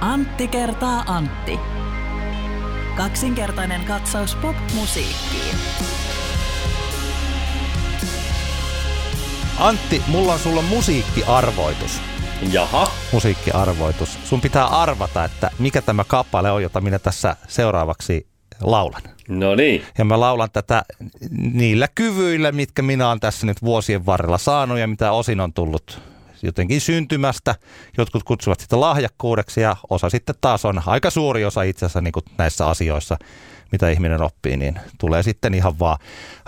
Antti 0.00 0.48
kertaa 0.48 1.04
Antti. 1.06 1.58
Kaksinkertainen 2.96 3.84
katsaus 3.84 4.34
pop-musiikkiin. 4.34 5.56
Antti, 9.58 10.02
mulla 10.08 10.32
on 10.32 10.38
sulla 10.38 10.62
musiikkiarvoitus. 10.62 12.00
Jaha. 12.52 12.88
Musiikkiarvoitus. 13.12 14.18
Sun 14.24 14.40
pitää 14.40 14.66
arvata, 14.66 15.24
että 15.24 15.50
mikä 15.58 15.82
tämä 15.82 16.04
kappale 16.04 16.50
on, 16.50 16.62
jota 16.62 16.80
minä 16.80 16.98
tässä 16.98 17.36
seuraavaksi 17.48 18.26
laulan. 18.60 19.02
No 19.28 19.54
niin. 19.54 19.82
Ja 19.98 20.04
mä 20.04 20.20
laulan 20.20 20.50
tätä 20.52 20.82
niillä 21.30 21.88
kyvyillä, 21.94 22.52
mitkä 22.52 22.82
minä 22.82 23.08
olen 23.08 23.20
tässä 23.20 23.46
nyt 23.46 23.62
vuosien 23.62 24.06
varrella 24.06 24.38
saanut 24.38 24.78
ja 24.78 24.86
mitä 24.86 25.12
osin 25.12 25.40
on 25.40 25.52
tullut 25.52 26.00
jotenkin 26.42 26.80
syntymästä. 26.80 27.54
Jotkut 27.98 28.22
kutsuvat 28.22 28.60
sitä 28.60 28.80
lahjakkuudeksi 28.80 29.60
ja 29.60 29.76
osa 29.90 30.10
sitten 30.10 30.34
taas 30.40 30.64
on 30.64 30.82
aika 30.86 31.10
suuri 31.10 31.44
osa 31.44 31.62
itse 31.62 31.86
asiassa 31.86 32.00
niin 32.00 32.12
kuin 32.12 32.24
näissä 32.38 32.66
asioissa, 32.66 33.16
mitä 33.72 33.90
ihminen 33.90 34.22
oppii, 34.22 34.56
niin 34.56 34.80
tulee 34.98 35.22
sitten 35.22 35.54
ihan 35.54 35.78
vaan 35.78 35.98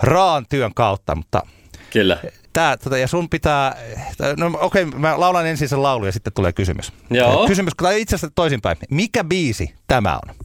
raan 0.03 0.45
työn 0.49 0.73
kautta, 0.73 1.15
mutta 1.15 1.41
Kyllä. 1.89 2.17
Tää, 2.53 2.77
tota, 2.77 2.97
ja 2.97 3.07
sun 3.07 3.29
pitää, 3.29 3.75
no 4.37 4.51
okei, 4.61 4.83
okay, 4.83 4.99
mä 4.99 5.19
laulan 5.19 5.47
ensin 5.47 5.69
sen 5.69 5.83
laulu 5.83 6.05
ja 6.05 6.11
sitten 6.11 6.33
tulee 6.33 6.53
kysymys. 6.53 6.93
Joo. 7.09 7.47
Kysymys, 7.47 7.73
tai 7.77 8.01
itse 8.01 8.15
asiassa 8.15 8.35
toisinpäin. 8.35 8.77
Mikä 8.89 9.23
biisi 9.23 9.75
tämä 9.87 10.19
on? 10.27 10.35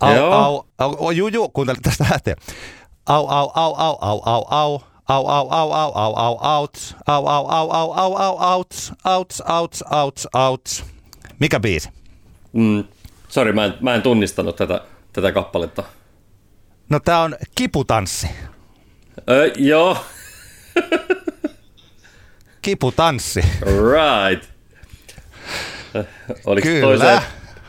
Au, 0.00 0.14
Joo. 0.14 0.32
au, 0.32 0.66
au, 0.78 1.04
au, 1.04 1.10
juu, 1.10 1.28
juu, 1.28 1.48
kuuntele 1.48 1.78
tästä 1.82 2.06
lähtee. 2.10 2.34
Au, 3.06 3.28
au, 3.28 3.50
au, 3.54 3.74
au, 3.74 3.98
au, 4.00 4.22
au, 4.24 4.44
au. 4.50 4.82
Au, 5.10 5.26
au, 5.26 5.48
au, 5.52 5.72
au, 5.72 5.92
au, 5.94 6.14
au, 6.16 6.62
outs. 6.62 6.94
Au, 7.08 7.26
au, 7.28 7.46
au, 7.50 7.70
au, 7.70 7.92
au, 7.98 8.14
au, 8.16 8.58
outs. 8.58 8.92
Outs, 9.04 9.40
outs, 9.48 9.82
outs, 9.92 10.26
outs. 10.34 10.84
Mikä 11.38 11.60
biisi? 11.60 11.88
Mm, 12.52 12.84
sori, 13.28 13.52
mä 13.52 13.64
en, 13.64 13.74
mä 13.80 13.94
en 13.94 14.02
tunnistanut 14.02 14.56
tätä, 14.56 14.80
tätä 15.12 15.32
kappaletta. 15.32 15.82
No 16.88 17.00
tää 17.00 17.20
on 17.20 17.36
Kiputanssi. 17.54 18.28
Ö, 19.30 19.52
joo, 19.56 19.96
Kiputanssi. 22.62 23.40
right. 23.92 24.50
Oliko 26.46 26.68
Kyllä. 26.68 26.86
toiseen 26.86 27.22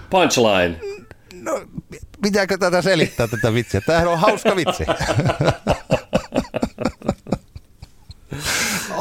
punchline? 0.10 0.80
No, 1.34 1.62
pitääkö 2.24 2.58
tätä 2.58 2.82
selittää 2.82 3.28
tätä 3.28 3.54
vitsiä? 3.54 3.82
Tämähän 3.82 4.08
on 4.08 4.20
hauska 4.20 4.56
vitsi. 4.56 4.84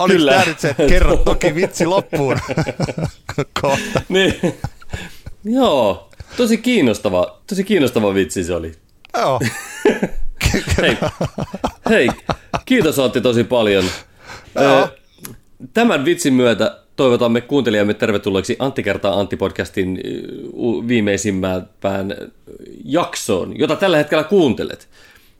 Oliko 0.00 0.16
Kyllä. 0.18 0.32
tämä 0.32 0.44
nyt 0.44 0.60
se, 0.60 0.68
että 0.68 0.86
kerro 0.86 1.16
toki 1.24 1.54
vitsi 1.54 1.86
loppuun 1.86 2.36
kohta? 3.62 4.02
Niin. 4.08 4.34
Joo, 5.44 6.10
tosi 6.36 6.58
kiinnostava, 6.58 7.40
tosi 7.46 7.64
kiinnostava 7.64 8.14
vitsi 8.14 8.44
se 8.44 8.54
oli. 8.54 8.72
Joo. 9.18 9.40
Hei, 10.82 10.96
hei 11.90 12.08
kiitos 12.64 12.98
Antti 12.98 13.20
tosi 13.20 13.44
paljon. 13.44 13.84
Joo. 14.54 14.88
Tämän 15.74 16.04
vitsin 16.04 16.34
myötä 16.34 16.78
toivotamme 16.96 17.40
kuuntelijamme 17.40 17.94
tervetulleeksi 17.94 18.56
Antti 18.58 18.82
kertaa 18.82 19.20
Antti 19.20 19.36
podcastin 19.36 20.00
ö, 20.06 20.10
u- 20.52 20.88
viimeisimmään 20.88 21.68
jaksoon, 22.84 23.58
jota 23.58 23.76
tällä 23.76 23.96
hetkellä 23.96 24.24
kuuntelet. 24.24 24.88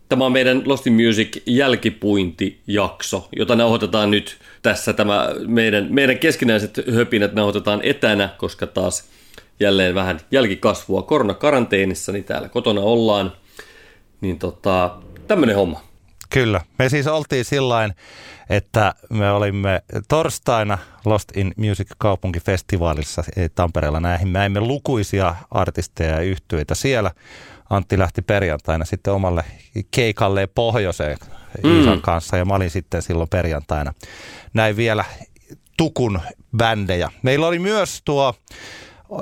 Tämä 0.09 0.25
on 0.27 0.33
meidän 0.33 0.63
Lost 0.67 0.87
in 0.87 0.93
Music 0.93 1.43
jälkipuintijakso, 1.47 3.29
jota 3.37 3.57
nauhoitetaan 3.57 4.11
nyt 4.11 4.39
tässä 4.63 4.93
tämä 4.93 5.29
meidän, 5.47 5.87
meidän 5.91 6.19
keskinäiset 6.19 6.81
höpinät 6.95 7.33
nauhoitetaan 7.35 7.81
etänä, 7.83 8.29
koska 8.39 8.67
taas 8.67 9.05
jälleen 9.61 9.95
vähän 9.95 10.21
jälkikasvua 10.31 11.03
koronakaranteenissa, 11.03 12.13
niin 12.13 12.25
täällä 12.25 12.49
kotona 12.49 12.81
ollaan. 12.81 13.33
Niin 14.21 14.39
tota, 14.39 14.97
tämmönen 15.27 15.57
homma. 15.57 15.83
Kyllä. 16.31 16.61
Me 16.79 16.89
siis 16.89 17.07
oltiin 17.07 17.45
sillain, 17.45 17.95
että 18.51 18.95
me 19.11 19.31
olimme 19.31 19.83
torstaina 20.09 20.79
Lost 21.05 21.37
in 21.37 21.53
Music 21.57 21.89
kaupunkifestivaalissa 21.99 23.25
eh, 23.37 23.51
Tampereella 23.55 24.01
näihin. 24.01 24.33
Näimme 24.33 24.61
lukuisia 24.61 25.35
artisteja 25.51 26.15
ja 26.15 26.21
yhtyeitä 26.21 26.75
siellä. 26.75 27.11
Antti 27.71 27.99
lähti 27.99 28.23
perjantaina 28.23 28.85
sitten 28.85 29.13
omalle 29.13 29.45
keikalle 29.91 30.47
pohjoiseen 30.47 31.19
mm. 31.65 32.01
Kanssa 32.01 32.37
ja 32.37 32.45
mä 32.45 32.55
olin 32.55 32.71
sitten 32.71 33.03
silloin 33.03 33.29
perjantaina. 33.29 33.95
Näin 34.55 34.77
vielä 34.77 35.05
Tukun 35.77 36.21
bändejä. 36.57 37.11
Meillä 37.23 37.47
oli 37.47 37.59
myös 37.59 38.03
tuo 38.05 38.35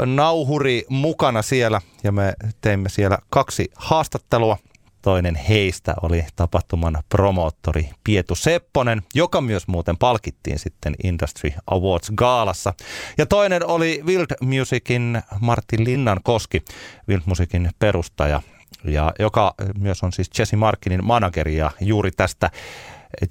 nauhuri 0.06 0.84
mukana 0.88 1.42
siellä 1.42 1.80
ja 2.04 2.12
me 2.12 2.32
teimme 2.60 2.88
siellä 2.88 3.18
kaksi 3.30 3.70
haastattelua. 3.76 4.58
Toinen 5.02 5.34
heistä 5.34 5.94
oli 6.02 6.24
tapahtuman 6.36 7.02
promoottori 7.08 7.90
Pietu 8.04 8.34
Sepponen, 8.34 9.02
joka 9.14 9.40
myös 9.40 9.68
muuten 9.68 9.96
palkittiin 9.96 10.58
sitten 10.58 10.94
Industry 11.04 11.50
Awards 11.66 12.10
Gaalassa. 12.16 12.74
Ja 13.18 13.26
toinen 13.26 13.66
oli 13.66 14.02
Wild 14.06 14.26
Musicin 14.40 15.22
Martin 15.40 15.84
Linnan 15.84 16.20
Koski, 16.22 16.64
Wild 17.08 17.22
Musicin 17.26 17.70
perustaja, 17.78 18.42
ja 18.84 19.12
joka 19.18 19.54
myös 19.78 20.02
on 20.02 20.12
siis 20.12 20.30
Jesse 20.38 20.56
Markinin 20.56 21.04
manageri 21.04 21.56
ja 21.56 21.70
juuri 21.80 22.10
tästä 22.10 22.50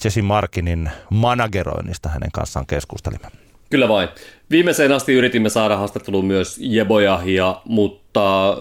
Jesse 0.03 0.21
Markinin 0.21 0.91
manageroinnista 1.09 2.09
hänen 2.09 2.31
kanssaan 2.31 2.65
keskustelimme. 2.65 3.27
Kyllä 3.69 3.87
vain. 3.87 4.09
Viimeiseen 4.49 4.91
asti 4.91 5.13
yritimme 5.13 5.49
saada 5.49 5.77
haastatteluun 5.77 6.25
myös 6.25 6.57
Jebojahia, 6.59 7.61
mutta 7.65 8.49
äh, 8.49 8.57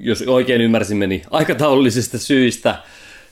jos 0.00 0.24
oikein 0.26 0.60
ymmärsimme, 0.60 1.06
niin 1.06 1.22
aikataulullisista 1.30 2.18
syistä 2.18 2.82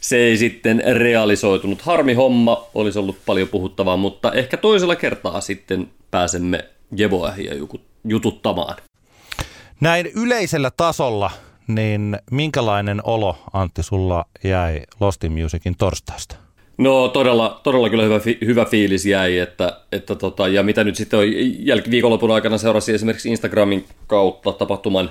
se 0.00 0.16
ei 0.16 0.36
sitten 0.36 0.82
realisoitunut. 0.92 1.82
Harmi 1.82 2.14
homma, 2.14 2.66
olisi 2.74 2.98
ollut 2.98 3.16
paljon 3.26 3.48
puhuttavaa, 3.48 3.96
mutta 3.96 4.32
ehkä 4.32 4.56
toisella 4.56 4.96
kertaa 4.96 5.40
sitten 5.40 5.90
pääsemme 6.10 6.64
Jebojahia 6.96 7.52
jututtamaan. 8.04 8.76
Näin 9.80 10.06
yleisellä 10.06 10.70
tasolla, 10.76 11.30
niin 11.68 12.18
minkälainen 12.30 13.00
olo 13.04 13.36
Antti 13.52 13.82
sulla 13.82 14.24
jäi 14.44 14.82
Lost 15.00 15.24
in 15.24 15.32
Musicin 15.32 15.76
torstaista? 15.78 16.36
No 16.78 17.08
todella, 17.08 17.60
todella 17.62 17.90
kyllä 17.90 18.02
hyvä, 18.02 18.18
fi- 18.18 18.38
hyvä 18.44 18.64
fiilis 18.64 19.06
jäi, 19.06 19.38
että, 19.38 19.80
että 19.92 20.14
tota, 20.14 20.48
ja 20.48 20.62
mitä 20.62 20.84
nyt 20.84 20.96
sitten 20.96 21.18
on 21.18 21.26
jäl- 21.64 21.90
viikonlopun 21.90 22.30
aikana 22.30 22.58
seurasi 22.58 22.92
esimerkiksi 22.92 23.28
Instagramin 23.28 23.84
kautta 24.06 24.52
tapahtuman 24.52 25.10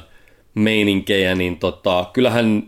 meininkejä, 0.56 1.36
niin 1.36 1.60
tota, 1.60 2.06
kyllähän 2.14 2.64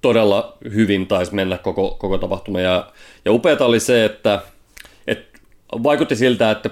todella 0.00 0.58
hyvin 0.74 1.06
taisi 1.06 1.34
mennä 1.34 1.58
koko, 1.58 1.96
koko 1.98 2.18
tapahtuma. 2.18 2.60
Ja, 2.60 2.92
ja 3.24 3.32
upeata 3.32 3.66
oli 3.66 3.80
se, 3.80 4.04
että, 4.04 4.40
että 5.06 5.38
vaikutti 5.82 6.16
siltä, 6.16 6.50
että 6.50 6.70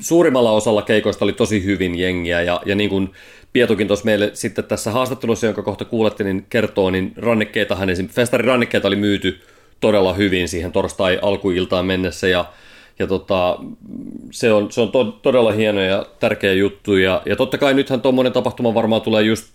suurimmalla 0.00 0.52
osalla 0.52 0.82
keikoista 0.82 1.24
oli 1.24 1.32
tosi 1.32 1.64
hyvin 1.64 1.98
jengiä, 1.98 2.42
ja, 2.42 2.60
ja 2.66 2.74
niin 2.74 2.90
kuin 2.90 3.12
Pietukin 3.52 3.86
tuossa 3.86 4.04
meille 4.04 4.30
sitten 4.34 4.64
tässä 4.64 4.90
haastattelussa, 4.90 5.46
jonka 5.46 5.62
kohta 5.62 5.84
kuulette, 5.84 6.24
niin 6.24 6.46
kertoo, 6.50 6.90
niin 6.90 7.12
rannekkeitahan 7.16 7.90
esim. 7.90 8.08
festarin 8.08 8.46
rannekkeita 8.46 8.88
oli 8.88 8.96
myyty 8.96 9.40
todella 9.80 10.14
hyvin 10.14 10.48
siihen 10.48 10.72
torstai 10.72 11.18
alkuiltaan 11.22 11.86
mennessä, 11.86 12.28
ja, 12.28 12.44
ja 12.98 13.06
tota, 13.06 13.58
se 14.30 14.52
on, 14.52 14.72
se 14.72 14.80
on 14.80 14.92
to, 14.92 15.04
todella 15.04 15.52
hieno 15.52 15.80
ja 15.80 16.06
tärkeä 16.20 16.52
juttu, 16.52 16.96
ja, 16.96 17.22
ja 17.26 17.36
totta 17.36 17.58
kai 17.58 17.74
nythän 17.74 18.00
tuommoinen 18.00 18.32
tapahtuma 18.32 18.74
varmaan 18.74 19.02
tulee 19.02 19.22
just, 19.22 19.46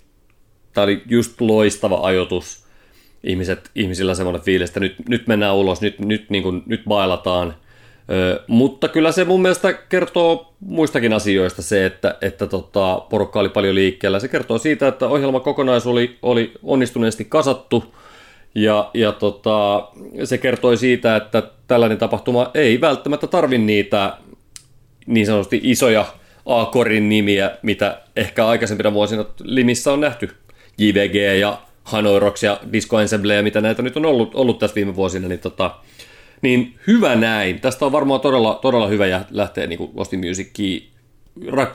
tämä 0.74 0.84
oli 0.84 1.02
just 1.10 1.42
loistava 1.42 2.00
ajoitus, 2.02 2.64
ihmiset, 3.24 3.72
ihmisillä 3.76 4.16
semmoinen 4.16 4.42
fiilis, 4.42 4.70
että 4.70 4.80
nyt, 4.80 4.96
nyt 5.10 5.28
mennään 5.28 5.56
ulos, 5.56 5.82
nyt, 5.82 6.00
nyt, 6.00 6.30
niin 6.30 6.44
kuin, 6.44 6.64
nyt 6.66 6.82
bailataan, 6.88 7.56
Ö, 8.12 8.44
mutta 8.48 8.88
kyllä 8.88 9.12
se 9.12 9.26
mun 9.26 9.42
mielestä 9.42 9.74
kertoo 9.74 10.54
muistakin 10.60 11.14
asioista 11.14 11.62
se, 11.62 11.86
että, 11.86 12.16
että 12.22 12.48
tota, 12.48 13.02
porukka 13.10 13.40
oli 13.40 13.50
paljon 13.50 13.76
liikkeellä. 13.76 14.20
Se 14.20 14.28
kertoo 14.28 14.58
siitä, 14.58 14.88
että 14.88 15.08
ohjelma 15.08 15.40
kokonaisuus 15.40 15.94
oli, 15.94 16.18
oli 16.22 16.52
onnistuneesti 16.64 17.26
kasattu 17.26 17.96
ja, 18.56 18.90
ja 18.94 19.12
tota, 19.12 19.88
se 20.24 20.38
kertoi 20.38 20.78
siitä, 20.78 21.16
että 21.16 21.44
tällainen 21.68 21.98
tapahtuma 21.98 22.52
ei 22.54 22.82
välttämättä 22.82 23.28
tarvi 23.28 23.58
niitä 23.58 24.18
niin 25.06 25.26
sanotusti 25.26 25.60
isoja 25.64 26.06
A-korin 26.46 27.10
nimiä, 27.10 27.52
mitä 27.62 28.02
ehkä 28.16 28.48
aikaisempina 28.48 28.94
vuosina 28.94 29.26
limissä 29.44 29.94
on 29.94 30.02
nähty. 30.02 30.30
JVG 30.78 31.40
ja 31.40 31.62
Hanoi 31.84 32.20
Rocks 32.20 32.44
ja 32.44 32.60
Disco 32.74 33.00
Ensemble 33.00 33.36
ja 33.36 33.44
mitä 33.44 33.62
näitä 33.62 33.82
nyt 33.82 33.98
on 33.98 34.06
ollut, 34.06 34.36
ollut 34.36 34.60
tässä 34.60 34.76
viime 34.76 34.96
vuosina, 34.96 35.28
niin 35.28 35.40
tota, 35.40 35.76
niin 36.42 36.80
hyvä 36.88 37.16
näin. 37.16 37.62
Tästä 37.62 37.86
on 37.86 37.92
varmaan 37.92 38.22
todella, 38.22 38.60
todella 38.62 38.88
hyvä 38.88 39.06
jä- 39.06 39.26
lähteä 39.30 39.68
niin 39.68 39.92
Lost 39.96 40.14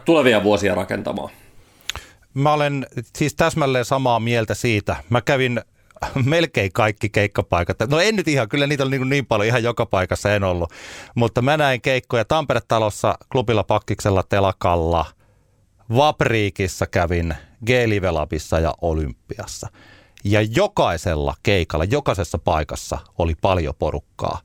tulevia 0.05 0.43
vuosia 0.43 0.75
rakentamaan. 0.75 1.31
Mä 2.35 2.53
olen 2.53 2.87
siis 3.17 3.35
täsmälleen 3.35 3.85
samaa 3.85 4.21
mieltä 4.21 4.55
siitä. 4.55 4.97
Mä 5.11 5.21
kävin 5.21 5.61
melkein 6.25 6.73
kaikki 6.73 7.09
keikkapaikat. 7.09 7.77
No 7.91 8.01
en 8.01 8.17
nyt 8.17 8.29
ihan, 8.29 8.49
kyllä 8.49 8.67
niitä 8.67 8.83
oli 8.83 8.99
niin, 8.99 9.09
niin 9.09 9.27
paljon, 9.27 9.47
ihan 9.47 9.63
joka 9.63 9.87
paikassa 9.87 10.35
en 10.35 10.45
ollut. 10.45 10.73
Mutta 11.15 11.43
mä 11.43 11.57
näin 11.57 11.81
keikkoja 11.81 12.25
Tampere-talossa, 12.25 13.15
klubilla 13.33 13.65
Pakkiksella, 13.65 14.23
Telakalla, 14.23 15.05
Vapriikissa 15.97 16.87
kävin 16.87 17.35
G-Live 17.67 18.09
ja 18.63 18.75
Olympiassa. 18.83 19.69
Ja 20.25 20.43
jokaisella 20.43 21.35
keikalla, 21.43 21.85
jokaisessa 21.85 22.39
paikassa 22.39 22.99
oli 23.19 23.35
paljon 23.41 23.75
porukkaa. 23.79 24.41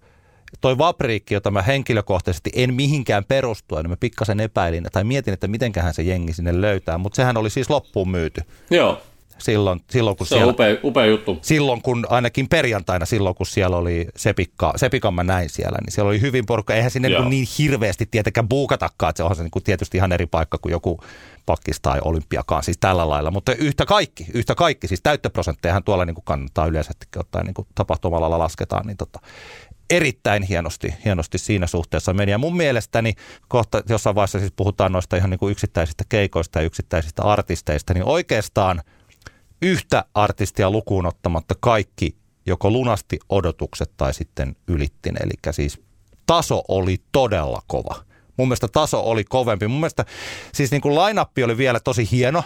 Toi 0.62 0.78
Vapriikki, 0.78 1.34
jota 1.34 1.52
mä 1.52 1.62
henkilökohtaisesti 1.62 2.50
en 2.56 2.74
mihinkään 2.74 3.26
perustuen, 3.26 3.84
niin 3.84 3.90
mä 3.90 3.98
pikkasen 3.98 4.40
epäilin 4.40 4.88
tai 4.92 5.04
mietin, 5.04 5.34
että 5.34 5.48
mitenköhän 5.48 5.94
se 5.94 6.02
jengi 6.02 6.34
sinne 6.34 6.62
löytää, 6.62 6.98
mutta 6.98 7.16
sehän 7.16 7.38
oli 7.38 7.50
siis 7.50 7.70
loppuun 7.70 8.10
myyty. 8.10 8.42
Joo 8.70 9.02
silloin, 9.42 9.82
silloin 9.90 10.18
kun 10.18 10.28
se 10.28 10.30
siellä, 10.30 10.50
on 10.50 10.54
upea, 10.54 10.78
upea 10.84 11.06
juttu. 11.06 11.40
Silloin 11.42 11.82
kun, 11.82 12.06
ainakin 12.10 12.50
perjantaina 12.50 13.06
silloin 13.06 13.36
kun 13.36 13.46
siellä 13.46 13.78
oli 13.78 14.08
Sepikka, 14.16 14.74
Sepikan 14.76 15.14
mä 15.14 15.24
näin 15.24 15.50
siellä, 15.50 15.78
niin 15.82 15.92
siellä 15.92 16.10
oli 16.10 16.22
hyvin 16.22 16.46
porukka. 16.46 16.74
Eihän 16.74 16.92
sinne 16.92 17.10
niin, 17.10 17.30
niin 17.30 17.48
hirveästi 17.58 18.06
tietenkään 18.06 18.50
buukatakaan, 18.50 19.10
että 19.10 19.18
se 19.18 19.24
onhan 19.24 19.36
se 19.36 19.44
niin 19.44 19.52
kuin 19.52 19.64
tietysti 19.64 19.98
ihan 19.98 20.12
eri 20.12 20.26
paikka 20.26 20.58
kuin 20.58 20.72
joku 20.72 21.00
pakkis 21.46 21.82
tai 21.82 22.00
olympiakaan, 22.06 22.64
siis 22.64 22.78
tällä 22.78 23.10
lailla. 23.10 23.32
Mutta 23.32 23.56
yhtä 23.56 23.86
kaikki, 23.86 24.26
yhtä 24.34 24.56
kaikki, 24.56 24.88
siis 24.88 25.02
täyttöprosenttejahan 25.04 25.84
tuolla 25.84 26.06
niin 26.06 26.16
kuin 26.16 26.26
kannattaa 26.26 26.66
yleisesti 26.66 27.06
ottaen 27.18 27.46
niin 27.46 27.54
kuin 27.54 27.68
tapahtumalla 27.76 28.40
lasketaan, 28.40 28.88
niin 28.88 28.98
tota, 28.98 29.20
erittäin 29.90 30.44
hienosti, 30.44 30.94
hienosti 31.06 31.38
siinä 31.38 31.68
suhteessa 31.68 32.14
meni. 32.14 32.32
Ja 32.32 32.38
mun 32.38 32.58
mielestäni 32.58 33.14
kohta 33.48 33.84
jossain 33.90 34.16
vaiheessa 34.16 34.40
siis 34.40 34.54
puhutaan 34.56 34.92
noista 34.92 35.18
ihan 35.18 35.30
niin 35.30 35.40
kuin 35.40 35.52
yksittäisistä 35.52 36.04
keikoista 36.10 36.60
ja 36.60 36.66
yksittäisistä 36.66 37.24
artisteista, 37.24 37.94
niin 37.94 38.06
oikeastaan– 38.06 38.82
yhtä 39.62 40.06
artistia 40.14 40.72
lukuun 40.72 41.06
ottamatta 41.06 41.56
kaikki 41.60 42.16
joko 42.46 42.72
lunasti 42.72 43.20
odotukset 43.30 43.92
tai 43.98 44.14
sitten 44.14 44.56
ylittin. 44.68 45.16
Eli 45.24 45.54
siis 45.54 45.82
taso 46.28 46.64
oli 46.68 46.98
todella 47.12 47.62
kova. 47.68 47.96
Mun 48.38 48.48
mielestä 48.48 48.68
taso 48.68 49.02
oli 49.02 49.24
kovempi. 49.24 49.68
Mun 49.68 49.80
mielestä 49.80 50.06
siis 50.54 50.72
niin 50.72 50.82
kuin 50.82 50.96
line 50.96 51.26
oli 51.46 51.58
vielä 51.58 51.80
tosi 51.80 52.08
hieno, 52.12 52.44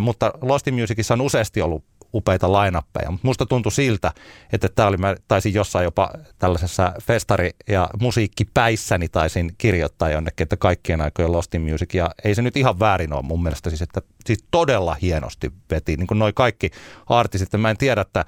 mutta 0.00 0.32
Lost 0.42 0.66
Musicissa 0.72 1.14
on 1.14 1.20
useasti 1.20 1.62
ollut 1.62 1.84
upeita 2.14 2.52
lainappeja. 2.52 3.10
Mutta 3.10 3.26
musta 3.26 3.46
tuntui 3.46 3.72
siltä, 3.72 4.12
että 4.52 4.68
tämä 4.68 4.88
oli, 4.88 4.96
mä 4.96 5.14
taisin 5.28 5.54
jossain 5.54 5.84
jopa 5.84 6.10
tällaisessa 6.38 6.92
festari- 7.02 7.56
ja 7.68 7.90
musiikkipäissäni 8.00 9.08
taisin 9.08 9.54
kirjoittaa 9.58 10.10
jonnekin, 10.10 10.42
että 10.44 10.56
kaikkien 10.56 11.00
aikojen 11.00 11.32
Lost 11.32 11.54
in 11.54 11.62
Music. 11.62 11.94
Ja 11.94 12.10
ei 12.24 12.34
se 12.34 12.42
nyt 12.42 12.56
ihan 12.56 12.78
väärin 12.78 13.12
ole 13.12 13.22
mun 13.22 13.42
mielestä, 13.42 13.70
siis, 13.70 13.82
että 13.82 14.02
siis 14.24 14.44
todella 14.50 14.96
hienosti 15.02 15.52
veti, 15.70 15.96
niin 15.96 16.06
kuin 16.06 16.18
noi 16.18 16.32
kaikki 16.32 16.70
artistit. 17.06 17.60
Mä 17.60 17.70
en 17.70 17.76
tiedä, 17.76 18.00
että 18.00 18.24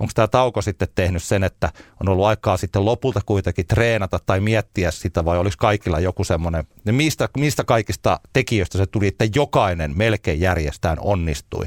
onko 0.00 0.12
tämä 0.14 0.28
tauko 0.28 0.62
sitten 0.62 0.88
tehnyt 0.94 1.22
sen, 1.22 1.44
että 1.44 1.72
on 2.00 2.08
ollut 2.08 2.24
aikaa 2.24 2.56
sitten 2.56 2.84
lopulta 2.84 3.20
kuitenkin 3.26 3.66
treenata 3.66 4.18
tai 4.26 4.40
miettiä 4.40 4.90
sitä, 4.90 5.24
vai 5.24 5.38
olisi 5.38 5.58
kaikilla 5.58 6.00
joku 6.00 6.24
semmoinen, 6.24 6.64
mistä, 6.84 7.28
mistä 7.36 7.64
kaikista 7.64 8.20
tekijöistä 8.32 8.78
se 8.78 8.86
tuli, 8.86 9.06
että 9.06 9.24
jokainen 9.34 9.92
melkein 9.96 10.40
järjestään 10.40 10.98
onnistui 11.00 11.64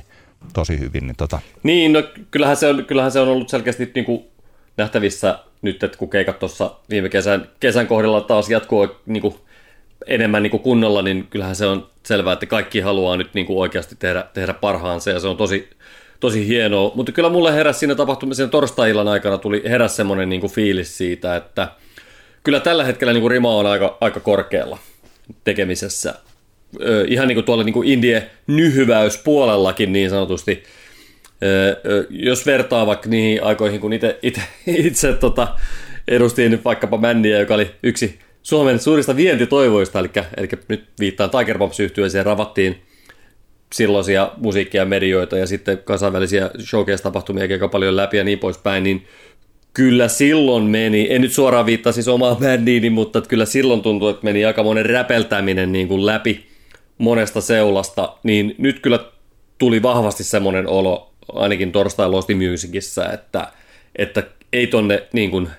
tosi 0.53 0.80
hyvin. 0.80 1.07
Niin, 1.07 1.15
tota. 1.15 1.39
niin 1.63 1.94
no, 1.94 2.03
kyllähän, 2.31 2.57
se 2.57 2.68
on, 2.68 2.86
kyllähän 2.86 3.12
se 3.12 3.19
on 3.19 3.27
ollut 3.27 3.50
selkeästi 3.50 3.91
niin 3.95 4.06
kuin 4.06 4.24
nähtävissä 4.77 5.39
nyt, 5.62 5.83
että 5.83 5.97
kun 5.97 6.09
keikat 6.09 6.39
tuossa 6.39 6.75
viime 6.89 7.09
kesän, 7.09 7.50
kesän 7.59 7.88
kohdalla 7.88 8.21
taas 8.21 8.50
jatkuu 8.50 8.88
niin 9.06 9.21
kuin 9.21 9.36
enemmän 10.07 10.44
niin 10.44 10.51
kuin 10.51 10.63
kunnolla, 10.63 11.01
niin 11.01 11.27
kyllähän 11.30 11.56
se 11.56 11.65
on 11.65 11.89
selvää, 12.03 12.33
että 12.33 12.45
kaikki 12.45 12.80
haluaa 12.80 13.18
nyt 13.18 13.33
niin 13.33 13.45
kuin 13.45 13.59
oikeasti 13.59 13.95
tehdä, 14.00 14.25
tehdä 14.33 14.53
parhaansa 14.53 15.09
ja 15.09 15.19
se 15.19 15.27
on 15.27 15.38
tosi, 15.38 15.69
tosi 16.19 16.47
hienoa. 16.47 16.91
Mutta 16.95 17.12
kyllä 17.12 17.30
mulle 17.30 17.53
heräsi 17.53 17.80
siinä 17.80 17.95
tapahtumisen 17.95 18.50
torstai-illan 18.50 19.07
aikana 19.07 19.38
tuli 19.38 19.63
heräs 19.69 19.95
semmoinen 19.95 20.30
niin 20.30 20.41
kuin 20.41 20.53
fiilis 20.53 20.97
siitä, 20.97 21.36
että 21.36 21.68
kyllä 22.44 22.59
tällä 22.59 22.83
hetkellä 22.83 23.13
niin 23.13 23.21
kuin 23.21 23.31
rima 23.31 23.56
on 23.56 23.65
aika, 23.65 23.97
aika 24.01 24.19
korkealla 24.19 24.77
tekemisessä 25.44 26.15
ihan 27.07 27.27
niin 27.27 27.36
kuin 27.36 27.45
tuolla 27.45 27.63
niin 27.63 27.74
kuin 27.74 27.88
indie 27.88 28.30
nyhyväyspuolellakin 28.48 29.94
niin 29.94 30.10
sanotusti, 30.10 30.63
jos 32.10 32.45
vertaa 32.45 32.86
vaikka 32.86 33.10
niihin 33.10 33.44
aikoihin, 33.44 33.81
kun 33.81 33.94
itse, 33.94 34.19
itse, 34.21 34.42
itse 34.88 35.13
tota, 35.13 35.48
edustin 36.07 36.62
vaikkapa 36.66 36.98
bändiä, 36.98 37.39
joka 37.39 37.54
oli 37.54 37.71
yksi 37.83 38.19
Suomen 38.44 38.80
suurista 38.80 39.16
vientitoivoista, 39.16 40.00
eli, 40.00 40.10
eli 40.38 40.50
nyt 40.68 40.83
viittaan 41.00 41.30
Tiger 41.30 41.57
Bombs 41.57 41.80
yhtyeeseen, 41.80 42.25
ravattiin 42.25 42.81
silloisia 43.74 44.31
musiikkia 44.38 44.86
medioita 44.86 45.38
ja 45.38 45.48
sitten 45.48 45.77
kansainvälisiä 45.77 46.50
showcase-tapahtumia 46.60 47.42
aika 47.42 47.68
paljon 47.68 47.95
läpi 47.95 48.18
ja 48.18 48.24
niin 48.24 48.39
poispäin, 48.39 48.83
niin 48.83 49.06
kyllä 49.74 50.07
silloin 50.07 50.63
meni, 50.63 51.07
en 51.10 51.22
nyt 51.22 51.33
suoraan 51.33 51.65
viittaa 51.65 51.92
siis 51.92 52.07
omaan 52.07 52.38
bändiini, 52.38 52.89
mutta 52.89 53.22
kyllä 53.22 53.45
silloin 53.45 53.81
tuntui, 53.81 54.10
että 54.10 54.24
meni 54.24 54.45
aika 54.45 54.63
monen 54.63 54.86
räpeltäminen 54.86 55.72
niin 55.72 55.88
kuin 55.88 56.06
läpi 56.06 56.49
monesta 57.00 57.42
seulasta, 57.42 58.18
niin 58.24 58.56
nyt 58.57 58.80
kyllä 58.80 59.00
tuli 59.57 59.81
vahvasti 59.81 60.24
semmoinen 60.24 60.68
olo, 60.68 61.12
ainakin 61.34 61.72
torstai 61.72 62.10
Lost 62.10 62.30
Musicissa, 62.51 63.12
että, 63.12 63.48
että 63.96 64.24
ei 64.54 64.68
tonne 64.68 65.04
niin 65.13 65.31
kuin, 65.31 65.50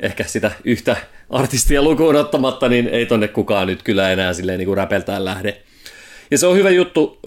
ehkä 0.00 0.24
sitä 0.24 0.50
yhtä 0.64 0.96
artistia 1.30 1.82
lukuun 1.82 2.16
ottamatta, 2.16 2.68
niin 2.68 2.88
ei 2.88 3.06
tonne 3.06 3.28
kukaan 3.28 3.66
nyt 3.66 3.82
kyllä 3.82 4.10
enää 4.10 4.32
silleen 4.32 4.58
niin 4.58 4.66
kuin 4.66 4.76
räpeltään 4.76 5.24
lähde. 5.24 5.62
Ja 6.30 6.38
se 6.38 6.46
on 6.46 6.56
hyvä 6.56 6.70
juttu, 6.70 7.18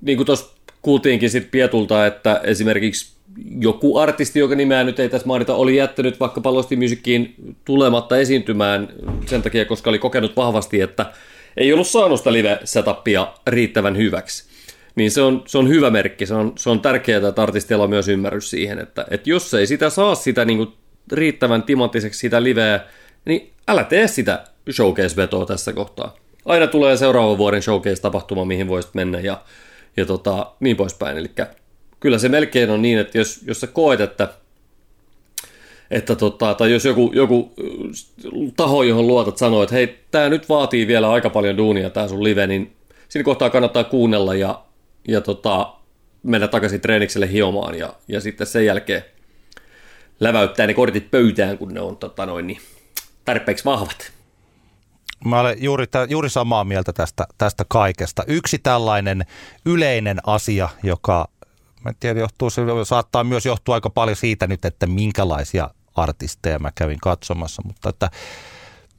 niin 0.00 0.16
kuin 0.16 0.26
tuossa 0.26 0.54
kuultiinkin 0.82 1.30
sit 1.30 1.50
Pietulta, 1.50 2.06
että 2.06 2.40
esimerkiksi 2.44 3.12
joku 3.60 3.98
artisti, 3.98 4.38
joka 4.38 4.54
nimeä 4.54 4.84
nyt 4.84 5.00
ei 5.00 5.08
tässä 5.08 5.26
mainita, 5.26 5.54
oli 5.54 5.76
jättänyt 5.76 6.20
vaikka 6.20 6.40
Lost 6.44 6.70
Musiciin 6.70 7.34
tulematta 7.64 8.16
esiintymään 8.16 8.88
sen 9.26 9.42
takia, 9.42 9.64
koska 9.64 9.90
oli 9.90 9.98
kokenut 9.98 10.36
vahvasti, 10.36 10.80
että 10.80 11.06
ei 11.56 11.72
ollut 11.72 11.86
saanut 11.86 12.18
sitä 12.18 12.32
live-setupia 12.32 13.34
riittävän 13.46 13.96
hyväksi. 13.96 14.44
Niin 14.94 15.10
se 15.10 15.22
on, 15.22 15.42
se 15.46 15.58
on 15.58 15.68
hyvä 15.68 15.90
merkki, 15.90 16.26
se 16.26 16.34
on, 16.34 16.52
se 16.58 16.70
on 16.70 16.80
tärkeää, 16.80 17.28
että 17.28 17.42
artistilla 17.42 17.84
on 17.84 17.90
myös 17.90 18.08
ymmärrys 18.08 18.50
siihen, 18.50 18.78
että, 18.78 19.06
että 19.10 19.30
jos 19.30 19.54
ei 19.54 19.66
sitä 19.66 19.90
saa 19.90 20.14
sitä 20.14 20.44
niin 20.44 20.58
kuin 20.58 20.72
riittävän 21.12 21.62
timanttiseksi 21.62 22.20
sitä 22.20 22.42
liveä, 22.42 22.80
niin 23.24 23.52
älä 23.68 23.84
tee 23.84 24.08
sitä 24.08 24.44
showcase-vetoa 24.70 25.46
tässä 25.46 25.72
kohtaa. 25.72 26.16
Aina 26.44 26.66
tulee 26.66 26.96
seuraavan 26.96 27.38
vuoden 27.38 27.62
showcase-tapahtuma, 27.62 28.44
mihin 28.44 28.68
voisit 28.68 28.94
mennä 28.94 29.20
ja, 29.20 29.42
ja 29.96 30.06
tota, 30.06 30.52
niin 30.60 30.76
poispäin. 30.76 31.18
Eli 31.18 31.30
kyllä 32.00 32.18
se 32.18 32.28
melkein 32.28 32.70
on 32.70 32.82
niin, 32.82 32.98
että 32.98 33.18
jos, 33.18 33.40
jos 33.46 33.60
sä 33.60 33.66
koet, 33.66 34.00
että 34.00 34.28
että 35.92 36.16
tota, 36.16 36.54
tai 36.54 36.72
jos 36.72 36.84
joku, 36.84 37.10
joku 37.14 37.52
taho, 38.56 38.82
johon 38.82 39.06
luotat, 39.06 39.38
sanoo, 39.38 39.62
että 39.62 39.74
hei, 39.74 39.98
tämä 40.10 40.28
nyt 40.28 40.48
vaatii 40.48 40.86
vielä 40.86 41.10
aika 41.10 41.30
paljon 41.30 41.56
duunia, 41.56 41.90
tämä 41.90 42.08
sun 42.08 42.24
live, 42.24 42.46
niin 42.46 42.76
siinä 43.08 43.24
kohtaa 43.24 43.50
kannattaa 43.50 43.84
kuunnella 43.84 44.34
ja, 44.34 44.64
ja 45.08 45.20
tota, 45.20 45.74
mennä 46.22 46.48
takaisin 46.48 46.80
treenikselle 46.80 47.32
hiomaan 47.32 47.78
ja, 47.78 47.94
ja 48.08 48.20
sitten 48.20 48.46
sen 48.46 48.66
jälkeen 48.66 49.04
läväyttää 50.20 50.66
ne 50.66 50.74
kortit 50.74 51.10
pöytään, 51.10 51.58
kun 51.58 51.74
ne 51.74 51.80
on 51.80 51.96
tota, 51.96 52.26
noin, 52.26 52.46
niin, 52.46 52.60
tarpeeksi 53.24 53.64
vahvat. 53.64 54.12
Mä 55.24 55.40
olen 55.40 55.62
juuri, 55.62 55.86
juuri 56.08 56.30
samaa 56.30 56.64
mieltä 56.64 56.92
tästä, 56.92 57.26
tästä 57.38 57.64
kaikesta. 57.68 58.22
Yksi 58.26 58.58
tällainen 58.58 59.26
yleinen 59.66 60.18
asia, 60.26 60.68
joka 60.82 61.28
mä 61.84 61.88
en 61.88 61.96
tiedä, 62.00 62.20
johtuu, 62.20 62.50
se 62.50 62.62
saattaa 62.84 63.24
myös 63.24 63.46
johtua 63.46 63.74
aika 63.74 63.90
paljon 63.90 64.16
siitä 64.16 64.46
nyt, 64.46 64.64
että 64.64 64.86
minkälaisia 64.86 65.70
artisteja 65.94 66.58
mä 66.58 66.72
kävin 66.74 66.98
katsomassa, 66.98 67.62
mutta 67.66 67.88
että 67.88 68.10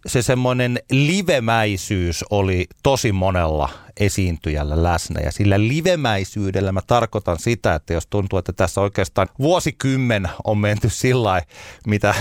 se 0.05 0.21
semmoinen 0.21 0.79
livemäisyys 0.91 2.25
oli 2.29 2.65
tosi 2.83 3.11
monella 3.11 3.69
esiintyjällä 3.99 4.83
läsnä. 4.83 5.21
Ja 5.21 5.31
sillä 5.31 5.59
livemäisyydellä 5.59 6.71
mä 6.71 6.81
tarkoitan 6.87 7.39
sitä, 7.39 7.75
että 7.75 7.93
jos 7.93 8.07
tuntuu, 8.07 8.39
että 8.39 8.53
tässä 8.53 8.81
oikeastaan 8.81 9.27
vuosikymmen 9.39 10.29
on 10.43 10.57
menty 10.57 10.89
sillä 10.89 11.41
mitä 11.87 12.15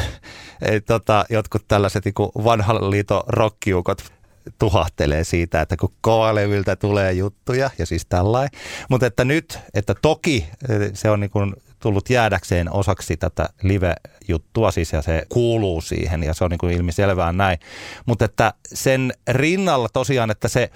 ei, 0.62 0.80
tota, 0.80 1.24
jotkut 1.30 1.64
tällaiset 1.68 2.04
niin 2.04 2.14
vanhan 2.44 2.90
liiton 2.90 3.22
rokkiukot 3.26 4.12
tuhahtelee 4.58 5.24
siitä, 5.24 5.60
että 5.60 5.76
kun 5.76 5.92
kovalevyltä 6.00 6.76
tulee 6.76 7.12
juttuja 7.12 7.70
ja 7.78 7.86
siis 7.86 8.06
tällainen. 8.06 8.60
Mutta 8.88 9.06
että 9.06 9.24
nyt, 9.24 9.58
että 9.74 9.94
toki 10.02 10.46
se 10.94 11.10
on 11.10 11.20
niin 11.20 11.30
kuin 11.30 11.54
tullut 11.82 12.10
jäädäkseen 12.10 12.72
osaksi 12.72 13.16
tätä 13.16 13.48
live-juttua 13.62 14.70
siis 14.70 14.92
ja 14.92 15.02
se 15.02 15.22
kuuluu 15.28 15.80
siihen 15.80 16.22
ja 16.22 16.34
se 16.34 16.44
on 16.44 16.50
niin 16.50 16.58
kuin 16.58 16.74
ilmiselvää 16.74 17.32
näin. 17.32 17.58
Mutta 18.06 18.24
että 18.24 18.54
sen 18.64 19.12
rinnalla 19.28 19.88
tosiaan, 19.92 20.30
että 20.30 20.48
se 20.48 20.70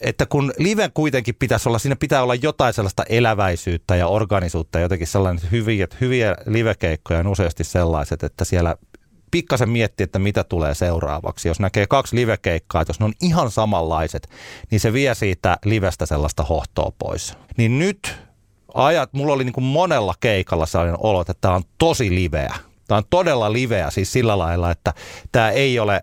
että 0.00 0.26
kun 0.26 0.52
live 0.58 0.90
kuitenkin 0.94 1.34
pitäisi 1.34 1.68
olla, 1.68 1.78
siinä 1.78 1.96
pitää 1.96 2.22
olla 2.22 2.34
jotain 2.34 2.74
sellaista 2.74 3.02
eläväisyyttä 3.08 3.96
ja 3.96 4.06
organisuutta, 4.08 4.80
jotenkin 4.80 5.06
sellainen 5.06 5.50
hyviä, 5.52 5.86
hyviä 6.00 6.36
livekeikkoja 6.46 7.20
on 7.20 7.26
useasti 7.26 7.64
sellaiset, 7.64 8.22
että 8.22 8.44
siellä 8.44 8.76
pikkasen 9.30 9.68
miettiä, 9.68 10.04
että 10.04 10.18
mitä 10.18 10.44
tulee 10.44 10.74
seuraavaksi. 10.74 11.48
Jos 11.48 11.60
näkee 11.60 11.86
kaksi 11.86 12.16
livekeikkaa, 12.16 12.82
että 12.82 12.90
jos 12.90 13.00
ne 13.00 13.04
on 13.04 13.12
ihan 13.22 13.50
samanlaiset, 13.50 14.28
niin 14.70 14.80
se 14.80 14.92
vie 14.92 15.14
siitä 15.14 15.58
livestä 15.64 16.06
sellaista 16.06 16.42
hohtoa 16.42 16.92
pois. 16.98 17.34
Niin 17.56 17.78
nyt 17.78 18.27
ajat, 18.74 19.12
mulla 19.12 19.32
oli 19.32 19.44
niin 19.44 19.52
kuin 19.52 19.64
monella 19.64 20.14
keikalla 20.20 20.66
sellainen 20.66 20.96
olo, 20.98 21.20
että 21.20 21.34
tämä 21.40 21.54
on 21.54 21.62
tosi 21.78 22.14
liveä. 22.14 22.54
Tämä 22.88 22.98
on 22.98 23.04
todella 23.10 23.52
liveä 23.52 23.90
siis 23.90 24.12
sillä 24.12 24.38
lailla, 24.38 24.70
että 24.70 24.94
tämä 25.32 25.50
ei 25.50 25.78
ole 25.78 26.02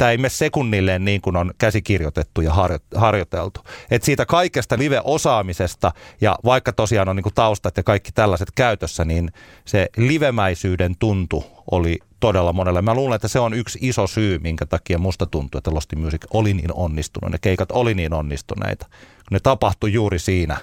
tämä 0.00 0.10
ei 0.10 0.18
mene 0.18 0.28
sekunnilleen 0.28 1.04
niin 1.04 1.20
kuin 1.20 1.36
on 1.36 1.50
käsikirjoitettu 1.58 2.40
ja 2.40 2.52
harjo- 2.52 2.98
harjoiteltu. 2.98 3.60
Et 3.90 4.02
siitä 4.02 4.26
kaikesta 4.26 4.78
live-osaamisesta 4.78 5.92
ja 6.20 6.38
vaikka 6.44 6.72
tosiaan 6.72 7.08
on 7.08 7.16
niin 7.16 7.22
kuin 7.22 7.34
taustat 7.34 7.76
ja 7.76 7.82
kaikki 7.82 8.12
tällaiset 8.12 8.48
käytössä, 8.54 9.04
niin 9.04 9.30
se 9.64 9.88
livemäisyyden 9.96 10.94
tuntu 10.98 11.44
oli 11.70 11.98
todella 12.20 12.52
monelle. 12.52 12.82
Mä 12.82 12.94
luulen, 12.94 13.16
että 13.16 13.28
se 13.28 13.38
on 13.38 13.54
yksi 13.54 13.78
iso 13.82 14.06
syy, 14.06 14.38
minkä 14.38 14.66
takia 14.66 14.98
musta 14.98 15.26
tuntuu, 15.26 15.58
että 15.58 15.74
Lost 15.74 15.92
Music 15.96 16.22
oli 16.32 16.54
niin 16.54 16.72
onnistunut. 16.74 17.32
Ne 17.32 17.38
keikat 17.40 17.70
oli 17.72 17.94
niin 17.94 18.14
onnistuneita. 18.14 18.86
Ne 19.30 19.40
tapahtui 19.40 19.92
juuri 19.92 20.18
siinä. 20.18 20.56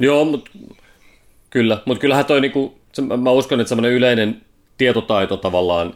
Joo, 0.00 0.24
mutta 0.24 0.50
kyllä. 1.54 1.78
Mutta 1.84 2.00
kyllähän 2.00 2.24
toi 2.24 2.40
niinku, 2.40 2.78
mä 3.22 3.30
uskon, 3.30 3.60
että 3.60 3.68
semmoinen 3.68 3.92
yleinen 3.92 4.40
tietotaito 4.78 5.36
tavallaan 5.36 5.94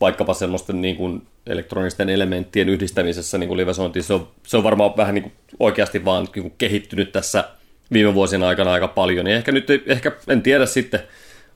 vaikkapa 0.00 0.34
semmoisten 0.34 0.80
niin 0.80 0.96
kuin 0.96 1.26
elektronisten 1.46 2.08
elementtien 2.08 2.68
yhdistämisessä 2.68 3.38
niin 3.38 3.48
kuin 3.48 3.58
livesointiin, 3.58 4.02
se 4.02 4.14
on, 4.14 4.28
se 4.46 4.56
on 4.56 4.62
varmaan 4.62 4.96
vähän 4.96 5.14
niin 5.14 5.22
kuin 5.22 5.32
oikeasti 5.60 6.04
vaan 6.04 6.28
niin 6.34 6.42
kuin 6.42 6.54
kehittynyt 6.58 7.12
tässä 7.12 7.44
viime 7.92 8.14
vuosien 8.14 8.42
aikana 8.42 8.72
aika 8.72 8.88
paljon. 8.88 9.24
Niin 9.24 9.36
ehkä 9.36 9.52
nyt, 9.52 9.66
ehkä 9.86 10.12
en 10.28 10.42
tiedä 10.42 10.66
sitten, 10.66 11.00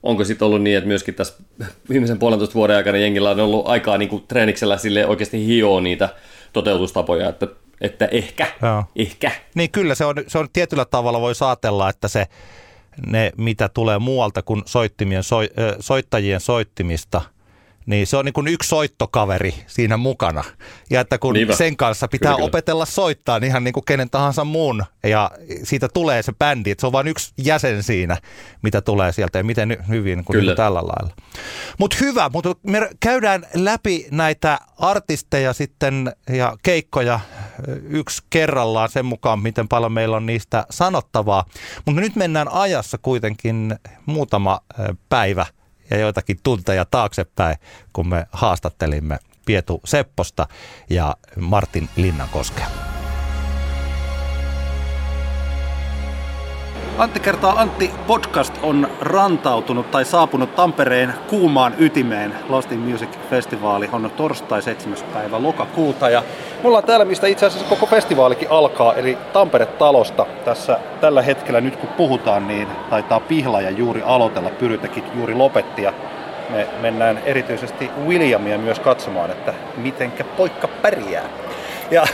onko 0.03 0.23
sitten 0.23 0.45
ollut 0.45 0.61
niin, 0.61 0.77
että 0.77 0.87
myöskin 0.87 1.15
tässä 1.15 1.33
viimeisen 1.89 2.19
puolentoista 2.19 2.55
vuoden 2.55 2.75
aikana 2.75 2.97
jengillä 2.97 3.29
on 3.29 3.39
ollut 3.39 3.67
aikaa 3.67 3.97
niin 3.97 4.09
kuin 4.09 4.23
treeniksellä 4.27 4.77
sille 4.77 5.05
oikeasti 5.05 5.45
hioa 5.47 5.81
niitä 5.81 6.09
toteutustapoja, 6.53 7.29
että, 7.29 7.47
että 7.81 8.05
ehkä, 8.05 8.47
Joo. 8.61 8.83
ehkä. 8.95 9.31
Niin 9.55 9.71
kyllä 9.71 9.95
se 9.95 10.05
on, 10.05 10.15
se 10.27 10.37
on 10.37 10.47
tietyllä 10.53 10.85
tavalla 10.85 11.21
voi 11.21 11.35
saatella, 11.35 11.89
että 11.89 12.07
se 12.07 12.27
ne, 13.05 13.31
mitä 13.37 13.69
tulee 13.69 13.99
muualta 13.99 14.41
kuin 14.41 14.61
soittimien, 14.65 15.23
so, 15.23 15.37
soittajien 15.79 16.39
soittimista– 16.39 17.21
niin 17.85 18.07
se 18.07 18.17
on 18.17 18.25
niin 18.25 18.33
kuin 18.33 18.47
yksi 18.47 18.69
soittokaveri 18.69 19.53
siinä 19.67 19.97
mukana. 19.97 20.43
Ja 20.89 21.01
että 21.01 21.17
kun 21.17 21.33
Niinpä. 21.33 21.55
sen 21.55 21.77
kanssa 21.77 22.07
pitää 22.07 22.33
kyllä, 22.33 22.45
opetella 22.45 22.85
kyllä. 22.85 22.93
soittaa 22.93 23.39
niin 23.39 23.47
ihan 23.47 23.63
niin 23.63 23.73
kuin 23.73 23.85
kenen 23.85 24.09
tahansa 24.09 24.43
muun, 24.43 24.83
ja 25.03 25.31
siitä 25.63 25.87
tulee 25.93 26.23
se 26.23 26.31
bändi, 26.39 26.71
että 26.71 26.81
se 26.81 26.85
on 26.87 26.91
vain 26.91 27.07
yksi 27.07 27.33
jäsen 27.37 27.83
siinä, 27.83 28.17
mitä 28.61 28.81
tulee 28.81 29.11
sieltä 29.11 29.37
ja 29.37 29.43
miten 29.43 29.77
hyvin 29.89 30.23
kuin 30.23 30.45
niin 30.45 30.55
tällä 30.55 30.79
lailla. 30.79 31.15
Mutta 31.77 31.97
hyvä, 32.01 32.29
mutta 32.33 32.55
me 32.67 32.89
käydään 32.99 33.45
läpi 33.53 34.07
näitä 34.11 34.59
artisteja 34.77 35.53
sitten 35.53 36.13
ja 36.29 36.57
keikkoja 36.63 37.19
yksi 37.89 38.23
kerrallaan 38.29 38.89
sen 38.89 39.05
mukaan, 39.05 39.39
miten 39.39 39.67
paljon 39.67 39.91
meillä 39.91 40.17
on 40.17 40.25
niistä 40.25 40.65
sanottavaa. 40.69 41.45
Mutta 41.85 42.01
nyt 42.01 42.15
mennään 42.15 42.47
ajassa 42.51 42.97
kuitenkin 42.97 43.75
muutama 44.05 44.59
päivä– 45.09 45.45
ja 45.93 45.99
joitakin 45.99 46.39
tunteja 46.43 46.85
taaksepäin, 46.85 47.57
kun 47.93 48.07
me 48.07 48.25
haastattelimme 48.31 49.19
Pietu 49.45 49.81
Sepposta 49.85 50.47
ja 50.89 51.15
Martin 51.39 51.89
Linnankoskea. 51.95 52.92
Antti 56.97 57.19
kertaa 57.19 57.61
Antti 57.61 57.91
podcast 58.07 58.53
on 58.63 58.87
rantautunut 59.01 59.91
tai 59.91 60.05
saapunut 60.05 60.55
Tampereen 60.55 61.13
kuumaan 61.27 61.73
ytimeen. 61.77 62.35
Lost 62.49 62.71
in 62.71 62.79
Music 62.79 63.09
Festivaali 63.29 63.89
on 63.91 64.11
torstai 64.17 64.61
7. 64.61 64.97
päivä 65.13 65.43
lokakuuta 65.43 66.09
ja 66.09 66.23
me 66.63 66.67
ollaan 66.67 66.83
täällä, 66.83 67.05
mistä 67.05 67.27
itse 67.27 67.45
asiassa 67.45 67.69
koko 67.69 67.85
festivaalikin 67.85 68.51
alkaa, 68.51 68.93
eli 68.93 69.17
Tampere-talosta. 69.33 70.25
Tässä 70.45 70.79
tällä 71.01 71.21
hetkellä 71.21 71.61
nyt 71.61 71.75
kun 71.75 71.89
puhutaan, 71.89 72.47
niin 72.47 72.67
taitaa 72.89 73.19
Pihlaja 73.19 73.69
juuri 73.69 74.01
aloitella, 74.05 74.49
Pyrytäkin 74.49 75.03
juuri 75.15 75.33
lopetti 75.33 75.83
ja 75.83 75.93
me 76.49 76.67
mennään 76.81 77.17
erityisesti 77.25 77.91
Williamia 78.07 78.57
myös 78.57 78.79
katsomaan, 78.79 79.31
että 79.31 79.53
mitenkä 79.77 80.23
poikka 80.23 80.67
pärjää. 80.67 81.25
Ja 81.93 82.07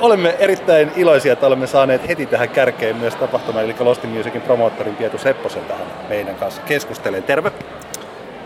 olemme 0.00 0.34
erittäin 0.38 0.92
iloisia, 0.96 1.32
että 1.32 1.46
olemme 1.46 1.66
saaneet 1.66 2.08
heti 2.08 2.26
tähän 2.26 2.48
kärkeen 2.48 2.96
myös 2.96 3.14
tapahtumaan, 3.14 3.64
eli 3.64 3.74
Lost 3.78 4.04
Musicin 4.04 4.42
promoottorin 4.42 4.96
Pietu 4.96 5.18
Sepposen 5.18 5.64
tähän 5.64 5.86
meidän 6.08 6.34
kanssa 6.34 6.62
keskustelemaan. 6.62 7.26
Terve! 7.26 7.52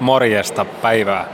Morjesta 0.00 0.64
päivää. 0.64 1.28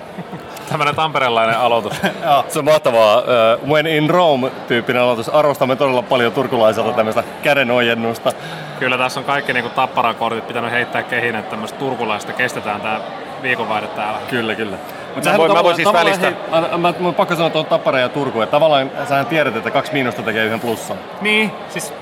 Tämmöinen 0.68 0.94
tamperelainen 0.94 1.58
aloitus. 1.58 1.92
Se 2.48 2.58
on 2.58 2.64
mahtavaa. 2.64 3.18
Uh, 3.18 3.68
when 3.68 3.86
in 3.86 4.10
Rome-tyyppinen 4.10 5.02
aloitus. 5.02 5.28
Arvostamme 5.28 5.76
todella 5.76 6.02
paljon 6.02 6.32
turkulaiselta 6.32 6.92
tämmöistä 6.92 7.24
kädenojennusta. 7.42 8.32
Kyllä 8.78 8.98
tässä 8.98 9.20
on 9.20 9.26
kaikki 9.26 9.52
niin 9.52 9.70
tapparankortit 9.70 10.46
pitänyt 10.46 10.70
heittää 10.70 11.02
kehin, 11.02 11.36
että 11.36 11.50
tämmöistä 11.50 11.78
turkulaista 11.78 12.32
kestetään 12.32 12.80
tämä 12.80 13.00
viikonvaihde 13.42 13.86
täällä. 13.86 14.18
Kyllä, 14.30 14.54
kyllä. 14.54 14.76
Mutta 15.14 15.30
mä, 15.30 15.38
voin, 15.38 15.52
mä 15.52 15.64
voin 15.64 15.76
siis 15.76 15.92
välistä... 15.92 16.26
Hei, 16.26 16.78
mä, 16.78 16.94
mä 16.98 17.12
pakko 17.12 17.34
sanoa 17.34 17.50
tuon 17.50 17.66
Tappara 17.66 17.98
ja 17.98 18.08
Turku, 18.08 18.40
että 18.40 18.50
tavallaan 18.50 18.90
sähän 19.08 19.26
tiedät, 19.26 19.56
että 19.56 19.70
kaksi 19.70 19.92
miinusta 19.92 20.22
tekee 20.22 20.44
yhden 20.44 20.60
plussan. 20.60 20.96
Niin, 21.20 21.52
siis 21.68 21.92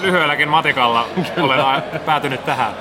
lyhyelläkin 0.00 0.48
matikalla 0.48 1.06
olen 1.42 1.82
päätynyt 2.06 2.44
tähän. 2.44 2.72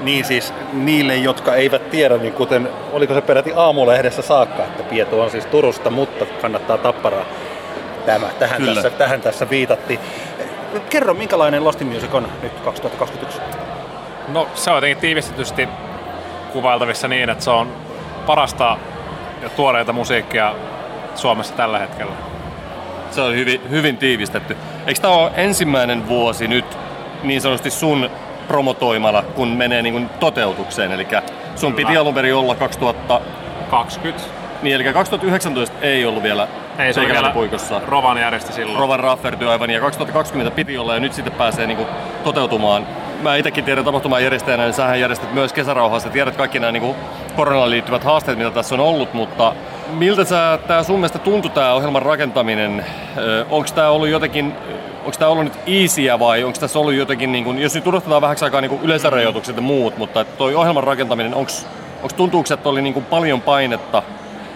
Niin 0.00 0.24
siis 0.24 0.54
niille, 0.72 1.16
jotka 1.16 1.54
eivät 1.54 1.90
tiedä, 1.90 2.16
niin 2.16 2.32
kuten 2.32 2.68
oliko 2.92 3.14
se 3.14 3.20
peräti 3.20 3.52
aamulehdessä 3.56 4.22
saakka, 4.22 4.62
että 4.62 4.82
Pieto 4.82 5.22
on 5.22 5.30
siis 5.30 5.46
Turusta, 5.46 5.90
mutta 5.90 6.26
kannattaa 6.40 6.78
Tapparaa. 6.78 7.24
Tämä, 8.06 8.26
tähän, 8.38 8.64
tässä, 8.64 8.90
tähän 8.90 9.20
tässä 9.20 9.50
viitattiin. 9.50 10.00
Kerro, 10.90 11.14
minkälainen 11.14 11.64
Lost 11.64 11.80
Music 11.80 12.14
on 12.14 12.28
nyt 12.42 12.52
2021? 12.64 13.40
No 14.28 14.48
se 14.54 14.70
on 14.70 14.76
jotenkin 14.76 14.98
tiivistetysti 14.98 15.68
kuvailtavissa 16.52 17.08
niin, 17.08 17.30
että 17.30 17.44
se 17.44 17.50
on 17.50 17.72
parasta 18.26 18.76
ja 19.42 19.48
tuoreita 19.48 19.92
musiikkia 19.92 20.54
Suomessa 21.14 21.54
tällä 21.54 21.78
hetkellä. 21.78 22.12
Se 23.10 23.20
on 23.20 23.34
hyvin, 23.34 23.60
hyvin 23.70 23.96
tiivistetty. 23.96 24.56
Eikö 24.86 25.00
tämä 25.00 25.14
ole 25.14 25.30
ensimmäinen 25.36 26.08
vuosi 26.08 26.48
nyt 26.48 26.78
niin 27.22 27.40
sanotusti 27.40 27.70
sun 27.70 28.10
promotoimalla, 28.48 29.22
kun 29.22 29.48
menee 29.48 29.82
niin 29.82 29.92
kuin 29.92 30.08
toteutukseen? 30.20 30.92
Eli 30.92 31.06
sun 31.56 31.72
Kyllä. 31.72 31.88
piti 31.88 31.98
alun 31.98 32.14
perin 32.14 32.34
olla 32.34 32.54
2020. 32.54 34.24
Niin, 34.62 34.74
eli 34.74 34.92
2019 34.92 35.76
ei 35.82 36.04
ollut 36.04 36.22
vielä 36.22 36.48
ei, 36.78 36.92
se 36.92 37.00
vielä 37.00 37.30
puikossa. 37.30 37.80
Rovan 37.86 38.18
järjesti 38.18 38.52
silloin. 38.52 38.78
Rovan 38.78 39.00
Rafferty 39.00 39.48
aivan, 39.48 39.70
ja 39.70 39.80
2020 39.80 40.56
piti 40.56 40.78
olla, 40.78 40.94
ja 40.94 41.00
nyt 41.00 41.12
sitten 41.12 41.32
pääsee 41.32 41.66
niin 41.66 41.76
kuin 41.76 41.88
toteutumaan. 42.24 42.86
Mä 43.22 43.36
itsekin 43.36 43.64
tiedän 43.64 43.84
tapahtuman 43.84 44.22
järjestäjänä, 44.22 44.64
niin 44.64 44.74
sähän 44.74 45.00
järjestät 45.00 45.32
myös 45.32 45.52
kesärauhassa, 45.52 46.08
tiedät 46.08 46.36
kaikki 46.36 46.60
nämä 46.60 46.72
niin 46.72 46.94
kuin 47.40 47.46
koronaan 47.46 47.70
liittyvät 47.70 48.04
haasteet, 48.04 48.38
mitä 48.38 48.50
tässä 48.50 48.74
on 48.74 48.80
ollut, 48.80 49.14
mutta 49.14 49.54
miltä 49.92 50.24
tämä 50.66 50.82
sun 50.82 50.96
mielestä 50.96 51.18
tuntui 51.18 51.50
tämä 51.50 51.72
ohjelman 51.72 52.02
rakentaminen? 52.02 52.84
Onko 53.50 53.68
tämä 53.74 53.88
ollut 53.88 54.08
jotenkin 54.08 54.54
onko 55.04 55.16
tämä 55.18 55.30
ollut 55.30 55.44
nyt 55.44 55.58
easyä 55.66 56.18
vai 56.18 56.44
onko 56.44 56.58
tässä 56.60 56.78
ollut 56.78 56.94
jotenkin, 56.94 57.32
niin 57.32 57.44
kun, 57.44 57.58
jos 57.58 57.74
nyt 57.74 57.86
unohdetaan 57.86 58.22
vähäksi 58.22 58.44
aikaa 58.44 58.60
niin 58.60 58.80
yleisörajoitukset 58.82 59.56
ja 59.56 59.62
muut, 59.62 59.98
mutta 59.98 60.24
toi 60.24 60.54
ohjelman 60.54 60.84
rakentaminen, 60.84 61.34
onko 61.34 61.52
tuntuuko, 62.16 62.54
että 62.54 62.68
oli 62.68 62.82
niin 62.82 63.04
paljon 63.10 63.40
painetta 63.40 64.02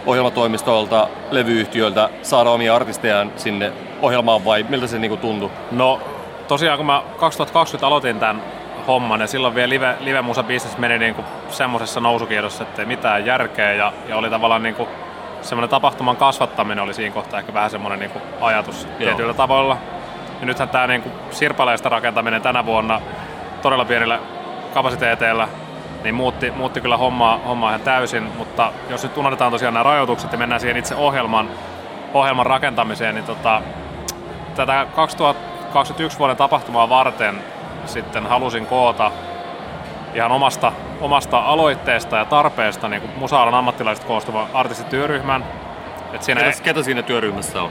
ohjelmatoimistolta, 0.06 1.08
levyyhtiöiltä 1.30 2.08
saada 2.22 2.50
omia 2.50 2.76
artistejaan 2.76 3.32
sinne 3.36 3.72
ohjelmaan 4.02 4.44
vai 4.44 4.66
miltä 4.68 4.86
se 4.86 4.98
niin 4.98 5.18
tuntui? 5.18 5.50
No 5.70 6.00
tosiaan 6.48 6.76
kun 6.76 6.86
mä 6.86 7.02
2020 7.18 7.86
aloitin 7.86 8.18
tämän 8.18 8.42
homman 8.86 9.20
ja 9.20 9.26
silloin 9.26 9.54
vielä 9.54 9.70
live, 9.70 9.96
live 10.00 10.22
musa 10.22 10.42
business 10.42 10.78
meni 10.78 10.98
niin 10.98 11.14
kuin 11.14 11.26
semmoisessa 11.48 12.00
nousukiedossa, 12.00 12.62
että 12.62 12.82
ei 12.82 12.86
mitään 12.86 13.26
järkeä 13.26 13.72
ja, 13.72 13.92
ja 14.08 14.16
oli 14.16 14.30
tavallaan 14.30 14.62
niin 14.62 14.74
kuin 14.74 14.88
semmoinen 15.42 15.70
tapahtuman 15.70 16.16
kasvattaminen 16.16 16.84
oli 16.84 16.94
siinä 16.94 17.14
kohtaa 17.14 17.40
ehkä 17.40 17.54
vähän 17.54 17.70
semmoinen 17.70 17.98
niin 17.98 18.10
kuin 18.10 18.22
ajatus 18.40 18.84
Joo. 18.84 18.96
tietyillä 18.98 19.34
tavoilla. 19.34 19.76
Ja 20.40 20.46
nythän 20.46 20.68
tämä 20.68 20.86
niin 20.86 21.02
kuin 21.02 21.12
sirpaleista 21.30 21.88
rakentaminen 21.88 22.42
tänä 22.42 22.66
vuonna 22.66 23.00
todella 23.62 23.84
pienillä 23.84 24.18
kapasiteeteilla 24.74 25.48
niin 26.02 26.14
muutti, 26.14 26.50
muutti 26.50 26.80
kyllä 26.80 26.96
hommaa, 26.96 27.38
hommaa 27.38 27.70
ihan 27.70 27.80
täysin, 27.80 28.22
mutta 28.38 28.72
jos 28.90 29.02
nyt 29.02 29.16
unohdetaan 29.16 29.52
tosiaan 29.52 29.74
nämä 29.74 29.84
rajoitukset 29.84 30.32
ja 30.32 30.38
mennään 30.38 30.60
siihen 30.60 30.76
itse 30.76 30.94
ohjelman, 30.94 31.50
ohjelman 32.14 32.46
rakentamiseen, 32.46 33.14
niin 33.14 33.24
tota, 33.24 33.62
tätä 34.54 34.86
2021 34.94 36.18
vuoden 36.18 36.36
tapahtumaa 36.36 36.88
varten 36.88 37.53
sitten 37.86 38.26
halusin 38.26 38.66
koota 38.66 39.10
ihan 40.14 40.32
omasta, 40.32 40.72
omasta 41.00 41.38
aloitteesta 41.38 42.16
ja 42.16 42.24
tarpeesta 42.24 42.88
niin 42.88 43.02
musaalan 43.16 43.54
ammattilaiset 43.54 44.04
koostuva 44.04 44.48
artistityöryhmän. 44.54 45.44
Et 46.12 46.22
siinä 46.22 46.40
ketä, 46.40 46.50
ei... 46.50 46.62
ketä 46.62 46.82
siinä 46.82 47.02
työryhmässä 47.02 47.62
on? 47.62 47.70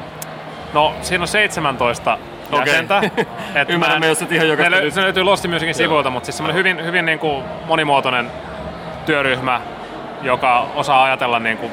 No 0.74 0.94
siinä 1.02 1.22
on 1.22 1.28
17 1.28 2.18
jäsentä. 2.52 3.02
Et 3.56 3.70
Ymmärrän 3.70 4.00
mä, 4.00 4.06
jos 4.06 4.22
ihan 4.22 4.48
joka... 4.48 4.64
Se 4.90 5.02
löytyy 5.02 5.24
Lost 5.24 5.48
Musicin 5.48 5.76
sivuilta, 5.76 6.10
mutta 6.10 6.26
siis 6.26 6.38
semmoinen 6.38 6.58
hyvin, 6.58 6.86
hyvin 6.86 7.06
niin 7.06 7.20
kuin 7.20 7.44
monimuotoinen 7.66 8.32
työryhmä, 9.06 9.62
joka 10.22 10.68
osaa 10.76 11.04
ajatella 11.04 11.40
niin 11.40 11.58
kuin 11.58 11.72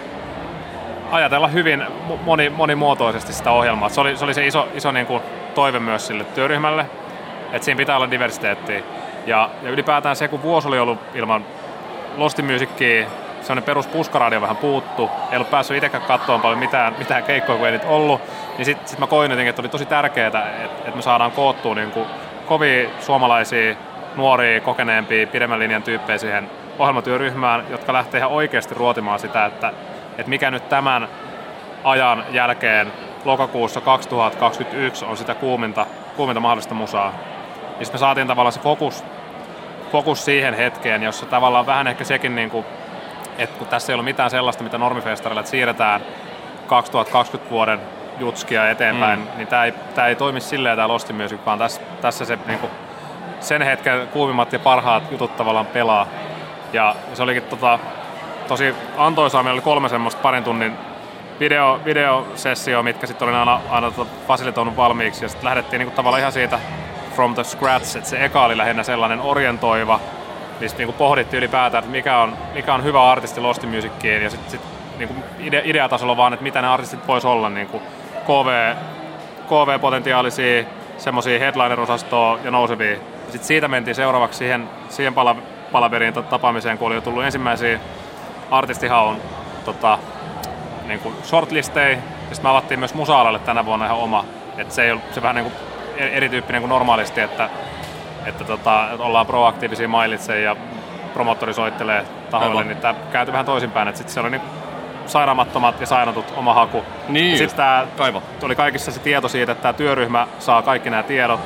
ajatella 1.11 1.49
hyvin 1.49 1.87
moni, 2.25 2.51
monimuotoisesti 2.51 3.33
sitä 3.33 3.51
ohjelmaa. 3.51 3.89
Se 3.89 4.01
oli 4.01 4.17
se, 4.17 4.25
oli 4.25 4.35
se 4.35 4.47
iso, 4.47 4.69
iso 4.75 4.93
niin 4.93 5.07
kuin 5.07 5.23
toive 5.55 5.79
myös 5.79 6.07
sille 6.07 6.25
työryhmälle, 6.25 6.87
että 7.53 7.65
siinä 7.65 7.79
pitää 7.79 7.97
olla 7.97 8.11
diversiteettiä. 8.11 8.83
Ja, 9.27 9.51
ja 9.63 9.71
ylipäätään 9.71 10.17
se, 10.17 10.29
kun 10.29 10.43
vuosi 10.43 10.69
oli 10.69 10.79
ollut 10.79 10.99
ilman 11.15 11.45
Lost 12.17 12.39
Musicia 12.43 13.07
sellainen 13.41 13.65
perus 13.65 13.87
puskaradio 13.87 14.41
vähän 14.41 14.57
puuttu. 14.57 15.11
Ei 15.31 15.37
ollut 15.37 15.51
päässyt 15.51 15.77
itsekään 15.77 16.03
katsomaan 16.03 16.41
paljon 16.41 16.59
mitään, 16.59 16.95
mitään 16.99 17.23
keikkoja, 17.23 17.59
kun 17.59 17.67
ei 17.67 17.73
niitä 17.73 17.89
ollut. 17.89 18.21
Niin 18.59 18.65
sitten 18.65 18.89
sit 18.89 18.99
mä 18.99 19.07
koin 19.07 19.31
jotenkin, 19.31 19.51
että 19.51 19.63
oli 19.63 19.69
tosi 19.69 19.87
tärkeää, 19.87 20.27
että, 20.27 20.47
että 20.69 20.97
me 20.97 21.03
saadaan 21.03 21.33
koottua 21.33 21.75
niin 21.75 21.91
kuin 21.91 22.07
kovia 22.47 22.89
suomalaisia, 23.01 23.77
nuoria, 24.17 24.61
kokeneempia, 24.61 25.27
pidemmän 25.27 25.59
linjan 25.59 25.83
tyyppejä 25.83 26.19
siihen 26.19 26.51
ohjelmatyöryhmään, 26.79 27.65
jotka 27.71 27.93
lähtee 27.93 28.19
ihan 28.19 28.31
oikeasti 28.31 28.75
ruotimaan 28.75 29.19
sitä, 29.19 29.47
että, 29.47 29.73
että 30.19 30.31
mikä 30.31 30.51
nyt 30.51 30.69
tämän 30.69 31.09
ajan 31.85 32.25
jälkeen 32.31 32.93
lokakuussa 33.25 33.81
2021 33.81 35.05
on 35.05 35.17
sitä 35.17 35.35
kuuminta, 35.35 35.87
kuuminta 36.17 36.41
mahdollista 36.41 36.75
musaa. 36.75 37.15
Ja 37.81 37.87
sitten 37.87 37.99
me 37.99 38.01
saatiin 38.01 38.27
tavallaan 38.27 38.53
se 38.53 38.61
fokus, 38.61 39.05
fokus 39.93 40.25
siihen 40.25 40.55
hetkeen, 40.55 41.03
jossa 41.03 41.27
tavallaan 41.27 41.67
vähän 41.67 41.87
ehkä 41.87 42.05
sekin, 42.05 42.35
niin 42.35 42.51
kuin, 42.51 42.67
että 43.39 43.59
kun 43.59 43.67
tässä 43.67 43.93
ei 43.93 43.95
ollut 43.95 44.05
mitään 44.05 44.31
sellaista, 44.31 44.65
mitä 44.65 44.79
normifestarilla, 44.79 45.41
että 45.41 45.51
siirretään 45.51 46.01
2020 46.67 47.51
vuoden 47.51 47.81
jutskia 48.19 48.71
eteenpäin, 48.71 49.19
mm. 49.19 49.27
niin 49.37 49.49
tämä 49.49 49.65
ei, 49.65 49.73
tämä 49.95 50.07
ei 50.07 50.17
toimi 50.17 50.41
silleen 50.41 50.77
tämä 50.77 50.89
Lost 50.89 51.13
Music, 51.13 51.39
vaan 51.47 51.59
tässä, 51.59 51.81
tässä 52.01 52.25
se 52.25 52.39
niin 52.47 52.59
kuin, 52.59 52.71
sen 53.41 53.63
hetken 53.63 54.09
kuumimmat 54.09 54.53
ja 54.53 54.59
parhaat 54.59 55.11
jutut 55.11 55.37
tavallaan 55.37 55.67
pelaa. 55.67 56.07
Ja 56.73 56.95
se 57.15 57.23
olikin 57.23 57.43
tota, 57.43 57.79
tosi 58.49 58.75
antoisaa, 58.97 59.43
meillä 59.43 59.57
oli 59.57 59.63
kolme 59.63 59.89
semmoista 59.89 60.23
parin 60.23 60.45
tunnin 60.45 60.73
video, 61.41 61.81
videosessio, 61.85 62.83
mitkä 62.83 63.07
sitten 63.07 63.29
olin 63.29 63.39
aina, 63.39 63.61
aina 63.71 63.91
tota 63.91 64.11
fasilitoinut 64.29 64.77
valmiiksi. 64.77 65.25
Ja 65.25 65.29
sitten 65.29 65.45
lähdettiin 65.45 65.79
niinku 65.79 65.97
tavallaan 65.97 66.21
ihan 66.21 66.33
siitä 66.33 66.59
from 67.15 67.35
the 67.35 67.45
scratch, 67.45 67.97
että 67.97 68.11
se 68.11 68.25
eka 68.25 68.45
oli 68.45 68.57
lähinnä 68.57 68.83
sellainen 68.83 69.21
orientoiva. 69.21 70.01
Niin 70.61 70.71
niinku 70.79 70.93
pohdittiin 70.93 71.39
ylipäätään, 71.39 71.85
että 71.85 71.93
mikä 71.93 72.19
on, 72.19 72.37
mikä 72.55 72.75
on 72.75 72.85
hyvä 72.85 73.11
artisti 73.11 73.41
Lost 73.41 73.63
Musiciin. 73.63 74.23
Ja 74.23 74.31
sitten 74.31 74.51
sit, 74.51 74.61
niinku 74.99 75.15
ide, 75.39 75.63
ideatasolla 75.65 76.17
vaan, 76.17 76.33
että 76.33 76.43
mitä 76.43 76.63
ne 76.63 76.69
artistit 76.69 77.09
vois 77.09 77.25
olla. 77.25 77.49
Niinku 77.49 77.83
KV, 78.25 78.75
KV-potentiaalisia, 79.47 80.65
semmoisia 80.99 81.39
headliner-osastoa 81.39 82.39
ja 82.45 82.51
nousevia. 82.51 82.97
Sitten 83.23 83.45
siitä 83.45 83.69
mentiin 83.69 83.95
seuraavaksi 83.95 84.39
siihen, 84.39 84.69
siihen 84.89 85.15
pala, 85.15 85.37
palaveriin 85.73 86.15
tapaamiseen, 86.15 86.79
kun 86.79 86.87
oli 86.87 86.95
jo 86.95 87.01
tullut 87.01 87.25
ensimmäisiä 87.25 87.81
artistihaun 88.51 89.17
tota, 89.65 89.99
niin 90.87 91.01
kuin. 91.01 91.15
Ja 91.33 92.35
sitten 92.35 92.43
me 92.43 92.49
avattiin 92.49 92.81
myös 92.81 92.95
musa 92.95 93.39
tänä 93.45 93.67
vuonna 93.67 93.87
ihan 93.87 93.99
oma. 93.99 94.25
Että 94.59 94.75
se 94.75 94.91
ei 94.91 94.97
se 95.13 95.23
vähän 95.23 95.37
niin 95.37 95.45
kuin 95.45 95.70
erityyppinen 96.03 96.63
kuin 96.63 96.71
normaalisti, 96.71 97.21
että, 97.21 97.51
että, 98.27 98.45
tota, 98.45 98.89
että 98.93 99.05
ollaan 99.05 99.27
proaktiivisia 99.27 99.89
mailitse 99.89 100.41
ja 100.41 100.57
promottori 101.15 101.55
soittelee 101.55 102.05
tahoille, 102.31 102.59
Aivan. 102.59 102.69
niin 102.69 102.79
tämä 102.79 102.95
kääntyi 103.13 103.33
vähän 103.33 103.47
toisinpäin. 103.47 103.89
Että 103.89 103.99
sitten 103.99 104.15
se 104.15 104.21
oli 104.21 104.31
niin 104.31 104.43
sairaamattomat 105.07 105.81
ja 105.81 105.87
sainatut 105.87 106.33
oma 106.37 106.55
haku. 106.55 106.85
Niin 107.09 107.39
sitten 107.39 107.57
tämä 107.57 107.87
oli 108.43 108.57
kaikissa 108.57 108.93
se 108.93 109.01
tieto 109.01 109.29
siitä, 109.29 109.53
että 109.53 109.63
tämä 109.63 109.73
työryhmä 109.73 110.27
saa 110.39 110.63
kaikki 110.63 110.91
nämä 110.91 111.03
tiedot, 111.03 111.41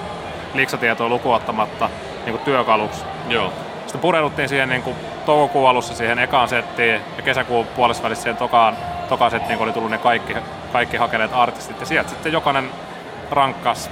liksatietoa 0.54 1.08
lukuottamatta 1.08 1.90
niin 2.24 2.32
kuin 2.32 2.44
työkaluksi. 2.44 3.04
Joo. 3.28 3.52
Sitten 3.80 4.00
pureuduttiin 4.00 4.48
siihen 4.48 4.68
niin 4.68 4.82
kuin 4.82 4.96
toukokuun 5.26 5.70
alussa 5.70 5.94
siihen 5.94 6.18
ekaan 6.18 6.48
settiin 6.48 7.00
ja 7.16 7.22
kesäkuun 7.24 7.66
puolessa 7.66 8.14
siihen 8.14 8.36
tokaan, 8.36 8.76
tokaan 9.08 9.30
settiin, 9.30 9.58
kun 9.58 9.64
oli 9.64 9.72
tullut 9.72 9.90
ne 9.90 9.98
kaikki, 9.98 10.36
kaikki 10.72 10.96
hakeneet 10.96 11.30
artistit. 11.34 11.80
Ja 11.80 11.86
sieltä 11.86 12.10
sitten 12.10 12.32
jokainen 12.32 12.70
rankkas 13.30 13.90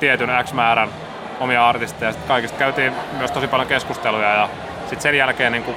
tietyn 0.00 0.30
X 0.44 0.52
määrän 0.52 0.88
omia 1.40 1.68
artisteja. 1.68 2.12
Sitten 2.12 2.28
kaikista 2.28 2.58
käytiin 2.58 2.92
myös 3.18 3.30
tosi 3.30 3.48
paljon 3.48 3.68
keskusteluja 3.68 4.28
ja 4.28 4.48
sitten 4.80 5.00
sen 5.00 5.16
jälkeen 5.16 5.52
niin 5.52 5.64
kuin 5.64 5.76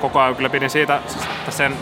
koko 0.00 0.20
ajan 0.20 0.36
kyllä 0.36 0.50
pidin 0.50 0.70
siitä 0.70 0.96
että 0.96 1.50
sen, 1.50 1.72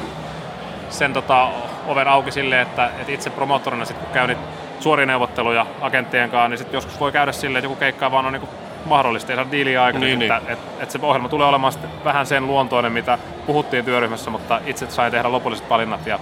sen 0.90 1.12
tota, 1.12 1.48
oven 1.86 2.08
auki 2.08 2.32
silleen, 2.32 2.62
että, 2.62 2.86
että 2.86 3.12
itse 3.12 3.30
promottorina 3.30 3.84
sitten 3.84 4.04
kun 4.04 4.14
käyn 4.14 4.36
suoria 4.80 5.06
neuvotteluja 5.06 5.66
agenttien 5.80 6.30
kanssa, 6.30 6.48
niin 6.48 6.58
sitten 6.58 6.76
joskus 6.76 7.00
voi 7.00 7.12
käydä 7.12 7.32
silleen, 7.32 7.58
että 7.58 7.66
joku 7.66 7.80
keikka 7.80 8.10
vaan 8.10 8.26
on 8.26 8.32
niin 8.32 8.40
kuin 8.40 8.50
mahdollista, 8.84 9.32
ei 9.32 9.36
saa 9.36 9.50
diiliä 9.50 9.84
aikana, 9.84 10.04
niin, 10.04 10.22
että, 10.22 10.38
niin. 10.38 10.50
että, 10.50 10.82
että, 10.82 10.92
se 10.92 10.98
ohjelma 11.02 11.28
tulee 11.28 11.48
olemaan 11.48 11.72
vähän 12.04 12.26
sen 12.26 12.46
luontoinen, 12.46 12.92
mitä 12.92 13.18
puhuttiin 13.46 13.84
työryhmässä, 13.84 14.30
mutta 14.30 14.60
itse 14.66 14.90
sain 14.90 15.12
tehdä 15.12 15.32
lopulliset 15.32 15.70
valinnat 15.70 16.06
ja, 16.06 16.18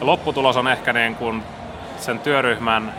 ja 0.00 0.06
lopputulos 0.06 0.56
on 0.56 0.68
ehkä 0.68 0.92
niin 0.92 1.14
kuin 1.14 1.42
sen 1.96 2.18
työryhmän 2.18 2.92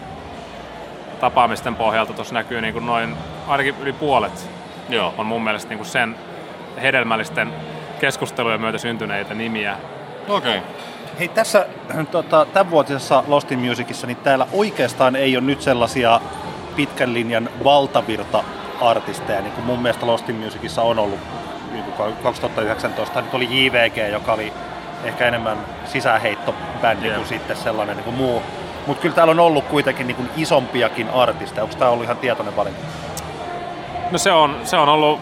tapaamisten 1.19 1.75
pohjalta 1.75 2.13
tuossa 2.13 2.33
näkyy 2.33 2.61
niin 2.61 2.73
kuin 2.73 2.85
noin 2.85 3.15
ainakin 3.47 3.75
yli 3.79 3.93
puolet 3.93 4.49
Joo. 4.89 5.13
on 5.17 5.25
mun 5.25 5.43
mielestä 5.43 5.69
niin 5.69 5.77
kuin 5.77 5.87
sen 5.87 6.15
hedelmällisten 6.81 7.53
keskustelujen 7.99 8.61
myötä 8.61 8.77
syntyneitä 8.77 9.33
nimiä. 9.33 9.77
Okei. 10.27 10.57
Okay. 10.57 10.69
Hei, 11.19 11.27
tässä 11.27 11.65
tota, 12.11 12.45
tämänvuotisessa 12.53 13.23
Lost 13.27 13.51
in 13.51 13.59
Musicissa, 13.59 14.07
niin 14.07 14.17
täällä 14.17 14.47
oikeastaan 14.53 15.15
ei 15.15 15.37
ole 15.37 15.45
nyt 15.45 15.61
sellaisia 15.61 16.21
pitkän 16.75 17.13
linjan 17.13 17.49
valtavirta 17.63 18.43
artisteja, 18.81 19.41
niin 19.41 19.53
kuin 19.53 19.65
mun 19.65 19.79
mielestä 19.79 20.07
Lost 20.07 20.29
in 20.29 20.35
Musicissa 20.35 20.81
on 20.81 20.99
ollut 20.99 21.19
niin 21.71 21.83
kuin 21.83 22.15
2019. 22.23 23.21
Nyt 23.21 23.33
oli 23.33 23.47
JVG, 23.51 24.11
joka 24.11 24.33
oli 24.33 24.53
ehkä 25.03 25.27
enemmän 25.27 25.57
sisäänheittobändi 25.85 27.05
yeah. 27.05 27.17
kuin 27.17 27.27
sitten 27.27 27.57
sellainen 27.57 27.95
niin 27.95 28.03
kuin 28.03 28.15
muu. 28.15 28.41
Mutta 28.89 29.01
kyllä 29.01 29.15
täällä 29.15 29.31
on 29.31 29.39
ollut 29.39 29.65
kuitenkin 29.65 30.07
niin 30.07 30.15
kuin 30.15 30.29
isompiakin 30.37 31.09
artisteja. 31.09 31.63
Onko 31.63 31.75
tämä 31.75 31.91
ollut 31.91 32.03
ihan 32.03 32.17
tietoinen 32.17 32.55
valinta? 32.55 32.79
No 34.11 34.17
se 34.17 34.31
on, 34.31 34.57
se 34.63 34.77
on 34.77 34.89
ollut 34.89 35.19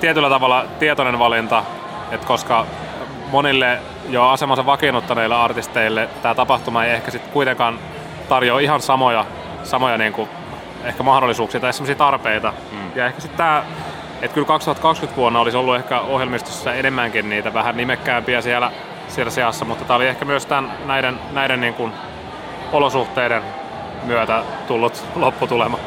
tietyllä 0.00 0.28
tavalla 0.28 0.64
tietoinen 0.78 1.18
valinta, 1.18 1.64
että 2.10 2.26
koska 2.26 2.66
monille 3.30 3.78
jo 4.08 4.28
asemansa 4.28 4.66
vakiinnuttaneille 4.66 5.36
artisteille 5.36 6.08
tämä 6.22 6.34
tapahtuma 6.34 6.84
ei 6.84 6.92
ehkä 6.92 7.10
sitten 7.10 7.32
kuitenkaan 7.32 7.78
tarjoa 8.28 8.60
ihan 8.60 8.80
samoja, 8.80 9.24
samoja 9.62 9.98
niin 9.98 10.12
kuin 10.12 10.28
ehkä 10.84 11.02
mahdollisuuksia 11.02 11.60
tai 11.60 11.72
sellaisia 11.72 11.94
tarpeita. 11.94 12.52
Mm. 12.72 12.90
Ja 12.94 13.06
ehkä 13.06 13.20
sitten 13.20 13.38
tämä, 13.38 13.64
että 14.22 14.34
kyllä 14.34 14.46
2020 14.46 15.16
vuonna 15.16 15.40
olisi 15.40 15.56
ollut 15.56 15.76
ehkä 15.76 16.00
ohjelmistossa 16.00 16.74
enemmänkin 16.74 17.30
niitä 17.30 17.54
vähän 17.54 17.76
nimekkäämpiä 17.76 18.40
siellä, 18.40 18.72
siellä 19.08 19.30
seassa, 19.30 19.64
mutta 19.64 19.84
tämä 19.84 19.96
oli 19.96 20.06
ehkä 20.06 20.24
myös 20.24 20.46
tämän, 20.46 20.72
näiden, 20.86 21.20
näiden 21.32 21.60
niin 21.60 21.74
kuin 21.74 21.92
olosuhteiden 22.72 23.42
myötä 24.02 24.42
tullut 24.68 25.04
lopputulema. 25.16 25.78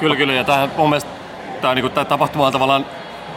Kyllä, 0.00 0.16
kyllä. 0.16 0.32
Ja 0.32 0.44
tähän 0.44 0.70
mun 0.76 0.88
mielestä 0.88 1.10
tämä, 1.60 1.74
niin 1.74 1.90
tämä 1.90 2.04
tapahtuma 2.04 2.46
on 2.46 2.52
tavallaan 2.52 2.86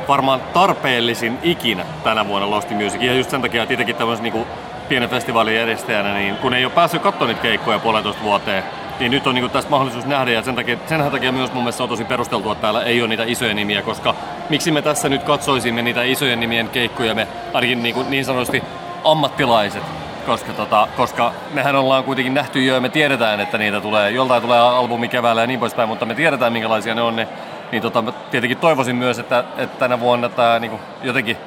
varmaan 0.08 0.42
tarpeellisin 0.54 1.40
ikinä 1.44 1.86
tänä 2.04 2.28
vuonna 2.28 2.50
Lost 2.50 2.70
Music. 2.70 3.02
Ja 3.02 3.14
just 3.14 3.30
sen 3.30 3.42
takia, 3.42 3.64
että 3.64 3.74
itsekin 3.74 3.96
tämmöisen 3.96 4.24
niin 4.24 4.46
pienen 4.90 5.10
festivaalin 5.10 5.56
järjestäjänä, 5.56 6.14
niin 6.14 6.36
kun 6.36 6.54
ei 6.54 6.66
ole 6.66 6.74
päässyt 6.74 7.02
katsomaan 7.02 7.28
niitä 7.28 7.42
keikkoja 7.42 7.80
puolentoista 7.80 8.24
vuoteen, 8.24 8.64
niin 9.00 9.12
nyt 9.12 9.28
on 9.28 9.36
niin 9.36 9.50
tästä 9.50 9.72
mahdollisuus 9.72 10.06
nähdä 10.06 10.32
ja 10.32 10.44
sen 10.44 10.56
takia, 10.56 10.78
sen 10.86 11.12
takia 11.12 11.32
myös 11.32 11.54
mun 11.54 11.64
mielestä 11.64 11.84
on 11.84 11.90
tosi 11.90 12.06
perusteltua, 12.06 12.52
että 12.52 12.62
täällä 12.62 12.84
ei 12.84 13.02
ole 13.02 13.08
niitä 13.08 13.24
isoja 13.24 13.54
nimiä, 13.54 13.82
koska 13.82 14.16
miksi 14.50 14.72
me 14.72 14.82
tässä 14.82 15.10
nyt 15.10 15.24
katsoisimme 15.24 15.82
niitä 15.82 16.04
isojen 16.04 16.40
nimien 16.40 16.70
keikkoja, 16.70 17.16
me 17.16 17.28
ainakin 17.54 17.84
niin, 17.84 17.96
kuin, 17.96 18.10
niin 18.10 18.26
sanotusti 18.26 18.64
ammattilaiset, 19.04 19.84
koska, 20.28 20.54
tota, 20.54 20.88
koska 20.98 21.34
mehän 21.54 21.76
ollaan 21.76 22.04
kuitenkin 22.04 22.34
nähty 22.34 22.64
jo 22.64 22.74
ja 22.74 22.82
me 22.82 22.90
tiedetään, 22.90 23.40
että 23.40 23.58
niitä 23.58 23.82
tulee, 23.82 24.12
joltain 24.12 24.42
tulee 24.42 24.60
albumi 24.60 25.08
keväällä 25.08 25.42
ja 25.42 25.48
niin 25.48 25.60
poispäin, 25.60 25.90
mutta 25.90 26.06
me 26.06 26.16
tiedetään 26.16 26.54
minkälaisia 26.54 26.96
ne 26.96 27.02
on 27.02 27.16
ne, 27.16 27.28
niin 27.72 27.82
tota, 27.82 28.02
mä 28.02 28.12
tietenkin 28.12 28.58
toivoisin 28.58 28.96
myös, 28.96 29.20
että, 29.20 29.44
että 29.58 29.80
tänä 29.80 30.00
vuonna 30.00 30.30
tämä 30.30 30.60
niin 30.60 30.70
kuin, 30.70 30.82
jotenkin 31.04 31.38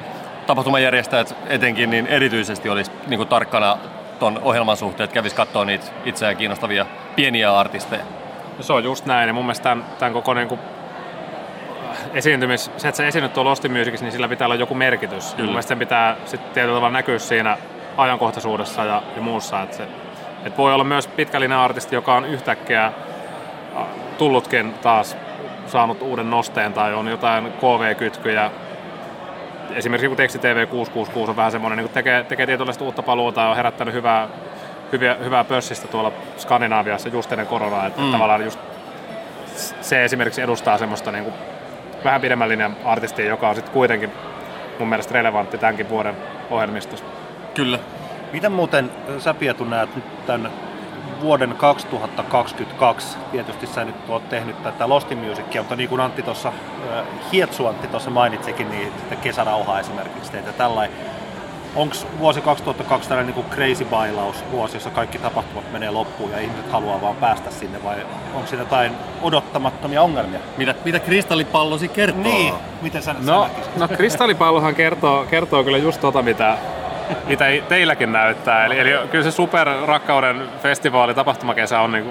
tapahtumajärjestäjät 0.47 1.37
etenkin 1.47 1.90
niin 1.90 2.07
erityisesti 2.07 2.69
olisi 2.69 2.90
niin 3.07 3.19
kuin, 3.19 3.29
tarkkana 3.29 3.79
ton 4.19 4.40
ohjelman 4.43 4.77
suhteen, 4.77 5.05
että 5.05 5.14
kävisi 5.14 5.37
katsoa 5.37 5.64
niitä 5.64 5.87
itseään 6.05 6.37
kiinnostavia 6.37 6.87
pieniä 7.16 7.59
artisteja. 7.59 8.05
No 8.57 8.62
se 8.62 8.73
on 8.73 8.85
just 8.85 9.07
näin, 9.07 9.29
ja 9.29 9.35
mun 9.35 9.45
mielestä 9.45 9.62
tämän, 9.62 9.85
tämän 9.99 10.12
koko 10.12 10.35
niin 10.35 10.49
kuin 10.49 10.61
esiintymis, 12.14 12.71
se, 12.77 12.88
että 12.88 12.97
sä 12.97 13.07
esiinnyt 13.07 13.33
tuolla 13.33 13.51
Lost 13.51 13.69
Musicissa, 13.69 14.05
niin 14.05 14.12
sillä 14.12 14.29
pitää 14.29 14.47
olla 14.47 14.55
joku 14.55 14.75
merkitys. 14.75 15.35
Kyllä. 15.35 15.45
Mun 15.45 15.53
mielestä 15.53 15.69
sen 15.69 15.79
pitää 15.79 16.16
sitten 16.25 16.51
tietyllä 16.55 16.75
tavalla 16.75 16.93
näkyä 16.93 17.19
siinä 17.19 17.59
ajankohtaisuudessa 17.96 18.85
ja, 18.85 19.03
ja 19.16 19.22
muussa. 19.22 19.62
Että 19.62 19.76
se, 19.76 19.83
että 20.44 20.57
voi 20.57 20.74
olla 20.74 20.85
myös 20.85 21.07
pitkällinen 21.07 21.59
artisti, 21.59 21.94
joka 21.94 22.14
on 22.14 22.24
yhtäkkiä 22.24 22.92
tullutkin 24.18 24.74
taas 24.74 25.16
saanut 25.66 26.03
uuden 26.03 26.31
nosteen 26.31 26.72
tai 26.72 26.94
on 26.94 27.09
jotain 27.09 27.53
KV-kytkyjä. 27.53 28.50
Esimerkiksi 29.74 30.09
kun 30.09 30.16
Teksti 30.16 30.38
TV 30.38 30.66
666 30.66 31.31
on 31.31 31.37
vähän 31.37 31.53
semmoinen, 31.53 31.76
niin 31.79 31.88
tekee, 31.88 32.24
tekee 32.24 32.46
tietynlaista 32.46 32.85
uutta 32.85 33.03
paluuta 33.03 33.40
ja 33.40 33.48
on 33.48 33.57
herättänyt 33.57 33.94
hyvää, 33.94 34.29
hyviä, 34.92 35.16
hyvää 35.24 35.44
pörssistä 35.44 35.88
tuolla 35.88 36.12
Skandinaaviassa 36.37 37.09
just 37.09 37.33
ennen 37.33 37.46
koronaa. 37.46 37.87
Että 37.87 38.00
mm. 38.00 38.12
tavallaan 38.12 38.44
just 38.44 38.61
se 39.81 40.05
esimerkiksi 40.05 40.42
edustaa 40.42 40.79
semmoista 40.79 41.12
niin 41.12 41.24
kuin 41.24 41.35
vähän 42.05 42.20
pidemmän 42.20 42.48
linjan 42.48 42.76
artistia, 42.85 43.24
joka 43.24 43.48
on 43.48 43.55
sitten 43.55 43.72
kuitenkin 43.72 44.12
mun 44.79 44.88
mielestä 44.88 45.14
relevantti 45.14 45.59
tämänkin 45.59 45.88
vuoden 45.88 46.16
ohjelmistosta. 46.50 47.20
Kyllä. 47.55 47.79
Miten 48.33 48.53
muuten 48.53 48.91
sä 49.19 49.35
Pietu 49.35 49.65
näet 49.65 49.97
nyt 49.97 50.27
tämän 50.27 50.53
vuoden 51.21 51.55
2022. 51.57 53.19
Tietysti 53.33 53.67
sä 53.67 53.85
nyt 53.85 53.95
oot 54.09 54.29
tehnyt 54.29 54.63
tätä 54.63 54.89
Lost 54.89 55.11
Musicia, 55.11 55.61
mutta 55.61 55.77
niin 55.77 55.89
kuin 55.89 56.01
Antti 56.01 56.23
tuossa, 56.23 56.53
Hietsu 57.33 57.67
Antti 57.67 57.89
tuossa 57.89 58.11
mainitsikin, 58.11 58.71
niin 58.71 58.93
kesärauhaa 59.23 59.81
esimerkiksi 59.81 60.33
teitä 60.33 60.53
tällainen. 60.53 60.97
Onko 61.75 61.95
vuosi 62.19 62.41
2002 62.41 63.09
tällainen 63.09 63.35
niin 63.35 63.47
crazy 63.51 63.85
bailaus 63.85 64.45
vuosi, 64.51 64.77
jossa 64.77 64.91
kaikki 64.91 65.19
tapahtumat 65.19 65.73
menee 65.73 65.91
loppuun 65.91 66.31
ja 66.31 66.39
ihmiset 66.39 66.73
haluaa 66.73 67.01
vaan 67.01 67.17
päästä 67.17 67.51
sinne, 67.51 67.85
vai 67.85 67.97
onko 68.35 68.47
siinä 68.47 68.63
jotain 68.63 68.93
odottamattomia 69.23 70.03
ongelmia? 70.03 70.41
Mitä, 70.57 70.75
mitä 70.85 70.99
kristallipallosi 70.99 71.89
kertoo? 71.89 72.23
Niin, 72.23 72.55
miten 72.83 73.03
sä 73.03 73.15
No, 73.21 73.51
sä 73.63 73.71
no 73.77 73.89
kristallipallohan 73.89 74.75
kertoo, 74.75 75.25
kertoo 75.25 75.65
kyllä 75.65 75.79
just 75.79 76.01
tota, 76.01 76.23
mitä, 76.23 76.59
mitä 77.27 77.44
teilläkin 77.68 78.12
näyttää. 78.12 78.66
Eli, 78.66 78.79
eli 78.79 79.09
kyllä 79.11 79.25
se 79.25 79.31
superrakkauden 79.31 80.42
festivaali 80.62 81.14
tapahtumakesä 81.14 81.81
on 81.81 81.92
niinku 81.92 82.11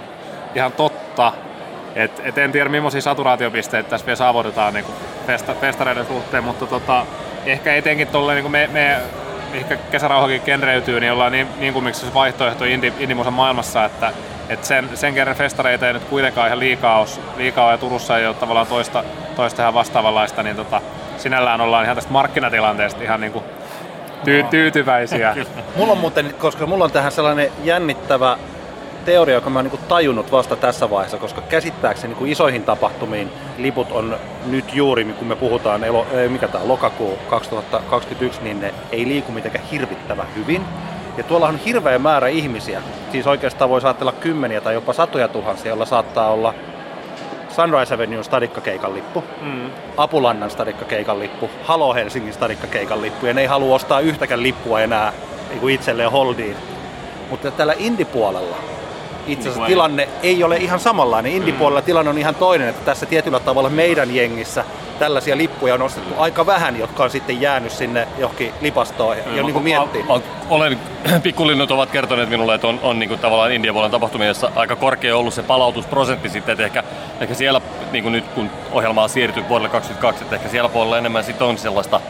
ihan 0.55 0.71
totta. 0.71 1.33
Et, 1.95 2.21
et 2.23 2.38
en 2.38 2.51
tiedä, 2.51 2.69
millaisia 2.69 3.01
saturaatiopisteitä 3.01 3.89
tässä 3.89 4.05
vielä 4.05 4.15
saavutetaan 4.15 4.73
niinku 4.73 4.91
festa, 5.27 5.53
festareiden 5.53 6.05
suhteen, 6.05 6.43
mutta 6.43 6.65
tota, 6.65 7.05
ehkä 7.45 7.75
etenkin 7.75 8.07
tolleen 8.07 8.35
niinku 8.35 8.49
me, 8.49 8.69
me 8.71 8.97
mihinkä 9.51 9.77
kesärauhakin 9.91 10.41
genreytyy, 10.45 10.99
niin 10.99 11.12
ollaan 11.12 11.31
niin, 11.31 11.47
niin 11.59 11.73
kuin 11.73 11.83
miksi 11.83 12.05
se 12.05 12.13
vaihtoehto 12.13 12.65
indie 12.65 12.93
maailmassa, 13.31 13.85
että, 13.85 14.13
että 14.49 14.67
sen, 14.67 14.89
sen 14.93 15.13
kerran 15.13 15.35
festareita 15.35 15.88
ei 15.88 15.93
nyt 15.93 16.03
kuitenkaan 16.03 16.47
ihan 16.47 16.59
liikaa 16.59 16.99
ole, 16.99 17.07
liikaa 17.38 17.65
ole 17.65 17.73
ja 17.73 17.77
Turussa 17.77 18.17
ei 18.17 18.27
ole 18.27 18.35
tavallaan 18.35 18.67
toista, 18.67 19.03
toista 19.35 19.62
ihan 19.62 19.73
vastaavanlaista, 19.73 20.43
niin 20.43 20.55
tota, 20.55 20.81
sinällään 21.17 21.62
ollaan 21.62 21.83
ihan 21.83 21.95
tästä 21.95 22.12
markkinatilanteesta 22.12 23.03
ihan 23.03 23.21
niin 23.21 23.31
kuin 23.31 23.45
ty, 24.23 24.43
tyytyväisiä. 24.49 25.36
mulla 25.77 25.91
on 25.91 25.97
muuten, 25.97 26.34
koska 26.39 26.65
mulla 26.65 26.84
on 26.84 26.91
tähän 26.91 27.12
sellainen 27.12 27.51
jännittävä 27.63 28.38
teoria, 29.05 29.36
joka 29.36 29.49
mä 29.49 29.60
oon 29.60 29.65
niin 29.65 29.88
tajunnut 29.88 30.32
vasta 30.32 30.55
tässä 30.55 30.89
vaiheessa, 30.89 31.17
koska 31.17 31.41
käsittääkseni 31.41 32.13
niin 32.13 32.32
isoihin 32.32 32.63
tapahtumiin 32.63 33.32
liput 33.58 33.91
on 33.91 34.17
nyt 34.45 34.73
juuri, 34.73 35.05
kun 35.05 35.27
me 35.27 35.36
puhutaan, 35.36 35.84
elo, 35.84 36.08
mikä 36.29 36.47
tämä 36.47 36.67
lokakuu 36.67 37.17
2021, 37.29 38.41
niin 38.41 38.60
ne 38.60 38.73
ei 38.91 39.08
liiku 39.08 39.32
mitenkään 39.32 39.65
hirvittävän 39.65 40.27
hyvin. 40.36 40.65
Ja 41.17 41.23
tuolla 41.23 41.47
on 41.47 41.58
hirveä 41.58 41.99
määrä 41.99 42.27
ihmisiä, 42.27 42.82
siis 43.12 43.27
oikeastaan 43.27 43.69
voi 43.69 43.82
ajatella 43.84 44.12
kymmeniä 44.12 44.62
tai 44.62 44.73
jopa 44.73 44.93
satoja 44.93 45.27
tuhansia, 45.27 45.69
joilla 45.69 45.86
saattaa 45.86 46.32
olla 46.32 46.53
Sunrise 47.49 47.95
Avenue 47.95 48.23
stadikkakeikan 48.23 48.93
lippu, 48.93 49.23
mm. 49.41 49.69
Apulannan 49.97 50.49
stadikkakeikan 50.49 51.19
lippu, 51.19 51.49
Halo 51.63 51.93
Helsingin 51.93 52.33
stadikkakeikan 52.33 53.01
lippu, 53.01 53.25
ja 53.25 53.33
ne 53.33 53.41
ei 53.41 53.47
halua 53.47 53.75
ostaa 53.75 53.99
yhtäkään 53.99 54.43
lippua 54.43 54.81
enää 54.81 55.13
niin 55.49 55.69
itselleen 55.69 56.12
holdiin. 56.12 56.57
Mutta 57.29 57.51
tällä 57.51 57.73
indipuolella 57.77 58.55
itse 59.31 59.49
asiassa 59.49 59.67
tilanne 59.67 60.09
ei 60.23 60.43
ole 60.43 60.57
ihan 60.57 60.79
samanlainen. 60.79 61.31
Indipuolella 61.31 61.81
tilanne 61.81 62.09
on 62.09 62.17
ihan 62.17 62.35
toinen, 62.35 62.67
että 62.67 62.85
tässä 62.85 63.05
tietyllä 63.05 63.39
tavalla 63.39 63.69
meidän 63.69 64.15
jengissä 64.15 64.65
tällaisia 64.99 65.37
lippuja 65.37 65.73
on 65.73 65.81
ostettu 65.81 66.13
aika 66.17 66.45
vähän, 66.45 66.79
jotka 66.79 67.03
on 67.03 67.09
sitten 67.09 67.41
jäänyt 67.41 67.71
sinne 67.71 68.07
johonkin 68.17 68.53
lipastoon 68.61 69.17
ja, 69.17 69.23
ja 69.35 69.43
niin 69.43 69.53
kuin 69.53 69.63
miettii. 69.63 70.05
Olen, 70.49 70.79
pikkulinnut 71.23 71.71
ovat 71.71 71.91
kertoneet 71.91 72.29
minulle, 72.29 72.55
että 72.55 72.67
on, 72.67 72.79
on 72.83 72.99
niin 72.99 73.09
kuin 73.09 73.19
tavallaan 73.19 73.51
Indian 73.51 73.73
puolen 73.73 73.91
tapahtumissa 73.91 74.51
aika 74.55 74.75
korkea 74.75 75.17
ollut 75.17 75.33
se 75.33 75.43
palautusprosentti 75.43 76.29
sitten, 76.29 76.53
että 76.53 76.65
ehkä, 76.65 76.83
ehkä 77.19 77.33
siellä 77.33 77.61
niin 77.91 78.03
kuin 78.03 78.11
nyt 78.13 78.25
kun 78.27 78.49
ohjelma 78.71 79.03
on 79.03 79.09
siirtynyt 79.09 79.49
vuodelle 79.49 79.69
2022, 79.69 80.23
että 80.23 80.35
ehkä 80.35 80.49
siellä 80.49 80.69
puolella 80.69 80.97
enemmän 80.97 81.23
sitten 81.23 81.47
on 81.47 81.57
sellaista, 81.57 82.01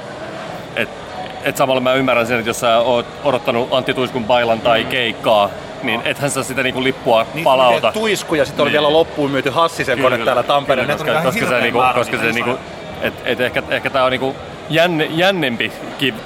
että 0.76 1.10
et 1.44 1.58
samalla 1.58 1.82
mä 1.82 1.94
ymmärrän 1.94 2.28
sen, 2.28 2.40
että 2.40 2.50
jos 2.50 2.60
sä 2.60 2.80
oot 2.80 3.06
odottanut 3.24 3.74
Antti 3.74 3.94
Tuiskun 3.94 4.26
bailan 4.26 4.62
tai 4.62 4.84
mm. 4.84 4.90
keikkaa, 4.90 5.50
niin 5.84 6.02
ethän 6.06 6.32
sä 6.32 6.44
sitä 6.44 6.64
niinku 6.64 6.84
lippua 6.84 7.26
niin, 7.34 7.44
palauta. 7.44 7.92
Tuisku 7.92 8.36
ja 8.36 8.46
sitten 8.46 8.64
oli 8.64 8.70
niin. 8.70 8.74
vielä 8.74 8.94
loppuun 8.94 9.32
myyty 9.32 9.50
Hassisen 9.50 10.00
kone 10.00 10.18
täällä 10.18 10.44
Tampereella. 10.44 10.94
Koska, 10.94 11.22
koska, 11.22 11.48
se, 11.48 11.62
niinku, 11.62 11.80
koska 11.94 12.18
se 12.18 12.32
niinku, 12.32 12.58
et, 13.02 13.14
et 13.26 13.42
ehkä, 13.42 13.64
ehkä 13.70 13.90
tää 13.90 14.06
on 14.06 14.12
niinku 14.12 14.36
jänne, 14.70 15.06
jännempi 15.06 15.72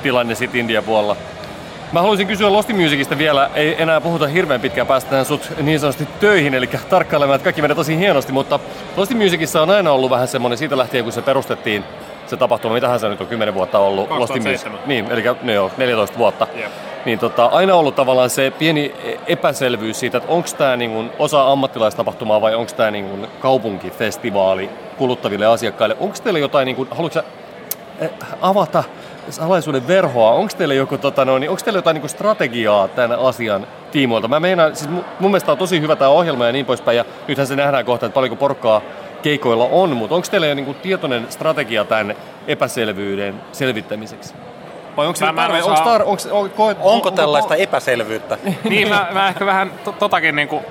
tilanne 0.03 0.35
sit 0.35 0.55
India 0.55 0.81
puolella. 0.81 1.15
Mä 1.91 2.01
haluaisin 2.01 2.27
kysyä 2.27 2.51
Lost 2.51 2.69
Musicista 2.69 3.17
vielä, 3.17 3.49
ei 3.55 3.81
enää 3.81 4.01
puhuta 4.01 4.27
hirveän 4.27 4.61
pitkään, 4.61 4.87
päästään 4.87 5.25
sut 5.25 5.51
niin 5.61 5.79
sanotusti 5.79 6.07
töihin, 6.19 6.53
eli 6.53 6.67
tarkkailemaan, 6.67 7.35
että 7.35 7.43
kaikki 7.43 7.61
menee 7.61 7.75
tosi 7.75 7.97
hienosti, 7.97 8.31
mutta 8.31 8.59
Lost 8.97 9.11
Musicissa 9.13 9.61
on 9.61 9.69
aina 9.69 9.91
ollut 9.91 10.09
vähän 10.09 10.27
semmoinen 10.27 10.57
siitä 10.57 10.77
lähtien, 10.77 11.03
kun 11.03 11.13
se 11.13 11.21
perustettiin, 11.21 11.83
se 12.33 12.37
tapahtuma, 12.37 12.73
mitähän 12.73 12.99
se 12.99 13.09
nyt 13.09 13.21
on 13.21 13.27
10 13.27 13.53
vuotta 13.53 13.79
ollut. 13.79 14.09
2007. 14.09 14.79
Niin, 14.85 15.11
eli 15.11 15.23
no 15.41 15.53
joo, 15.53 15.71
14 15.77 16.17
vuotta. 16.17 16.47
Yep. 16.57 16.71
Niin 17.05 17.19
tota, 17.19 17.45
aina 17.45 17.75
ollut 17.75 17.95
tavallaan 17.95 18.29
se 18.29 18.53
pieni 18.59 18.95
epäselvyys 19.27 19.99
siitä, 19.99 20.17
että 20.17 20.31
onko 20.31 20.49
tämä 20.57 20.77
niin 20.77 21.11
osa 21.19 21.51
ammattilaistapahtumaa 21.51 22.41
vai 22.41 22.55
onko 22.55 22.71
tämä 22.77 22.91
niin 22.91 23.27
kaupunkifestivaali 23.39 24.69
kuluttaville 24.97 25.45
asiakkaille. 25.45 25.97
Onko 25.99 26.17
teillä 26.23 26.39
jotain, 26.39 26.65
niin 26.65 26.75
kuin, 26.75 26.89
haluatko 26.91 27.19
eh, 27.99 28.09
avata 28.41 28.83
salaisuuden 29.29 29.87
verhoa? 29.87 30.31
Onko 30.31 30.53
teillä, 30.57 30.73
joku, 30.73 30.97
tota, 30.97 31.25
no, 31.25 31.39
niin, 31.39 31.49
onko 31.49 31.61
teillä 31.63 31.77
jotain 31.77 31.95
niin 31.95 32.09
strategiaa 32.09 32.87
tämän 32.87 33.19
asian 33.19 33.67
tiimoilta? 33.91 34.27
Mä 34.27 34.39
meinaan, 34.39 34.75
siis 34.75 34.89
mun 35.19 35.31
mielestä 35.31 35.51
on 35.51 35.57
tosi 35.57 35.81
hyvä 35.81 35.95
tämä 35.95 36.09
ohjelma 36.09 36.45
ja 36.45 36.51
niin 36.51 36.65
poispäin, 36.65 36.97
ja 36.97 37.05
nythän 37.27 37.47
se 37.47 37.55
nähdään 37.55 37.85
kohta, 37.85 38.05
että 38.05 38.13
paljonko 38.13 38.35
porkkaa 38.35 38.81
keikoilla 39.23 39.65
on, 39.71 39.97
mutta 39.97 40.15
onko 40.15 40.27
teillä 40.31 40.47
jo 40.47 40.55
niin 40.55 40.65
kuin 40.65 40.77
tietoinen 40.77 41.25
strategia 41.29 41.85
tämän 41.85 42.15
epäselvyyden 42.47 43.41
selvittämiseksi? 43.51 44.33
Vai 44.97 45.07
onko, 45.07 45.19
mä, 45.25 45.33
tarve, 45.33 45.63
onko, 45.63 45.81
tar, 45.83 46.01
onko, 46.01 46.21
onko, 46.31 46.67
onko, 46.67 46.81
onko 46.83 47.11
tällaista 47.11 47.55
epäselvyyttä? 47.55 48.37
niin, 48.69 48.89
mä, 48.89 49.07
mä 49.11 49.27
ehkä 49.27 49.45
vähän 49.45 49.71
to, 49.83 49.91
totakin 49.91 50.35
niin 50.35 50.47
kuin, 50.47 50.65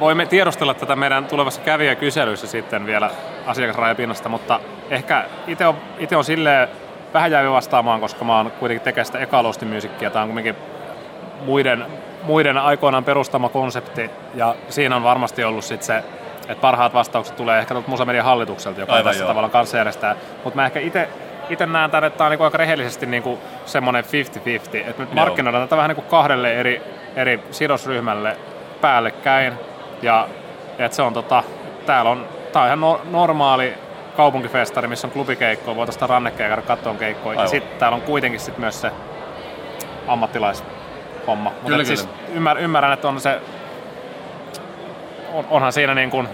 voimme 0.00 0.26
tiedustella 0.26 0.74
tätä 0.74 0.96
meidän 0.96 1.24
tulevassa 1.24 1.60
kävijäkyselyssä 1.60 2.46
sitten 2.46 2.86
vielä 2.86 3.10
asiakasrajapinnasta, 3.46 4.28
mutta 4.28 4.60
ehkä 4.90 5.24
itse 5.46 5.66
on, 5.66 5.76
ite 5.98 6.16
on 6.16 6.24
silleen 6.24 6.68
vähän 7.14 7.30
jäävi 7.30 7.50
vastaamaan, 7.50 8.00
koska 8.00 8.24
mä 8.24 8.36
oon 8.36 8.50
kuitenkin 8.50 8.84
tekemään 8.84 9.06
sitä 9.06 9.18
ekalustimiusikkia. 9.18 10.10
Tämä 10.10 10.22
on 10.22 10.28
kuitenkin 10.28 10.56
muiden, 11.44 11.86
muiden 12.22 12.58
aikoinaan 12.58 13.04
perustama 13.04 13.48
konsepti, 13.48 14.10
ja 14.34 14.54
siinä 14.68 14.96
on 14.96 15.02
varmasti 15.02 15.44
ollut 15.44 15.64
sitten 15.64 15.86
se 15.86 16.04
että 16.50 16.62
parhaat 16.62 16.94
vastaukset 16.94 17.36
tulee 17.36 17.58
ehkä 17.58 17.74
tuolta 17.74 17.90
Musamedian 17.90 18.24
hallitukselta, 18.24 18.80
joka 18.80 18.92
Aivan 18.92 19.04
tässä 19.04 19.22
joo. 19.22 19.28
tavallaan 19.28 19.50
kanssa 19.50 19.76
järjestää. 19.76 20.16
Mutta 20.44 20.56
mä 20.56 20.66
ehkä 20.66 20.80
itse 20.80 21.66
näen 21.66 21.90
tämän, 21.90 22.04
että 22.04 22.18
tämä 22.18 22.26
on 22.26 22.30
niinku 22.30 22.44
aika 22.44 22.58
rehellisesti 22.58 23.06
niinku 23.06 23.38
semmoinen 23.66 24.04
50-50, 24.04 24.08
että 24.76 25.02
nyt 25.02 25.14
markkinoidaan 25.14 25.64
tätä 25.68 25.76
vähän 25.76 25.88
niinku 25.88 26.02
kahdelle 26.02 26.54
eri, 26.54 26.82
eri 27.16 27.40
sidosryhmälle 27.50 28.36
päällekkäin. 28.80 29.52
Ja 30.02 30.28
että 30.78 30.96
se 30.96 31.02
on 31.02 31.12
tota, 31.12 31.42
täällä 31.86 32.10
on, 32.10 32.26
tää 32.52 32.62
on 32.62 32.68
ihan 32.68 32.80
no, 32.80 33.00
normaali 33.10 33.74
kaupunkifestari, 34.16 34.88
missä 34.88 35.06
on 35.06 35.12
klubikeikkoja, 35.12 35.76
voi 35.76 35.86
tuosta 35.86 36.06
rannekkeja 36.06 36.48
käydä 36.48 36.62
kattoon 36.62 36.98
keikkoja. 36.98 37.40
Ja 37.40 37.48
sitten 37.48 37.78
täällä 37.78 37.96
on 37.96 38.02
kuitenkin 38.02 38.40
sit 38.40 38.58
myös 38.58 38.80
se 38.80 38.90
ammattilais-homma. 40.06 41.52
Mutta 41.62 41.84
siis 41.84 42.08
ymmärrän, 42.58 42.92
että 42.92 43.08
on 43.08 43.20
se 43.20 43.40
on, 45.32 45.44
onhan 45.50 45.72
siinä 45.72 45.94
niin 45.94 46.10
kuin, 46.10 46.28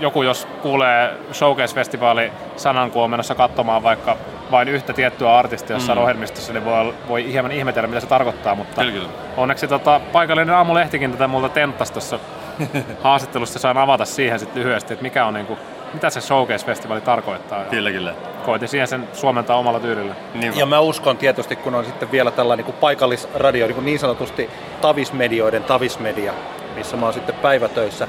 joku, 0.00 0.22
jos 0.22 0.48
kuulee 0.62 1.10
Showcase-festivaali 1.32 2.32
sanan, 2.56 2.90
kun 2.90 3.02
on 3.02 3.10
menossa 3.10 3.34
katsomaan 3.34 3.82
vaikka 3.82 4.16
vain 4.50 4.68
yhtä 4.68 4.92
tiettyä 4.92 5.36
artistia 5.36 5.76
jossain 5.76 5.98
mm. 5.98 6.02
ohjelmistossa, 6.02 6.52
niin 6.52 6.64
voi, 6.64 6.94
voi 7.08 7.32
hieman 7.32 7.52
ihmetellä, 7.52 7.86
mitä 7.86 8.00
se 8.00 8.06
tarkoittaa, 8.06 8.54
mutta 8.54 8.80
kyllä, 8.80 8.92
kyllä. 8.92 9.08
onneksi 9.36 9.68
tota, 9.68 10.00
paikallinen 10.12 10.54
aamulehtikin 10.54 11.12
tätä 11.12 11.28
multa 11.28 11.48
tenttasi 11.48 11.92
tuossa 11.92 12.18
haastattelussa, 13.02 13.58
saan 13.58 13.78
avata 13.78 14.04
siihen 14.04 14.38
sitten 14.38 14.62
lyhyesti, 14.62 14.92
että 14.92 15.02
mikä 15.02 15.26
on 15.26 15.34
niin 15.34 15.46
kuin, 15.46 15.58
mitä 15.94 16.10
se 16.10 16.20
Showcase-festivaali 16.20 17.00
tarkoittaa. 17.00 17.64
Kyllä, 17.64 17.90
kyllä. 17.90 18.14
Koitin 18.44 18.68
siihen 18.68 18.88
sen 18.88 19.08
suomentaa 19.12 19.56
omalla 19.56 19.80
tyylillä. 19.80 20.14
Niin 20.34 20.56
ja 20.56 20.66
mä 20.66 20.80
uskon 20.80 21.16
tietysti, 21.16 21.56
kun 21.56 21.74
on 21.74 21.84
sitten 21.84 22.12
vielä 22.12 22.30
tällainen 22.30 22.66
niin 22.66 22.76
paikallisradio, 22.80 23.66
niin, 23.66 23.74
kuin 23.74 23.84
niin 23.84 23.98
sanotusti 23.98 24.50
tavismedioiden 24.80 25.64
tavismedia, 25.64 26.32
missä 26.78 26.96
mä 26.96 27.06
oon 27.06 27.12
sitten 27.14 27.34
päivätöissä, 27.34 28.08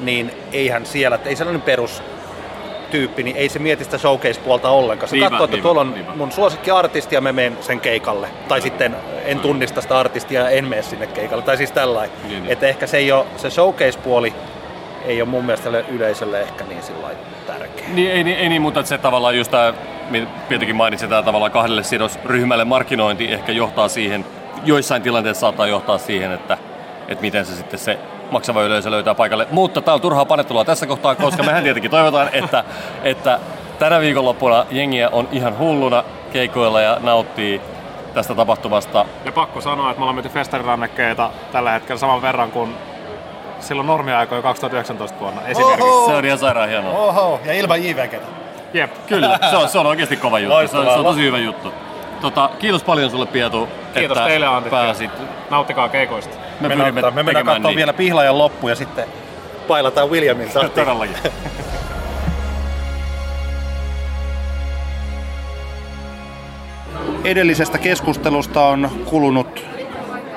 niin 0.00 0.30
eihän 0.52 0.86
siellä, 0.86 1.18
ei 1.24 1.36
sellainen 1.36 1.62
perus 1.62 2.02
tyyppi, 2.90 3.22
niin 3.22 3.36
ei 3.36 3.48
se 3.48 3.58
mieti 3.58 3.84
sitä 3.84 3.98
showcase-puolta 3.98 4.70
ollenkaan. 4.70 5.08
Se 5.08 5.18
katsoo, 5.18 5.44
että 5.44 5.56
tuolla 5.56 5.80
on 5.80 5.94
niinpä. 5.94 6.12
mun 6.16 6.32
suosikki-artisti 6.32 7.14
ja 7.14 7.20
mä 7.20 7.32
menen 7.32 7.58
sen 7.60 7.80
keikalle. 7.80 8.28
Tai 8.48 8.60
sitten 8.60 8.96
en 9.24 9.40
tunnista 9.40 9.80
sitä 9.80 9.98
artistia 9.98 10.40
ja 10.40 10.50
en 10.50 10.64
mene 10.64 10.82
sinne 10.82 11.06
keikalle. 11.06 11.42
Tai 11.42 11.56
siis 11.56 11.72
tällainen. 11.72 12.16
Niin, 12.28 12.42
niin. 12.42 12.52
Että 12.52 12.66
ehkä 12.66 12.86
se, 12.86 12.96
ei 12.96 13.12
ole, 13.12 13.26
se 13.36 13.50
showcase-puoli 13.50 14.34
ei 15.04 15.22
ole 15.22 15.28
mun 15.28 15.44
mielestä 15.44 15.70
yleisölle 15.70 16.40
ehkä 16.40 16.64
niin 16.64 16.82
sillä 16.82 17.08
tärkeä. 17.46 17.88
Niin, 17.88 18.10
ei, 18.10 18.22
ei, 18.22 18.34
ei 18.34 18.48
niin, 18.48 18.62
mutta 18.62 18.82
se 18.82 18.98
tavallaan 18.98 19.36
just 19.36 19.50
tämä, 19.50 19.74
Pietikin 20.48 20.76
mainitsi, 20.76 21.08
tämä 21.08 21.22
tavallaan 21.22 21.52
kahdelle 21.52 21.82
sidosryhmälle 21.82 22.64
markkinointi 22.64 23.32
ehkä 23.32 23.52
johtaa 23.52 23.88
siihen, 23.88 24.24
joissain 24.64 25.02
tilanteissa 25.02 25.40
saattaa 25.40 25.66
johtaa 25.66 25.98
siihen, 25.98 26.32
että 26.32 26.58
että 27.08 27.22
miten 27.22 27.46
se 27.46 27.54
sitten 27.56 27.78
se 27.78 27.98
maksava 28.30 28.62
yleisö 28.62 28.90
löytää 28.90 29.14
paikalle. 29.14 29.46
Mutta 29.50 29.80
tämä 29.80 29.94
on 29.94 30.00
turhaa 30.00 30.24
panettelua 30.24 30.64
tässä 30.64 30.86
kohtaa, 30.86 31.14
koska 31.14 31.42
mehän 31.42 31.62
tietenkin 31.62 31.90
toivotaan, 31.90 32.28
että, 32.32 32.64
että 33.02 33.38
tänä 33.78 34.00
viikonloppuna 34.00 34.66
jengiä 34.70 35.08
on 35.12 35.28
ihan 35.32 35.58
hulluna 35.58 36.04
keikoilla 36.32 36.80
ja 36.80 36.96
nauttii 37.02 37.60
tästä 38.14 38.34
tapahtumasta. 38.34 39.04
Ja 39.24 39.32
pakko 39.32 39.60
sanoa, 39.60 39.90
että 39.90 39.98
me 39.98 40.02
ollaan 40.04 40.14
myyty 40.14 40.28
festarirannekkeita 40.28 41.30
tällä 41.52 41.70
hetkellä 41.70 41.98
saman 41.98 42.22
verran 42.22 42.50
kuin 42.50 42.74
silloin 43.60 43.86
normiaikoja 43.86 44.42
2019 44.42 45.20
vuonna 45.20 45.40
esimerkiksi. 45.46 45.82
Oho! 45.88 46.06
Se 46.06 46.14
on 46.16 46.24
ihan 46.24 46.38
sairaan 46.38 46.68
hienoa. 46.68 46.98
Oho, 46.98 47.40
ja 47.44 47.52
ilman 47.52 47.84
JVGtä. 47.84 48.26
Jep. 48.74 48.90
Kyllä, 49.06 49.38
se 49.50 49.56
on, 49.56 49.68
se 49.68 49.78
on 49.78 49.86
oikeasti 49.86 50.16
kova 50.16 50.38
juttu. 50.38 50.68
Se 50.68 50.78
on, 50.78 50.84
se 50.84 50.90
on 50.90 51.04
tosi 51.04 51.20
hyvä 51.20 51.38
juttu. 51.38 51.72
Tota, 52.20 52.50
kiitos 52.58 52.84
paljon 52.84 53.10
sulle 53.10 53.26
Pietu, 53.26 53.68
Kiitos 53.94 54.18
että 54.18 54.28
teille 54.28 54.46
Antti. 54.46 54.70
pääsit. 54.70 55.10
Nauttikaa 55.50 55.88
keikoista. 55.88 56.36
Me 56.60 56.68
Mennään, 56.68 56.94
pyrimme 56.94 57.10
me 57.10 57.22
mennään 57.22 57.46
katsomaan 57.46 57.70
niin. 57.70 57.76
vielä 57.76 57.92
Pihlajan 57.92 58.38
loppu 58.38 58.68
ja 58.68 58.74
sitten 58.74 59.04
pailataan 59.68 60.10
Williamin 60.10 60.48
tahtiin. 60.48 60.86
Todellakin. 60.86 61.16
Edellisestä 67.24 67.78
keskustelusta 67.78 68.66
on 68.66 68.90
kulunut 69.04 69.64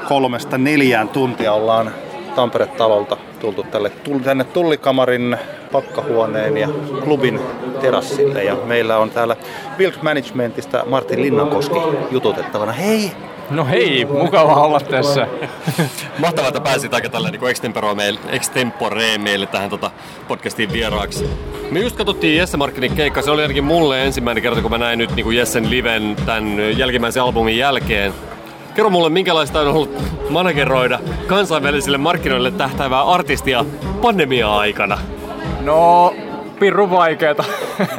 kolmesta 0.07 0.57
neljään 0.57 1.09
tuntia. 1.09 1.53
Ollaan 1.53 1.91
Tampere-talolta 2.35 3.17
tultu 3.39 3.63
tälle, 3.63 3.91
tänne 4.23 4.43
Tullikamarin 4.43 5.37
pakkahuoneen 5.71 6.57
ja 6.57 6.69
klubin 7.03 7.39
terassille. 7.81 8.43
Ja 8.43 8.55
meillä 8.55 8.97
on 8.97 9.09
täällä 9.09 9.35
Wilk 9.79 10.01
Managementista 10.01 10.83
Martin 10.85 11.21
Linnankoski 11.21 11.79
jututettavana. 12.11 12.71
Hei! 12.71 13.11
No 13.49 13.65
hei, 13.65 14.05
mukava 14.05 14.55
olla 14.55 14.79
tässä. 14.79 15.27
Mahtavaa, 16.19 16.47
että 16.47 16.61
pääsit 16.61 16.93
aika 16.93 17.09
tällä 17.09 17.31
niin 17.31 17.47
extempore 17.47 17.95
meille, 17.95 18.19
extempore 18.29 19.17
meille 19.17 19.45
tähän 19.45 19.69
tota 19.69 19.91
podcastiin 20.27 20.73
vieraaksi. 20.73 21.29
Me 21.71 21.79
just 21.79 21.95
katsottiin 21.95 22.37
Jesse 22.37 22.57
Markkinin 22.57 22.95
keikka. 22.95 23.21
Se 23.21 23.31
oli 23.31 23.41
ainakin 23.41 23.63
mulle 23.63 24.05
ensimmäinen 24.05 24.43
kerta, 24.43 24.61
kun 24.61 24.71
mä 24.71 24.77
näin 24.77 24.99
nyt 24.99 25.15
niin 25.15 25.35
Jessen 25.35 25.69
liven 25.69 26.15
tämän 26.25 26.77
jälkimmäisen 26.77 27.23
albumin 27.23 27.57
jälkeen. 27.57 28.13
Kerro 28.75 28.89
mulle, 28.89 29.09
minkälaista 29.09 29.59
on 29.59 29.67
ollut 29.67 30.01
manageroida 30.29 30.99
kansainvälisille 31.27 31.97
markkinoille 31.97 32.51
tähtäävää 32.51 33.03
artistia 33.03 33.65
pandemia-aikana. 34.01 34.99
No, 35.61 36.13
pirru 36.59 36.89
vaikeeta. 36.89 37.43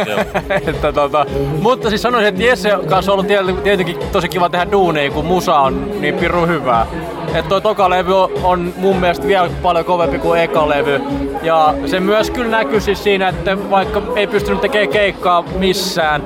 Että 0.67 0.93
tota, 0.93 1.27
mutta 1.61 1.89
siis 1.89 2.03
sanoisin, 2.03 2.29
että 2.29 2.43
Jesse 2.43 2.71
kanssa 2.89 3.13
on 3.13 3.19
ollut 3.19 3.63
tietenkin 3.63 3.99
tosi 4.13 4.29
kiva 4.29 4.49
tehdä 4.49 4.73
duuneja, 4.73 5.11
kun 5.11 5.25
musa 5.25 5.59
on 5.59 5.91
niin 6.01 6.15
pirru 6.15 6.47
hyvää. 6.47 6.87
Että 7.35 7.49
toi 7.49 7.61
toka 7.61 7.91
levy 7.91 8.23
on, 8.23 8.31
on 8.43 8.73
mun 8.77 8.97
mielestä 8.97 9.27
vielä 9.27 9.51
paljon 9.63 9.85
kovempi 9.85 10.19
kuin 10.19 10.41
eka 10.41 10.69
levy. 10.69 11.01
Ja 11.43 11.75
se 11.87 12.01
myös 12.01 12.31
kyllä 12.31 12.51
näkyy 12.51 12.81
siis 12.81 13.05
siinä, 13.05 13.29
että 13.29 13.71
vaikka 13.71 14.03
ei 14.17 14.27
pystynyt 14.27 14.61
tekemään 14.61 14.89
keikkaa 14.89 15.43
missään, 15.43 16.23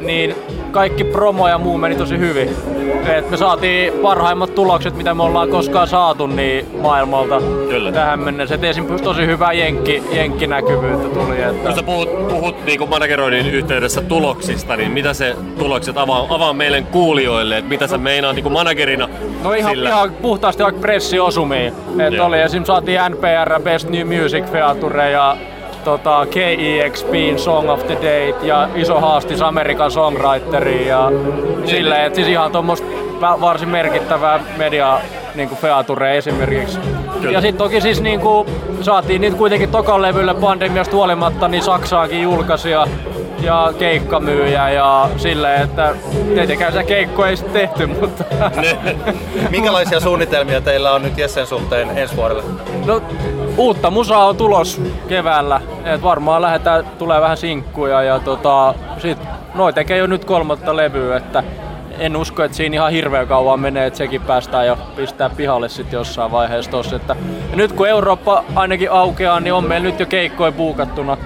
niin 0.00 0.34
kaikki 0.70 1.04
promo 1.04 1.48
ja 1.48 1.58
muu 1.58 1.78
meni 1.78 1.96
tosi 1.96 2.18
hyvin. 2.18 2.48
Et 3.08 3.30
me 3.30 3.36
saatiin 3.36 3.92
parhaimmat 3.92 4.54
tulokset, 4.54 4.96
mitä 4.96 5.14
me 5.14 5.22
ollaan 5.22 5.48
koskaan 5.48 5.88
saatu 5.88 6.26
niin 6.26 6.66
maailmalta 6.82 7.40
Kyllä. 7.68 7.92
tähän 7.92 8.20
mennessä. 8.20 8.54
Et 8.54 8.64
esim. 8.64 8.86
tosi 8.86 9.26
hyvää 9.26 9.52
jenkki, 9.52 10.02
jenkkinäkyvyyttä 10.12 11.08
tuli. 11.08 11.42
Että... 11.42 11.68
Kun 11.68 11.76
sä 11.76 11.82
puhut, 11.82 12.28
puhut 12.28 12.66
niin 12.66 12.88
manageroinnin 12.88 13.50
yhteydessä 13.50 14.00
tuloksista, 14.00 14.76
niin 14.76 14.92
mitä 14.92 15.14
se 15.14 15.36
tulokset 15.58 15.98
avaa, 15.98 16.26
avaa 16.28 16.52
meille 16.52 16.82
kuulijoille, 16.82 17.58
että 17.58 17.68
mitä 17.68 17.86
sä 17.86 17.98
meinaat 17.98 18.36
niin 18.36 18.52
managerina 18.52 19.08
No 19.42 19.52
ihan, 19.52 19.72
sillä? 19.72 19.88
ihan 19.88 20.12
puhtaasti 20.12 20.62
vaikka 20.62 20.80
pressiosumiin. 20.80 21.72
Et 21.98 22.12
Joo. 22.12 22.26
oli 22.26 22.40
esim. 22.40 22.64
saatiin 22.64 23.00
NPR 23.10 23.62
Best 23.62 23.88
New 23.88 24.22
Music 24.22 24.44
Feature 24.52 25.10
ja 25.10 25.36
tota, 25.84 26.26
KEXPin 26.30 27.38
Song 27.38 27.70
of 27.70 27.86
the 27.86 27.94
Date 27.94 28.46
ja 28.46 28.68
iso 28.74 29.00
haastis 29.00 29.42
Amerikan 29.42 29.90
Songwriteriin 29.90 30.86
ja 30.86 31.12
silleen, 31.64 32.04
että 32.04 32.16
siis 32.16 32.28
ihan 32.28 32.52
tuommoista 32.52 32.86
varsin 33.20 33.68
merkittävää 33.68 34.40
media 34.56 34.98
niinku 35.34 35.54
feature 35.54 36.16
esimerkiksi. 36.18 36.78
Kyllä. 37.20 37.32
Ja 37.32 37.40
sitten 37.40 37.58
toki 37.58 37.80
siis 37.80 38.00
niinku, 38.00 38.46
saatiin 38.80 39.20
niitä 39.20 39.36
kuitenkin 39.36 39.70
tokan 39.70 40.02
levylle 40.02 40.34
pandemiasta 40.34 40.96
huolimatta, 40.96 41.48
niin 41.48 41.62
Saksaankin 41.62 42.22
julkaisija 42.22 42.86
ja 43.42 43.72
keikkamyyjä 43.78 44.70
ja 44.70 45.08
silleen, 45.16 45.62
että 45.62 45.94
tietenkään 46.34 46.72
sitä 46.72 46.84
keikkoa 46.84 47.28
ei 47.28 47.36
sitten 47.36 47.52
tehty, 47.52 47.86
mutta 47.86 48.24
Minkälaisia 49.50 50.00
suunnitelmia 50.00 50.60
teillä 50.60 50.92
on 50.92 51.02
nyt 51.02 51.18
Jessen 51.18 51.46
suhteen 51.46 51.98
ensi 51.98 52.16
vuodelle? 52.16 52.42
No, 52.86 53.02
uutta 53.56 53.90
musaa 53.90 54.26
on 54.26 54.36
tulos 54.36 54.80
keväällä. 55.08 55.60
Et 55.84 56.02
varmaan 56.02 56.42
lähdetään, 56.42 56.84
tulee 56.98 57.20
vähän 57.20 57.36
sinkkuja 57.36 58.02
ja 58.02 58.18
tota, 58.18 58.74
sit, 58.98 59.18
noi 59.54 59.72
tekee 59.72 59.98
jo 59.98 60.06
nyt 60.06 60.24
kolmatta 60.24 60.76
levyä, 60.76 61.16
että 61.16 61.44
en 61.98 62.16
usko, 62.16 62.44
että 62.44 62.56
siinä 62.56 62.74
ihan 62.74 62.92
hirveän 62.92 63.28
kauan 63.28 63.60
menee, 63.60 63.86
että 63.86 63.96
sekin 63.96 64.22
päästään 64.22 64.66
jo 64.66 64.78
pistää 64.96 65.30
pihalle 65.30 65.68
sitten 65.68 65.98
jossain 65.98 66.32
vaiheessa 66.32 66.70
tossa. 66.70 66.96
Että 66.96 67.16
ja 67.50 67.56
nyt 67.56 67.72
kun 67.72 67.88
Eurooppa 67.88 68.44
ainakin 68.54 68.90
aukeaa, 68.90 69.40
niin 69.40 69.52
on 69.52 69.68
meillä 69.68 69.88
nyt 69.88 70.00
jo 70.00 70.06
keikkoja 70.06 70.52
buukattuna 70.52 71.16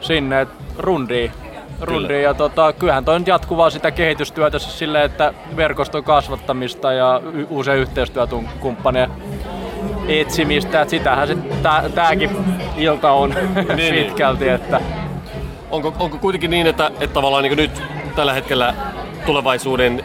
sinne, 0.00 0.40
että 0.40 0.54
rundiin. 0.78 1.32
Rundiin. 1.80 2.22
Ja 2.22 2.34
tota, 2.34 2.72
kyllähän 2.72 3.04
toi 3.04 3.18
nyt 3.18 3.28
jatkuvaa 3.28 3.70
sitä 3.70 3.90
kehitystyötä 3.90 4.58
siis 4.58 4.78
silleen, 4.78 5.04
että 5.04 5.34
verkoston 5.56 6.04
kasvattamista 6.04 6.92
ja 6.92 7.20
y- 7.32 7.46
uusia 7.50 7.74
yhteistyökumppaneja 7.74 9.08
etsimistä, 10.08 10.80
että 10.82 10.90
sitähän 10.90 11.28
se 11.28 11.36
tää, 11.62 11.84
tääkin 11.94 12.30
ilta 12.76 13.12
on 13.12 13.30
Niin, 13.54 13.76
niin. 13.76 13.94
pitkälti, 13.94 14.48
että 14.48 14.80
Onko, 15.70 15.94
onko 15.98 16.18
kuitenkin 16.18 16.50
niin, 16.50 16.66
että, 16.66 16.86
että 17.00 17.14
tavallaan 17.14 17.42
niin 17.42 17.56
nyt 17.56 17.82
tällä 18.16 18.32
hetkellä 18.32 18.74
tulevaisuuden 19.26 20.04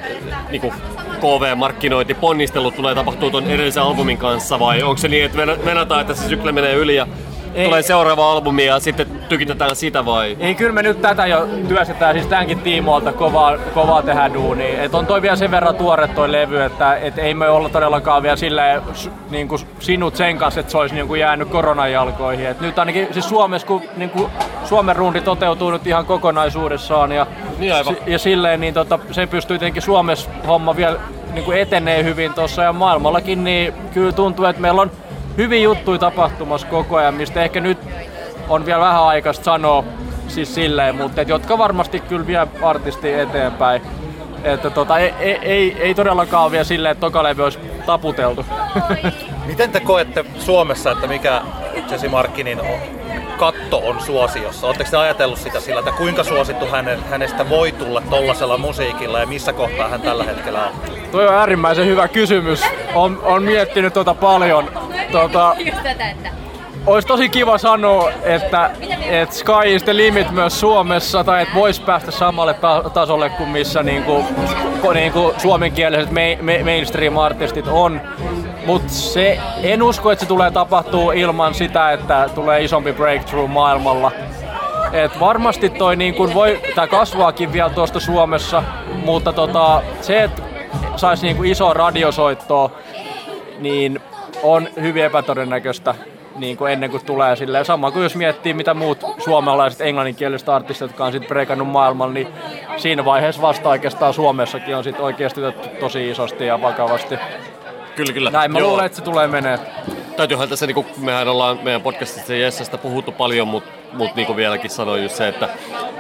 niin 0.51 0.73
KV-markkinointi, 1.19 2.13
ponnistelut 2.13 2.75
tulee 2.75 2.95
tapahtua 2.95 3.29
tuon 3.29 3.47
edellisen 3.51 3.83
albumin 3.83 4.17
kanssa 4.17 4.59
vai 4.59 4.83
onko 4.83 4.97
se 4.97 5.07
niin, 5.07 5.25
että 5.25 5.37
ven- 5.37 5.65
venataan, 5.65 6.01
että 6.01 6.13
se 6.13 6.27
sykle 6.27 6.51
menee 6.51 6.73
yli 6.73 6.95
ja 6.95 7.07
Ei. 7.55 7.65
tulee 7.65 7.81
seuraava 7.81 8.31
albumi 8.31 8.65
ja 8.65 8.79
sitten 8.79 9.07
tykitetään 9.29 9.75
sitä 9.75 10.05
vai? 10.05 10.37
ei 10.39 10.55
kyllä 10.55 10.71
me 10.71 10.83
nyt 10.83 11.01
tätä 11.01 11.25
jo 11.27 11.47
työstetään 11.67 12.15
siis 12.15 12.27
tämänkin 12.27 12.59
tiimoilta 12.59 13.13
kovaa, 13.13 13.57
kovaa 13.57 14.01
tehdä 14.01 14.33
duunia. 14.33 14.83
Et 14.83 14.95
on 14.95 15.05
toi 15.05 15.21
vielä 15.21 15.35
sen 15.35 15.51
verran 15.51 15.75
tuore 15.75 16.07
toi 16.07 16.31
levy, 16.31 16.61
että 16.61 16.95
et 16.95 17.17
ei 17.17 17.33
me 17.33 17.49
olla 17.49 17.69
todellakaan 17.69 18.23
vielä 18.23 18.35
silleen 18.35 18.81
niin 19.29 19.47
kuin 19.47 19.61
sinut 19.79 20.15
sen 20.15 20.37
kanssa, 20.37 20.59
että 20.59 20.71
se 20.71 20.77
olisi 20.77 20.95
niin 20.95 21.07
kuin 21.07 21.19
jäänyt 21.19 21.49
koronan 21.49 21.91
jalkoihin. 21.91 22.45
Et 22.47 22.61
nyt 22.61 22.79
ainakin 22.79 23.07
siis 23.11 23.29
Suomessa, 23.29 23.67
kun 23.67 23.81
niin 23.97 24.09
kuin 24.09 24.31
Suomen 24.65 24.95
rundi 24.95 25.21
toteutuu 25.21 25.71
nyt 25.71 25.87
ihan 25.87 26.05
kokonaisuudessaan 26.05 27.11
ja, 27.11 27.27
Niin 27.57 27.73
aivan. 27.73 27.97
ja 28.07 28.19
silleen, 28.19 28.59
niin 28.59 28.73
tota, 28.73 28.99
se 29.11 29.27
pystyy 29.27 29.59
tietenkin 29.59 29.81
Suomessa 29.81 30.29
homma 30.47 30.75
vielä 30.75 30.99
niin 31.33 31.45
kuin 31.45 31.57
etenee 31.61 32.03
hyvin 32.03 32.33
tuossa 32.33 32.63
ja 32.63 32.73
maailmallakin, 32.73 33.43
niin 33.43 33.73
kyllä 33.93 34.11
tuntuu, 34.11 34.45
että 34.45 34.61
meillä 34.61 34.81
on 34.81 34.91
hyviä 35.37 35.59
juttuja 35.59 35.99
tapahtumassa 35.99 36.67
koko 36.67 36.95
ajan, 36.95 37.13
mistä 37.13 37.43
ehkä 37.43 37.59
nyt 37.59 37.77
on 38.49 38.65
vielä 38.65 38.79
vähän 38.79 39.03
aikaista 39.03 39.43
sanoa 39.43 39.83
siis 40.27 40.55
silleen, 40.55 40.95
mutta 40.95 41.21
et, 41.21 41.27
jotka 41.27 41.57
varmasti 41.57 41.99
kyllä 41.99 42.27
vie 42.27 42.47
artisti 42.61 43.13
eteenpäin. 43.13 43.81
Että 44.43 44.69
tota, 44.69 44.97
ei, 44.97 45.13
ei, 45.19 45.39
ei, 45.41 45.75
ei 45.79 45.95
todellakaan 45.95 46.43
ole 46.43 46.51
vielä 46.51 46.63
silleen, 46.63 46.91
että 46.91 47.01
toka 47.01 47.23
levy 47.23 47.43
olisi 47.43 47.59
taputeltu. 47.85 48.45
Miten 49.45 49.71
te 49.71 49.79
koette 49.79 50.25
Suomessa, 50.39 50.91
että 50.91 51.07
mikä 51.07 51.41
Jesse 51.91 52.07
Markkinin 52.09 52.61
on, 52.61 52.79
katto 53.37 53.77
on 53.77 54.01
suosiossa? 54.01 54.67
Oletteko 54.67 54.89
te 54.91 54.97
ajatellut 54.97 55.39
sitä 55.39 55.59
sillä, 55.59 55.79
että 55.79 55.91
kuinka 55.91 56.23
suosittu 56.23 56.65
hänen, 56.65 57.03
hänestä 57.03 57.49
voi 57.49 57.71
tulla 57.71 58.01
tollasella 58.09 58.57
musiikilla 58.57 59.19
ja 59.19 59.25
missä 59.25 59.53
kohtaa 59.53 59.89
hän 59.89 60.01
tällä 60.01 60.23
hetkellä 60.23 60.63
on? 60.65 60.71
Toi 61.11 61.27
on 61.27 61.33
äärimmäisen 61.33 61.85
hyvä 61.85 62.07
kysymys. 62.07 62.63
On, 62.93 63.19
on 63.23 63.43
miettinyt 63.43 63.93
tota 63.93 64.13
paljon. 64.13 64.71
Että 65.13 65.55
olisi 66.85 67.07
tosi 67.07 67.29
kiva 67.29 67.57
sanoa, 67.57 68.11
että, 68.23 68.71
että 69.09 69.35
sky 69.35 69.51
is 69.65 69.83
the 69.83 69.95
limit 69.97 70.31
myös 70.31 70.59
Suomessa, 70.59 71.23
tai 71.23 71.41
että 71.41 71.55
voisi 71.55 71.81
päästä 71.81 72.11
samalle 72.11 72.53
ta- 72.53 72.83
tasolle 72.93 73.29
kuin 73.29 73.49
missä 73.49 73.83
niinku, 73.83 74.25
ko- 74.83 74.93
niinku 74.93 75.33
suomenkieliset 75.37 76.11
me- 76.11 76.37
me- 76.41 76.63
mainstream-artistit 76.63 77.67
on. 77.67 78.01
Mutta 78.65 78.89
se, 78.89 79.39
en 79.63 79.83
usko, 79.83 80.11
että 80.11 80.25
se 80.25 80.27
tulee 80.27 80.51
tapahtuu 80.51 81.11
ilman 81.11 81.53
sitä, 81.53 81.91
että 81.91 82.29
tulee 82.35 82.63
isompi 82.63 82.93
breakthrough 82.93 83.49
maailmalla. 83.49 84.11
Et 84.93 85.19
varmasti 85.19 85.69
toi 85.69 85.95
niin 85.95 86.13
kun 86.13 86.33
voi, 86.33 86.61
tää 86.75 86.87
kasvaakin 86.87 87.53
vielä 87.53 87.69
tuosta 87.69 87.99
Suomessa, 87.99 88.63
mutta 89.05 89.33
tota, 89.33 89.81
se, 90.01 90.23
että 90.23 90.41
saisi 90.95 91.25
niin 91.25 91.45
iso 91.45 91.73
radiosoittoa, 91.73 92.71
niin 93.59 93.99
on 94.43 94.67
hyvin 94.81 95.05
epätodennäköistä 95.05 95.95
niin 96.35 96.57
kuin 96.57 96.73
ennen 96.73 96.91
kuin 96.91 97.05
tulee 97.05 97.35
silleen. 97.35 97.65
Sama 97.65 97.91
kuin 97.91 98.03
jos 98.03 98.15
miettii, 98.15 98.53
mitä 98.53 98.73
muut 98.73 99.03
suomalaiset 99.17 99.81
englanninkieliset 99.81 100.49
artistit, 100.49 100.81
jotka 100.81 101.05
on 101.05 101.11
sitten 101.11 101.27
breikannut 101.27 101.67
maailmalla, 101.67 102.13
niin 102.13 102.27
siinä 102.77 103.05
vaiheessa 103.05 103.41
vasta 103.41 103.69
oikeastaan 103.69 104.13
Suomessakin 104.13 104.75
on 104.75 104.83
sit 104.83 104.99
oikeasti 104.99 105.41
tosi 105.79 106.09
isosti 106.09 106.45
ja 106.45 106.61
vakavasti. 106.61 107.15
Kyllä, 107.95 108.13
kyllä. 108.13 108.29
Näin 108.29 108.51
mä 108.51 108.59
Joo. 108.59 108.69
luulen, 108.69 108.85
että 108.85 108.95
se 108.95 109.01
tulee 109.01 109.27
menee. 109.27 109.59
Täytyyhän 110.17 110.49
tässä, 110.49 110.67
niin 110.67 110.75
kuin, 110.75 110.87
mehän 110.97 111.27
ollaan 111.27 111.59
meidän 111.63 111.81
podcastissa 111.81 112.33
Jessestä 112.33 112.77
puhuttu 112.77 113.11
paljon, 113.11 113.47
mutta 113.47 113.69
mut 113.93 114.15
niin 114.15 114.25
kuin 114.25 114.35
vieläkin 114.37 114.69
sanoin 114.69 115.03
just 115.03 115.15
se, 115.15 115.27
että 115.27 115.49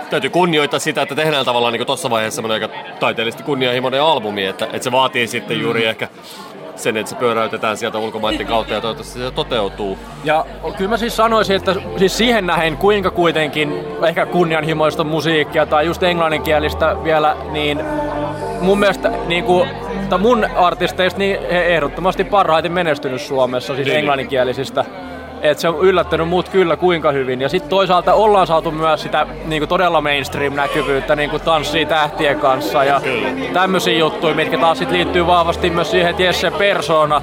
täytyy 0.09 0.29
kunnioittaa 0.29 0.79
sitä, 0.79 1.01
että 1.01 1.15
tehdään 1.15 1.45
tavallaan 1.45 1.73
niin 1.73 1.85
tuossa 1.85 2.09
vaiheessa 2.09 2.35
semmoinen 2.35 2.63
aika 2.63 2.75
taiteellisesti 2.99 3.43
kunnianhimoinen 3.43 4.01
albumi, 4.01 4.45
että, 4.45 4.65
että 4.65 4.83
se 4.83 4.91
vaatii 4.91 5.27
sitten 5.27 5.61
juuri 5.61 5.85
ehkä 5.85 6.07
sen, 6.75 6.97
että 6.97 7.09
se 7.09 7.15
pyöräytetään 7.15 7.77
sieltä 7.77 7.97
ulkomaiden 7.97 8.47
kautta 8.47 8.73
ja 8.73 8.81
toivottavasti 8.81 9.19
se 9.19 9.31
toteutuu. 9.31 9.97
Ja 10.23 10.45
kyllä 10.77 10.89
mä 10.89 10.97
siis 10.97 11.15
sanoisin, 11.15 11.55
että 11.55 11.75
siis 11.97 12.17
siihen 12.17 12.47
nähen 12.47 12.77
kuinka 12.77 13.11
kuitenkin 13.11 13.85
ehkä 14.07 14.25
kunnianhimoista 14.25 15.03
musiikkia 15.03 15.65
tai 15.65 15.85
just 15.85 16.03
englanninkielistä 16.03 16.95
vielä, 17.03 17.37
niin 17.51 17.81
mun 18.61 18.79
mielestä 18.79 19.09
niin 19.27 19.43
kuin, 19.43 19.69
tai 20.09 20.19
mun 20.19 20.45
artisteista 20.55 21.19
niin 21.19 21.39
he 21.51 21.65
ehdottomasti 21.65 22.23
parhaiten 22.23 22.71
menestynyt 22.71 23.21
Suomessa, 23.21 23.75
siis 23.75 23.87
Niin. 23.87 23.97
englanninkielisistä. 23.97 24.85
Et 25.49 25.59
se 25.59 25.69
on 25.69 25.79
yllättänyt 25.81 26.27
mut 26.27 26.49
kyllä 26.49 26.75
kuinka 26.77 27.11
hyvin. 27.11 27.41
Ja 27.41 27.49
sitten 27.49 27.69
toisaalta 27.69 28.13
ollaan 28.13 28.47
saatu 28.47 28.71
myös 28.71 29.01
sitä 29.01 29.27
niinku 29.45 29.67
todella 29.67 30.01
mainstream-näkyvyyttä 30.01 31.15
niinku 31.15 31.39
tanssii 31.39 31.85
tähtien 31.85 32.39
kanssa 32.39 32.83
ja 32.83 33.01
tämmöisiä 33.53 33.97
juttuja, 33.97 34.35
mitkä 34.35 34.57
taas 34.57 34.77
sit 34.77 34.91
liittyy 34.91 35.27
vahvasti 35.27 35.69
myös 35.69 35.91
siihen, 35.91 36.09
että 36.09 36.23
Jesse 36.23 36.51
persona 36.51 37.21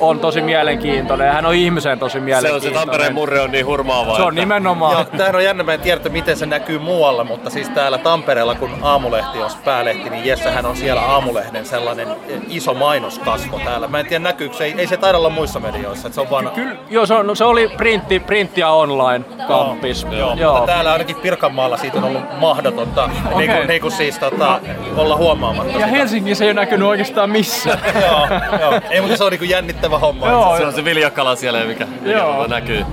on 0.00 0.20
tosi 0.20 0.40
mielenkiintoinen 0.40 1.26
ja 1.26 1.32
hän 1.32 1.46
on 1.46 1.54
ihmisen 1.54 1.98
tosi 1.98 2.12
Se 2.12 2.18
on 2.18 2.24
mielenkiintoinen. 2.24 2.72
se 2.72 2.78
Tampereen 2.78 3.14
murre 3.14 3.40
on 3.40 3.50
niin 3.52 3.66
hurmaava. 3.66 4.16
Se 4.16 4.22
on 4.22 4.28
että- 4.28 4.40
nimenomaan. 4.40 4.92
Joo, 4.92 5.04
tämähän 5.04 5.34
on 5.36 5.44
jännä, 5.44 5.62
mä 5.62 5.74
en 5.74 5.80
tiedä, 5.80 5.96
että 5.96 6.08
miten 6.08 6.36
se 6.36 6.46
näkyy 6.46 6.78
muualla, 6.78 7.24
mutta 7.24 7.50
siis 7.50 7.68
täällä 7.68 7.98
Tampereella, 7.98 8.54
kun 8.54 8.70
Aamulehti 8.82 9.38
on 9.42 9.50
päälehti, 9.64 10.10
niin 10.10 10.24
Jessähän 10.26 10.66
on 10.66 10.76
siellä 10.76 11.00
Aamulehden 11.02 11.66
sellainen 11.66 12.08
eh, 12.08 12.40
iso 12.48 12.74
mainoskasvo 12.74 13.60
täällä. 13.64 13.88
Mä 13.88 14.00
en 14.00 14.06
tiedä, 14.06 14.22
näkyykö 14.24 14.56
se, 14.56 14.64
ei, 14.64 14.74
ei 14.78 14.86
se 14.86 14.96
taida 14.96 15.18
olla 15.18 15.30
muissa 15.30 15.60
medioissa, 15.60 16.08
että 16.08 16.14
se 16.14 16.20
on 16.20 16.30
vaan... 16.30 16.50
Kyllä, 16.50 16.76
joo, 16.90 17.06
se, 17.06 17.14
on, 17.14 17.26
no, 17.26 17.34
se 17.34 17.44
oli 17.48 17.68
printti, 17.68 18.20
printti 18.20 18.60
ja 18.60 18.70
online 18.70 19.24
kampis. 19.48 20.06
Joo, 20.10 20.36
mutta 20.36 20.66
täällä 20.66 20.92
ainakin 20.92 21.16
Pirkanmaalla 21.16 21.76
siitä 21.76 21.98
on 21.98 22.04
ollut 22.04 22.22
mahdotonta 22.40 23.10
niin 23.36 23.50
kuin, 23.50 23.68
niin 23.68 23.80
kuin 23.80 23.92
siis 23.92 24.18
tota, 24.18 24.60
olla 24.96 25.16
huomaamatta. 25.16 25.78
Ja 25.78 25.86
Helsingissä 25.86 26.44
ei 26.44 26.50
ole 26.50 26.60
näkynyt 26.60 26.88
oikeastaan 26.88 27.30
missään. 27.30 27.78
joo, 28.10 28.26
joo. 28.60 28.80
Ei, 28.90 29.00
mutta 29.00 29.16
se 29.16 29.24
on 29.24 29.30
niin 29.30 29.38
kuin 29.38 29.50
jännittävä 29.50 29.98
homma. 29.98 30.28
Joo, 30.28 30.56
Se 30.56 30.66
on 30.66 30.72
se 30.72 30.84
viljakala 30.84 31.36
siellä, 31.36 31.64
mikä, 31.64 31.86
mikä 32.00 32.18
Joo. 32.18 32.46
näkyy. 32.46 32.84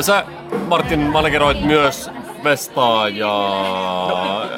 Sä, 0.00 0.24
Martin, 0.66 1.00
manageroit 1.00 1.60
myös 1.60 2.10
Vestaa 2.44 3.08
ja 3.08 3.28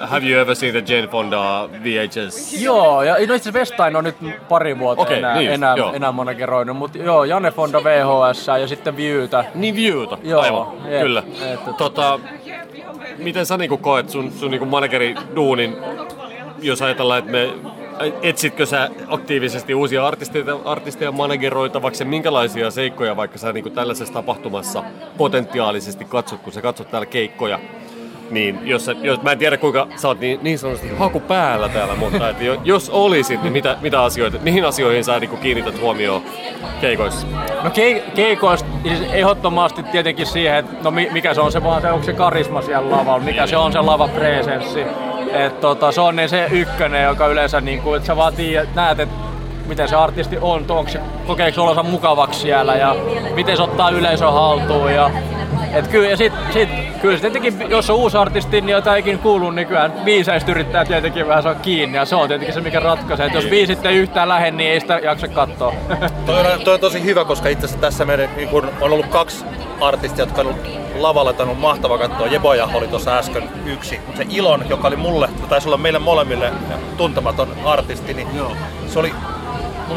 Have 0.07 0.27
you 0.27 0.41
ever 0.41 0.55
seen 0.57 0.73
the 0.85 0.95
Jane 0.95 1.07
Fonda 1.09 1.69
VHS? 1.85 2.63
Joo, 2.63 3.03
ja 3.03 3.17
no 3.29 3.35
itse 3.35 3.53
Vestain 3.53 3.97
on 3.97 4.05
nyt 4.05 4.17
pari 4.49 4.79
vuotta 4.79 5.03
Okei, 5.03 5.19
enää, 5.19 5.37
niin 5.37 5.53
enää, 5.53 5.77
joo. 5.77 5.93
enää 5.93 6.13
manageroinut, 6.13 6.77
mutta 6.77 6.99
joo, 6.99 7.25
Janne 7.25 7.51
Fonda 7.51 7.85
VHS 7.85 8.47
ja 8.61 8.69
sitten 8.69 8.97
Viewtä. 8.97 9.45
Niin 9.55 9.77
Viewta, 9.77 10.19
Joo, 10.23 10.43
aivan, 10.43 10.67
jep, 10.89 11.01
kyllä. 11.03 11.23
että- 11.55 11.73
Tota, 11.73 12.21
miten 13.19 13.47
sä 13.47 13.57
niinku 13.57 13.77
koet 13.77 14.11
sun, 14.11 14.33
sun 14.33 14.51
niinku 14.51 14.67
manageri 14.67 15.15
duunin, 15.37 15.77
jos 16.63 16.83
ajatellaan, 16.83 17.19
että 17.19 17.31
me 17.31 17.49
etsitkö 18.23 18.67
sä 18.67 18.91
aktiivisesti 19.09 19.75
uusia 19.75 20.07
artisteja, 20.07 20.45
artisteja 20.65 21.13
manageroitavaksi? 21.13 22.03
Ja 22.03 22.09
minkälaisia 22.09 22.71
seikkoja 22.71 23.17
vaikka 23.17 23.39
sä 23.39 23.53
niinku 23.53 23.71
tällaisessa 23.71 24.15
tapahtumassa 24.15 24.85
potentiaalisesti 25.17 26.05
katsot, 26.05 26.41
kun 26.41 26.53
sä 26.53 26.63
katsot 26.63 26.91
täällä 26.91 27.07
keikkoja, 27.07 27.61
niin 28.31 28.59
jos, 28.65 28.91
jos 29.03 29.23
mä 29.23 29.33
en 29.33 29.39
tiedä 29.39 29.57
kuinka 29.57 29.87
sä 29.97 30.09
oot 30.09 30.21
niin, 30.21 30.39
niin 30.43 30.59
sanotusti 30.59 30.89
haku 30.99 31.21
päällä 31.21 31.69
täällä, 31.69 31.95
mutta 31.97 32.29
että 32.31 32.45
jo- 32.45 32.61
jos 32.65 32.91
olisit, 32.91 33.43
niin 33.43 33.53
mitä, 33.53 33.77
mitä 33.81 34.03
asioita, 34.03 34.39
mihin 34.43 34.65
asioihin 34.65 35.05
sä 35.05 35.21
niinku 35.21 35.37
kiinnität 35.37 35.81
huomioon 35.81 36.23
keikoissa? 36.81 37.27
No 37.65 37.71
ke- 37.71 38.11
keikoista 38.15 38.69
siis 38.83 39.01
ehdottomasti 39.13 39.83
tietenkin 39.83 40.27
siihen, 40.27 40.57
että 40.57 40.73
no 40.83 40.91
mi- 40.91 41.09
mikä 41.13 41.35
se 41.35 41.41
on 41.41 41.53
se 41.53 41.65
vaan 41.65 41.83
se, 41.83 41.91
onko 41.93 42.05
se 42.05 42.13
karisma 42.13 42.63
siellä 42.63 42.97
lavalla, 42.97 43.25
mikä 43.25 43.47
se 43.47 43.57
on 43.57 43.73
se 43.73 43.81
lavapresenssi. 43.81 44.85
Et 45.33 45.61
tota, 45.61 45.93
se 45.93 46.01
on 46.01 46.17
niin 46.17 46.29
se 46.29 46.47
ykkönen, 46.51 47.05
joka 47.05 47.27
yleensä 47.27 47.61
niin 47.61 47.83
kuin, 47.83 47.97
että 47.97 48.07
sä 48.07 48.17
vaan 48.17 48.35
tiedät, 48.35 48.75
näet, 48.75 49.01
että 49.01 49.15
miten 49.67 49.89
se 49.89 49.97
artisti 49.97 50.39
on, 50.41 50.65
onko 50.69 50.91
se, 50.91 51.01
kokeeko 51.27 51.63
olonsa 51.63 51.83
mukavaksi 51.83 52.41
siellä 52.41 52.75
ja 52.75 52.97
miten 53.35 53.57
se 53.57 53.63
ottaa 53.63 53.91
yleisön 53.91 54.33
haltuun. 54.33 54.93
Ja, 54.93 55.11
et 55.73 55.89
kyllä, 55.89 56.09
ja 56.09 56.17
sit, 56.17 56.33
sit, 56.53 56.69
kyllä 57.03 57.17
se 57.17 57.21
tietenkin, 57.21 57.71
jos 57.71 57.91
on 57.91 57.97
uusi 57.97 58.17
artisti, 58.17 58.61
niin 58.61 58.73
jota 58.73 58.95
ei 58.95 59.01
ikinä 59.01 59.19
kuulu, 59.19 59.51
niin 59.51 59.67
kyllähän 59.69 59.93
biiseistä 60.05 60.51
yrittää 60.51 60.85
tietenkin 60.85 61.29
vähän 61.29 61.43
saa 61.43 61.55
kiinni. 61.55 61.99
Ja 61.99 62.05
se 62.05 62.17
on 62.17 62.29
tietenkin 62.29 62.55
se, 62.55 62.61
mikä 62.61 62.81
ratkaisee. 62.81 63.27
Et 63.27 63.35
jos 63.35 63.45
biisit 63.45 63.87
ei 63.87 63.97
yhtään 63.97 64.29
lähde, 64.29 64.51
niin 64.51 64.71
ei 64.71 64.81
sitä 64.81 65.01
jaksa 65.03 65.29
katsoa. 65.29 65.75
Toi 66.27 66.41
on, 66.41 66.61
toi 66.65 66.75
on 66.75 66.81
tosi 66.81 67.05
hyvä, 67.05 67.25
koska 67.25 67.49
itse 67.49 67.65
asiassa 67.65 67.81
tässä 67.81 68.05
meidän 68.05 68.29
niin 68.37 68.49
kun 68.49 68.65
on 68.81 68.93
ollut 68.93 69.07
kaksi 69.07 69.45
artistia, 69.81 70.23
jotka 70.23 70.41
on 70.41 70.47
ollut 70.47 70.81
lavalla, 70.95 71.31
että 71.31 71.43
on 71.43 71.49
ollut 71.49 71.63
mahtava 71.63 71.99
katsoa. 71.99 72.27
Jeboja 72.27 72.69
oli 72.75 72.89
tuossa 72.89 73.19
äsken 73.19 73.51
yksi. 73.67 74.01
Mutta 74.07 74.23
se 74.23 74.27
Ilon, 74.31 74.65
joka 74.69 74.89
oli 74.89 74.97
mulle, 74.97 75.29
taisi 75.49 75.69
olla 75.69 75.77
meille 75.77 75.99
molemmille 75.99 76.53
tuntematon 76.97 77.49
artisti, 77.65 78.15
niin 78.15 78.29
Joo. 78.37 78.57
se 78.87 78.99
oli 78.99 79.13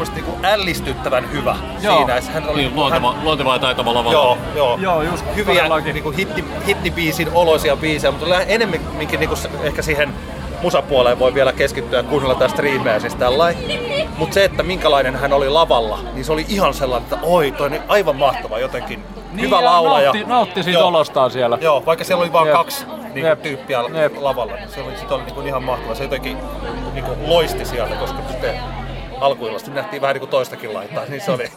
mielestä 0.00 0.14
niin 0.16 0.24
kuin 0.24 0.44
ällistyttävän 0.44 1.32
hyvä 1.32 1.56
Joo. 1.82 1.96
siinä. 1.96 2.20
Hän 2.32 2.48
oli, 2.48 2.60
Niin, 2.60 2.74
luonteva, 2.76 3.14
luonteva 3.22 3.52
ja 3.52 3.58
taitava 3.58 3.94
lavalla. 3.94 4.12
Joo, 4.12 4.38
joo. 4.54 4.78
Joo, 4.80 5.02
just 5.02 5.24
Hyviä 5.36 5.54
todellakin. 5.54 5.94
niin 5.94 6.02
kuin 6.02 6.16
hitti, 6.16 6.44
hittibiisin 6.66 7.28
oloisia 7.34 7.76
biisejä, 7.76 8.10
mutta 8.10 8.40
enemmänkin 8.40 9.20
niin 9.20 9.28
kuin 9.28 9.40
ehkä 9.62 9.82
siihen 9.82 10.14
musapuoleen 10.62 11.18
voi 11.18 11.34
vielä 11.34 11.52
keskittyä 11.52 11.98
ja 11.98 12.02
kuunnella 12.02 12.34
tästä 12.34 12.54
striimeä 12.56 13.00
siis 13.00 13.14
tällainen. 13.14 13.62
Mutta 14.18 14.34
se, 14.34 14.44
että 14.44 14.62
minkälainen 14.62 15.16
hän 15.16 15.32
oli 15.32 15.48
lavalla, 15.48 15.98
niin 16.12 16.24
se 16.24 16.32
oli 16.32 16.46
ihan 16.48 16.74
sellainen, 16.74 17.04
että 17.12 17.26
oi, 17.26 17.50
toi 17.52 17.66
on 17.66 17.78
aivan 17.88 18.16
mahtava 18.16 18.58
jotenkin. 18.58 19.04
Hyvä 19.40 19.56
ja 19.56 19.64
laulaja. 19.64 20.04
Nautti, 20.12 20.24
nautti 20.30 20.62
siitä 20.62 20.78
Joo. 20.80 20.88
olostaan 20.88 21.30
siellä. 21.30 21.58
Joo, 21.60 21.82
vaikka 21.86 22.04
siellä 22.04 22.22
oli 22.22 22.32
vain 22.32 22.48
kaksi 22.48 22.86
niin 23.14 23.26
Jep. 23.26 23.42
tyyppiä 23.42 23.78
Jep. 24.02 24.12
lavalla, 24.20 24.54
niin 24.54 24.70
se 24.70 24.82
oli, 24.82 24.96
sit 24.96 25.12
oli 25.12 25.22
niin 25.22 25.34
kuin 25.34 25.46
ihan 25.46 25.62
mahtava. 25.64 25.94
Se 25.94 26.02
jotenkin 26.04 26.38
niin 26.94 27.04
kuin 27.04 27.18
loisti 27.28 27.64
sieltä, 27.64 27.94
koska 27.94 28.18
sitten 28.30 28.54
alkuillasta 29.20 29.70
nähtiin 29.70 30.02
vähän 30.02 30.14
niin 30.14 30.20
kuin 30.20 30.30
toistakin 30.30 30.74
laitaa, 30.74 31.04
niin 31.08 31.20
se 31.20 31.30
oli... 31.30 31.48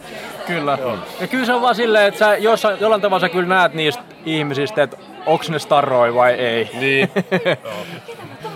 Kyllä. 0.48 0.78
Ja 1.22 1.28
kyllä 1.28 1.46
se 1.46 1.54
on 1.54 1.62
vaan 1.62 1.76
silleen, 1.76 2.08
että 2.08 2.20
sä 2.20 2.38
jossain, 2.38 2.78
jollain 2.80 3.02
tavalla 3.02 3.20
sä 3.22 3.30
kyllä 3.30 3.48
näet 3.48 3.74
niistä 3.74 4.04
ihmisistä, 4.26 4.84
että 4.84 4.98
onks 5.26 5.50
ne 5.50 5.60
starroi 5.60 6.16
vai 6.16 6.34
ei. 6.34 6.70
Niin. 6.74 7.10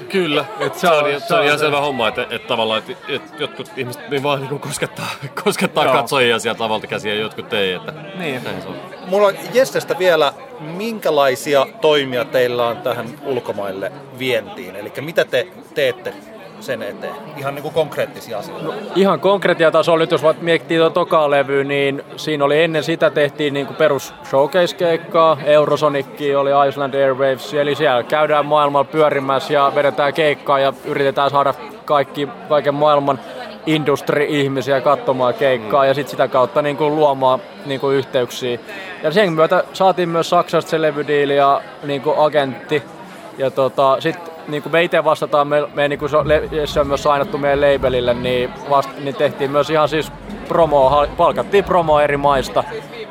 Kyllä, 0.10 0.46
Et 0.60 0.76
se, 0.76 0.88
on, 0.88 1.04
se 1.06 1.20
se, 1.28 1.34
on- 1.36 1.46
ihan 1.46 1.58
se. 1.60 1.62
selvä 1.66 1.80
homma, 1.82 2.08
että, 2.08 2.22
että 2.30 2.48
tavallaan 2.48 2.80
että, 2.80 2.94
että 3.10 3.34
jotkut 3.40 3.72
ihmiset 3.78 4.10
niin 4.10 4.24
vaan 4.24 4.42
niin 4.42 4.60
koskettaa, 4.60 5.08
koskettaa 5.44 5.84
Joo. 5.84 5.94
katsojia 5.94 6.40
sieltä 6.40 6.64
lavalta 6.64 6.88
käsiä 6.88 7.14
ja 7.14 7.20
jotkut 7.22 7.54
ei. 7.54 7.74
Että, 7.74 7.94
Niin. 8.18 8.42
se 8.42 8.68
on. 8.68 8.76
Mulla 9.08 9.28
on 9.28 9.34
Jessestä 9.54 10.00
vielä, 10.00 10.34
minkälaisia 10.60 11.68
toimia 11.82 12.26
teillä 12.26 12.68
on 12.68 12.78
tähän 12.78 13.08
ulkomaille 13.26 13.92
vientiin? 14.20 14.76
Eli 14.76 14.92
mitä 15.02 15.26
te 15.26 15.48
teette 15.76 16.14
sen 16.64 16.84
eteen? 16.84 17.16
Ihan 17.38 17.56
niin 17.56 17.64
kuin 17.64 17.74
konkreettisia 17.74 18.38
asioita. 18.38 18.74
Ihan 18.96 19.20
konkretiatasolla 19.20 20.00
nyt 20.00 20.12
jos 20.12 20.22
miettii 20.42 20.78
tuota 20.78 20.94
tokaa 20.94 21.30
levyä, 21.30 21.64
niin 21.64 22.04
siinä 22.16 22.46
oli 22.46 22.64
ennen 22.64 22.84
sitä 22.84 23.10
tehtiin 23.10 23.54
niin 23.54 23.68
perus 23.68 24.14
showcase-keikkaa, 24.24 25.38
Eurosonicki 25.46 26.36
oli 26.36 26.50
Iceland 26.70 26.94
Airwaves, 26.94 27.54
eli 27.54 27.76
siellä 27.76 28.04
käydään 28.04 28.46
maailmalla 28.46 28.84
pyörimässä 28.92 29.54
ja 29.54 29.72
vedetään 29.76 30.14
keikkaa 30.14 30.60
ja 30.60 30.74
yritetään 30.86 31.30
saada 31.30 31.54
kaikki, 31.86 32.28
kaiken 32.50 32.74
maailman 32.74 33.20
industri-ihmisiä 33.66 34.82
katsomaan 34.82 35.34
keikkaa 35.34 35.86
ja 35.86 35.94
sitten 35.94 36.12
sitä 36.12 36.28
kautta 36.28 36.62
niin 36.62 36.78
kuin 36.78 36.96
luomaan 36.96 37.40
niin 37.66 37.80
kuin 37.80 37.96
yhteyksiä. 37.96 38.60
Ja 39.04 39.12
sen 39.12 39.34
myötä 39.34 39.64
saatiin 39.74 40.10
myös 40.10 40.30
Saksasta 40.30 40.70
se 40.72 40.82
levydiili 40.82 41.36
ja 41.36 41.62
niin 41.84 42.02
kuin 42.02 42.16
agentti. 42.20 42.84
Ja 43.38 43.52
tota, 43.52 43.98
sitten 44.00 44.31
niin 44.48 44.64
kuin 44.64 44.74
me 44.74 44.84
itse 44.84 45.04
vastataan, 45.04 45.48
me, 45.48 45.68
me 45.74 45.88
niin 45.88 46.00
kuin 46.00 46.10
se, 46.10 46.18
on- 46.18 46.28
se 46.66 46.80
on 46.80 46.88
myös 46.88 47.04
sainattu 47.04 47.38
meidän 47.38 47.62
labelille, 47.62 48.14
niin, 48.14 48.50
vast, 48.70 48.90
niin 49.04 49.16
tehtiin 49.16 49.52
myös 49.52 49.70
ihan 49.70 49.90
siis 49.90 50.12
promo, 50.48 51.08
palkattiin 51.18 51.64
promo 51.64 52.00
eri 52.00 52.18
maista, 52.18 52.64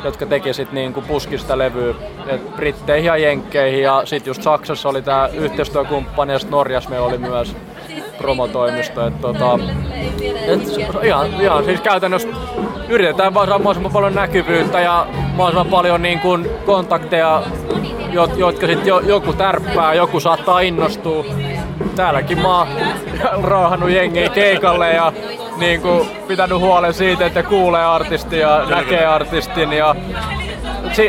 jotka 0.05 0.27
teki 0.27 0.55
sitten 0.55 0.75
niin 0.75 0.93
kuin 0.93 1.07
puski 1.07 1.39
sitä 1.39 1.59
levyä 1.59 1.95
et 2.27 2.57
Britteihin 2.57 3.07
ja 3.07 3.17
Jenkkeihin 3.17 3.83
ja 3.83 4.03
sitten 4.05 4.31
just 4.31 4.43
Saksassa 4.43 4.89
oli 4.89 5.03
tämä 5.03 5.29
yhteistyökumppani 5.33 6.33
ja 6.33 6.39
sitten 6.39 6.57
Norjassa 6.57 6.91
meillä 6.91 7.07
oli 7.07 7.19
myös 7.19 7.57
promotoimisto. 8.19 9.07
Et 9.07 9.21
tota, 9.21 9.59
et 10.47 10.61
ihan, 11.03 11.27
ihan 11.41 11.65
siis 11.65 11.81
käytännössä 11.81 12.29
yritetään 12.89 13.35
vaan 13.35 13.47
saada 13.47 13.59
mahdollisimman 13.59 13.93
paljon 13.93 14.15
näkyvyyttä 14.15 14.81
ja 14.81 15.07
mahdollisimman 15.37 15.67
paljon 15.67 16.03
niin 16.03 16.21
kuin 16.21 16.51
kontakteja, 16.67 17.43
jot, 18.13 18.39
jotka 18.39 18.67
sitten 18.67 18.87
jo, 18.87 19.01
joku 19.01 19.33
tärppää, 19.33 19.95
joku 19.95 20.21
saattaa 20.21 20.61
innostua. 20.61 21.25
Täälläkin 21.97 22.39
mä 22.39 22.59
oon 22.59 22.69
raahannut 23.43 23.91
jengiä 23.91 24.29
keikalle 24.29 24.93
ja 24.93 25.13
niin 25.57 25.81
kuin 25.81 26.09
pitänyt 26.29 26.59
huolen 26.59 26.95
siitä, 26.95 27.27
että 27.27 27.43
kuulee 27.43 27.85
artistin 27.85 28.39
ja 28.39 28.67
näkee 28.69 29.07
artistin 29.07 29.73
ja 29.73 29.95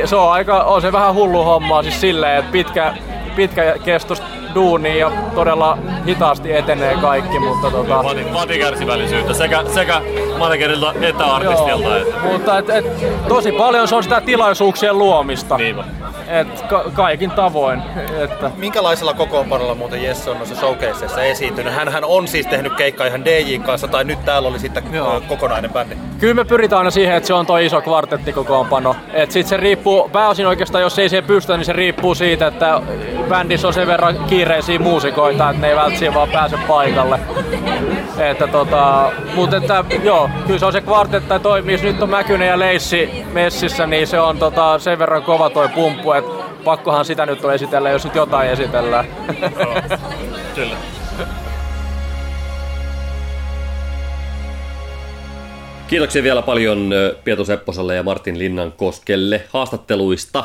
se 0.06 0.16
on 0.16 0.32
aika, 0.32 0.64
on 0.64 0.82
se 0.82 0.92
vähän 0.92 1.14
hullu 1.14 1.44
homma 1.44 1.84
siis 1.84 2.02
silleen, 2.02 2.40
että 2.40 2.52
pitkä, 2.52 2.94
pitkä 3.36 3.76
kestos 3.86 4.24
duuni 4.56 5.00
ja 5.00 5.12
todella 5.36 5.78
hitaasti 6.08 6.54
etenee 6.54 6.96
kaikki, 7.02 7.40
mutta 7.40 7.72
tota, 7.72 8.04
vaatii 8.34 8.60
kärsivällisyyttä 8.60 9.34
sekä, 9.34 9.64
sekä 9.74 10.02
managerilta 10.38 10.94
että 11.02 11.26
artistilta. 11.26 11.84
Joo, 11.88 11.96
Että, 11.98 12.20
mutta 12.32 12.58
et, 12.58 12.70
et, 12.70 12.86
tosi 13.28 13.52
paljon 13.52 13.88
se 13.88 13.96
on 13.96 14.04
sitä 14.04 14.22
tilaisuuksien 14.22 14.98
luomista. 14.98 15.58
niin, 15.58 15.76
et 16.28 16.62
ka- 16.62 16.84
kaikin 16.94 17.32
tavoin. 17.32 17.82
Että 18.24 18.52
Minkälaisella 18.58 19.14
kokoonpanolla 19.14 19.76
muuten 19.76 20.04
Jesse 20.04 20.30
on 20.30 20.38
noissa 20.38 20.56
showcaseissa 20.56 21.24
esiintynyt? 21.24 21.74
Hän 21.74 22.04
on 22.04 22.28
siis 22.28 22.48
tehnyt 22.48 22.74
keikkaa 22.74 23.08
ihan 23.08 23.26
DJ 23.26 23.58
kanssa, 23.58 23.88
tai 23.88 24.04
nyt 24.04 24.26
täällä 24.26 24.48
oli 24.50 24.60
sitten 24.60 24.84
Joo. 24.94 25.22
kokonainen 25.28 25.72
bändi. 25.74 25.96
Kyllä 26.20 26.34
me 26.34 26.46
pyritään 26.46 26.78
aina 26.78 26.92
siihen, 26.92 27.16
että 27.16 27.28
se 27.28 27.34
on 27.34 27.46
tuo 27.46 27.58
iso 27.58 27.82
kvartettikokoonpano. 27.82 28.96
Et 29.14 29.32
sit 29.32 29.48
se 29.48 29.58
riippuu, 29.58 30.10
pääosin 30.10 30.48
oikeastaan 30.48 30.82
jos 30.82 31.00
ei 31.00 31.10
siihen 31.10 31.24
pystytä, 31.28 31.58
niin 31.58 31.66
se 31.66 31.74
riippuu 31.74 32.16
siitä, 32.16 32.48
että 32.48 32.82
bändissä 33.30 33.68
on 33.68 33.74
sen 33.74 33.88
verran 33.88 34.16
kiireisiä 34.42 34.80
muusikoita, 34.80 35.50
että 35.50 35.62
ne 35.62 35.70
ei 35.70 35.76
välttämättä 35.76 36.14
vaan 36.14 36.30
pääse 36.30 36.58
paikalle. 36.68 37.20
Että 38.18 38.48
tota, 38.48 39.12
mutta 39.36 39.58
että 39.58 39.86
joo, 40.04 40.30
kyllä 40.48 40.60
se 40.60 40.66
on 40.66 40.72
se 40.72 40.82
kvartetta 40.82 41.40
toimii. 41.40 41.78
Nyt 41.78 42.02
on 42.02 42.10
Mäkynen 42.10 42.48
ja 42.48 42.60
Leissi 42.60 43.10
messissä, 43.34 43.88
niin 43.88 44.08
se 44.08 44.20
on 44.20 44.38
tota, 44.38 44.80
sen 44.80 45.00
verran 45.00 45.24
kova 45.24 45.50
toi 45.50 45.70
pumppu, 45.70 46.12
että 46.12 46.32
pakkohan 46.64 47.06
sitä 47.06 47.26
nyt 47.26 47.46
on 47.46 47.54
esitellä, 47.54 47.90
jos 47.90 48.04
nyt 48.04 48.16
jotain 48.16 48.50
esitellään. 48.50 49.06
Kyllä. 50.56 50.76
Kiitoksia 55.88 56.24
vielä 56.24 56.42
paljon 56.42 56.92
Pietu 57.24 57.46
Sepposelle 57.46 57.96
ja 57.96 58.04
Martin 58.04 58.40
Linnankoskelle 58.40 59.42
haastatteluista. 59.54 60.44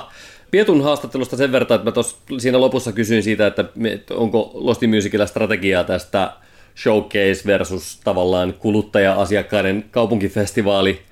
Pietun 0.51 0.83
haastattelusta 0.83 1.37
sen 1.37 1.53
verran, 1.53 1.75
että 1.75 1.85
mä 1.85 1.93
tos, 1.93 2.19
siinä 2.39 2.61
lopussa 2.61 2.93
kysyin 2.93 3.23
siitä, 3.23 3.47
että 3.47 3.65
onko 4.11 4.51
Losti 4.55 4.87
Musicilla 4.87 5.27
strategiaa 5.27 5.85
tästä 5.85 6.33
showcase 6.83 7.43
versus 7.47 8.01
tavallaan 8.05 8.55
kuluttaja-asiakkaiden 8.55 9.85
kaupunkifestivaali 9.91 11.03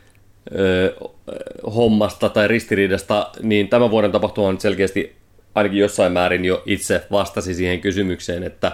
hommasta 1.75 2.29
tai 2.29 2.49
ristiriidasta, 2.49 3.31
niin 3.43 3.69
tämän 3.69 3.91
vuoden 3.91 4.13
tapahtuma 4.13 4.49
on 4.49 4.61
selkeästi 4.61 5.17
ainakin 5.55 5.79
jossain 5.79 6.13
määrin 6.13 6.45
jo 6.45 6.63
itse 6.67 7.07
vastasi 7.11 7.55
siihen 7.55 7.81
kysymykseen, 7.81 8.43
että 8.43 8.73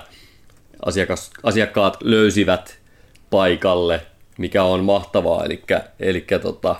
asiakas, 0.86 1.30
asiakkaat 1.42 1.96
löysivät 2.02 2.78
paikalle, 3.30 4.00
mikä 4.38 4.64
on 4.64 4.84
mahtavaa, 4.84 5.44
eli, 5.44 5.62
eli 6.00 6.26
tota, 6.42 6.76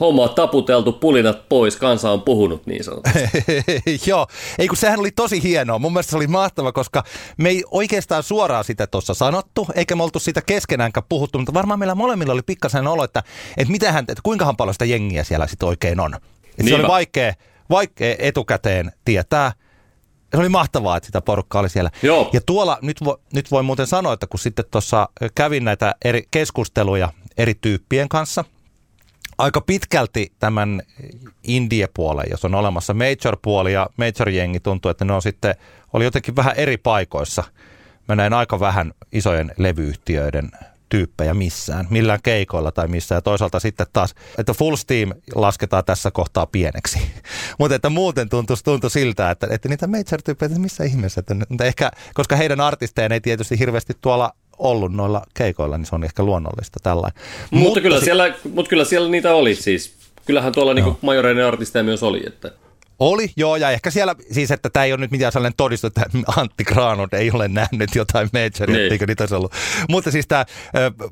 homma 0.00 0.22
on 0.22 0.34
taputeltu, 0.34 0.92
pulinat 0.92 1.48
pois, 1.48 1.76
kansa 1.76 2.10
on 2.10 2.22
puhunut 2.22 2.66
niin 2.66 2.84
sanotusti. 2.84 3.18
Joo, 4.10 4.26
ei 4.58 4.68
kun 4.68 4.76
sehän 4.76 5.00
oli 5.00 5.10
tosi 5.10 5.42
hienoa. 5.42 5.78
Mun 5.78 5.92
mielestä 5.92 6.10
se 6.10 6.16
oli 6.16 6.26
mahtava, 6.26 6.72
koska 6.72 7.04
me 7.36 7.48
ei 7.48 7.64
oikeastaan 7.70 8.22
suoraan 8.22 8.64
sitä 8.64 8.86
tuossa 8.86 9.14
sanottu, 9.14 9.66
eikä 9.74 9.96
me 9.96 10.02
oltu 10.02 10.18
siitä 10.18 10.42
keskenäänkään 10.42 11.06
puhuttu, 11.08 11.38
mutta 11.38 11.54
varmaan 11.54 11.78
meillä 11.78 11.94
molemmilla 11.94 12.32
oli 12.32 12.42
pikkasen 12.42 12.86
olo, 12.86 13.04
että, 13.04 13.22
että, 13.56 13.72
mitähän, 13.72 14.04
että 14.08 14.22
kuinkahan 14.22 14.56
paljon 14.56 14.74
sitä 14.74 14.84
jengiä 14.84 15.24
siellä 15.24 15.46
sitten 15.46 15.68
oikein 15.68 16.00
on. 16.00 16.14
Että 16.14 16.68
se 16.68 16.74
oli 16.74 16.88
vaikea, 16.88 17.34
vaikea 17.70 18.16
etukäteen 18.18 18.92
tietää, 19.04 19.52
se 20.34 20.40
oli 20.40 20.48
mahtavaa, 20.48 20.96
että 20.96 21.06
sitä 21.06 21.20
porukkaa 21.20 21.60
oli 21.60 21.68
siellä. 21.68 21.90
Joo. 22.02 22.30
Ja 22.32 22.40
tuolla, 22.46 22.78
nyt, 22.82 23.04
vo, 23.04 23.20
nyt 23.34 23.50
voi 23.50 23.62
muuten 23.62 23.86
sanoa, 23.86 24.12
että 24.12 24.26
kun 24.26 24.40
sitten 24.40 24.64
tuossa 24.70 25.08
kävin 25.34 25.64
näitä 25.64 25.94
eri 26.04 26.22
keskusteluja 26.30 27.08
eri 27.38 27.54
tyyppien 27.54 28.08
kanssa– 28.08 28.44
aika 29.42 29.60
pitkälti 29.60 30.32
tämän 30.38 30.82
indie-puolen, 31.42 32.26
jos 32.30 32.44
on 32.44 32.54
olemassa 32.54 32.94
major-puoli 32.94 33.72
ja 33.72 33.86
major-jengi 33.96 34.60
tuntuu, 34.60 34.90
että 34.90 35.04
ne 35.04 35.12
on 35.12 35.22
sitten, 35.22 35.54
oli 35.92 36.04
jotenkin 36.04 36.36
vähän 36.36 36.56
eri 36.56 36.76
paikoissa. 36.76 37.44
Mä 38.08 38.16
näin 38.16 38.32
aika 38.32 38.60
vähän 38.60 38.92
isojen 39.12 39.52
levyyhtiöiden 39.56 40.50
tyyppejä 40.88 41.34
missään, 41.34 41.86
millään 41.90 42.18
keikoilla 42.22 42.72
tai 42.72 42.88
missään. 42.88 43.16
Ja 43.16 43.22
toisaalta 43.22 43.60
sitten 43.60 43.86
taas, 43.92 44.14
että 44.38 44.54
Full 44.54 44.76
Steam 44.76 45.12
lasketaan 45.34 45.84
tässä 45.84 46.10
kohtaa 46.10 46.46
pieneksi. 46.46 46.98
Mutta 47.58 47.74
että 47.74 47.90
muuten 47.90 48.28
tuntui, 48.28 48.56
tuntui 48.64 48.90
siltä, 48.90 49.30
että, 49.30 49.46
että 49.50 49.68
niitä 49.68 49.86
major-tyyppejä, 49.86 50.58
missä 50.58 50.84
ihmeessä. 50.84 51.20
Että, 51.20 51.36
että 51.50 51.64
ehkä, 51.64 51.90
koska 52.14 52.36
heidän 52.36 52.60
artisteen 52.60 53.12
ei 53.12 53.20
tietysti 53.20 53.58
hirveästi 53.58 53.92
tuolla 54.00 54.32
ollut 54.62 54.92
noilla 54.92 55.22
keikoilla, 55.34 55.78
niin 55.78 55.86
se 55.86 55.94
on 55.94 56.04
ehkä 56.04 56.22
luonnollista 56.22 56.80
tällainen. 56.82 57.22
Mutta, 57.50 57.64
mutta, 57.64 57.80
kyllä, 57.80 57.98
si- 57.98 58.04
siellä, 58.04 58.34
mutta 58.54 58.68
kyllä 58.68 58.84
siellä 58.84 59.08
niitä 59.08 59.34
oli 59.34 59.54
siis. 59.54 59.94
Kyllähän 60.26 60.52
tuolla 60.52 60.74
niinku 60.74 60.98
majoreiden 61.02 61.46
artisteja 61.46 61.82
myös 61.82 62.02
oli. 62.02 62.22
Että. 62.26 62.52
Oli, 62.98 63.30
joo, 63.36 63.56
ja 63.56 63.70
ehkä 63.70 63.90
siellä, 63.90 64.14
siis 64.30 64.50
että 64.50 64.70
tämä 64.70 64.84
ei 64.84 64.92
ole 64.92 65.00
nyt 65.00 65.10
mitään 65.10 65.32
sellainen 65.32 65.56
todistus, 65.56 65.88
että 65.88 66.02
Antti 66.36 66.64
Granot 66.64 67.14
ei 67.14 67.30
ole 67.30 67.48
nähnyt 67.48 67.94
jotain 67.94 68.28
majoria, 68.32 68.76
niin. 68.76 68.92
eikö 68.92 69.06
niitä 69.06 69.22
olisi 69.22 69.34
ollut. 69.34 69.52
Mutta 69.88 70.10
siis 70.10 70.26
tämä 70.26 70.44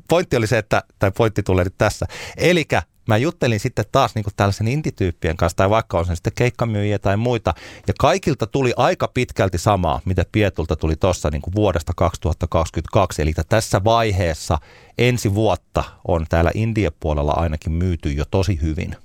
pointti 0.09 0.37
oli 0.37 0.47
se, 0.47 0.59
että, 0.59 0.83
tai 0.99 1.11
pointti 1.17 1.43
tulee 1.43 1.65
nyt 1.65 1.75
tässä. 1.79 2.07
Eli 2.37 2.65
mä 3.11 3.17
juttelin 3.17 3.61
sitten 3.61 3.85
taas 3.93 4.15
niin 4.15 4.25
tällaisen 4.37 4.69
indityyppien 4.69 5.37
kanssa, 5.37 5.57
tai 5.57 5.71
vaikka 5.71 5.99
on 5.99 6.07
se 6.07 6.15
sitten 6.15 6.33
keikkamyyjiä 6.37 6.99
tai 6.99 7.17
muita, 7.17 7.55
ja 7.87 7.95
kaikilta 7.99 8.47
tuli 8.47 8.73
aika 8.77 9.09
pitkälti 9.09 9.59
samaa, 9.59 10.01
mitä 10.05 10.25
Pietulta 10.33 10.77
tuli 10.77 10.97
tuossa 10.97 11.31
niin 11.31 11.43
vuodesta 11.55 11.93
2022, 11.97 13.23
eli 13.23 13.33
tässä 13.49 13.85
vaiheessa 13.85 14.59
ensi 14.99 15.35
vuotta 15.35 15.85
on 16.09 16.27
täällä 16.29 16.51
India-puolella 16.55 17.33
ainakin 17.33 17.73
myyty 17.73 18.13
jo 18.13 18.25
tosi 18.31 18.59
hyvin. 18.63 18.97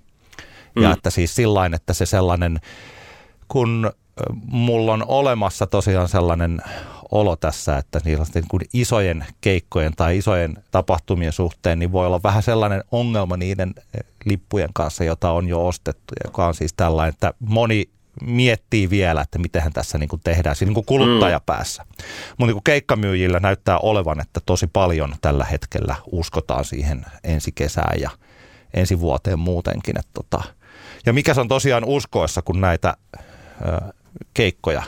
Mm. 0.76 0.84
Ja 0.84 0.92
että 0.92 1.10
siis 1.10 1.36
sillain, 1.36 1.74
että 1.74 1.94
se 1.94 2.06
sellainen, 2.06 2.60
kun 3.48 3.92
mulla 4.46 4.94
on 4.94 5.06
olemassa 5.08 5.68
tosiaan 5.68 6.10
sellainen 6.10 6.62
olo 7.12 7.36
tässä, 7.36 7.78
että 7.78 8.00
niin 8.06 8.18
kuin 8.48 8.62
isojen 8.74 9.26
keikkojen 9.42 9.94
tai 9.96 10.18
isojen 10.18 10.64
tapahtumien 10.72 11.32
suhteen, 11.34 11.80
niin 11.80 11.92
voi 11.92 12.06
olla 12.06 12.24
vähän 12.24 12.44
sellainen 12.44 12.84
ongelma 12.92 13.38
niiden 13.38 13.74
lippujen 14.26 14.70
kanssa, 14.74 15.04
jota 15.04 15.32
on 15.32 15.48
jo 15.48 15.68
ostettu, 15.68 16.14
joka 16.26 16.48
on 16.48 16.54
siis 16.54 16.74
tällainen, 16.74 17.14
että 17.14 17.34
moni 17.40 17.90
miettii 18.22 18.90
vielä, 18.90 19.22
että 19.22 19.40
miten 19.40 19.74
tässä 19.74 19.98
niin 19.98 20.10
kuin 20.10 20.22
tehdään 20.24 20.56
siinä 20.56 20.74
niin 20.74 20.86
kuluttajapäässä. 20.86 21.84
Mm. 21.84 22.06
Mutta 22.38 22.54
niin 22.54 22.64
keikkamyyjillä 22.64 23.40
näyttää 23.40 23.78
olevan, 23.78 24.22
että 24.22 24.40
tosi 24.46 24.68
paljon 24.68 25.16
tällä 25.22 25.46
hetkellä 25.46 25.96
uskotaan 26.12 26.66
siihen 26.66 27.06
ensi 27.24 27.52
kesään 27.52 28.00
ja 28.00 28.10
ensi 28.74 29.00
vuoteen 29.00 29.40
muutenkin. 29.40 30.00
Että 30.00 30.12
tota. 30.14 30.44
Ja 31.06 31.14
mikä 31.14 31.34
se 31.34 31.42
on 31.42 31.48
tosiaan 31.48 31.86
uskoessa, 31.86 32.42
kun 32.42 32.62
näitä 32.62 32.98
ö, 33.14 33.94
keikkoja 34.34 34.84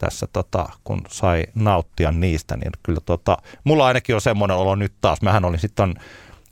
tässä, 0.00 0.26
tota, 0.32 0.68
kun 0.84 1.00
sai 1.08 1.44
nauttia 1.54 2.10
niistä, 2.10 2.56
niin 2.56 2.72
kyllä 2.82 3.00
tota, 3.06 3.36
mulla 3.64 3.86
ainakin 3.86 4.14
on 4.14 4.20
semmoinen 4.20 4.56
olo 4.56 4.74
nyt 4.74 4.92
taas. 5.00 5.22
Mähän 5.22 5.44
olin 5.44 5.60
sitten 5.60 5.94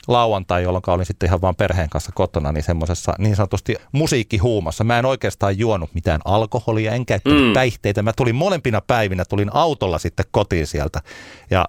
lauantai, 0.09 0.62
jolloin 0.62 0.82
olin 0.86 1.07
sitten 1.07 1.26
ihan 1.26 1.40
vaan 1.40 1.57
perheen 1.57 1.88
kanssa 1.88 2.12
kotona, 2.14 2.53
niin 2.53 2.64
semmoisessa 2.64 3.14
niin 3.18 3.36
sanotusti 3.36 3.76
musiikkihuumassa. 3.92 4.84
Mä 4.84 4.99
en 4.99 5.07
oikeastaan 5.07 5.59
juonut 5.59 5.94
mitään 5.94 6.20
alkoholia, 6.24 6.92
en 6.92 7.07
käyttänyt 7.07 7.46
mm. 7.46 7.53
päihteitä. 7.53 8.03
Mä 8.03 8.12
tulin 8.12 8.34
molempina 8.34 8.80
päivinä, 8.80 9.24
tulin 9.24 9.51
autolla 9.53 9.99
sitten 9.99 10.26
kotiin 10.30 10.66
sieltä 10.66 11.03
ja 11.51 11.64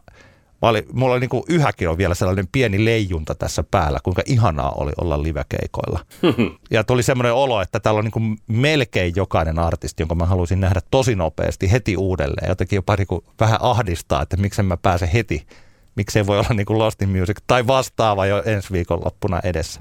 Mä 0.62 0.70
olin, 0.70 0.84
mulla 0.94 1.14
oli 1.14 1.20
niin 1.20 1.30
kuin 1.30 1.44
yhäkin 1.50 1.90
on 1.90 1.98
vielä 1.98 2.14
sellainen 2.14 2.48
pieni 2.52 2.86
leijunta 2.86 3.36
tässä 3.36 3.64
päällä, 3.72 4.00
kuinka 4.04 4.22
ihanaa 4.26 4.72
oli 4.72 4.92
olla 5.02 5.24
livekeikoilla. 5.24 6.00
ja 6.72 6.84
tuli 6.84 7.04
semmoinen 7.04 7.34
olo, 7.34 7.62
että 7.62 7.80
täällä 7.80 7.98
on 7.98 8.04
niin 8.04 8.12
kuin 8.12 8.38
melkein 8.48 9.14
jokainen 9.16 9.60
artisti, 9.60 10.04
jonka 10.04 10.16
mä 10.16 10.26
haluaisin 10.26 10.60
nähdä 10.60 10.80
tosi 10.92 11.16
nopeasti 11.16 11.72
heti 11.72 11.98
uudelleen. 11.98 12.50
Jotenkin 12.50 12.78
jopa 12.78 12.96
niin 12.96 13.08
kuin 13.08 13.24
vähän 13.40 13.58
ahdistaa, 13.62 14.22
että 14.22 14.38
miksen 14.38 14.66
mä 14.66 14.78
pääsen 14.78 15.10
heti. 15.10 15.48
Miksei 15.96 16.28
voi 16.28 16.40
olla 16.40 16.54
niin 16.54 16.66
kuin 16.66 16.80
Lost 16.80 17.02
in 17.02 17.10
Music 17.10 17.38
tai 17.48 17.68
vastaava 17.68 18.26
jo 18.26 18.44
ensi 18.46 18.72
viikonloppuna 18.72 19.40
edessä. 19.44 19.80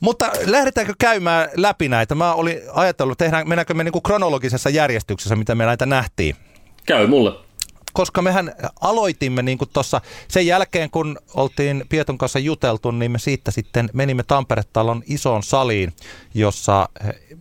Mutta 0.00 0.30
lähdetäänkö 0.46 0.94
käymään 0.98 1.48
läpi 1.56 1.88
näitä? 1.88 2.14
Mä 2.14 2.34
olin 2.34 2.60
ajatellut, 2.72 3.18
tehdään, 3.18 3.48
mennäänkö 3.48 3.74
me 3.74 3.84
niin 3.84 3.92
kuin 3.92 4.02
kronologisessa 4.02 4.70
järjestyksessä, 4.70 5.36
mitä 5.36 5.54
me 5.54 5.64
näitä 5.64 5.86
nähtiin? 5.86 6.36
Käy 6.86 7.06
mulle 7.06 7.43
koska 7.94 8.22
mehän 8.22 8.52
aloitimme 8.80 9.42
niin 9.42 9.58
kuin 9.58 9.70
tuossa 9.72 10.00
sen 10.28 10.46
jälkeen, 10.46 10.90
kun 10.90 11.18
oltiin 11.34 11.84
Pietun 11.88 12.18
kanssa 12.18 12.38
juteltu, 12.38 12.90
niin 12.90 13.10
me 13.10 13.18
siitä 13.18 13.50
sitten 13.50 13.90
menimme 13.92 14.22
Tampere-talon 14.22 15.02
isoon 15.08 15.42
saliin, 15.42 15.92
jossa 16.34 16.88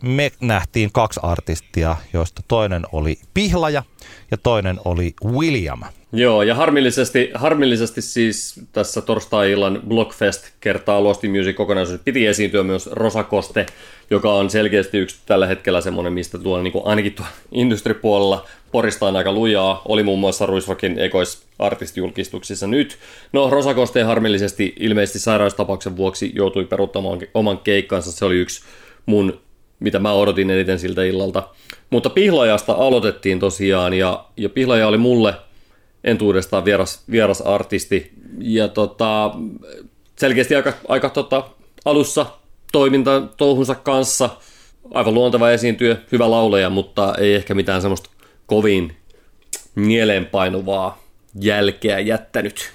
me 0.03 0.31
nähtiin 0.41 0.91
kaksi 0.91 1.19
artistia, 1.23 1.95
joista 2.13 2.41
toinen 2.47 2.83
oli 2.91 3.19
Pihlaja 3.33 3.83
ja 4.31 4.37
toinen 4.37 4.79
oli 4.85 5.13
William. 5.25 5.81
Joo, 6.15 6.43
ja 6.43 6.55
harmillisesti, 6.55 7.31
harmillisesti 7.33 8.01
siis 8.01 8.61
tässä 8.71 9.01
torstai-illan 9.01 9.81
Blockfest 9.87 10.49
kertaa 10.59 11.03
Lost 11.03 11.23
Music 11.23 11.55
kokonaisuus 11.55 11.99
piti 12.05 12.27
esiintyä 12.27 12.63
myös 12.63 12.87
Rosakoste, 12.87 13.65
joka 14.09 14.33
on 14.33 14.49
selkeästi 14.49 14.97
yksi 14.97 15.17
tällä 15.25 15.47
hetkellä 15.47 15.81
semmoinen, 15.81 16.13
mistä 16.13 16.37
tuolla 16.37 16.63
niin 16.63 16.71
kuin 16.71 16.85
ainakin 16.87 17.13
tuolla 17.13 17.31
industripuolella 17.51 18.45
Porista 18.73 19.07
on 19.07 19.15
aika 19.15 19.31
lujaa. 19.31 19.81
Oli 19.85 20.03
muun 20.03 20.19
muassa 20.19 20.45
Ruisrokin 20.45 20.99
ekoisartistijulkistuksissa 20.99 22.67
nyt. 22.67 22.97
No, 23.33 23.49
Rosakoste 23.49 24.03
harmillisesti 24.03 24.73
ilmeisesti 24.79 25.19
sairaustapauksen 25.19 25.97
vuoksi 25.97 26.31
joutui 26.35 26.65
peruuttamaan 26.65 27.19
oman 27.33 27.57
keikkansa. 27.57 28.11
Se 28.11 28.25
oli 28.25 28.35
yksi 28.35 28.63
mun, 29.05 29.41
mitä 29.79 29.99
mä 29.99 30.13
odotin 30.13 30.49
eniten 30.49 30.79
siltä 30.79 31.03
illalta. 31.03 31.43
Mutta 31.89 32.09
Pihlajasta 32.09 32.73
aloitettiin 32.73 33.39
tosiaan, 33.39 33.93
ja, 33.93 34.25
ja 34.37 34.49
Pihlaja 34.49 34.87
oli 34.87 34.97
mulle 34.97 35.33
entuudestaan 36.03 36.65
vieras, 36.65 37.03
vieras 37.11 37.41
artisti. 37.41 38.11
Ja 38.39 38.67
tota, 38.67 39.31
selkeästi 40.15 40.55
aika, 40.55 40.73
aika 40.87 41.09
tota, 41.09 41.43
alussa 41.85 42.25
toiminta 42.71 43.21
touhunsa 43.37 43.75
kanssa– 43.75 44.29
aivan 44.93 45.13
luonteva 45.13 45.51
esiintyjä, 45.51 45.97
hyvä 46.11 46.31
laulaja, 46.31 46.69
mutta 46.69 47.15
ei 47.17 47.33
ehkä 47.33 47.53
mitään 47.53 47.81
semmoista 47.81 48.09
kovin 48.45 48.97
mieleenpainuvaa 49.75 51.03
jälkeä 51.35 51.99
jättänyt. 51.99 52.71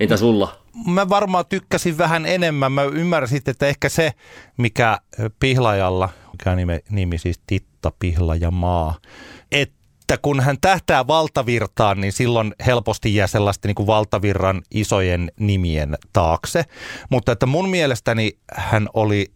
Entä 0.00 0.16
sulla? 0.16 0.56
Mä 0.86 1.08
varmaan 1.08 1.44
tykkäsin 1.48 1.98
vähän 1.98 2.26
enemmän. 2.26 2.72
Mä 2.72 2.82
ymmärsin, 2.82 3.42
että 3.46 3.66
ehkä 3.66 3.88
se, 3.88 4.12
mikä 4.56 4.98
Pihlajalla, 5.40 6.08
mikä 6.32 6.56
nimi, 6.56 6.78
nimi 6.90 7.18
siis 7.18 7.40
Titta 7.46 7.92
Pihlaja 7.98 8.50
Maa, 8.50 8.98
että 9.52 10.18
kun 10.22 10.40
hän 10.40 10.56
tähtää 10.60 11.06
valtavirtaan, 11.06 12.00
niin 12.00 12.12
silloin 12.12 12.54
helposti 12.66 13.14
jää 13.14 13.26
sellaista 13.26 13.68
niin 13.68 13.74
kuin 13.74 13.86
valtavirran 13.86 14.62
isojen 14.70 15.32
nimien 15.40 15.96
taakse. 16.12 16.64
Mutta 17.10 17.32
että 17.32 17.46
mun 17.46 17.68
mielestäni 17.68 18.32
hän 18.54 18.88
oli 18.94 19.26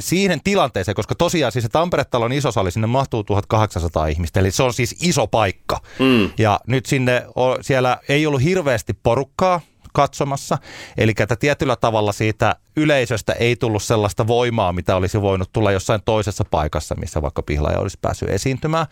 siihen 0.00 0.40
tilanteeseen, 0.44 0.94
koska 0.94 1.14
tosiaan 1.14 1.52
siis 1.52 1.62
se 1.62 1.68
Tampere-talon 1.68 2.32
isosali, 2.32 2.70
sinne 2.70 2.86
mahtuu 2.86 3.24
1800 3.24 4.06
ihmistä, 4.06 4.40
eli 4.40 4.50
se 4.50 4.62
on 4.62 4.72
siis 4.72 4.96
iso 5.02 5.26
paikka. 5.26 5.80
Mm. 5.98 6.30
Ja 6.38 6.60
nyt 6.66 6.86
sinne, 6.86 7.26
siellä 7.60 7.98
ei 8.08 8.26
ollut 8.26 8.42
hirveästi 8.42 8.92
porukkaa, 9.02 9.60
katsomassa. 9.92 10.58
Eli 10.98 11.12
että 11.20 11.36
tietyllä 11.36 11.76
tavalla 11.76 12.12
siitä 12.12 12.56
yleisöstä 12.76 13.32
ei 13.32 13.56
tullut 13.56 13.82
sellaista 13.82 14.26
voimaa, 14.26 14.72
mitä 14.72 14.96
olisi 14.96 15.22
voinut 15.22 15.52
tulla 15.52 15.72
jossain 15.72 16.00
toisessa 16.04 16.44
paikassa, 16.50 16.94
missä 16.94 17.22
vaikka 17.22 17.42
Pihlaja 17.42 17.78
olisi 17.78 17.98
päässyt 18.00 18.28
esiintymään. 18.28 18.86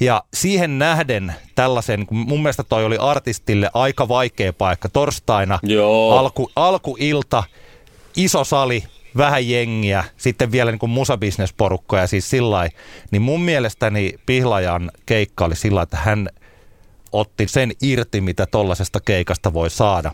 Ja 0.00 0.24
siihen 0.34 0.78
nähden 0.78 1.34
tällaisen, 1.54 2.06
mun 2.10 2.42
mielestä 2.42 2.62
toi 2.62 2.84
oli 2.84 2.96
artistille 2.96 3.70
aika 3.74 4.08
vaikea 4.08 4.52
paikka. 4.52 4.88
Torstaina 4.88 5.58
Joo. 5.62 6.18
Alku, 6.18 6.50
alkuilta, 6.56 7.44
iso 8.16 8.44
sali, 8.44 8.84
vähän 9.16 9.48
jengiä, 9.48 10.04
sitten 10.16 10.52
vielä 10.52 10.70
niin 10.70 10.78
kuin 10.78 10.90
musabisnesporukkoja 10.90 12.06
siis 12.06 12.30
sillä 12.30 12.68
niin 13.10 13.22
mun 13.22 13.40
mielestäni 13.40 14.14
Pihlajan 14.26 14.90
keikka 15.06 15.44
oli 15.44 15.56
sillä 15.56 15.82
että 15.82 15.96
hän 15.96 16.28
otti 17.12 17.48
sen 17.48 17.72
irti, 17.82 18.20
mitä 18.20 18.46
tollaisesta 18.46 19.00
keikasta 19.00 19.52
voi 19.52 19.70
saada. 19.70 20.12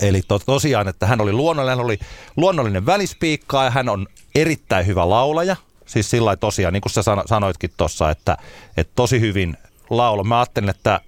Eli 0.00 0.22
to, 0.28 0.38
tosiaan, 0.38 0.88
että 0.88 1.06
hän 1.06 1.20
oli 1.20 1.32
luonnollinen, 1.32 1.78
hän 1.78 1.84
oli 1.84 1.98
luonnollinen 2.36 2.86
välispiikkaa 2.86 3.64
ja 3.64 3.70
hän 3.70 3.88
on 3.88 4.06
erittäin 4.34 4.86
hyvä 4.86 5.08
laulaja. 5.08 5.56
Siis 5.86 6.10
sillä 6.10 6.36
tosiaan, 6.36 6.72
niin 6.72 6.80
kuin 6.80 6.92
sä 6.92 7.02
sanoitkin 7.26 7.70
tuossa, 7.76 8.10
että, 8.10 8.36
että 8.76 8.92
tosi 8.96 9.20
hyvin 9.20 9.56
laulu. 9.90 10.24
Mä 10.24 10.38
ajattelin, 10.38 10.70
että 10.70 11.00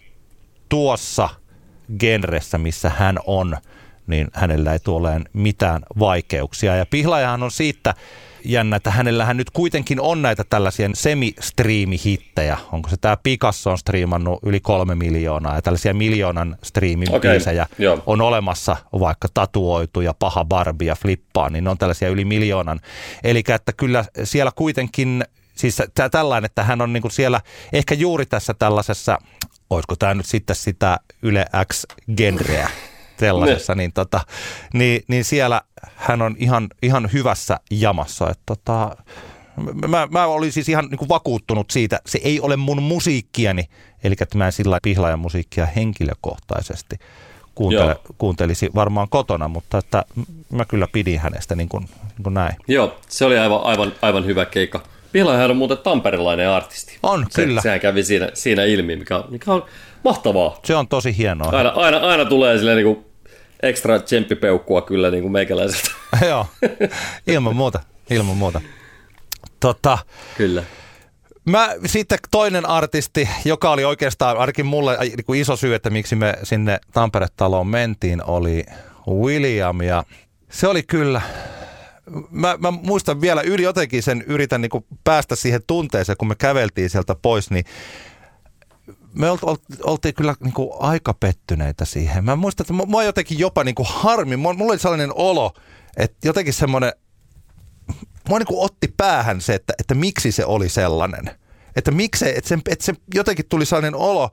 tuossa 0.69 1.29
genressä, 1.99 2.59
missä 2.59 2.91
hän 2.91 3.19
on, 3.27 3.57
niin 4.09 4.29
hänellä 4.33 4.73
ei 4.73 4.79
tule 4.79 5.21
mitään 5.33 5.83
vaikeuksia. 5.99 6.77
Ja 6.77 6.87
Pihlajahan 6.87 7.43
on 7.43 7.51
siitä 7.51 7.95
jännä, 8.45 8.77
että 8.77 8.91
hänellähän 8.91 9.37
nyt 9.37 9.51
kuitenkin 9.51 10.01
on 10.01 10.23
näitä 10.23 10.45
tällaisia 10.51 10.91
semi-striimihittejä. 10.95 12.59
Onko 12.73 12.89
se 12.89 12.97
tämä 12.97 13.17
Picasso 13.23 13.71
on 13.71 13.79
striimannut 13.79 14.39
yli 14.43 14.61
kolme 14.61 14.95
miljoonaa 14.95 15.55
ja 15.55 15.63
tällaisia 15.63 15.95
miljoonan 15.95 16.57
striimibiisejä 16.63 17.67
okay, 17.73 18.03
on 18.07 18.21
olemassa, 18.21 18.77
vaikka 19.01 19.29
tatuoitu 19.35 20.01
ja 20.01 20.15
paha 20.15 20.45
Barbie 20.45 20.89
ja 20.89 20.95
flippaa, 20.95 21.51
niin 21.51 21.65
ne 21.65 21.71
on 21.71 21.79
tällaisia 21.79 22.09
yli 22.09 22.25
miljoonan. 22.25 22.81
Eli 23.25 23.43
että 23.49 23.73
kyllä 23.73 24.05
siellä 24.25 24.53
kuitenkin, 24.57 25.25
siis 25.55 25.83
tällainen, 26.11 26.47
että 26.47 26.63
hän 26.63 26.81
on 26.81 26.93
niinku 26.93 27.11
siellä 27.11 27.41
ehkä 27.73 27.95
juuri 27.95 28.27
tässä 28.27 28.55
tällaisessa, 28.55 29.19
olisiko 29.71 29.97
tämä 29.97 30.15
nyt 30.15 30.27
sitten 30.27 30.57
sitä 30.57 30.99
Yle 31.23 31.47
X-genreä, 31.73 32.71
sellaisessa, 33.19 33.75
niin, 33.75 33.93
tota, 33.93 34.21
niin, 34.73 35.03
niin 35.09 35.25
siellä 35.25 35.61
hän 35.97 36.23
on 36.23 36.37
ihan, 36.39 36.69
ihan 36.83 37.11
hyvässä 37.13 37.61
jamassa. 37.71 38.31
Että 38.31 38.43
tota, 38.47 38.97
mä, 39.89 40.09
mä 40.11 40.27
olin 40.27 40.53
siis 40.53 40.69
ihan 40.69 40.85
niin 40.85 40.99
kuin 40.99 41.09
vakuuttunut 41.09 41.71
siitä, 41.71 42.01
se 42.07 42.21
ei 42.25 42.41
ole 42.41 42.57
mun 42.57 42.83
musiikkiani, 42.83 43.65
eli 44.05 44.15
että 44.21 44.39
mä 44.39 44.47
en 44.47 44.53
sillä 44.53 44.79
pihlaajan 44.83 45.19
musiikkia 45.19 45.67
henkilökohtaisesti 45.67 46.97
kuuntele, 47.55 47.97
kuuntelisi 48.19 48.71
varmaan 48.75 49.09
kotona, 49.09 49.49
mutta 49.49 49.79
että 49.79 50.05
mä 50.53 50.65
kyllä 50.65 50.87
pidin 50.93 51.19
hänestä 51.19 51.57
niin 51.57 51.69
kuin, 51.69 51.85
niin 51.85 52.23
kuin 52.23 52.35
näin. 52.35 52.57
Joo, 52.69 52.97
se 53.09 53.25
oli 53.25 53.39
aivan, 53.39 53.61
aivan, 53.63 53.93
aivan 54.03 54.27
hyvä 54.27 54.45
keikka. 54.45 54.81
Pihlaajahan 55.13 55.51
on 55.51 55.57
muuten 55.57 55.79
tamperilainen 55.79 56.51
artisti. 56.51 56.99
On, 57.03 57.27
se, 57.31 57.45
kyllä. 57.45 57.61
Sehän 57.61 57.81
kävi 57.81 58.05
siinä, 58.05 58.31
siinä 58.35 58.65
ilmi, 58.65 58.97
mikä, 58.97 59.25
mikä 59.29 59.53
on 59.53 59.65
mahtavaa. 60.05 60.61
Se 60.65 60.77
on 60.77 60.89
tosi 60.89 61.17
hienoa. 61.19 61.51
Aina, 61.51 61.71
aina, 61.71 61.99
aina 61.99 62.25
tulee 62.25 62.59
silleen 62.59 62.77
niin 62.77 62.95
kuin 62.95 63.08
ekstra 63.63 63.99
tsemppipeukkua 63.99 64.83
kyllä 64.83 65.11
niin 65.11 65.23
kuin 65.23 65.33
meikäläiseltä. 65.33 65.91
Joo, 66.29 66.47
ilman 67.27 67.57
muuta, 67.57 67.81
ilman 68.11 68.37
muuta. 68.37 68.61
Tota, 69.61 69.99
kyllä. 70.37 70.63
Mä 71.45 71.75
sitten 71.87 72.19
toinen 72.31 72.67
artisti, 72.67 73.29
joka 73.45 73.71
oli 73.71 73.85
oikeastaan 73.85 74.37
ainakin 74.37 74.67
mulle 74.67 74.99
niin 75.01 75.41
iso 75.41 75.57
syy, 75.57 75.75
että 75.75 75.91
miksi 75.91 76.17
me 76.17 76.35
sinne 76.43 76.81
Tampere-taloon 76.93 77.67
mentiin, 77.67 78.25
oli 78.25 78.65
William. 79.09 79.81
Ja 79.81 80.05
se 80.51 80.69
oli 80.69 80.83
kyllä, 80.83 81.21
mä, 82.31 82.57
mä 82.61 82.71
muistan 82.71 83.21
vielä 83.21 83.43
yli 83.43 83.63
jotenkin 83.63 84.03
sen, 84.03 84.25
yritän 84.27 84.61
niin 84.61 84.85
päästä 85.05 85.37
siihen 85.37 85.61
tunteeseen, 85.67 86.17
kun 86.19 86.29
me 86.29 86.35
käveltiin 86.35 86.91
sieltä 86.91 87.15
pois, 87.23 87.51
niin 87.51 87.65
me 89.19 89.27
oltiin 89.85 90.15
kyllä 90.15 90.35
niin 90.41 90.55
kuin 90.55 90.71
aika 90.81 91.15
pettyneitä 91.15 91.85
siihen. 91.85 92.25
Mä 92.25 92.37
muistan, 92.37 92.65
että 92.65 92.87
mua 92.87 93.05
jotenkin 93.05 93.39
jopa 93.39 93.65
niin 93.65 93.75
kuin 93.75 93.89
harmi. 93.91 94.37
Mulla 94.37 94.65
oli 94.65 94.79
sellainen 94.79 95.13
olo, 95.15 95.53
että 95.97 96.29
jotenkin 96.29 96.55
semmoinen, 96.55 96.93
mua 98.29 98.39
niin 98.39 98.47
kuin 98.47 98.65
otti 98.65 98.95
päähän 98.97 99.41
se, 99.41 99.55
että, 99.55 99.73
että 99.79 99.95
miksi 99.95 100.33
se 100.33 100.45
oli 100.45 100.69
sellainen. 100.69 101.31
Että 101.77 101.91
miksi, 101.91 102.29
että 102.29 102.49
se, 102.49 102.59
että 102.69 102.85
se 102.85 102.95
jotenkin 103.15 103.45
tuli 103.49 103.67
sellainen 103.67 103.95
olo, 103.95 104.31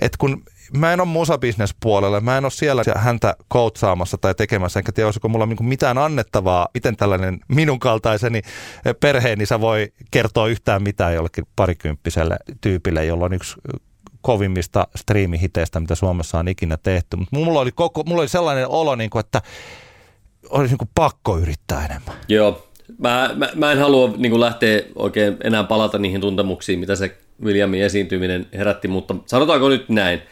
että 0.00 0.18
kun 0.18 0.42
mä 0.76 0.92
en 0.92 1.00
ole 1.00 1.08
musabisnespuolella, 1.08 2.20
mä 2.20 2.38
en 2.38 2.44
ole 2.44 2.50
siellä 2.50 2.82
häntä 2.96 3.36
koutsaamassa 3.48 4.18
tai 4.18 4.34
tekemässä, 4.34 4.80
enkä 4.80 4.92
tiedä, 4.92 5.06
olisiko 5.06 5.28
mulla 5.28 5.46
niinku 5.46 5.64
mitään 5.64 5.98
annettavaa, 5.98 6.68
miten 6.74 6.96
tällainen 6.96 7.40
minun 7.48 7.78
kaltaiseni 7.78 8.42
perheeni 9.00 9.46
sä 9.46 9.60
voi 9.60 9.92
kertoa 10.10 10.48
yhtään 10.48 10.82
mitään 10.82 11.14
jollekin 11.14 11.44
parikymppiselle 11.56 12.36
tyypille, 12.60 13.04
jolla 13.04 13.24
on 13.24 13.32
yksi 13.32 13.54
kovimmista 14.24 14.86
striimihiteistä, 14.96 15.80
mitä 15.80 15.94
Suomessa 15.94 16.38
on 16.38 16.48
ikinä 16.48 16.76
tehty. 16.82 17.16
Mutta 17.16 17.36
mulla 17.36 17.60
oli, 17.60 17.72
koko, 17.72 18.02
mulla 18.06 18.22
oli 18.22 18.28
sellainen 18.28 18.68
olo, 18.68 18.94
niin 18.94 19.10
kuin, 19.10 19.20
että 19.20 19.42
olisi 20.50 20.72
niin 20.72 20.78
kuin 20.78 20.90
pakko 20.94 21.38
yrittää 21.38 21.84
enemmän. 21.84 22.14
Joo, 22.28 22.68
mä, 22.98 23.30
mä, 23.34 23.48
mä 23.54 23.72
en 23.72 23.78
halua 23.78 24.14
niin 24.16 24.30
kuin 24.30 24.40
lähteä 24.40 24.82
oikein 24.94 25.36
enää 25.44 25.64
palata 25.64 25.98
niihin 25.98 26.20
tuntemuksiin, 26.20 26.78
mitä 26.78 26.96
se 26.96 27.18
Williamin 27.44 27.82
esiintyminen 27.82 28.46
herätti, 28.52 28.88
mutta 28.88 29.14
sanotaanko 29.26 29.68
nyt 29.68 29.88
näin, 29.88 30.22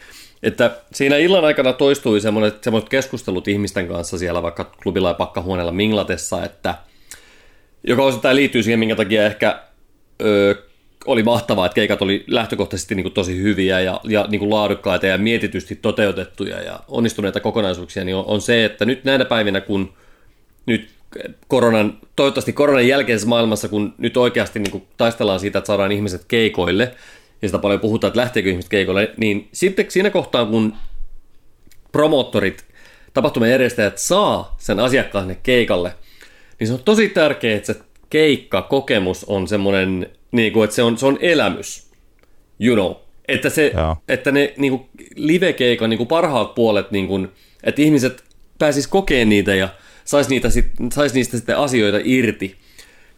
että 0.43 0.77
siinä 0.93 1.17
illan 1.17 1.45
aikana 1.45 1.73
toistui 1.73 2.21
semmoiset, 2.21 2.63
semmoiset 2.63 2.89
keskustelut 2.89 3.47
ihmisten 3.47 3.87
kanssa 3.87 4.17
siellä 4.17 4.43
vaikka 4.43 4.63
klubilla 4.83 5.07
ja 5.07 5.13
pakkahuoneella 5.13 5.71
minglatessa, 5.71 6.43
että 6.43 6.75
joka 7.87 8.03
osittain 8.03 8.35
liittyy 8.35 8.63
siihen, 8.63 8.79
minkä 8.79 8.95
takia 8.95 9.25
ehkä 9.25 9.63
öö, 10.21 10.55
oli 11.05 11.23
mahtavaa, 11.23 11.65
että 11.65 11.75
keikat 11.75 12.01
oli 12.01 12.23
lähtökohtaisesti 12.27 12.95
niin 12.95 13.03
kuin 13.03 13.13
tosi 13.13 13.37
hyviä 13.37 13.79
ja, 13.79 14.01
ja 14.03 14.25
niin 14.29 14.39
kuin 14.39 14.49
laadukkaita 14.49 15.05
ja 15.05 15.17
mietitysti 15.17 15.75
toteutettuja 15.75 16.61
ja 16.61 16.79
onnistuneita 16.87 17.39
kokonaisuuksia, 17.39 18.03
niin 18.03 18.15
on, 18.15 18.25
on 18.27 18.41
se, 18.41 18.65
että 18.65 18.85
nyt 18.85 19.03
näinä 19.03 19.25
päivinä, 19.25 19.61
kun 19.61 19.93
nyt 20.65 20.89
koronan, 21.47 21.97
toivottavasti 22.15 22.53
koronan 22.53 22.87
jälkeisessä 22.87 23.29
maailmassa, 23.29 23.69
kun 23.69 23.93
nyt 23.97 24.17
oikeasti 24.17 24.59
niin 24.59 24.71
kuin 24.71 24.87
taistellaan 24.97 25.39
siitä, 25.39 25.59
että 25.59 25.67
saadaan 25.67 25.91
ihmiset 25.91 26.25
keikoille, 26.27 26.95
ja 27.41 27.47
sitä 27.47 27.59
paljon 27.59 27.79
puhutaan, 27.79 28.09
että 28.09 28.19
lähteekö 28.19 28.49
ihmiset 28.49 28.69
keikoille, 28.69 29.11
niin 29.17 29.49
sitten 29.51 29.85
siinä 29.89 30.09
kohtaa, 30.09 30.45
kun 30.45 30.73
promoottorit, 31.91 32.65
tapahtumien 33.13 33.51
järjestäjät 33.51 33.97
saa 33.97 34.55
sen 34.59 34.79
asiakkaan 34.79 35.23
sinne 35.23 35.39
keikalle, 35.43 35.93
niin 36.59 36.67
se 36.67 36.73
on 36.73 36.83
tosi 36.85 37.09
tärkeää, 37.09 37.57
että 37.57 37.73
se 37.73 37.79
keikka, 38.09 38.61
kokemus 38.61 39.23
on 39.23 39.47
semmoinen 39.47 40.09
niin 40.33 40.53
kuin, 40.53 40.63
että 40.63 40.75
se 40.75 40.83
on, 40.83 40.97
se 40.97 41.05
on 41.05 41.17
elämys, 41.21 41.87
you 42.59 42.75
know. 42.75 42.91
Että, 43.27 43.49
se, 43.49 43.73
että 44.07 44.31
ne 44.31 44.53
niin 44.57 44.71
kuin 44.71 44.89
live-keikan 45.15 45.89
niin 45.89 45.97
kuin 45.97 46.07
parhaat 46.07 46.55
puolet, 46.55 46.91
niin 46.91 47.07
kuin, 47.07 47.27
että 47.63 47.81
ihmiset 47.81 48.23
pääsis 48.59 48.87
kokeen 48.87 49.29
niitä 49.29 49.55
ja 49.55 49.69
sais, 50.05 50.29
niitä 50.29 50.49
sit, 50.49 50.65
sais 50.93 51.13
niistä 51.13 51.37
sitten 51.37 51.57
asioita 51.57 51.99
irti. 52.03 52.55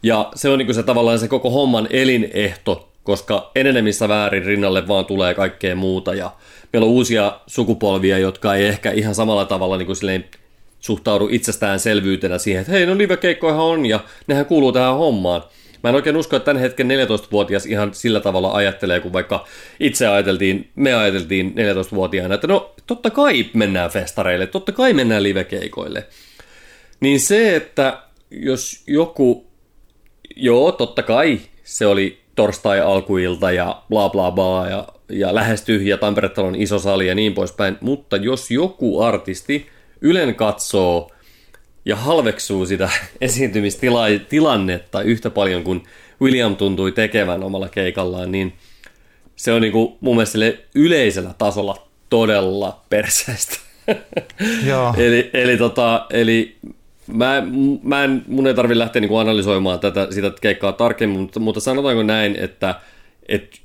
Ja 0.03 0.32
se 0.36 0.49
on 0.49 0.57
niin 0.57 0.66
kuin 0.66 0.76
se 0.76 0.84
tavallaan 0.84 1.20
se 1.20 1.28
koko 1.28 1.49
homman 1.49 1.88
elinehto, 1.89 2.89
koska 3.03 3.51
enenemissä 3.55 4.07
väärin 4.07 4.45
rinnalle 4.45 4.88
vaan 4.88 5.05
tulee 5.05 5.34
kaikkea 5.34 5.76
muuta 5.76 6.13
ja 6.13 6.32
meillä 6.74 6.86
on 6.86 6.91
uusia 6.91 7.39
sukupolvia, 7.47 8.18
jotka 8.18 8.55
ei 8.55 8.66
ehkä 8.66 8.91
ihan 8.91 9.16
samalla 9.16 9.45
tavalla 9.45 9.78
niin 9.78 9.86
kuin 9.86 9.95
silleen 9.95 10.26
suhtaudu 10.80 11.28
itsestäänselvyytenä 11.32 12.38
siihen, 12.38 12.61
että 12.61 12.72
hei, 12.72 12.86
no 12.86 12.97
live-keikkoihan 12.97 13.66
on 13.66 13.86
ja 13.86 13.99
nehän 14.28 14.45
kuuluu 14.45 14.72
tähän 14.72 14.97
hommaan. 14.97 15.43
Mä 15.86 15.89
en 15.89 15.95
oikein 15.95 16.17
usko, 16.17 16.36
että 16.36 16.45
tämän 16.45 16.61
hetken 16.61 16.88
14-vuotias 16.88 17.65
ihan 17.65 17.93
sillä 17.93 18.19
tavalla 18.19 18.51
ajattelee, 18.51 18.99
kun 18.99 19.13
vaikka 19.13 19.45
itse 19.79 20.07
ajateltiin, 20.07 20.69
me 20.75 20.93
ajateltiin 20.93 21.55
14-vuotiaana, 21.57 22.36
että 22.36 22.47
no 22.47 22.73
totta 22.88 23.09
kai 23.09 23.45
mennään 23.53 23.89
festareille, 23.89 24.47
totta 24.47 24.71
kai 24.71 24.93
mennään 24.93 25.23
livekeikoille. 25.23 26.07
Niin 26.99 27.19
se, 27.19 27.55
että 27.55 28.01
jos 28.31 28.83
joku, 28.88 29.45
joo 30.36 30.71
totta 30.71 31.03
kai, 31.03 31.39
se 31.63 31.86
oli 31.86 32.21
torstai 32.36 32.79
alkuilta 32.79 33.51
ja 33.51 33.81
bla 33.89 34.09
bla 34.09 34.31
bla 34.31 34.67
ja, 34.69 34.88
ja 35.09 35.36
lähes 35.36 35.61
tyhjä 35.61 35.97
Tampere-talon 35.97 36.55
iso 36.55 36.79
sali 36.79 37.07
ja 37.07 37.15
niin 37.15 37.33
poispäin. 37.33 37.77
Mutta 37.81 38.17
jos 38.17 38.51
joku 38.51 39.01
artisti 39.01 39.67
Ylen 40.01 40.36
katsoo 40.36 41.11
ja 41.86 41.95
halveksuu 41.95 42.65
sitä 42.65 42.89
esiintymistilannetta 43.21 45.01
yhtä 45.01 45.29
paljon 45.29 45.63
kuin 45.63 45.83
William 46.21 46.55
tuntui 46.55 46.91
tekevän 46.91 47.43
omalla 47.43 47.69
keikallaan, 47.69 48.31
niin 48.31 48.53
se 49.36 49.53
on 49.53 49.61
niinku 49.61 49.97
mun 50.01 50.15
mielestä 50.15 50.38
yleisellä 50.75 51.33
tasolla 51.38 51.88
todella 52.09 52.81
perseestä. 52.89 53.57
Joo. 54.69 54.93
eli, 54.97 55.29
eli, 55.33 55.57
tota, 55.57 56.05
eli 56.09 56.55
mä, 57.07 57.43
mä 57.83 58.03
en, 58.03 58.23
mun 58.27 58.47
ei 58.47 58.53
tarvitse 58.53 58.79
lähteä 58.79 58.99
niinku 58.99 59.17
analysoimaan 59.17 59.79
tätä, 59.79 60.07
sitä 60.11 60.31
keikkaa 60.41 60.73
tarkemmin, 60.73 61.19
mutta, 61.19 61.39
mutta 61.39 61.59
sanotaanko 61.59 62.03
näin, 62.03 62.36
että, 62.39 62.75
että 63.29 63.57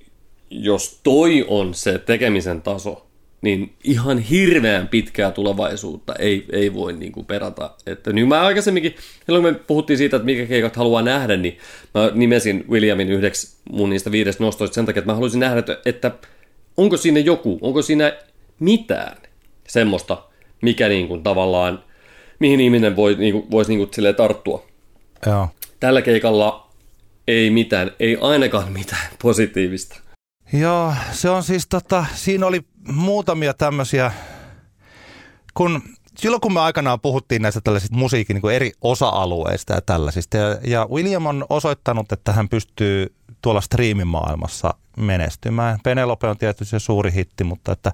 jos 0.50 1.00
toi 1.02 1.44
on 1.48 1.74
se 1.74 1.98
tekemisen 1.98 2.62
taso, 2.62 3.06
niin 3.42 3.72
ihan 3.84 4.18
hirveän 4.18 4.88
pitkää 4.88 5.30
tulevaisuutta 5.30 6.14
ei, 6.18 6.46
ei 6.52 6.74
voi 6.74 6.92
niin 6.92 7.12
kuin 7.12 7.26
perata. 7.26 7.70
Että 7.86 8.12
niin 8.12 8.28
mä 8.28 8.40
aikaisemminkin, 8.40 8.96
silloin 9.26 9.44
me 9.44 9.52
puhuttiin 9.52 9.98
siitä, 9.98 10.16
että 10.16 10.24
mikä 10.24 10.46
keikat 10.46 10.76
haluaa 10.76 11.02
nähdä, 11.02 11.36
niin 11.36 11.58
mä 11.94 12.10
nimesin 12.14 12.64
Williamin 12.70 13.10
yhdeksi 13.10 13.56
mun 13.72 13.90
niistä 13.90 14.12
viidestä 14.12 14.44
nostoista 14.44 14.74
sen 14.74 14.86
takia, 14.86 14.98
että 14.98 15.10
mä 15.10 15.14
haluaisin 15.14 15.40
nähdä, 15.40 15.58
että, 15.58 15.78
että 15.84 16.10
onko 16.76 16.96
siinä 16.96 17.20
joku, 17.20 17.58
onko 17.62 17.82
siinä 17.82 18.12
mitään 18.60 19.16
semmoista, 19.68 20.22
mikä 20.62 20.88
niin 20.88 21.08
kuin 21.08 21.22
tavallaan, 21.22 21.84
mihin 22.38 22.60
ihminen 22.60 22.96
voi, 22.96 23.14
niin 23.14 23.32
kuin, 23.32 23.50
voisi 23.50 23.76
niin 23.76 23.88
kuin 23.88 24.14
tarttua. 24.16 24.66
Joo. 25.26 25.48
Tällä 25.80 26.02
keikalla 26.02 26.70
ei 27.28 27.50
mitään, 27.50 27.90
ei 28.00 28.18
ainakaan 28.20 28.72
mitään 28.72 29.08
positiivista. 29.22 30.00
Joo, 30.52 30.94
se 31.12 31.30
on 31.30 31.42
siis 31.42 31.66
tota, 31.68 32.06
siinä 32.14 32.46
oli 32.46 32.60
muutamia 32.92 33.54
tämmöisiä, 33.54 34.12
kun 35.54 35.82
silloin 36.18 36.40
kun 36.40 36.52
me 36.52 36.60
aikanaan 36.60 37.00
puhuttiin 37.00 37.42
näistä 37.42 37.60
tällaisista 37.60 37.96
musiikin 37.96 38.34
niin 38.34 38.54
eri 38.54 38.72
osa-alueista 38.80 39.72
ja 39.72 39.80
tällaisista, 39.80 40.36
ja, 40.36 40.58
ja 40.64 40.88
William 40.90 41.26
on 41.26 41.46
osoittanut, 41.50 42.12
että 42.12 42.32
hän 42.32 42.48
pystyy 42.48 43.14
tuolla 43.42 43.60
striimimaailmassa 43.60 44.74
menestymään. 44.96 45.78
Penelope 45.84 46.26
on 46.26 46.38
tietysti 46.38 46.64
se 46.64 46.78
suuri 46.78 47.14
hitti, 47.14 47.44
mutta 47.44 47.72
että 47.72 47.92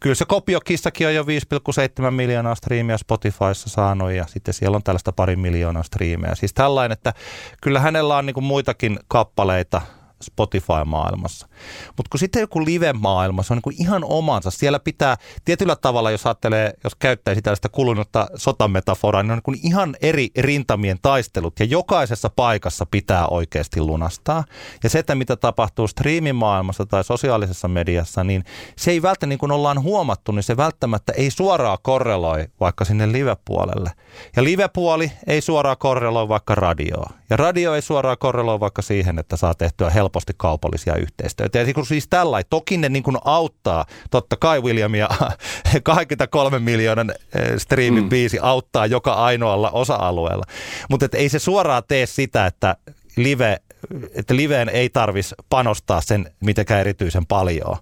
kyllä 0.00 0.14
se 0.14 0.24
kopiokissakin 0.24 1.06
on 1.06 1.14
jo 1.14 1.22
5,7 1.22 2.10
miljoonaa 2.10 2.54
striimiä 2.54 2.98
Spotifyssa 2.98 3.68
saanut 3.68 4.12
ja 4.12 4.26
sitten 4.26 4.54
siellä 4.54 4.76
on 4.76 4.82
tällaista 4.82 5.12
pari 5.12 5.36
miljoonaa 5.36 5.82
striimejä. 5.82 6.34
Siis 6.34 6.54
tällainen, 6.54 6.92
että 6.92 7.14
kyllä 7.62 7.80
hänellä 7.80 8.16
on 8.16 8.26
niin 8.26 8.44
muitakin 8.44 8.98
kappaleita– 9.08 9.82
Spotify-maailmassa. 10.22 11.48
Mutta 11.96 12.10
kun 12.10 12.18
sitten 12.18 12.40
joku 12.40 12.64
live-maailma, 12.64 13.42
se 13.42 13.52
on 13.52 13.60
niin 13.66 13.82
ihan 13.82 14.04
omansa. 14.04 14.50
Siellä 14.50 14.78
pitää 14.78 15.16
tietyllä 15.44 15.76
tavalla, 15.76 16.10
jos 16.10 16.26
ajattelee, 16.26 16.72
jos 16.84 16.94
käyttäisi 16.94 17.42
tällaista 17.42 17.68
kulunutta 17.68 18.26
sotametaforaa, 18.34 19.22
niin 19.22 19.32
on 19.32 19.40
niin 19.46 19.66
ihan 19.66 19.96
eri 20.02 20.30
rintamien 20.38 20.98
taistelut 21.02 21.60
ja 21.60 21.66
jokaisessa 21.66 22.30
paikassa 22.36 22.86
pitää 22.90 23.26
oikeasti 23.26 23.80
lunastaa. 23.80 24.44
Ja 24.82 24.90
se, 24.90 24.98
että 24.98 25.14
mitä 25.14 25.36
tapahtuu 25.36 25.88
striimimaailmassa 25.88 26.86
tai 26.86 27.04
sosiaalisessa 27.04 27.68
mediassa, 27.68 28.24
niin 28.24 28.44
se 28.76 28.90
ei 28.90 29.02
välttämättä, 29.02 29.26
niin 29.26 29.38
kuin 29.38 29.52
ollaan 29.52 29.82
huomattu, 29.82 30.32
niin 30.32 30.42
se 30.42 30.56
välttämättä 30.56 31.12
ei 31.12 31.30
suoraan 31.30 31.78
korreloi 31.82 32.46
vaikka 32.60 32.84
sinne 32.84 33.12
live-puolelle. 33.12 33.90
Ja 34.36 34.44
live-puoli 34.44 35.12
ei 35.26 35.40
suoraan 35.40 35.76
korreloi 35.78 36.28
vaikka 36.28 36.54
radioa. 36.54 37.17
Ja 37.30 37.36
radio 37.36 37.74
ei 37.74 37.82
suoraan 37.82 38.18
korreloi 38.18 38.60
vaikka 38.60 38.82
siihen, 38.82 39.18
että 39.18 39.36
saa 39.36 39.54
tehtyä 39.54 39.90
helposti 39.90 40.32
kaupallisia 40.36 40.96
yhteistyötä. 40.96 41.58
Ja 41.58 41.64
siis 41.88 42.08
tällä, 42.08 42.42
toki 42.50 42.76
ne 42.76 42.88
niin 42.88 43.02
kuin 43.02 43.16
auttaa, 43.24 43.86
totta 44.10 44.36
kai 44.36 44.60
Williamia 44.60 45.08
23 45.82 46.58
miljoonan 46.70 47.10
eh, 47.10 47.58
streamin 47.58 48.02
mm. 48.02 48.08
biisi 48.08 48.38
auttaa 48.42 48.86
joka 48.86 49.12
ainoalla 49.12 49.70
osa-alueella. 49.70 50.44
Mutta 50.90 51.08
ei 51.12 51.28
se 51.28 51.38
suoraan 51.38 51.82
tee 51.88 52.06
sitä, 52.06 52.46
että 52.46 52.76
live 53.16 53.58
että 54.14 54.36
liveen 54.36 54.68
ei 54.68 54.88
tarvitsisi 54.88 55.34
panostaa 55.50 56.00
sen 56.00 56.30
mitenkään 56.40 56.80
erityisen 56.80 57.26
paljon. 57.26 57.76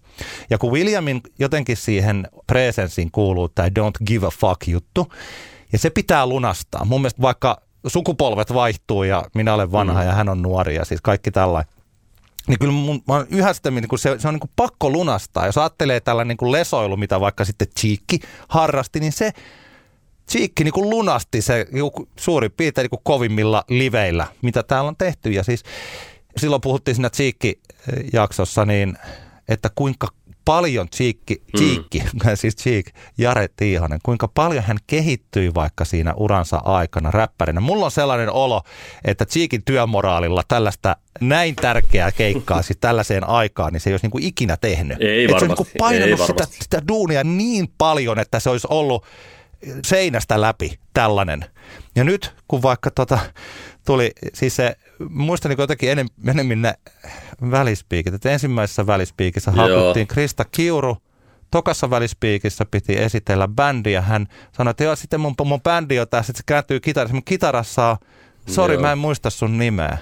Ja 0.50 0.58
kun 0.58 0.72
Williamin 0.72 1.20
jotenkin 1.38 1.76
siihen 1.76 2.28
presenssiin 2.46 3.10
kuuluu 3.10 3.48
tämä 3.48 3.68
don't 3.68 4.04
give 4.06 4.26
a 4.26 4.30
fuck 4.30 4.68
juttu, 4.68 5.12
ja 5.72 5.78
se 5.78 5.90
pitää 5.90 6.26
lunastaa. 6.26 6.84
Mun 6.84 7.00
mielestä 7.00 7.22
vaikka 7.22 7.65
sukupolvet 7.86 8.54
vaihtuu 8.54 9.02
ja 9.02 9.24
minä 9.34 9.54
olen 9.54 9.72
vanha 9.72 10.00
mm. 10.00 10.06
ja 10.06 10.14
hän 10.14 10.28
on 10.28 10.42
nuori 10.42 10.74
ja 10.74 10.84
siis 10.84 11.00
kaikki 11.00 11.30
tällainen. 11.30 11.72
Niin 12.48 12.58
kyllä 12.58 12.72
mun, 12.72 13.02
mä 13.08 13.14
oon 13.14 13.26
yhä 13.30 13.52
sitä, 13.52 13.70
niin 13.70 13.98
se, 13.98 14.16
se 14.18 14.28
on 14.28 14.34
niin 14.34 14.40
kuin 14.40 14.50
pakko 14.56 14.90
lunastaa. 14.90 15.46
Jos 15.46 15.58
ajattelee 15.58 16.00
tällainen 16.00 16.36
niin 16.40 16.52
lesoilu, 16.52 16.96
mitä 16.96 17.20
vaikka 17.20 17.44
sitten 17.44 17.68
Cheekki 17.80 18.20
harrasti, 18.48 19.00
niin 19.00 19.12
se 19.12 19.32
Cheekki 20.30 20.64
niin 20.64 20.72
kuin 20.72 20.90
lunasti 20.90 21.42
se 21.42 21.66
suurin 22.18 22.52
piirtein 22.52 22.82
niin 22.82 22.90
kuin 22.90 23.00
kovimmilla 23.04 23.64
liveillä, 23.68 24.26
mitä 24.42 24.62
täällä 24.62 24.88
on 24.88 24.96
tehty. 24.96 25.30
Ja 25.30 25.42
siis 25.42 25.62
silloin 26.36 26.62
puhuttiin 26.62 26.94
siinä 26.94 27.10
Cheekki-jaksossa, 27.10 28.64
niin 28.64 28.98
että 29.48 29.70
kuinka 29.74 30.08
paljon 30.46 30.88
Cheekki, 30.88 31.42
Cheekki 31.58 31.98
mm. 32.00 32.20
siis 32.34 32.56
Cheek, 32.56 32.86
Jare 33.18 33.48
Tiihonen, 33.56 33.98
kuinka 34.02 34.28
paljon 34.28 34.64
hän 34.64 34.78
kehittyi 34.86 35.54
vaikka 35.54 35.84
siinä 35.84 36.14
uransa 36.14 36.56
aikana 36.64 37.10
räppärinä. 37.10 37.60
Mulla 37.60 37.84
on 37.84 37.90
sellainen 37.90 38.32
olo, 38.32 38.62
että 39.04 39.26
Cheekin 39.26 39.62
työmoraalilla 39.64 40.42
tällaista 40.48 40.96
näin 41.20 41.56
tärkeää 41.56 42.12
keikkaa 42.12 42.62
siis 42.62 42.78
tällaiseen 42.80 43.28
aikaan, 43.28 43.72
niin 43.72 43.80
se 43.80 43.90
ei 43.90 43.94
olisi 43.94 44.04
niin 44.04 44.10
kuin 44.10 44.24
ikinä 44.24 44.56
tehnyt. 44.56 45.00
Ei 45.00 45.28
varmasti. 45.28 45.46
se 45.46 45.52
on 45.52 45.66
niin 45.66 45.78
painanut 45.78 46.20
ei 46.20 46.26
sitä, 46.26 46.46
sitä 46.50 46.82
duunia 46.88 47.24
niin 47.24 47.68
paljon, 47.78 48.18
että 48.18 48.40
se 48.40 48.50
olisi 48.50 48.66
ollut 48.70 49.04
seinästä 49.84 50.40
läpi 50.40 50.78
tällainen. 50.94 51.44
Ja 51.96 52.04
nyt 52.04 52.34
kun 52.48 52.62
vaikka 52.62 52.90
tota, 52.90 53.18
tuli, 53.86 54.10
siis 54.34 54.56
se, 54.56 54.76
muistan 55.08 55.48
niin 55.48 55.60
jotenkin 55.60 55.90
enem, 55.90 56.06
enemmän 56.28 56.62
ne 56.62 56.74
välispiikit, 57.50 58.14
että 58.14 58.30
ensimmäisessä 58.30 58.86
välispiikissä 58.86 59.50
hakuttiin 59.50 60.06
Krista 60.06 60.44
Kiuru, 60.44 60.96
tokassa 61.50 61.90
välispiikissä 61.90 62.64
piti 62.70 62.98
esitellä 62.98 63.48
bändiä. 63.48 64.00
Hän 64.00 64.26
sanoi, 64.52 64.70
että 64.70 64.84
joo, 64.84 64.96
sitten 64.96 65.20
mun, 65.20 65.34
mun 65.44 65.62
bändi 65.62 65.98
on 65.98 66.08
tässä, 66.08 66.30
että 66.30 66.38
se 66.38 66.44
kääntyy 66.46 66.80
kitarassa. 66.80 67.14
Mun 67.14 67.24
kitarassa 67.24 67.88
on, 67.90 67.96
sori, 68.46 68.78
mä 68.78 68.92
en 68.92 68.98
muista 68.98 69.30
sun 69.30 69.58
nimeä. 69.58 69.98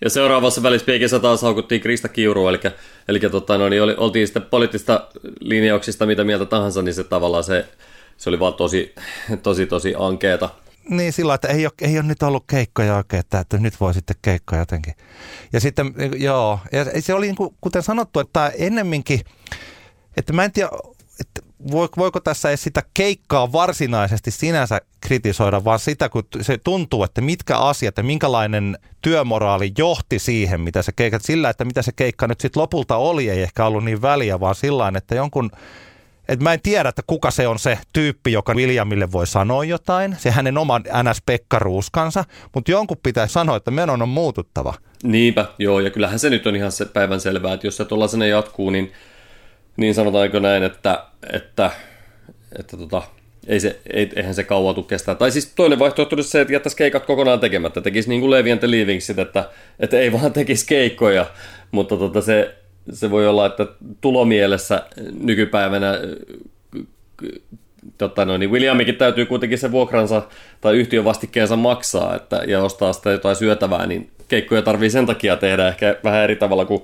Ja 0.00 0.10
seuraavassa 0.10 0.62
välispiikissä 0.62 1.18
taas 1.18 1.42
haukuttiin 1.42 1.80
Krista 1.80 2.08
Kiuru, 2.08 2.48
eli, 2.48 2.60
eli 3.08 3.20
tota, 3.20 3.58
no, 3.58 3.68
niin 3.68 3.82
oli, 3.82 3.94
oltiin 3.96 4.26
sitten 4.26 4.42
poliittista 4.42 5.08
linjauksista 5.40 6.06
mitä 6.06 6.24
mieltä 6.24 6.44
tahansa, 6.44 6.82
niin 6.82 6.94
se 6.94 7.04
tavallaan 7.04 7.44
se, 7.44 7.64
se 8.16 8.30
oli 8.30 8.40
vaan 8.40 8.54
tosi, 8.54 8.94
tosi, 9.42 9.66
tosi 9.66 9.94
ankeeta. 9.98 10.48
Niin 10.88 11.12
sillä 11.12 11.34
että 11.34 11.48
ei 11.48 11.66
ole, 11.66 11.72
ei 11.80 11.98
ole 11.98 12.06
nyt 12.06 12.22
ollut 12.22 12.44
keikkoja 12.46 12.96
oikein, 12.96 13.20
että, 13.20 13.40
että 13.40 13.58
nyt 13.58 13.80
voi 13.80 13.94
sitten 13.94 14.16
keikkoja 14.22 14.62
jotenkin. 14.62 14.94
Ja 15.52 15.60
sitten, 15.60 15.94
joo, 16.16 16.58
ja 16.72 17.02
se 17.02 17.14
oli 17.14 17.26
niin 17.26 17.36
kuin, 17.36 17.54
kuten 17.60 17.82
sanottu, 17.82 18.20
että 18.20 18.52
ennemminkin, 18.58 19.20
että 20.16 20.32
mä 20.32 20.44
en 20.44 20.52
tiedä, 20.52 20.70
että 21.20 21.42
voiko 21.96 22.20
tässä 22.20 22.48
edes 22.48 22.62
sitä 22.62 22.82
keikkaa 22.94 23.52
varsinaisesti 23.52 24.30
sinänsä 24.30 24.80
kritisoida, 25.00 25.64
vaan 25.64 25.78
sitä, 25.78 26.08
kun 26.08 26.22
se 26.40 26.58
tuntuu, 26.58 27.04
että 27.04 27.20
mitkä 27.20 27.58
asiat 27.58 27.96
ja 27.96 28.02
minkälainen 28.02 28.78
työmoraali 29.02 29.72
johti 29.78 30.18
siihen, 30.18 30.60
mitä 30.60 30.82
se 30.82 30.92
keikka, 30.92 31.18
sillä, 31.22 31.50
että 31.50 31.64
mitä 31.64 31.82
se 31.82 31.92
keikka 31.92 32.26
nyt 32.26 32.40
sitten 32.40 32.60
lopulta 32.60 32.96
oli, 32.96 33.30
ei 33.30 33.42
ehkä 33.42 33.66
ollut 33.66 33.84
niin 33.84 34.02
väliä, 34.02 34.40
vaan 34.40 34.54
sillä 34.54 34.92
että 34.96 35.14
jonkun 35.14 35.50
et 36.28 36.40
mä 36.40 36.52
en 36.52 36.60
tiedä, 36.62 36.88
että 36.88 37.02
kuka 37.06 37.30
se 37.30 37.48
on 37.48 37.58
se 37.58 37.78
tyyppi, 37.92 38.32
joka 38.32 38.54
Williamille 38.54 39.12
voi 39.12 39.26
sanoa 39.26 39.64
jotain. 39.64 40.16
Se 40.18 40.30
hänen 40.30 40.58
oman 40.58 40.82
NS-pekkaruuskansa, 40.82 42.24
mutta 42.54 42.70
jonkun 42.70 42.96
pitää 43.02 43.26
sanoa, 43.26 43.56
että 43.56 43.70
menon 43.70 44.02
on 44.02 44.08
muututtava. 44.08 44.74
Niinpä, 45.02 45.46
joo, 45.58 45.80
ja 45.80 45.90
kyllähän 45.90 46.18
se 46.18 46.30
nyt 46.30 46.46
on 46.46 46.56
ihan 46.56 46.72
se 46.72 46.84
päivän 46.84 47.20
selvää, 47.20 47.54
että 47.54 47.66
jos 47.66 47.76
se 47.76 47.84
tuollaisena 47.84 48.26
jatkuu, 48.26 48.70
niin, 48.70 48.92
niin 49.76 49.94
sanotaanko 49.94 50.38
näin, 50.38 50.62
että, 50.62 51.04
että, 51.32 51.70
että 52.58 52.76
tota, 52.76 53.02
ei 53.46 53.60
se, 53.60 53.80
ei, 53.92 54.10
eihän 54.16 54.34
se 54.34 54.44
kauan 54.44 54.74
tule 54.74 54.86
kestää. 54.88 55.14
Tai 55.14 55.30
siis 55.30 55.52
toinen 55.56 55.78
vaihtoehto 55.78 56.16
olisi 56.16 56.30
se, 56.30 56.40
että 56.40 56.52
jättäisi 56.52 56.76
keikat 56.76 57.06
kokonaan 57.06 57.40
tekemättä, 57.40 57.80
tekisi 57.80 58.08
niin 58.08 58.20
kuin 58.20 58.30
Levi 58.30 58.52
and 58.52 58.58
the 58.58 58.70
Leavingsit, 58.70 59.18
että, 59.18 59.50
että 59.80 59.98
ei 59.98 60.12
vaan 60.12 60.32
tekisi 60.32 60.66
keikkoja, 60.66 61.26
mutta 61.70 61.96
tota 61.96 62.20
se, 62.20 62.54
se 62.92 63.10
voi 63.10 63.28
olla, 63.28 63.46
että 63.46 63.66
tulomielessä 64.00 64.82
nykypäivänä 65.20 65.94
totta 67.98 68.24
noin, 68.24 68.40
niin 68.40 68.50
Williamikin 68.50 68.96
täytyy 68.96 69.26
kuitenkin 69.26 69.58
se 69.58 69.72
vuokransa 69.72 70.22
tai 70.60 70.76
yhtiön 70.76 71.04
vastikkeensa 71.04 71.56
maksaa 71.56 72.16
että, 72.16 72.42
ja 72.46 72.62
ostaa 72.62 72.92
sitä 72.92 73.10
jotain 73.10 73.36
syötävää, 73.36 73.86
niin 73.86 74.10
keikkoja 74.28 74.62
tarvii 74.62 74.90
sen 74.90 75.06
takia 75.06 75.36
tehdä 75.36 75.68
ehkä 75.68 75.96
vähän 76.04 76.24
eri 76.24 76.36
tavalla 76.36 76.64
kuin 76.64 76.82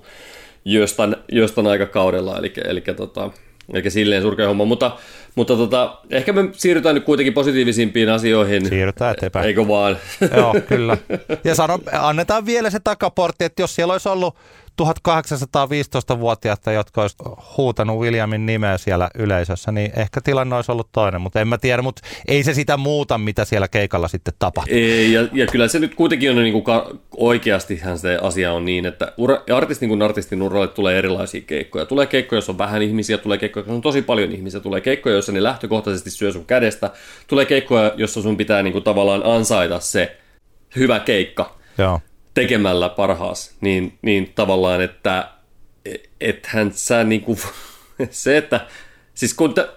jostain, 0.64 1.16
jostain 1.32 1.66
aikakaudella. 1.66 2.38
Eli, 2.38 2.52
eli 2.64 2.80
tota, 2.80 3.30
Eikä 3.74 3.90
silleen 3.90 4.22
surkea 4.22 4.48
homma, 4.48 4.64
mutta, 4.64 4.96
mutta 5.34 5.56
tota, 5.56 5.98
ehkä 6.10 6.32
me 6.32 6.48
siirrytään 6.52 6.94
nyt 6.94 7.04
kuitenkin 7.04 7.34
positiivisimpiin 7.34 8.08
asioihin. 8.08 8.68
Siirrytään 8.68 9.14
eteenpäin. 9.14 9.46
Eikö 9.46 9.68
vaan? 9.68 9.96
Joo, 10.36 10.54
kyllä. 10.68 10.96
Ja 11.44 11.54
sano, 11.54 11.78
annetaan 11.92 12.46
vielä 12.46 12.70
se 12.70 12.80
takaportti, 12.84 13.44
että 13.44 13.62
jos 13.62 13.74
siellä 13.74 13.92
olisi 13.92 14.08
ollut 14.08 14.36
1815-vuotiaita, 14.82 16.72
jotka 16.72 17.02
olisi 17.02 17.16
huutanut 17.56 18.00
Williamin 18.00 18.46
nimeä 18.46 18.78
siellä 18.78 19.08
yleisössä, 19.14 19.72
niin 19.72 19.92
ehkä 19.96 20.20
tilanne 20.20 20.56
olisi 20.56 20.72
ollut 20.72 20.88
toinen, 20.92 21.20
mutta 21.20 21.40
en 21.40 21.48
mä 21.48 21.58
tiedä, 21.58 21.82
mutta 21.82 22.02
ei 22.28 22.42
se 22.42 22.54
sitä 22.54 22.76
muuta, 22.76 23.18
mitä 23.18 23.44
siellä 23.44 23.68
keikalla 23.68 24.08
sitten 24.08 24.34
tapahtuu. 24.38 24.76
Ei, 24.76 25.12
ja, 25.12 25.28
ja 25.32 25.46
kyllä 25.46 25.68
se 25.68 25.78
nyt 25.78 25.94
kuitenkin 25.94 26.30
on 26.30 26.36
niin 26.36 26.52
kuin 26.52 26.64
ka- 26.64 26.90
oikeastihan 27.16 27.98
se 27.98 28.18
asia 28.22 28.52
on 28.52 28.64
niin, 28.64 28.86
että 28.86 29.12
ura, 29.16 29.42
artistin 29.54 29.88
kuin 29.88 30.02
artistin 30.02 30.42
uralle 30.42 30.68
tulee 30.68 30.98
erilaisia 30.98 31.40
keikkoja. 31.40 31.86
Tulee 31.86 32.06
keikkoja, 32.06 32.36
joissa 32.36 32.52
on 32.52 32.58
vähän 32.58 32.82
ihmisiä, 32.82 33.18
tulee 33.18 33.38
keikkoja, 33.38 33.62
joissa 33.62 33.74
on 33.74 33.82
tosi 33.82 34.02
paljon 34.02 34.32
ihmisiä, 34.32 34.60
tulee 34.60 34.80
keikkoja, 34.80 35.12
joissa 35.12 35.32
ne 35.32 35.42
lähtökohtaisesti 35.42 36.10
syö 36.10 36.32
sun 36.32 36.46
kädestä, 36.46 36.90
tulee 37.26 37.44
keikkoja, 37.44 37.92
joissa 37.96 38.22
sun 38.22 38.36
pitää 38.36 38.62
niin 38.62 38.72
kuin 38.72 38.84
tavallaan 38.84 39.22
ansaita 39.24 39.80
se 39.80 40.16
hyvä 40.76 41.00
keikka. 41.00 41.56
Joo 41.78 42.00
tekemällä 42.34 42.88
parhaas, 42.88 43.56
niin, 43.60 43.98
niin 44.02 44.32
tavallaan, 44.34 44.80
että 44.80 45.28
ethän 46.20 46.72
sä 46.74 47.04
niinku, 47.04 47.38
se, 48.10 48.36
että 48.36 48.66
siis 49.14 49.34
kun, 49.34 49.54
te, 49.54 49.68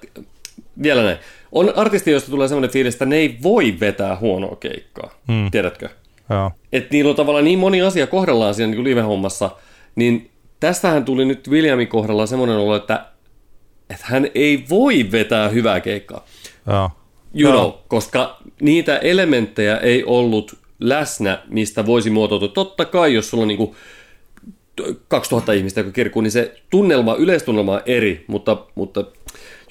vielä 0.84 1.03
näin, 1.03 1.18
on 1.51 1.74
artisti, 1.76 2.12
josta 2.12 2.32
tulee 2.32 2.47
semmoinen 2.47 2.72
fiilis, 2.72 2.95
että 2.95 3.05
ne 3.05 3.16
ei 3.16 3.38
voi 3.43 3.80
vetää 3.80 4.16
huonoa 4.16 4.55
keikkaa, 4.55 5.14
mm. 5.28 5.51
tiedätkö? 5.51 5.89
Joo. 6.30 6.51
Että 6.72 6.89
niillä 6.91 7.10
on 7.10 7.16
tavallaan 7.16 7.45
niin 7.45 7.60
moni 7.60 7.82
asia 7.82 8.08
kohdallaan 8.08 8.53
siinä 8.53 8.72
niin 8.72 8.84
live-hommassa, 8.84 9.49
niin 9.95 10.32
tästähän 10.60 11.05
tuli 11.05 11.26
nyt 11.26 11.47
Williamin 11.49 11.88
kohdalla 11.88 12.26
semmoinen 12.26 12.58
olo, 12.58 12.76
että, 12.76 13.05
että 13.89 14.05
hän 14.08 14.28
ei 14.36 14.66
voi 14.70 15.12
vetää 15.12 15.49
hyvää 15.49 15.80
keikkaa. 15.80 16.26
Joo. 16.68 16.91
You 17.36 17.51
know, 17.51 17.72
koska 17.88 18.38
niitä 18.62 18.97
elementtejä 18.97 19.78
ei 19.78 20.03
ollut 20.03 20.58
läsnä, 20.80 21.43
mistä 21.49 21.86
voisi 21.86 22.09
muotoutua. 22.09 22.47
Totta 22.47 22.86
kai, 22.86 23.13
jos 23.13 23.30
sulla 23.30 23.41
on 23.41 23.47
niin 23.47 23.57
kuin 23.57 23.75
2000 25.07 25.53
ihmistä, 25.53 25.80
joka 25.80 25.91
kirkkuu, 25.91 26.21
niin 26.21 26.32
se 26.32 26.61
tunnelma, 26.69 27.15
yleistunnelma 27.15 27.73
on 27.73 27.82
eri, 27.86 28.25
mutta, 28.28 28.57
mutta 28.75 29.03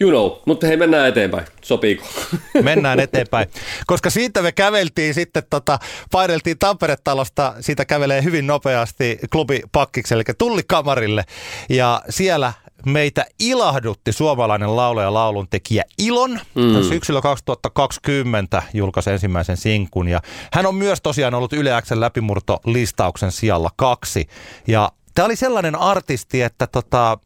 you 0.01 0.11
know. 0.11 0.43
Mutta 0.47 0.67
hei, 0.67 0.77
mennään 0.77 1.09
eteenpäin. 1.09 1.47
Sopiiko? 1.63 2.07
Mennään 2.63 3.01
eteenpäin. 3.01 3.49
Koska 3.87 4.11
siitä 4.11 4.43
me 4.43 4.53
käveltiin 4.53 5.15
sitten, 5.15 5.43
tota, 5.51 5.79
paineltiin 6.11 6.59
Tampere-talosta, 6.59 7.55
siitä 7.61 7.85
kävelee 7.85 8.25
hyvin 8.25 8.47
nopeasti 8.47 9.19
klubi 9.33 9.61
Pakkiksi, 9.73 10.15
eli 10.15 10.23
Tullikamarille. 10.39 11.25
Ja 11.69 12.03
siellä 12.11 12.53
meitä 12.87 13.27
ilahdutti 13.39 14.13
suomalainen 14.13 14.77
laulaja 14.77 15.15
laulun 15.15 15.49
tekijä 15.51 15.85
Ilon. 15.99 16.41
Mm. 16.55 16.83
Syksyllä 16.89 17.21
2020 17.21 18.63
julkaisi 18.75 19.11
ensimmäisen 19.11 19.57
sinkun 19.57 20.09
ja 20.09 20.21
hän 20.53 20.67
on 20.67 20.75
myös 20.75 20.99
tosiaan 21.03 21.35
ollut 21.35 21.53
Yle 21.53 21.71
Xn 21.83 22.01
läpimurto 22.01 22.61
listauksen 22.65 23.33
sijalla 23.33 23.71
kaksi. 23.77 24.27
Ja 24.67 24.93
tämä 25.15 25.27
oli 25.27 25.37
sellainen 25.37 25.75
artisti, 25.75 26.43
että 26.43 26.67
tota, 26.67 27.19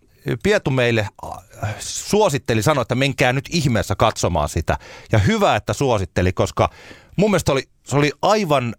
Pietu 0.43 0.71
meille 0.71 1.09
äh, 1.25 1.75
suositteli, 1.79 2.63
sanoi, 2.63 2.83
että 2.83 2.95
menkää 2.95 3.33
nyt 3.33 3.45
ihmeessä 3.51 3.95
katsomaan 3.95 4.49
sitä. 4.49 4.79
Ja 5.13 5.19
hyvä, 5.19 5.57
että 5.57 5.73
suositteli, 5.73 6.33
koska 6.33 6.71
mun 7.17 7.31
mielestä 7.31 7.53
oli, 7.53 7.63
se 7.85 7.97
oli 7.97 8.13
aivan 8.23 8.75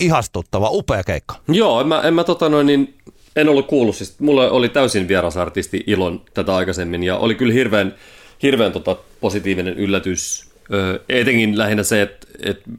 ihastuttava, 0.00 0.68
upea 0.70 1.04
keikka. 1.04 1.34
Joo, 1.48 1.80
en 1.80 1.88
mä, 1.88 2.00
en 2.00 2.14
mä 2.14 2.24
tota 2.24 2.48
noin, 2.48 2.66
niin 2.66 2.98
en 3.36 3.48
ollut 3.48 3.66
kuullut, 3.66 3.96
siis 3.96 4.20
mulla 4.20 4.50
oli 4.50 4.68
täysin 4.68 5.08
vieras 5.08 5.36
artisti 5.36 5.84
Ilon 5.86 6.22
tätä 6.34 6.56
aikaisemmin 6.56 7.02
ja 7.02 7.16
oli 7.16 7.34
kyllä 7.34 7.52
hirveän, 7.52 7.94
hirveän 8.42 8.72
tota 8.72 8.96
positiivinen 9.20 9.74
yllätys. 9.74 10.46
Öö, 10.72 10.98
etenkin 11.08 11.58
lähinnä 11.58 11.82
se, 11.82 12.02
että, 12.02 12.26
että 12.42 12.70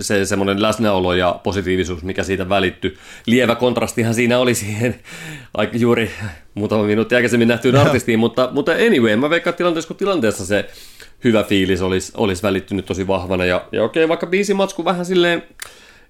se 0.00 0.26
semmoinen 0.26 0.62
läsnäolo 0.62 1.14
ja 1.14 1.40
positiivisuus, 1.42 2.02
mikä 2.02 2.22
siitä 2.22 2.48
välittyi. 2.48 2.96
Lievä 3.26 3.54
kontrastihan 3.54 4.14
siinä 4.14 4.38
oli 4.38 4.54
siihen 4.54 4.94
aika 5.54 5.76
juuri 5.76 6.10
muutama 6.54 6.82
minuutti 6.82 7.14
aikaisemmin 7.14 7.48
nähtyyn 7.48 7.76
artistiin, 7.76 8.18
mutta, 8.18 8.48
mutta 8.52 8.72
anyway, 8.72 9.16
mä 9.16 9.30
veikkaan 9.30 9.56
tilanteessa 9.56 9.88
kun 9.88 9.96
tilanteessa 9.96 10.46
se 10.46 10.68
hyvä 11.24 11.42
fiilis 11.42 11.82
olisi, 11.82 12.12
olisi 12.16 12.42
välittynyt 12.42 12.86
tosi 12.86 13.06
vahvana. 13.06 13.44
Ja, 13.44 13.64
ja 13.72 13.84
okei, 13.84 14.08
vaikka 14.08 14.26
biisimatsku 14.26 14.84
vähän 14.84 15.04
silleen, 15.04 15.42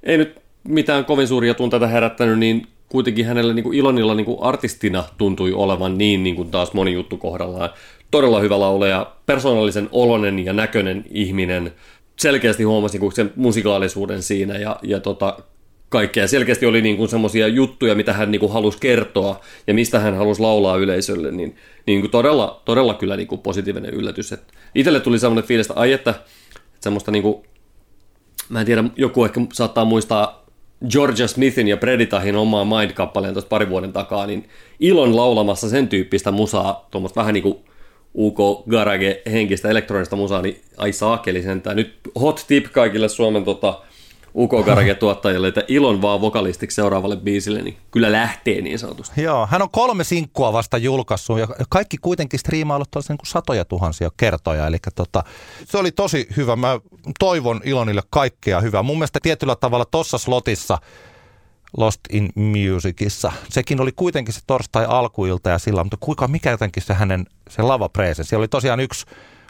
ei 0.02 0.18
nyt 0.18 0.36
mitään 0.68 1.04
kovin 1.04 1.28
suuria 1.28 1.54
tunteita 1.54 1.86
herättänyt, 1.86 2.38
niin 2.38 2.66
kuitenkin 2.94 3.26
hänellä 3.26 3.54
niin 3.54 3.62
kuin 3.62 3.78
Ilonilla 3.78 4.14
niin 4.14 4.24
kuin 4.24 4.38
artistina 4.40 5.04
tuntui 5.18 5.52
olevan 5.52 5.98
niin, 5.98 6.22
niin 6.22 6.36
kuin 6.36 6.50
taas 6.50 6.72
moni 6.72 6.92
juttu 6.92 7.16
kohdallaan. 7.16 7.70
Todella 8.10 8.40
hyvä 8.40 8.60
laulaja, 8.60 9.12
persoonallisen 9.26 9.88
olonen 9.92 10.44
ja 10.44 10.52
näköinen 10.52 11.04
ihminen. 11.10 11.72
Selkeästi 12.16 12.62
huomasi 12.62 12.98
niin 12.98 13.12
sen 13.12 13.32
musikaalisuuden 13.36 14.22
siinä 14.22 14.58
ja, 14.58 14.76
ja 14.82 15.00
tota, 15.00 15.38
kaikkea. 15.88 16.26
Selkeästi 16.26 16.66
oli 16.66 16.82
niin 16.82 17.08
semmoisia 17.08 17.48
juttuja, 17.48 17.94
mitä 17.94 18.12
hän 18.12 18.30
niin 18.30 18.40
kuin 18.40 18.52
halusi 18.52 18.78
kertoa 18.80 19.40
ja 19.66 19.74
mistä 19.74 19.98
hän 19.98 20.16
halusi 20.16 20.40
laulaa 20.40 20.76
yleisölle, 20.76 21.30
niin, 21.30 21.56
niin 21.86 22.00
kuin 22.00 22.10
todella, 22.10 22.62
todella 22.64 22.94
kyllä 22.94 23.16
niin 23.16 23.28
kuin 23.28 23.40
positiivinen 23.40 23.94
yllätys. 23.94 24.32
Et 24.32 24.52
itselle 24.74 25.00
tuli 25.00 25.18
semmoinen 25.18 25.48
fiilis, 25.48 25.66
että 25.66 25.80
ai 25.80 25.92
että 25.92 26.14
semmoista 26.80 27.10
niin 27.10 27.22
kuin, 27.22 27.42
mä 28.48 28.60
en 28.60 28.66
tiedä, 28.66 28.84
joku 28.96 29.24
ehkä 29.24 29.40
saattaa 29.52 29.84
muistaa 29.84 30.43
Georgia 30.90 31.28
Smithin 31.28 31.68
ja 31.68 31.76
Preditahin 31.76 32.36
omaa 32.36 32.64
Mind-kappaleen 32.64 33.32
tuossa 33.32 33.48
pari 33.48 33.68
vuoden 33.68 33.92
takaa, 33.92 34.26
niin 34.26 34.48
Ilon 34.80 35.16
laulamassa 35.16 35.68
sen 35.68 35.88
tyyppistä 35.88 36.30
musaa, 36.30 36.88
tuommoista 36.90 37.20
vähän 37.20 37.34
niin 37.34 37.42
kuin 37.42 37.58
UK 38.14 38.66
Garage 38.70 39.22
henkistä 39.32 39.68
elektronista 39.68 40.16
musaa, 40.16 40.42
niin 40.42 40.60
ai 40.76 40.92
saakeli 40.92 41.42
sentään. 41.42 41.76
Nyt 41.76 41.94
hot 42.20 42.44
tip 42.48 42.66
kaikille 42.72 43.08
Suomen 43.08 43.44
tota, 43.44 43.80
UK 44.36 44.50
Garage-tuottajille, 44.64 45.48
että 45.48 45.62
ilon 45.68 46.02
vaan 46.02 46.20
vokalistiksi 46.20 46.74
seuraavalle 46.74 47.16
biisille, 47.16 47.62
niin 47.62 47.76
kyllä 47.90 48.12
lähtee 48.12 48.60
niin 48.60 48.78
sanotusti. 48.78 49.22
Joo, 49.22 49.46
hän 49.50 49.62
on 49.62 49.70
kolme 49.70 50.04
sinkkua 50.04 50.52
vasta 50.52 50.78
julkaissut 50.78 51.38
ja 51.38 51.48
kaikki 51.68 51.96
kuitenkin 51.98 52.40
striimaillut 52.40 52.88
niin 53.08 53.18
kuin 53.18 53.26
satoja 53.26 53.64
tuhansia 53.64 54.10
kertoja. 54.16 54.66
Eli 54.66 54.78
tota, 54.94 55.24
se 55.64 55.78
oli 55.78 55.92
tosi 55.92 56.28
hyvä. 56.36 56.56
Mä 56.56 56.80
toivon 57.18 57.60
Ilonille 57.64 58.02
kaikkea 58.10 58.60
hyvää. 58.60 58.82
Mun 58.82 58.98
mielestä 58.98 59.20
tietyllä 59.22 59.56
tavalla 59.56 59.84
tuossa 59.84 60.18
slotissa 60.18 60.78
Lost 61.76 62.00
in 62.10 62.30
Musicissa. 62.34 63.32
Sekin 63.48 63.80
oli 63.80 63.92
kuitenkin 63.92 64.34
se 64.34 64.40
torstai 64.46 64.84
alkuilta 64.88 65.50
ja 65.50 65.58
sillä, 65.58 65.84
mutta 65.84 65.96
kuinka 66.00 66.28
mikä 66.28 66.50
jotenkin 66.50 66.82
se 66.82 66.94
hänen 66.94 67.26
se 67.50 67.62
lava 67.62 67.90
Siellä 68.22 68.40
oli 68.40 68.48
tosiaan 68.48 68.80
yksi 68.80 69.06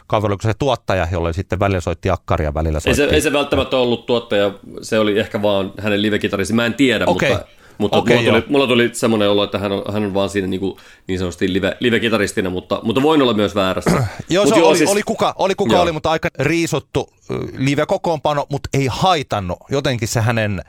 kaveri, 0.07 0.31
oliko 0.31 0.41
se 0.41 0.53
tuottaja, 0.59 1.07
jolle 1.11 1.33
sitten 1.33 1.59
välillä 1.59 1.81
soitti 1.81 2.09
akkaria, 2.09 2.53
välillä 2.53 2.79
soitti. 2.79 3.01
Ei 3.01 3.07
se, 3.07 3.15
ei 3.15 3.21
se 3.21 3.33
välttämättä 3.33 3.77
ollut 3.77 4.05
tuottaja, 4.05 4.51
se 4.81 4.99
oli 4.99 5.19
ehkä 5.19 5.41
vaan 5.41 5.73
hänen 5.79 6.01
live-kitaristi, 6.01 6.53
mä 6.53 6.65
en 6.65 6.73
tiedä, 6.73 7.05
okay. 7.07 7.29
mutta, 7.29 7.45
mutta 7.77 7.97
okay, 7.97 8.17
mulla, 8.17 8.31
tuli, 8.31 8.43
mulla 8.49 8.67
tuli 8.67 8.89
semmoinen 8.93 9.29
olo, 9.29 9.43
että 9.43 9.59
hän 9.59 9.71
on, 9.71 9.83
hän 9.93 10.03
on 10.03 10.13
vaan 10.13 10.29
siinä 10.29 10.47
niin, 10.47 10.59
kuin, 10.59 10.77
niin 11.07 11.19
sanotusti 11.19 11.53
live, 11.53 11.77
live-kitaristina, 11.79 12.49
mutta, 12.49 12.79
mutta 12.83 13.01
voin 13.01 13.21
olla 13.21 13.33
myös 13.33 13.55
väärässä. 13.55 13.91
joo, 14.29 14.45
se 14.45 14.55
joo, 14.55 14.69
oli, 14.69 14.77
siis, 14.77 14.89
oli 14.89 15.03
kuka, 15.03 15.35
oli, 15.37 15.55
kuka 15.55 15.81
oli, 15.81 15.91
mutta 15.91 16.11
aika 16.11 16.29
riisuttu 16.39 17.09
live-kokoonpano, 17.57 18.45
mutta 18.49 18.69
ei 18.73 18.87
haitannut. 18.91 19.59
Jotenkin 19.69 20.07
se 20.07 20.21
hänen 20.21 20.61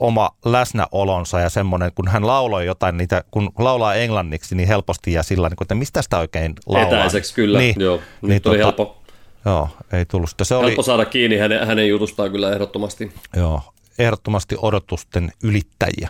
oma 0.00 0.30
läsnäolonsa 0.44 1.40
ja 1.40 1.50
semmoinen, 1.50 1.92
kun 1.94 2.08
hän 2.08 2.26
lauloi 2.26 2.66
jotain 2.66 2.96
niitä, 2.96 3.24
kun 3.30 3.50
laulaa 3.58 3.94
englanniksi, 3.94 4.54
niin 4.54 4.68
helposti 4.68 5.12
ja 5.12 5.22
sillä 5.22 5.48
niin 5.48 5.56
että 5.60 5.74
mistä 5.74 6.02
sitä 6.02 6.18
oikein 6.18 6.54
laulaa. 6.66 6.98
Etäiseksi 6.98 7.34
kyllä, 7.34 7.58
niin, 7.58 7.74
joo. 7.78 7.96
Niin, 7.96 8.32
oli 8.32 8.40
tota, 8.40 8.56
helppo. 8.56 9.02
Joo, 9.44 9.68
ei 9.92 10.04
tullut 10.04 10.30
sitä. 10.30 10.44
Se 10.44 10.54
helppo 10.54 10.80
oli, 10.80 10.84
saada 10.84 11.04
kiinni 11.04 11.38
hänen, 11.38 11.66
hänen 11.66 11.88
jutustaan 11.88 12.30
kyllä 12.30 12.52
ehdottomasti. 12.52 13.12
Joo, 13.36 13.62
ehdottomasti 13.98 14.56
odotusten 14.62 15.32
ylittäjiä. 15.42 16.08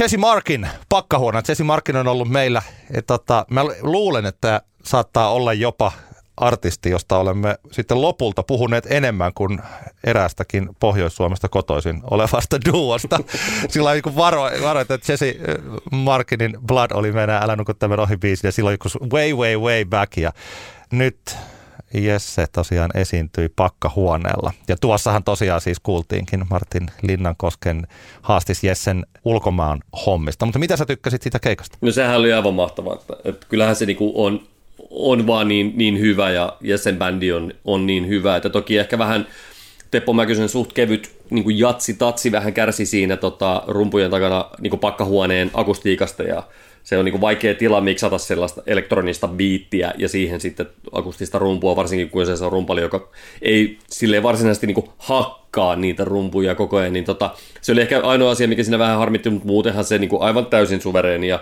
Jesse 0.00 0.16
Markin, 0.16 0.68
pakkahuona. 0.88 1.42
Jesse 1.48 1.64
Markin 1.64 1.96
on 1.96 2.08
ollut 2.08 2.28
meillä, 2.28 2.62
et, 2.94 3.06
tota, 3.06 3.46
mä 3.50 3.64
luulen, 3.82 4.26
että 4.26 4.62
saattaa 4.84 5.30
olla 5.30 5.52
jopa 5.52 5.92
artisti, 6.40 6.90
josta 6.90 7.18
olemme 7.18 7.58
sitten 7.70 8.02
lopulta 8.02 8.42
puhuneet 8.42 8.86
enemmän 8.90 9.32
kuin 9.34 9.60
eräästäkin 10.04 10.68
Pohjois-Suomesta 10.80 11.48
kotoisin 11.48 12.00
olevasta 12.10 12.58
duosta. 12.72 13.20
Sillä 13.68 13.92
niin 13.92 14.16
varo, 14.16 14.42
varo, 14.62 14.80
että 14.80 14.98
Jesse 15.08 15.36
äh, 15.48 15.54
Markinin 15.92 16.58
Blood 16.66 16.90
oli 16.94 17.12
mennä 17.12 17.38
Älä 17.38 17.56
nuku 17.56 17.74
tämän 17.74 18.00
ohi 18.00 18.16
biisi, 18.16 18.46
ja 18.46 18.52
silloin 18.52 18.74
joku 18.74 19.08
way, 19.12 19.32
way, 19.32 19.56
way 19.56 19.84
back. 19.84 20.16
Ja 20.16 20.32
nyt 20.92 21.36
Jesse 21.94 22.46
tosiaan 22.52 22.90
esiintyi 22.94 23.48
pakkahuoneella. 23.56 24.52
Ja 24.68 24.76
tuossahan 24.80 25.24
tosiaan 25.24 25.60
siis 25.60 25.80
kuultiinkin 25.80 26.44
Martin 26.50 26.86
Linnankosken 27.02 27.86
haastis 28.22 28.64
Jessen 28.64 29.06
ulkomaan 29.24 29.80
hommista. 30.06 30.46
Mutta 30.46 30.58
mitä 30.58 30.76
sä 30.76 30.86
tykkäsit 30.86 31.22
siitä 31.22 31.38
keikasta? 31.38 31.78
No 31.80 31.92
sehän 31.92 32.16
oli 32.16 32.32
aivan 32.32 32.54
mahtavaa. 32.54 32.98
Että 33.24 33.46
kyllähän 33.48 33.76
se 33.76 33.86
niinku 33.86 34.12
on 34.24 34.40
on 34.90 35.26
vaan 35.26 35.48
niin, 35.48 35.72
niin 35.76 36.00
hyvä 36.00 36.30
ja, 36.30 36.56
ja 36.60 36.78
sen 36.78 36.96
bändi 36.96 37.32
on, 37.32 37.52
on 37.64 37.86
niin 37.86 38.08
hyvä, 38.08 38.36
että 38.36 38.48
toki 38.48 38.78
ehkä 38.78 38.98
vähän 38.98 39.26
Teppo 39.90 40.12
Mäkysen 40.12 40.48
suht 40.48 40.72
kevyt 40.72 41.10
niin 41.30 41.44
kuin 41.44 41.58
jatsi, 41.58 41.94
tatsi 41.94 42.32
vähän 42.32 42.52
kärsi 42.52 42.86
siinä 42.86 43.16
tota, 43.16 43.62
rumpujen 43.66 44.10
takana 44.10 44.50
niin 44.60 44.70
kuin 44.70 44.80
pakkahuoneen 44.80 45.50
akustiikasta 45.54 46.22
ja 46.22 46.42
se 46.84 46.98
on 46.98 47.04
niin 47.04 47.12
kuin 47.12 47.20
vaikea 47.20 47.54
tila 47.54 47.80
miksata 47.80 48.18
sellaista 48.18 48.62
elektronista 48.66 49.28
biittiä 49.28 49.92
ja 49.98 50.08
siihen 50.08 50.40
sitten 50.40 50.66
akustista 50.92 51.38
rumpua, 51.38 51.76
varsinkin 51.76 52.10
kun 52.10 52.26
se 52.26 52.44
on 52.44 52.52
rumpali, 52.52 52.80
joka 52.80 53.08
ei 53.42 53.78
silleen 53.90 54.22
varsinaisesti 54.22 54.66
niin 54.66 54.74
kuin 54.74 54.90
hakkaa 54.98 55.76
niitä 55.76 56.04
rumpuja 56.04 56.54
koko 56.54 56.76
ajan, 56.76 56.92
niin 56.92 57.04
tota, 57.04 57.30
se 57.60 57.72
oli 57.72 57.80
ehkä 57.80 58.00
ainoa 58.00 58.30
asia, 58.30 58.48
mikä 58.48 58.62
siinä 58.62 58.78
vähän 58.78 58.98
harmitti, 58.98 59.30
mutta 59.30 59.46
muutenhan 59.46 59.84
se 59.84 59.98
niin 59.98 60.08
kuin 60.08 60.22
aivan 60.22 60.46
täysin 60.46 60.80
suvereenia 60.80 61.40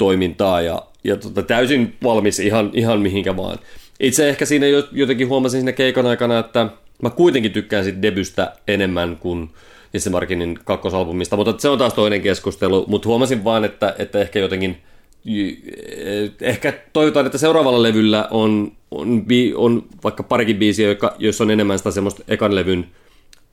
toimintaa 0.00 0.60
ja, 0.60 0.82
ja 1.04 1.16
tota, 1.16 1.42
täysin 1.42 1.96
valmis 2.02 2.40
ihan, 2.40 2.70
ihan 2.72 3.00
mihinkä 3.00 3.36
vaan. 3.36 3.58
Itse 4.00 4.28
ehkä 4.28 4.44
siinä 4.44 4.66
jotenkin 4.92 5.28
huomasin 5.28 5.60
siinä 5.60 5.72
keikan 5.72 6.06
aikana, 6.06 6.38
että 6.38 6.68
mä 7.02 7.10
kuitenkin 7.10 7.52
tykkään 7.52 7.84
siitä 7.84 8.02
debystä 8.02 8.52
enemmän 8.68 9.16
kuin 9.16 9.50
Jesse 9.92 10.10
Markinin 10.10 10.58
kakkosalbumista, 10.64 11.36
mutta 11.36 11.54
se 11.58 11.68
on 11.68 11.78
taas 11.78 11.94
toinen 11.94 12.22
keskustelu, 12.22 12.84
mutta 12.88 13.08
huomasin 13.08 13.44
vaan, 13.44 13.64
että, 13.64 13.94
että 13.98 14.20
ehkä 14.20 14.38
jotenkin 14.38 14.76
ehkä 16.40 16.72
toivotaan, 16.92 17.26
että 17.26 17.38
seuraavalla 17.38 17.82
levyllä 17.82 18.28
on, 18.30 18.72
on, 18.90 19.24
on 19.54 19.82
vaikka 20.04 20.22
parikin 20.22 20.56
biisiä, 20.56 20.96
joissa 21.18 21.44
on 21.44 21.50
enemmän 21.50 21.78
sitä 21.78 21.90
semmoista 21.90 22.22
ekan 22.28 22.54
levyn 22.54 22.86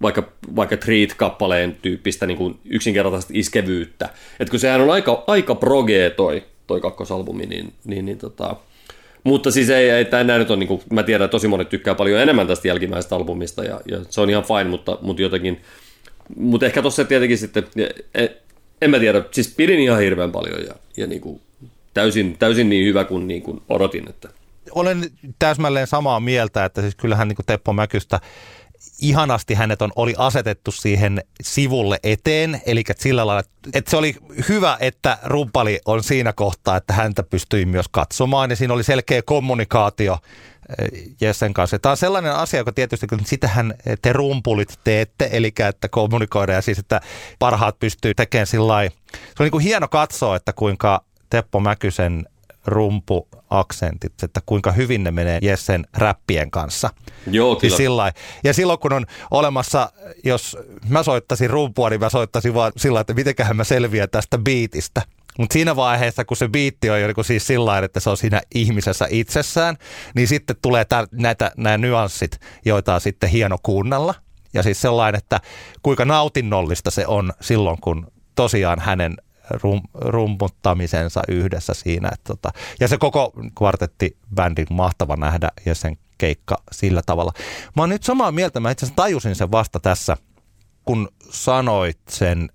vaikka, 0.02 0.32
vaikka 0.56 0.78
Treat-kappaleen 0.78 1.78
tyyppistä 1.82 2.26
niin 2.26 2.38
kuin 2.38 2.60
yksinkertaisesti 2.66 3.40
iskevyyttä. 3.40 4.10
Et 4.40 4.50
kun 4.50 4.60
sehän 4.60 4.82
on 4.82 4.90
aika, 4.90 5.24
aika 5.28 5.56
progee 5.56 6.10
toi, 6.10 6.44
toi 6.68 6.82
kakkosalbumi, 6.82 7.46
niin, 7.46 7.74
niin, 7.86 8.06
niin 8.06 8.18
tota, 8.18 8.56
mutta 9.24 9.52
siis 9.52 9.70
ei, 9.70 9.90
ei 9.90 10.06
tämä 10.06 10.38
nyt 10.38 10.52
on, 10.52 10.60
niin 10.60 10.68
kuin, 10.68 10.82
mä 10.92 11.04
tiedän, 11.04 11.26
että 11.26 11.32
tosi 11.32 11.48
monet 11.48 11.70
tykkää 11.70 11.96
paljon 11.96 12.22
enemmän 12.22 12.48
tästä 12.48 12.68
jälkimmäisestä 12.68 13.16
albumista 13.16 13.64
ja, 13.64 13.82
ja 13.92 14.00
se 14.10 14.22
on 14.22 14.30
ihan 14.30 14.44
fine, 14.44 14.64
mutta, 14.64 14.98
mutta 15.02 15.22
jotenkin, 15.22 15.62
mutta 16.36 16.66
ehkä 16.66 16.82
tuossa 16.82 17.06
tietenkin 17.06 17.38
sitten, 17.38 17.64
en, 18.16 18.30
en 18.82 18.90
mä 18.90 19.00
tiedä, 19.00 19.24
siis 19.32 19.54
pidin 19.58 19.80
ihan 19.80 20.00
hirveän 20.00 20.32
paljon 20.32 20.64
ja, 20.64 20.76
ja 20.98 21.08
niin 21.08 21.22
kuin 21.22 21.42
täysin, 21.94 22.38
täysin 22.40 22.70
niin 22.70 22.86
hyvä 22.86 23.04
kuin, 23.04 23.28
niin 23.28 23.42
kuin 23.42 23.62
odotin. 23.70 24.10
Että. 24.10 24.30
Olen 24.72 25.10
täsmälleen 25.40 25.88
samaa 25.88 26.20
mieltä, 26.20 26.66
että 26.66 26.82
siis 26.82 26.96
kyllähän 26.96 27.28
niin 27.28 27.38
Teppo 27.46 27.74
Mäkystä 27.74 28.20
ihanasti 29.02 29.54
hänet 29.54 29.82
on, 29.82 29.92
oli 29.96 30.14
asetettu 30.18 30.72
siihen 30.72 31.22
sivulle 31.42 32.00
eteen, 32.04 32.62
eli 32.66 32.84
sillä 32.98 33.28
lailla, 33.28 33.44
että 33.74 33.92
se 33.92 33.98
oli 33.98 34.16
hyvä, 34.50 34.78
että 34.80 35.18
rumpali 35.24 35.80
on 35.86 36.04
siinä 36.04 36.34
kohtaa, 36.34 36.78
että 36.78 36.94
häntä 36.94 37.24
pystyi 37.24 37.66
myös 37.66 37.86
katsomaan, 37.92 38.50
ja 38.50 38.56
siinä 38.56 38.74
oli 38.74 38.84
selkeä 38.84 39.22
kommunikaatio 39.22 40.18
eh, 40.80 41.04
Jessen 41.22 41.54
kanssa. 41.54 41.80
Tämä 41.80 41.92
on 41.92 41.98
sellainen 41.98 42.36
asia, 42.36 42.60
joka 42.60 42.72
tietysti, 42.72 43.08
kun 43.08 43.26
sitähän 43.26 43.74
te 44.02 44.14
rumpulit 44.14 44.80
teette, 44.84 45.30
eli 45.32 45.54
että 45.70 45.90
kommunikoida 45.90 46.54
ja 46.54 46.62
siis, 46.62 46.80
että 46.80 47.02
parhaat 47.40 47.80
pystyy 47.80 48.14
tekemään 48.14 48.48
sillä 48.48 48.84
Se 49.12 49.34
on 49.40 49.44
niin 49.44 49.52
kuin 49.52 49.64
hieno 49.64 49.88
katsoa, 49.88 50.36
että 50.36 50.54
kuinka 50.54 51.04
Teppo 51.30 51.60
Mäkysen 51.60 52.26
rumpuaksentit, 53.52 54.24
että 54.24 54.42
kuinka 54.46 54.72
hyvin 54.72 55.04
ne 55.04 55.12
menee 55.12 55.40
Jessen 55.42 55.88
räppien 55.98 56.52
kanssa. 56.52 56.90
Joo, 57.32 57.56
kyllä. 57.56 57.70
Siis 57.70 57.78
sillai. 57.78 58.12
Ja 58.44 58.54
silloin 58.54 58.80
kun 58.80 58.94
on 58.94 59.06
olemassa, 59.32 59.92
jos 60.24 60.58
mä 60.90 61.04
soittaisin 61.04 61.50
rumpua, 61.50 61.90
niin 61.90 62.00
mä 62.00 62.10
soittaisin 62.10 62.54
vaan 62.54 62.72
sillä 62.78 63.00
että 63.00 63.14
mitenköhän 63.14 63.56
mä 63.56 63.64
selviän 63.64 64.10
tästä 64.10 64.38
biitistä. 64.38 65.02
Mutta 65.40 65.54
siinä 65.54 65.76
vaiheessa, 65.76 66.26
kun 66.26 66.38
se 66.38 66.48
biitti 66.48 66.90
on 66.90 67.02
jo 67.02 67.08
niin 67.08 67.26
siis 67.26 67.48
sillä 67.48 67.78
että 67.80 68.00
se 68.00 68.10
on 68.10 68.18
siinä 68.18 68.42
ihmisessä 68.56 69.08
itsessään, 69.10 69.78
niin 70.16 70.28
sitten 70.28 70.56
tulee 70.62 70.86
tär, 70.86 71.08
näitä, 71.12 71.52
nämä 71.58 71.78
nyanssit, 71.78 72.40
joita 72.66 72.96
on 72.96 73.02
sitten 73.02 73.30
hieno 73.30 73.58
kuunnella. 73.64 74.14
Ja 74.54 74.64
siis 74.64 74.82
sellainen, 74.82 75.18
että 75.18 75.40
kuinka 75.84 76.06
nautinnollista 76.06 76.92
se 76.92 77.08
on 77.08 77.34
silloin, 77.42 77.78
kun 77.82 78.12
tosiaan 78.36 78.80
hänen 78.80 79.18
rum, 79.50 79.82
rumputtamisensa 79.94 81.22
yhdessä 81.28 81.74
siinä. 81.74 82.10
Että 82.14 82.24
tota, 82.28 82.52
ja 82.80 82.88
se 82.88 82.98
koko 82.98 83.34
kvartetti 83.58 84.18
bändin 84.36 84.68
mahtava 84.72 85.16
nähdä 85.16 85.50
ja 85.66 85.76
sen 85.76 85.98
keikka 86.18 86.58
sillä 86.72 87.02
tavalla. 87.06 87.34
Mä 87.76 87.84
oon 87.84 87.90
nyt 87.90 88.04
samaa 88.04 88.32
mieltä, 88.32 88.60
mä 88.60 88.72
itse 88.72 88.86
asiassa 88.86 88.96
tajusin 88.96 89.36
sen 89.36 89.52
vasta 89.52 89.80
tässä, 89.80 90.18
kun 90.86 91.10
sanoit 91.30 92.00
sen 92.10 92.50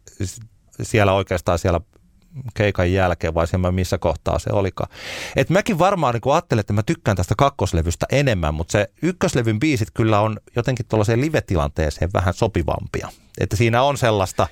siellä 0.83 1.13
oikeastaan 1.13 1.59
siellä 1.59 1.81
keikan 2.55 2.93
jälkeen 2.93 3.35
vai 3.35 3.47
siellä 3.47 3.73
missä 3.73 3.99
kohtaa 3.99 4.39
se 4.39 4.51
olikaan. 4.53 4.91
Et 5.37 5.51
mäkin 5.51 5.79
varmaan 5.79 6.15
niin 6.15 6.33
ajattelin, 6.33 6.61
että 6.61 6.73
mä 6.73 6.83
tykkään 6.83 7.17
tästä 7.17 7.35
kakkoslevystä 7.39 8.07
enemmän, 8.13 8.55
mutta 8.55 8.73
se 8.73 8.87
ykköslevyn 9.03 9.61
biisit 9.61 9.89
kyllä 9.95 10.21
on 10.21 10.41
jotenkin 10.57 10.87
tuollaiseen 10.87 11.21
live-tilanteeseen 11.21 12.11
vähän 12.15 12.35
sopivampia. 12.35 13.09
Että 13.41 13.57
siinä 13.57 13.83
on 13.83 13.97
sellaista, 13.99 14.47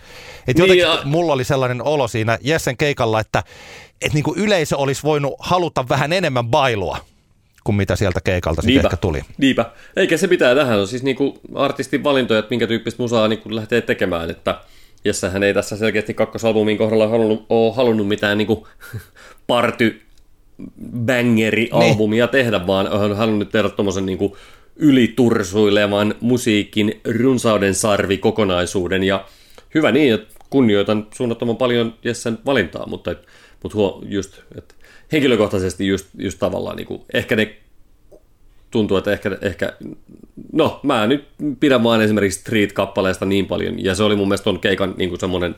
että 0.49 0.63
niin 0.63 0.79
jotenkin 0.79 0.99
ja... 0.99 1.03
mulla 1.05 1.33
oli 1.33 1.45
sellainen 1.45 1.83
olo 1.83 2.09
siinä 2.09 2.39
Jessen 2.41 2.77
keikalla, 2.77 3.21
että, 3.21 3.45
että 4.03 4.15
niin 4.15 4.25
kuin 4.25 4.39
yleisö 4.39 4.77
olisi 4.77 5.03
voinut 5.03 5.35
haluta 5.39 5.89
vähän 5.89 6.13
enemmän 6.13 6.49
bailua 6.49 6.99
kuin 7.65 7.77
mitä 7.77 7.97
sieltä 7.97 8.21
keikalta 8.21 8.63
sitten 8.63 8.85
ehkä 8.85 8.97
tuli. 8.97 9.23
Niipä. 9.39 9.71
Eikä 9.97 10.17
se 10.17 10.29
pitää 10.29 10.55
tähän. 10.55 10.81
On 10.81 10.89
siis 10.89 11.03
niinku 11.03 11.41
artistin 11.55 12.05
valintoja, 12.05 12.41
että 12.41 12.51
minkä 12.51 12.67
tyyppistä 12.67 13.03
musaa 13.03 13.29
niinku 13.29 13.55
lähtee 13.55 13.81
tekemään. 13.81 14.31
Että 14.31 14.61
hän 15.33 15.43
ei 15.43 15.55
tässä 15.55 15.77
selkeästi 15.77 16.15
kakkosalbumin 16.15 16.79
kohdalla 16.79 17.09
halunnut, 17.09 17.47
ole 17.49 17.75
halunnut 17.75 18.09
mitään 18.09 18.39
niinku 18.39 18.69
party 19.47 20.03
bangeri-albumia 21.07 22.25
niin. 22.25 22.33
tehdä, 22.33 22.67
vaan 22.67 22.89
on 22.89 23.17
halunnut 23.17 23.51
tehdä 23.51 23.69
tuommoisen 23.69 24.07
niinku 24.07 24.37
ylitursuilevan 24.77 26.15
musiikin 26.21 27.01
runsauden 27.19 27.75
sarvi 27.75 28.19
kokonaisuuden 28.19 29.05
ja 29.05 29.25
hyvä 29.75 29.93
niin, 29.93 30.15
että 30.15 30.35
kunnioitan 30.51 31.07
suunnattoman 31.15 31.57
paljon 31.57 31.95
Jessen 32.05 32.39
valintaa, 32.47 32.87
mutta, 32.87 33.15
mutta 33.63 33.79
huo, 33.79 34.03
just, 34.09 34.39
että 34.59 34.75
henkilökohtaisesti 35.13 35.87
just, 35.87 36.07
just 36.19 36.39
tavallaan 36.39 36.77
niin 36.77 36.87
kuin, 36.87 37.03
ehkä 37.15 37.37
ne 37.37 37.57
tuntuu, 38.71 38.97
että 38.97 39.13
ehkä, 39.13 39.39
ehkä, 39.43 39.77
no 40.53 40.81
mä 40.83 41.07
nyt 41.07 41.29
pidän 41.61 41.83
vaan 41.83 42.03
esimerkiksi 42.03 42.41
Street-kappaleesta 42.41 43.25
niin 43.25 43.47
paljon, 43.47 43.85
ja 43.85 43.95
se 43.95 44.03
oli 44.03 44.17
mun 44.17 44.29
mielestä 44.29 44.45
ton 44.45 44.61
keikan 44.61 44.95
niin 44.97 45.09
kuin 45.11 45.21
semmoinen 45.21 45.57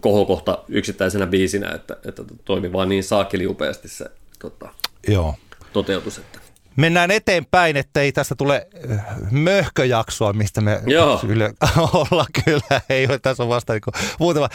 kohokohta 0.00 0.58
yksittäisenä 0.68 1.26
biisinä, 1.26 1.70
että, 1.74 1.96
että 2.08 2.22
toimi 2.44 2.72
vaan 2.72 2.88
niin 2.88 3.04
saakeli 3.04 3.46
upeasti 3.46 3.88
se 3.88 4.04
tota, 4.38 4.68
Joo. 5.08 5.34
toteutus. 5.72 6.18
Että. 6.18 6.38
Mennään 6.76 7.10
eteenpäin, 7.10 7.76
ettei 7.76 8.12
tästä 8.12 8.34
tule 8.34 8.66
äh, 8.90 9.04
möhköjaksoa, 9.30 10.32
mistä 10.32 10.60
me 10.60 10.82
Joo. 10.86 11.20
Yle, 11.28 11.54
olla 12.02 12.26
kyllä. 12.44 12.80
Ei 12.88 13.06
ole 13.06 13.18
tässä 13.18 13.42
on 13.42 13.48
vasta 13.48 13.72
niin 13.72 13.82
muutama. 14.18 14.48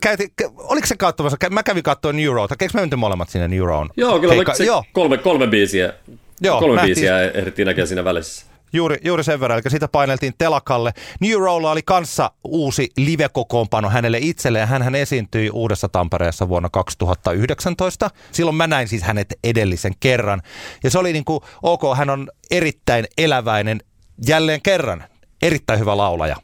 Käytin, 0.00 0.28
oliko 0.56 0.86
se 0.86 0.96
katsomassa? 0.96 1.36
Mä 1.50 1.62
kävin 1.62 1.82
katsoa 1.82 2.12
New 2.12 2.32
Road. 2.32 2.50
Eikö 2.50 2.74
me 2.74 2.80
menty 2.80 2.96
molemmat 2.96 3.28
sinne 3.28 3.48
New 3.48 3.64
Road? 3.64 3.88
Joo, 3.96 4.20
kyllä 4.20 4.34
Keikka, 4.34 4.54
se 4.54 4.64
Joo. 4.64 4.84
Kolme, 4.92 5.18
kolme 5.18 5.46
biisiä. 5.46 5.92
Joo, 6.40 6.60
kolme 6.60 6.76
nähtiin. 6.76 6.94
biisiä 6.94 7.22
ehdittiin 7.22 7.66
näkemään 7.66 7.88
siinä 7.88 8.04
välissä. 8.04 8.46
Juuri, 8.74 8.96
juuri 9.04 9.24
sen 9.24 9.40
verran, 9.40 9.58
eli 9.58 9.70
sitä 9.70 9.88
paineltiin 9.88 10.32
telakalle. 10.38 10.92
New 11.20 11.38
Rolla 11.38 11.70
oli 11.70 11.82
kanssa 11.82 12.30
uusi 12.44 12.90
live-kokoonpano 12.96 13.90
hänelle 13.90 14.18
itselleen. 14.20 14.68
Hän 14.68 14.94
esiintyi 14.94 15.50
Uudessa 15.50 15.88
Tampereessa 15.88 16.48
vuonna 16.48 16.68
2019. 16.72 18.10
Silloin 18.32 18.56
mä 18.56 18.66
näin 18.66 18.88
siis 18.88 19.02
hänet 19.02 19.38
edellisen 19.44 19.92
kerran. 20.00 20.42
Ja 20.84 20.90
se 20.90 20.98
oli 20.98 21.12
niin 21.12 21.24
kuin, 21.24 21.40
ok, 21.62 21.82
hän 21.96 22.10
on 22.10 22.30
erittäin 22.50 23.06
eläväinen 23.18 23.80
jälleen 24.26 24.62
kerran. 24.62 25.04
Erittäin 25.42 25.80
hyvä 25.80 25.96
laulaja 25.96 26.36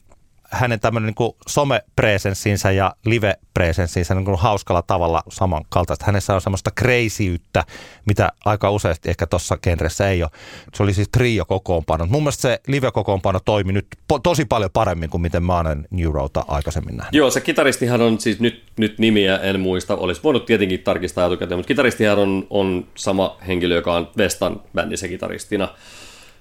hänen 0.50 0.80
tämmöinen 0.80 1.14
niin 1.18 1.32
some-presenssinsä 1.48 2.70
ja 2.70 2.94
live-presenssinsä 3.04 4.14
niin 4.14 4.38
hauskalla 4.38 4.82
tavalla 4.82 5.22
samankaltaista. 5.28 6.04
Hänessä 6.06 6.34
on 6.34 6.40
semmoista 6.40 6.70
kreisiyttä, 6.70 7.64
mitä 8.06 8.32
aika 8.44 8.70
useasti 8.70 9.10
ehkä 9.10 9.26
tuossa 9.26 9.56
genressä 9.56 10.08
ei 10.08 10.22
ole. 10.22 10.30
Se 10.74 10.82
oli 10.82 10.94
siis 10.94 11.08
trio-kokoonpano. 11.08 12.06
Mun 12.06 12.22
mielestä 12.22 12.42
se 12.42 12.60
live-kokoonpano 12.66 13.40
toimi 13.44 13.72
nyt 13.72 13.86
po- 14.12 14.20
tosi 14.22 14.44
paljon 14.44 14.70
paremmin 14.72 15.10
kuin 15.10 15.20
miten 15.20 15.42
mä 15.42 15.58
olen 15.58 15.86
New 15.90 16.12
Roadta 16.12 16.44
aikaisemmin 16.48 16.96
nähnyt. 16.96 17.14
Joo, 17.14 17.30
se 17.30 17.40
kitaristihan 17.40 18.00
on 18.00 18.20
siis 18.20 18.40
nyt, 18.40 18.62
nyt 18.76 18.98
nimiä 18.98 19.38
en 19.38 19.60
muista, 19.60 19.96
olisi 19.96 20.22
voinut 20.22 20.46
tietenkin 20.46 20.80
tarkistaa 20.80 21.26
etukäteen, 21.26 21.58
mutta 21.58 21.68
kitaristihan 21.68 22.18
on, 22.18 22.46
on 22.50 22.86
sama 22.94 23.38
henkilö, 23.46 23.74
joka 23.74 23.94
on 23.94 24.10
Vestan 24.16 24.60
bändissä 24.74 25.08
kitaristina. 25.08 25.68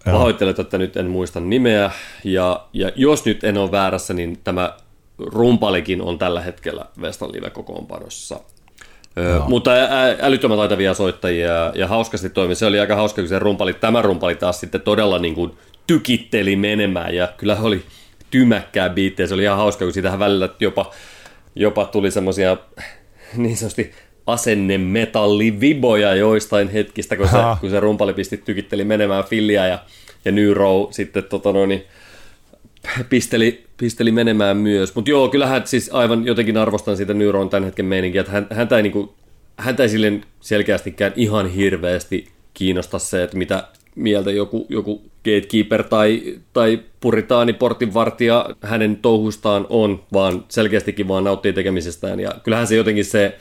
Pahoittelen, 0.06 0.56
että 0.60 0.78
nyt 0.78 0.98
en 0.98 1.10
muista 1.10 1.40
nimeä. 1.40 1.92
Ja, 2.24 2.66
ja 2.74 2.92
jos 2.96 3.26
nyt 3.26 3.44
en 3.44 3.58
ole 3.58 3.72
väärässä, 3.72 4.14
niin 4.14 4.40
tämä 4.44 4.74
rumpalikin 5.18 6.02
on 6.02 6.18
tällä 6.18 6.42
hetkellä 6.42 6.86
Vestan 7.02 7.32
live-kokoonpanossa. 7.32 8.40
Ö, 9.18 9.40
mutta 9.48 9.72
ä- 9.72 10.18
älyttömän 10.22 10.58
taitavia 10.58 10.94
soittajia 10.94 11.72
ja 11.76 11.88
hauskasti 11.88 12.30
toimi. 12.30 12.56
Se 12.56 12.66
oli 12.66 12.80
aika 12.80 12.96
hauska, 12.96 13.22
kun 13.22 13.30
se 13.30 13.40
rumpali, 13.40 13.74
tämä 13.74 14.02
rumpali 14.02 14.36
taas 14.36 14.60
sitten 14.60 14.82
todella 14.82 15.20
niin 15.20 15.36
kuin 15.36 15.52
tykitteli 15.88 16.56
menemään 16.56 17.16
ja 17.16 17.28
kyllä 17.38 17.58
oli 17.62 17.84
tymäkkää 18.32 18.90
biittejä. 18.90 19.28
Se 19.28 19.34
oli 19.34 19.44
ihan 19.44 19.58
hauska, 19.58 19.86
kun 19.86 19.94
siitähän 19.94 20.20
välillä 20.20 20.50
jopa, 20.60 20.92
jopa 21.56 21.86
tuli 21.86 22.12
semmoisia 22.12 22.58
niin 23.36 23.58
sanotusti 23.58 23.94
asennemetalliviboja 24.32 26.16
joistain 26.16 26.70
hetkistä, 26.70 27.16
kun 27.16 27.28
se, 27.28 27.38
kun 27.62 27.70
se 27.70 27.80
rumpali 27.80 28.14
pisti 28.14 28.38
tykitteli 28.38 28.84
menemään 28.84 29.24
Filliä 29.24 29.68
ja, 29.68 29.80
ja 30.26 30.32
New 30.32 30.54
Row 30.54 30.88
sitten 30.92 31.24
tota 31.24 31.52
noin, 31.52 31.84
pisteli, 33.10 33.64
pisteli 33.78 34.12
menemään 34.12 34.58
myös. 34.58 34.96
Mutta 34.96 35.12
joo, 35.12 35.30
kyllähän 35.30 35.68
siis 35.68 35.90
aivan 35.94 36.26
jotenkin 36.26 36.58
arvostan 36.58 36.98
siitä 36.98 37.14
Nyron 37.14 37.50
tämän 37.50 37.64
hetken 37.64 37.86
meininkiä, 37.86 38.22
että 38.22 38.34
hän, 38.34 38.48
häntä 38.52 38.78
ei, 38.78 38.84
niinku, 38.84 39.14
häntä 39.58 39.84
ei 39.84 39.90
silleen 39.90 40.26
selkeästikään 40.40 41.14
ihan 41.16 41.50
hirveästi 41.50 42.28
kiinnosta 42.54 43.00
se, 43.00 43.24
että 43.24 43.38
mitä 43.38 43.64
mieltä 43.96 44.32
joku, 44.32 44.66
joku 44.70 45.02
gatekeeper 45.26 45.84
tai, 45.84 46.38
tai 46.54 46.80
puritaani 47.00 47.54
portinvartija 47.54 48.46
hänen 48.62 48.96
touhustaan 49.02 49.66
on, 49.70 50.04
vaan 50.14 50.46
selkeästikin 50.50 51.08
vaan 51.08 51.24
nauttii 51.24 51.54
tekemisestään. 51.54 52.20
Ja 52.20 52.32
kyllähän 52.44 52.68
se 52.68 52.76
jotenkin 52.76 53.06
se, 53.06 53.38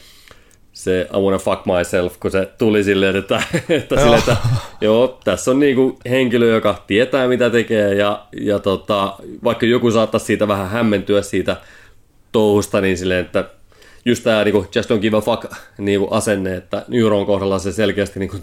se 0.79 1.09
I 1.17 1.21
wanna 1.21 1.39
fuck 1.39 1.67
myself, 1.67 2.21
kun 2.21 2.31
se 2.31 2.49
tuli 2.59 2.85
silleen, 2.85 3.17
että, 3.17 3.43
että, 3.69 3.95
joo. 3.95 4.03
Silleen, 4.03 4.19
että 4.19 4.37
joo, 4.81 5.19
tässä 5.25 5.51
on 5.51 5.59
niinku 5.59 5.99
henkilö, 6.11 6.47
joka 6.47 6.85
tietää 6.87 7.29
mitä 7.29 7.51
tekee 7.51 7.95
ja, 7.95 8.27
ja 8.41 8.59
tota, 8.59 9.17
vaikka 9.45 9.67
joku 9.67 9.91
saattaa 9.91 10.19
siitä 10.19 10.49
vähän 10.49 10.69
hämmentyä 10.69 11.23
siitä 11.23 11.57
touhusta, 12.33 12.81
niin 12.81 12.99
silleen, 12.99 13.25
että 13.25 13.45
just 14.05 14.25
tämä 14.25 14.45
niinku, 14.45 14.67
just 14.75 14.91
don't 14.91 14.99
give 14.99 15.17
a 15.17 15.21
fuck 15.21 15.45
niinku 15.79 16.09
asenne, 16.11 16.57
että 16.57 16.85
Neuron 16.89 17.27
kohdalla 17.27 17.59
se 17.59 17.73
selkeästi 17.73 18.21
niinku, 18.21 18.37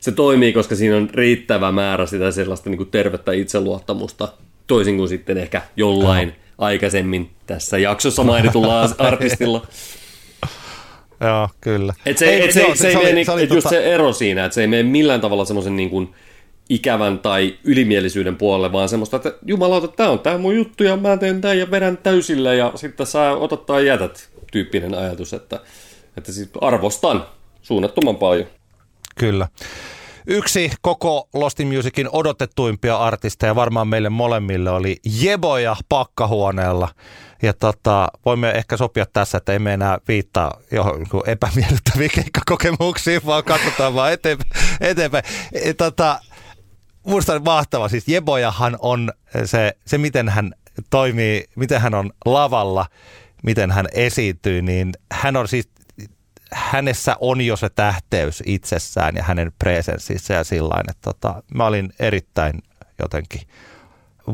se 0.00 0.12
toimii, 0.12 0.52
koska 0.52 0.74
siinä 0.74 0.96
on 0.96 1.10
riittävä 1.14 1.72
määrä 1.72 2.06
sitä 2.06 2.30
sellaista 2.30 2.70
niinku 2.70 2.84
tervettä 2.84 3.32
itseluottamusta, 3.32 4.28
toisin 4.66 4.96
kuin 4.96 5.08
sitten 5.08 5.38
ehkä 5.38 5.62
jollain 5.76 6.28
oh. 6.28 6.34
aikaisemmin 6.58 7.30
tässä 7.46 7.78
jaksossa 7.78 8.24
mainitulla 8.24 8.90
artistilla. 8.98 9.66
Joo, 11.26 11.48
kyllä. 11.60 11.94
Et 12.06 12.18
se, 12.18 12.26
ei, 12.26 12.44
et 12.44 12.52
se, 12.52 12.60
joo, 12.60 12.74
se, 12.74 12.76
se, 12.76 12.92
se, 12.92 13.12
niin, 13.12 13.30
et 13.30 13.50
just 13.50 13.54
tota... 13.54 13.68
se 13.68 13.94
ero 13.94 14.12
siinä, 14.12 14.44
että 14.44 14.54
se 14.54 14.60
ei 14.60 14.66
mene 14.66 14.82
millään 14.82 15.20
tavalla 15.20 15.44
semmoisen 15.44 15.76
niin 15.76 15.90
kuin 15.90 16.14
ikävän 16.68 17.18
tai 17.18 17.58
ylimielisyyden 17.64 18.36
puolelle, 18.36 18.72
vaan 18.72 18.88
semmoista, 18.88 19.16
että 19.16 19.32
jumalauta, 19.46 19.88
tämä 19.88 20.08
on 20.08 20.18
tämä 20.18 20.38
mun 20.38 20.56
juttu 20.56 20.84
ja 20.84 20.96
mä 20.96 21.16
teen 21.16 21.40
tämän 21.40 21.58
ja 21.58 21.70
vedän 21.70 21.96
täysille 21.96 22.56
ja 22.56 22.72
sitten 22.74 23.06
sä 23.06 23.32
otat 23.32 23.66
tai 23.66 23.86
jätät 23.86 24.28
tyyppinen 24.52 24.94
ajatus, 24.94 25.32
että, 25.32 25.60
että 26.16 26.32
sit 26.32 26.50
arvostan 26.60 27.26
suunnattoman 27.62 28.16
paljon. 28.16 28.46
Kyllä. 29.18 29.48
Yksi 30.26 30.72
koko 30.80 31.28
Lost 31.34 31.60
in 31.60 31.68
Musicin 31.68 32.08
odotettuimpia 32.12 32.96
artisteja 32.96 33.54
varmaan 33.54 33.88
meille 33.88 34.08
molemmille 34.08 34.70
oli 34.70 34.96
Jeboja 35.22 35.76
pakkahuoneella. 35.88 36.88
Tota, 37.52 38.08
voimme 38.24 38.50
ehkä 38.50 38.76
sopia 38.76 39.06
tässä, 39.06 39.38
että 39.38 39.52
emme 39.52 39.74
enää 39.74 39.98
viittaa 40.08 40.60
johonkin 40.72 41.20
epämiellyttäviin 41.26 42.10
keikkakokemuksiin, 42.14 43.26
vaan 43.26 43.44
katsotaan 43.44 43.94
vaan 43.94 44.12
eteenpäin. 44.12 44.50
eteenpäin. 44.80 45.24
E, 45.52 45.74
tota, 45.74 46.20
Minusta 47.06 47.34
on 47.34 47.44
mahtava. 47.44 47.88
Siis 47.88 48.08
Jebojahan 48.08 48.76
on 48.78 49.12
se, 49.44 49.76
se, 49.86 49.98
miten 49.98 50.28
hän 50.28 50.54
toimii, 50.90 51.44
miten 51.56 51.80
hän 51.80 51.94
on 51.94 52.10
lavalla, 52.24 52.86
miten 53.42 53.70
hän 53.70 53.86
esiintyy, 53.92 54.62
niin 54.62 54.92
hän 55.12 55.36
on 55.36 55.48
siis 55.48 55.68
hänessä 56.52 57.16
on 57.20 57.40
jo 57.40 57.56
se 57.56 57.68
tähteys 57.68 58.42
itsessään 58.46 59.16
ja 59.16 59.22
hänen 59.22 59.52
presenssissä 59.58 60.34
ja 60.34 60.44
sillä 60.44 60.80
että 60.80 61.00
tota, 61.02 61.42
mä 61.54 61.66
olin 61.66 61.92
erittäin 61.98 62.62
jotenkin 63.02 63.40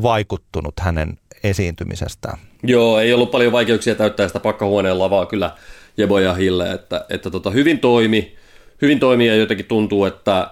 vaikuttunut 0.01 0.79
hänen 0.79 1.17
esiintymisestään. 1.43 2.37
Joo, 2.63 2.99
ei 2.99 3.13
ollut 3.13 3.31
paljon 3.31 3.51
vaikeuksia 3.51 3.95
täyttää 3.95 4.27
sitä 4.27 4.39
pakkahuoneen 4.39 4.99
lavaa 4.99 5.25
kyllä 5.25 5.51
Jebo 5.97 6.19
ja 6.19 6.33
Hille, 6.33 6.71
että, 6.71 7.05
että 7.09 7.29
tota, 7.29 7.51
hyvin 7.51 7.79
toimi, 7.79 8.35
hyvin 8.81 8.99
toimi 8.99 9.27
ja 9.27 9.35
jotenkin 9.35 9.65
tuntuu, 9.65 10.05
että 10.05 10.51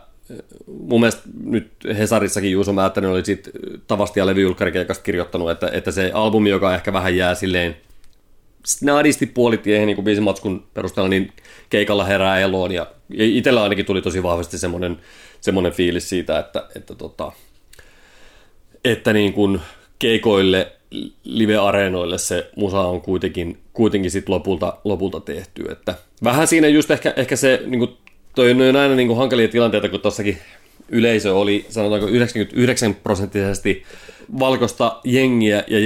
mun 0.67 0.99
mielestä 0.99 1.21
nyt 1.43 1.71
Hesarissakin 1.97 2.51
Juuso 2.51 2.73
Määttänen 2.73 3.09
oli 3.09 3.25
sit 3.25 3.49
tavasti 3.87 4.19
ja 4.19 4.25
levyjulkkarikeikasta 4.25 5.03
kirjoittanut, 5.03 5.51
että, 5.51 5.69
että 5.73 5.91
se 5.91 6.11
albumi, 6.13 6.49
joka 6.49 6.75
ehkä 6.75 6.93
vähän 6.93 7.17
jää 7.17 7.35
silleen 7.35 7.77
snadisti 8.65 9.25
puolitiehen 9.25 9.87
niin 9.87 10.03
biisimatskun 10.03 10.67
perusteella, 10.73 11.09
niin 11.09 11.31
keikalla 11.69 12.05
herää 12.05 12.39
eloon. 12.39 12.71
Ja 12.71 12.87
itsellä 13.09 13.63
ainakin 13.63 13.85
tuli 13.85 14.01
tosi 14.01 14.23
vahvasti 14.23 14.57
semmoinen, 14.57 14.99
semmoinen 15.41 15.71
fiilis 15.71 16.09
siitä, 16.09 16.39
että, 16.39 16.67
että, 16.75 16.95
tota, 16.95 17.31
että 18.85 19.13
niin 19.13 19.33
kuin 19.33 19.61
keikoille, 19.99 20.71
live-areenoille 21.23 22.17
se 22.17 22.49
musa 22.55 22.79
on 22.79 23.01
kuitenkin, 23.01 23.57
kuitenkin 23.73 24.11
sit 24.11 24.29
lopulta, 24.29 24.77
lopulta 24.83 25.19
tehty. 25.19 25.71
Että 25.71 25.95
vähän 26.23 26.47
siinä 26.47 26.67
just 26.67 26.91
ehkä, 26.91 27.13
ehkä 27.15 27.35
se, 27.35 27.61
niin 27.65 27.79
kuin, 27.79 27.91
toi 28.35 28.51
on 28.51 28.75
aina 28.75 28.95
niin 28.95 29.07
kuin 29.07 29.17
hankalia 29.17 29.47
tilanteita, 29.47 29.89
kun 29.89 29.99
tuossakin 29.99 30.37
yleisö 30.89 31.35
oli 31.35 31.65
sanotaanko 31.69 32.07
99 32.07 32.95
prosenttisesti 32.95 33.83
valkoista 34.39 34.99
jengiä 35.03 35.63
ja 35.67 35.79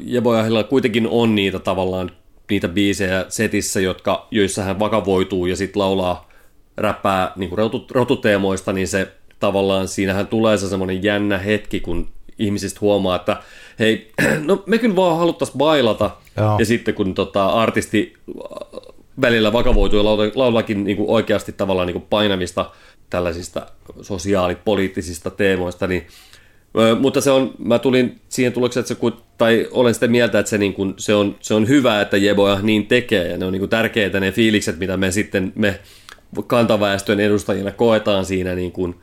Jeboahilla 0.00 0.64
kuitenkin 0.64 1.08
on 1.08 1.34
niitä 1.34 1.58
tavallaan 1.58 2.10
niitä 2.50 2.68
biisejä 2.68 3.24
setissä, 3.28 3.80
jotka, 3.80 4.26
joissa 4.30 4.62
hän 4.62 4.78
vakavoituu 4.78 5.46
ja 5.46 5.56
sitten 5.56 5.80
laulaa, 5.80 6.28
räppää 6.76 7.32
niin 7.36 7.50
kuin 7.50 7.70
rotuteemoista, 7.90 8.72
niin 8.72 8.88
se 8.88 9.08
tavallaan 9.40 9.88
siinähän 9.88 10.26
tulee 10.26 10.58
se 10.58 10.68
semmoinen 10.68 11.02
jännä 11.02 11.38
hetki, 11.38 11.80
kun 11.80 12.08
ihmisistä 12.38 12.78
huomaa, 12.80 13.16
että 13.16 13.36
hei, 13.78 14.12
no 14.46 14.62
me 14.66 14.78
kyllä 14.78 14.96
vaan 14.96 15.18
haluttaisiin 15.18 15.58
bailata, 15.58 16.10
Joo. 16.36 16.58
ja 16.58 16.66
sitten 16.66 16.94
kun 16.94 17.14
tota, 17.14 17.46
artisti 17.46 18.14
välillä 19.20 19.52
vakavoituu 19.52 19.98
ja 19.98 20.04
laulakin 20.34 20.84
niin 20.84 20.96
kuin 20.96 21.10
oikeasti 21.10 21.52
tavallaan 21.52 21.86
niin 21.86 21.94
kuin 21.94 22.06
painavista 22.10 22.70
tällaisista 23.10 23.66
sosiaalipoliittisista 24.02 25.30
teemoista, 25.30 25.86
niin 25.86 26.06
mutta 27.00 27.20
se 27.20 27.30
on, 27.30 27.54
mä 27.58 27.78
tulin 27.78 28.20
siihen 28.28 28.52
tulokseen, 28.52 28.82
että 28.82 28.94
se, 28.94 29.00
tai 29.38 29.68
olen 29.70 29.94
sitä 29.94 30.08
mieltä, 30.08 30.38
että 30.38 30.50
se, 30.50 30.58
niin 30.58 30.74
kuin, 30.74 30.94
se, 30.96 31.14
on, 31.14 31.36
se 31.40 31.54
on 31.54 31.68
hyvä, 31.68 32.00
että 32.00 32.16
Jeboja 32.16 32.58
niin 32.62 32.86
tekee, 32.86 33.28
ja 33.28 33.38
ne 33.38 33.44
on 33.44 33.52
niin 33.52 33.60
kuin 33.60 33.70
tärkeitä 33.70 34.20
ne 34.20 34.32
fiilikset, 34.32 34.78
mitä 34.78 34.96
me 34.96 35.10
sitten, 35.10 35.52
me 35.54 35.80
kantaväestön 36.46 37.20
edustajina 37.20 37.72
koetaan 37.72 38.24
siinä, 38.24 38.54
niin 38.54 38.72
kuin, 38.72 38.94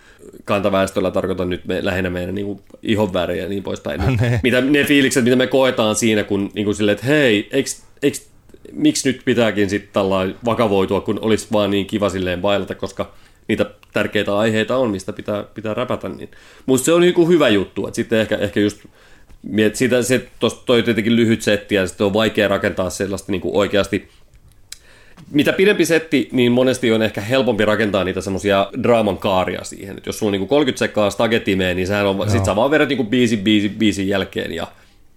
kantaväestöllä 0.45 1.11
tarkoitan 1.11 1.49
nyt 1.49 1.65
me, 1.65 1.85
lähinnä 1.85 2.09
meidän 2.09 2.35
niin 2.35 2.45
kuin, 2.45 2.61
ihonväriä 2.83 3.43
ja 3.43 3.49
niin 3.49 3.63
poispäin. 3.63 4.01
Niin, 4.01 4.19
ne. 4.21 4.39
Mitä, 4.43 4.61
ne 4.61 4.83
fiilikset, 4.83 5.23
mitä 5.23 5.35
me 5.35 5.47
koetaan 5.47 5.95
siinä, 5.95 6.23
kun 6.23 6.51
niin 6.53 6.65
kuin 6.65 6.75
silleen, 6.75 6.93
että 6.93 7.05
hei, 7.05 7.49
eikö, 7.51 7.69
eikö, 8.03 8.17
miksi 8.71 9.09
nyt 9.09 9.21
pitääkin 9.25 9.69
sitten 9.69 10.03
vakavoitua, 10.45 11.01
kun 11.01 11.19
olisi 11.21 11.47
vaan 11.51 11.71
niin 11.71 11.85
kiva 11.85 12.09
silleen 12.09 12.41
bailata, 12.41 12.75
koska 12.75 13.13
niitä 13.47 13.65
tärkeitä 13.93 14.37
aiheita 14.37 14.77
on, 14.77 14.89
mistä 14.89 15.13
pitää, 15.13 15.43
pitää 15.43 15.73
räpätä. 15.73 16.09
Niin. 16.09 16.29
Mutta 16.65 16.85
se 16.85 16.93
on 16.93 17.01
niin 17.01 17.27
hyvä 17.27 17.49
juttu, 17.49 17.87
että 17.87 17.95
sitten 17.95 18.19
ehkä, 18.19 18.35
ehkä 18.35 18.59
just 18.59 18.79
miet, 19.41 19.75
se, 19.75 20.27
tosta, 20.39 20.65
toi 20.65 20.83
tietenkin 20.83 21.15
lyhyt 21.15 21.41
setti 21.41 21.75
ja 21.75 21.87
sitten 21.87 22.05
on 22.07 22.13
vaikea 22.13 22.47
rakentaa 22.47 22.89
sellaista 22.89 23.31
niin 23.31 23.41
oikeasti 23.43 24.09
mitä 25.31 25.53
pidempi 25.53 25.85
setti, 25.85 26.29
niin 26.31 26.51
monesti 26.51 26.91
on 26.91 27.01
ehkä 27.01 27.21
helpompi 27.21 27.65
rakentaa 27.65 28.03
niitä 28.03 28.21
semmoisia 28.21 28.67
draaman 28.83 29.17
kaaria 29.17 29.63
siihen. 29.63 29.97
Et 29.97 30.05
jos 30.05 30.19
sulla 30.19 30.29
on 30.29 30.39
niin 30.39 30.47
30 30.47 30.79
sekkaa 30.79 31.09
stagetimeen, 31.09 31.75
niin 31.75 31.87
sehän 31.87 32.05
on, 32.05 32.31
sit 32.31 32.45
sä 32.45 32.55
vaan 32.55 32.71
vedät 32.71 32.89
niin 32.89 33.07
biisi, 33.07 33.37
biisi, 33.37 33.69
biisin 33.69 34.07
jälkeen 34.07 34.51
ja, 34.51 34.67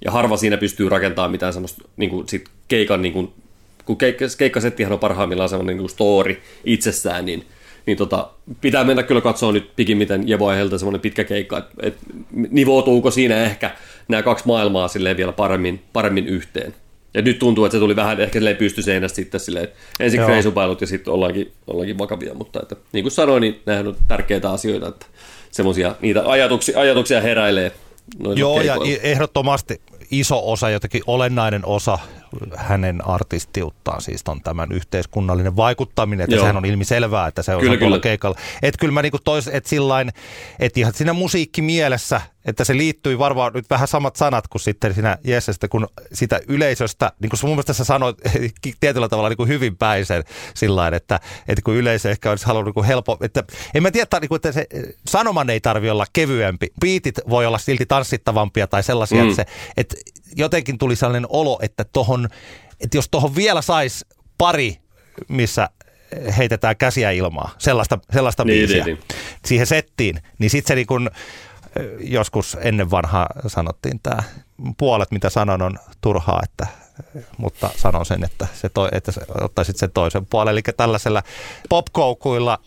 ja 0.05 0.11
harva 0.11 0.37
siinä 0.37 0.57
pystyy 0.57 0.89
rakentamaan 0.89 1.31
mitään 1.31 1.53
semmoista 1.53 1.85
niin 1.97 2.11
kuin 2.11 2.29
sit 2.29 2.49
keikan, 2.69 3.03
niin 3.03 3.13
kuin, 3.13 3.33
kun 3.85 3.97
keikka, 3.97 4.25
keikkasettihän 4.39 4.93
on 4.93 4.99
parhaimmillaan 4.99 5.49
semmoinen 5.49 5.77
niin 5.77 5.89
story 5.89 6.41
itsessään, 6.65 7.27
niin 7.27 7.45
niin 7.87 7.97
tota, 7.97 8.29
pitää 8.61 8.85
mennä 8.85 9.03
kyllä 9.03 9.21
katsoa 9.21 9.53
nyt 9.53 9.77
pikimmiten 9.77 10.29
Jevo 10.29 10.47
Aihelta 10.47 10.79
semmoinen 10.79 11.01
pitkä 11.01 11.25
keikka, 11.25 11.59
että 11.59 11.75
et, 11.83 11.95
nivoutuuko 12.51 13.11
siinä 13.11 13.43
ehkä 13.43 13.71
nämä 14.09 14.23
kaksi 14.23 14.47
maailmaa 14.47 14.89
silleen 14.89 15.17
vielä 15.17 15.33
paremmin, 15.33 15.83
paremmin 15.93 16.27
yhteen. 16.27 16.75
Ja 17.15 17.23
nyt 17.23 17.39
tuntuu, 17.39 17.65
että 17.65 17.77
se 17.77 17.81
tuli 17.81 17.97
vähän 17.97 18.21
ehkä 18.21 18.33
silleen 18.39 18.57
pystyseinästä 18.57 19.17
sitten 19.17 19.41
silleen, 19.41 19.69
ensin 20.01 20.25
kreisupailut 20.25 20.81
ja 20.81 20.87
sitten 20.87 21.13
ollaankin, 21.13 21.53
ollaankin 21.67 21.99
vakavia, 21.99 22.35
mutta 22.35 22.61
että, 22.63 22.77
niin 22.93 23.05
kuin 23.05 23.13
sanoin, 23.13 23.41
niin 23.41 23.61
nämähän 23.67 23.89
on 23.89 23.97
tärkeitä 24.09 24.51
asioita, 24.51 24.89
että 24.89 25.07
semmoisia 25.51 25.95
niitä 26.01 26.23
ajatuksia, 26.27 26.81
ajatuksia 26.81 27.21
heräilee. 27.21 27.73
Joo, 28.37 28.59
keikoilla. 28.59 28.93
ja 28.93 28.99
ehdottomasti 29.03 29.81
iso 30.11 30.51
osa, 30.53 30.71
jotenkin 30.71 31.03
olennainen 31.07 31.67
osa 31.67 31.99
hänen 32.57 33.09
artistiuttaan, 33.09 34.03
siis 34.03 34.23
on 34.29 34.41
tämän 34.41 34.73
yhteiskunnallinen 34.73 35.57
vaikuttaminen, 35.57 36.25
että 36.25 36.37
Joo. 36.37 36.43
sehän 36.43 36.57
on 36.57 36.65
ilmiselvää, 36.65 37.27
että 37.27 37.43
se 37.43 37.55
on 37.55 37.61
kyllä, 37.61 37.77
kyllä. 37.77 37.99
keikalla. 37.99 38.37
Että 38.63 38.79
kyllä 38.79 38.93
mä 38.93 39.03
niinku 39.03 39.19
tois, 39.25 39.49
että 39.49 39.69
sillain, 39.69 40.13
että 40.59 40.81
ihan 40.81 40.95
siinä 40.95 41.13
musiikki 41.13 41.63
mielessä, 41.63 42.21
että 42.45 42.65
se 42.65 42.77
liittyy 42.77 43.19
varmaan 43.19 43.53
nyt 43.53 43.71
vähän 43.71 43.89
samat 43.89 44.17
sanat 44.17 44.49
kuin 44.49 44.63
sitten 44.63 44.95
siinä 44.95 45.19
Jessestä, 45.25 45.69
kun 45.69 45.89
sitä 46.13 46.41
yleisöstä, 46.49 47.13
niin 47.21 47.31
kuin 47.31 47.41
mun 47.43 47.51
mielestä 47.51 47.73
sä 47.73 47.85
sanoit 47.85 48.17
tietyllä 48.81 49.09
tavalla 49.09 49.29
niin 49.29 49.37
kuin 49.37 49.49
hyvin 49.49 49.77
päin 49.77 50.07
sen 50.07 50.25
sillä 50.55 50.89
että, 50.89 51.21
että 51.49 51.63
kun 51.63 51.75
yleisö 51.75 52.11
ehkä 52.11 52.31
olisi 52.31 52.47
halunnut 52.47 52.77
niin 52.77 52.85
helppo, 52.85 53.19
että 53.21 53.45
en 53.75 53.83
mä 53.83 53.91
tiedä, 53.91 54.21
niin 54.21 54.29
kuin, 54.29 54.37
että 54.37 54.53
se 54.53 54.67
sanoman 55.09 55.51
ei 55.51 55.61
tarvi 55.61 55.91
olla 55.91 56.07
kevyempi. 56.13 56.67
Biitit 56.81 57.21
voi 57.29 57.47
olla 57.47 57.59
silti 57.59 57.87
tanssittavampia 57.87 58.67
tai 58.67 58.83
sellaisia, 58.83 59.23
mm. 59.23 59.31
että, 59.31 59.37
se, 59.37 59.47
että 59.77 59.97
jotenkin 60.37 60.79
tuli 60.79 60.97
sellainen 60.97 61.27
olo, 61.29 61.59
että 61.63 61.85
tohon, 61.85 62.29
että 62.81 62.97
jos 62.97 63.09
tuohon 63.11 63.37
vielä 63.37 63.63
sais 63.63 64.05
pari, 64.39 64.79
missä 65.29 65.69
heitetään 66.39 66.77
käsiä 66.77 67.11
ilmaa, 67.11 67.51
sellaista, 67.59 67.99
sellaista 68.13 68.45
niin, 68.45 68.59
biisiä 68.59 68.85
niin, 68.85 68.97
niin. 68.97 69.21
siihen 69.45 69.67
settiin, 69.67 70.23
niin 70.39 70.51
sitten 70.51 70.69
se 70.69 70.75
niin 70.75 70.87
kun, 70.87 71.11
joskus 72.01 72.57
ennen 72.61 72.91
vanhaa 72.91 73.29
sanottiin 73.47 74.01
tämä, 74.03 74.23
puolet 74.79 75.11
mitä 75.11 75.31
sanon 75.31 75.63
on 75.63 75.79
turhaa, 76.01 76.41
että, 76.45 76.67
mutta 77.39 77.71
sanon 77.77 78.07
sen, 78.07 78.25
että, 78.25 78.47
se 78.55 78.69
toi, 78.69 78.89
että 78.93 79.13
ottaisit 79.41 79.77
sen 79.77 79.91
toisen 79.93 80.27
puolen. 80.27 80.53
Eli 80.53 80.63
tällaisella 80.77 81.23
popkoukuilla 81.69 82.59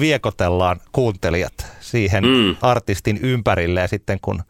viekotellaan 0.00 0.80
kuuntelijat 0.92 1.66
siihen 1.80 2.24
mm. 2.24 2.56
artistin 2.62 3.18
ympärille 3.22 3.80
ja 3.80 3.88
sitten 3.88 4.18
kun 4.22 4.42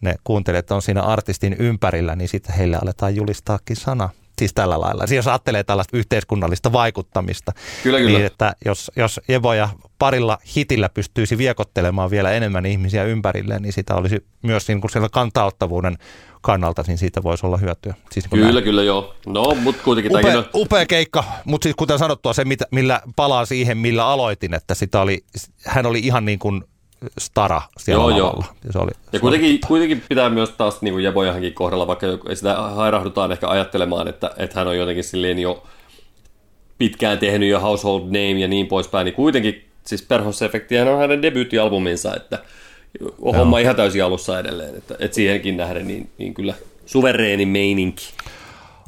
ne 0.00 0.14
kuuntelijat 0.24 0.70
on 0.70 0.82
siinä 0.82 1.02
artistin 1.02 1.56
ympärillä, 1.58 2.16
niin 2.16 2.28
sitten 2.28 2.54
heille 2.54 2.78
aletaan 2.82 3.16
julistaakin 3.16 3.76
sana. 3.76 4.08
Siis 4.38 4.54
tällä 4.54 4.80
lailla. 4.80 5.06
Siis 5.06 5.16
jos 5.16 5.28
ajattelee 5.28 5.64
tällaista 5.64 5.96
yhteiskunnallista 5.96 6.72
vaikuttamista, 6.72 7.52
kyllä, 7.82 7.98
kyllä. 7.98 8.18
niin 8.18 8.26
että 8.26 8.54
jos, 8.64 8.90
jos 8.96 9.20
Evo 9.28 9.52
ja 9.54 9.68
parilla 9.98 10.38
hitillä 10.56 10.88
pystyisi 10.88 11.38
viekottelemaan 11.38 12.10
vielä 12.10 12.30
enemmän 12.30 12.66
ihmisiä 12.66 13.04
ympärilleen, 13.04 13.62
niin 13.62 13.72
sitä 13.72 13.94
olisi 13.94 14.26
myös 14.42 14.68
niin 14.68 14.80
kuin 14.80 14.90
siellä 14.90 15.08
kantauttavuuden 15.12 15.98
kannalta, 16.40 16.84
niin 16.86 16.98
siitä 16.98 17.22
voisi 17.22 17.46
olla 17.46 17.56
hyötyä. 17.56 17.94
Siis 18.12 18.24
niin 18.24 18.30
kyllä, 18.30 18.52
näin. 18.52 18.64
kyllä 18.64 18.82
joo. 18.82 19.14
No, 19.26 19.56
mutta 19.62 19.82
kuitenkin 19.82 20.16
upea, 20.16 20.38
on... 20.38 20.44
upea 20.54 20.86
keikka, 20.86 21.24
mutta 21.44 21.64
siis 21.64 21.76
kuten 21.76 21.98
sanottua, 21.98 22.32
se 22.32 22.44
mitä, 22.44 22.66
millä 22.70 23.00
palaa 23.16 23.46
siihen, 23.46 23.78
millä 23.78 24.06
aloitin, 24.06 24.54
että 24.54 24.74
sitä 24.74 25.00
oli, 25.00 25.24
hän 25.66 25.86
oli 25.86 25.98
ihan 25.98 26.24
niin 26.24 26.38
kuin 26.38 26.64
stara 27.18 27.62
siellä 27.78 28.02
joo, 28.02 28.10
lavalla. 28.10 28.44
Joo. 28.46 28.56
Ja, 28.64 28.72
se 28.72 28.78
oli, 28.78 28.90
ja 29.12 29.20
kuitenkin, 29.20 29.60
kuitenkin 29.66 30.02
pitää 30.08 30.30
myös 30.30 30.50
taas 30.50 30.82
niin 30.82 30.94
kuin 30.94 31.04
Jebojahankin 31.04 31.54
kohdalla, 31.54 31.86
vaikka 31.86 32.06
sitä 32.34 32.54
hairahdutaan 32.54 33.32
ehkä 33.32 33.48
ajattelemaan, 33.48 34.08
että, 34.08 34.30
että 34.36 34.58
hän 34.58 34.68
on 34.68 34.76
jotenkin 34.76 35.04
silleen 35.04 35.38
jo 35.38 35.66
pitkään 36.78 37.18
tehnyt 37.18 37.48
jo 37.48 37.60
household 37.60 38.04
name 38.04 38.38
ja 38.38 38.48
niin 38.48 38.66
poispäin, 38.66 39.04
niin 39.04 39.14
kuitenkin 39.14 39.70
siis 39.86 40.02
Perhosse-efektihän 40.02 40.88
on 40.88 40.98
hänen 40.98 41.22
debyyttialbuminsa, 41.22 42.16
että 42.16 42.38
on 43.20 43.36
homma 43.36 43.58
ihan 43.58 43.76
täysin 43.76 44.04
alussa 44.04 44.38
edelleen, 44.38 44.76
että, 44.76 44.94
että 44.98 45.14
siihenkin 45.14 45.56
nähden 45.56 45.86
niin, 45.86 46.10
niin 46.18 46.34
kyllä 46.34 46.54
suvereeni 46.86 47.46
meininki. 47.46 48.08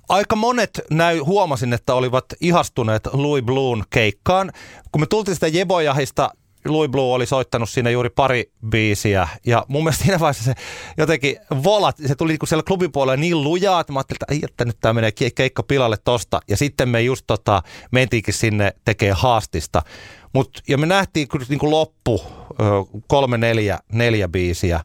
Aika 0.08 0.36
monet 0.36 0.80
näy, 0.90 1.18
huomasin, 1.18 1.72
että 1.72 1.94
olivat 1.94 2.24
ihastuneet 2.40 3.08
Louis 3.12 3.44
Bluun 3.44 3.84
keikkaan. 3.90 4.52
Kun 4.92 5.00
me 5.00 5.06
tultiin 5.06 5.34
sitä 5.34 5.48
Jebojahista 5.48 6.30
Louis 6.64 6.90
Blue 6.90 7.14
oli 7.14 7.26
soittanut 7.26 7.70
siinä 7.70 7.90
juuri 7.90 8.10
pari 8.10 8.50
biisiä 8.68 9.28
ja 9.46 9.64
mun 9.68 9.84
mielestä 9.84 10.04
siinä 10.04 10.20
vaiheessa 10.20 10.44
se 10.44 10.54
jotenkin 10.98 11.36
volat, 11.64 11.96
se 12.06 12.14
tuli 12.14 12.32
niinku 12.32 12.46
siellä 12.46 12.62
klubipuolella 12.62 13.16
niin 13.16 13.42
lujaa, 13.42 13.80
että 13.80 13.92
mä 13.92 13.98
ajattelin, 13.98 14.16
että, 14.16 14.34
ei, 14.34 14.40
että 14.44 14.64
nyt 14.64 14.76
tämä 14.80 14.92
menee 14.92 15.12
keikka 15.34 15.62
pilalle 15.62 15.96
tosta 16.04 16.40
ja 16.48 16.56
sitten 16.56 16.88
me 16.88 17.02
just 17.02 17.24
tota, 17.26 17.62
mentiinkin 17.90 18.34
sinne 18.34 18.74
tekee 18.84 19.12
haastista. 19.12 19.82
Mut, 20.32 20.62
ja 20.68 20.78
me 20.78 20.86
nähtiin 20.86 21.28
kyllä 21.28 21.46
niin 21.48 21.58
kuin 21.58 21.70
loppu 21.70 22.22
kolme, 23.06 23.38
neljä, 23.38 23.78
neljä 23.92 24.28
biisiä. 24.28 24.80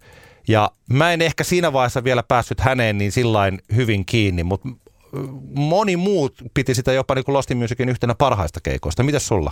Ja 0.48 0.72
mä 0.90 1.14
en 1.14 1.22
ehkä 1.22 1.44
siinä 1.44 1.74
vaiheessa 1.74 2.04
vielä 2.04 2.24
päässyt 2.24 2.60
häneen 2.60 2.98
niin 2.98 3.12
sillain 3.12 3.62
hyvin 3.76 4.06
kiinni, 4.06 4.44
mutta 4.44 4.70
moni 5.56 5.98
muut 5.98 6.34
piti 6.54 6.76
sitä 6.76 6.94
jopa 6.94 7.16
niin 7.16 7.26
kuin 7.26 7.34
Lost 7.34 7.52
in 7.52 7.58
Musicin 7.58 7.90
yhtenä 7.90 8.16
parhaista 8.16 8.60
keikoista. 8.64 9.04
Mitäs 9.04 9.28
sulla? 9.28 9.52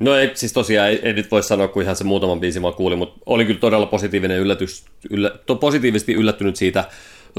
No 0.00 0.16
ei, 0.16 0.30
siis 0.34 0.52
tosiaan 0.52 0.88
ei, 0.88 1.00
ei 1.02 1.12
nyt 1.12 1.30
voi 1.30 1.42
sanoa, 1.42 1.68
kun 1.68 1.82
ihan 1.82 1.96
se 1.96 2.04
muutaman 2.04 2.40
biisin 2.40 2.62
mä 2.62 2.72
kuulin, 2.72 2.98
mutta 2.98 3.20
oli 3.26 3.44
kyllä 3.44 3.60
todella 3.60 3.86
positiivinen 3.86 4.38
yllätys, 4.38 4.84
yllä, 5.10 5.30
to, 5.46 5.56
positiivisesti 5.56 6.14
yllättynyt 6.14 6.56
siitä 6.56 6.84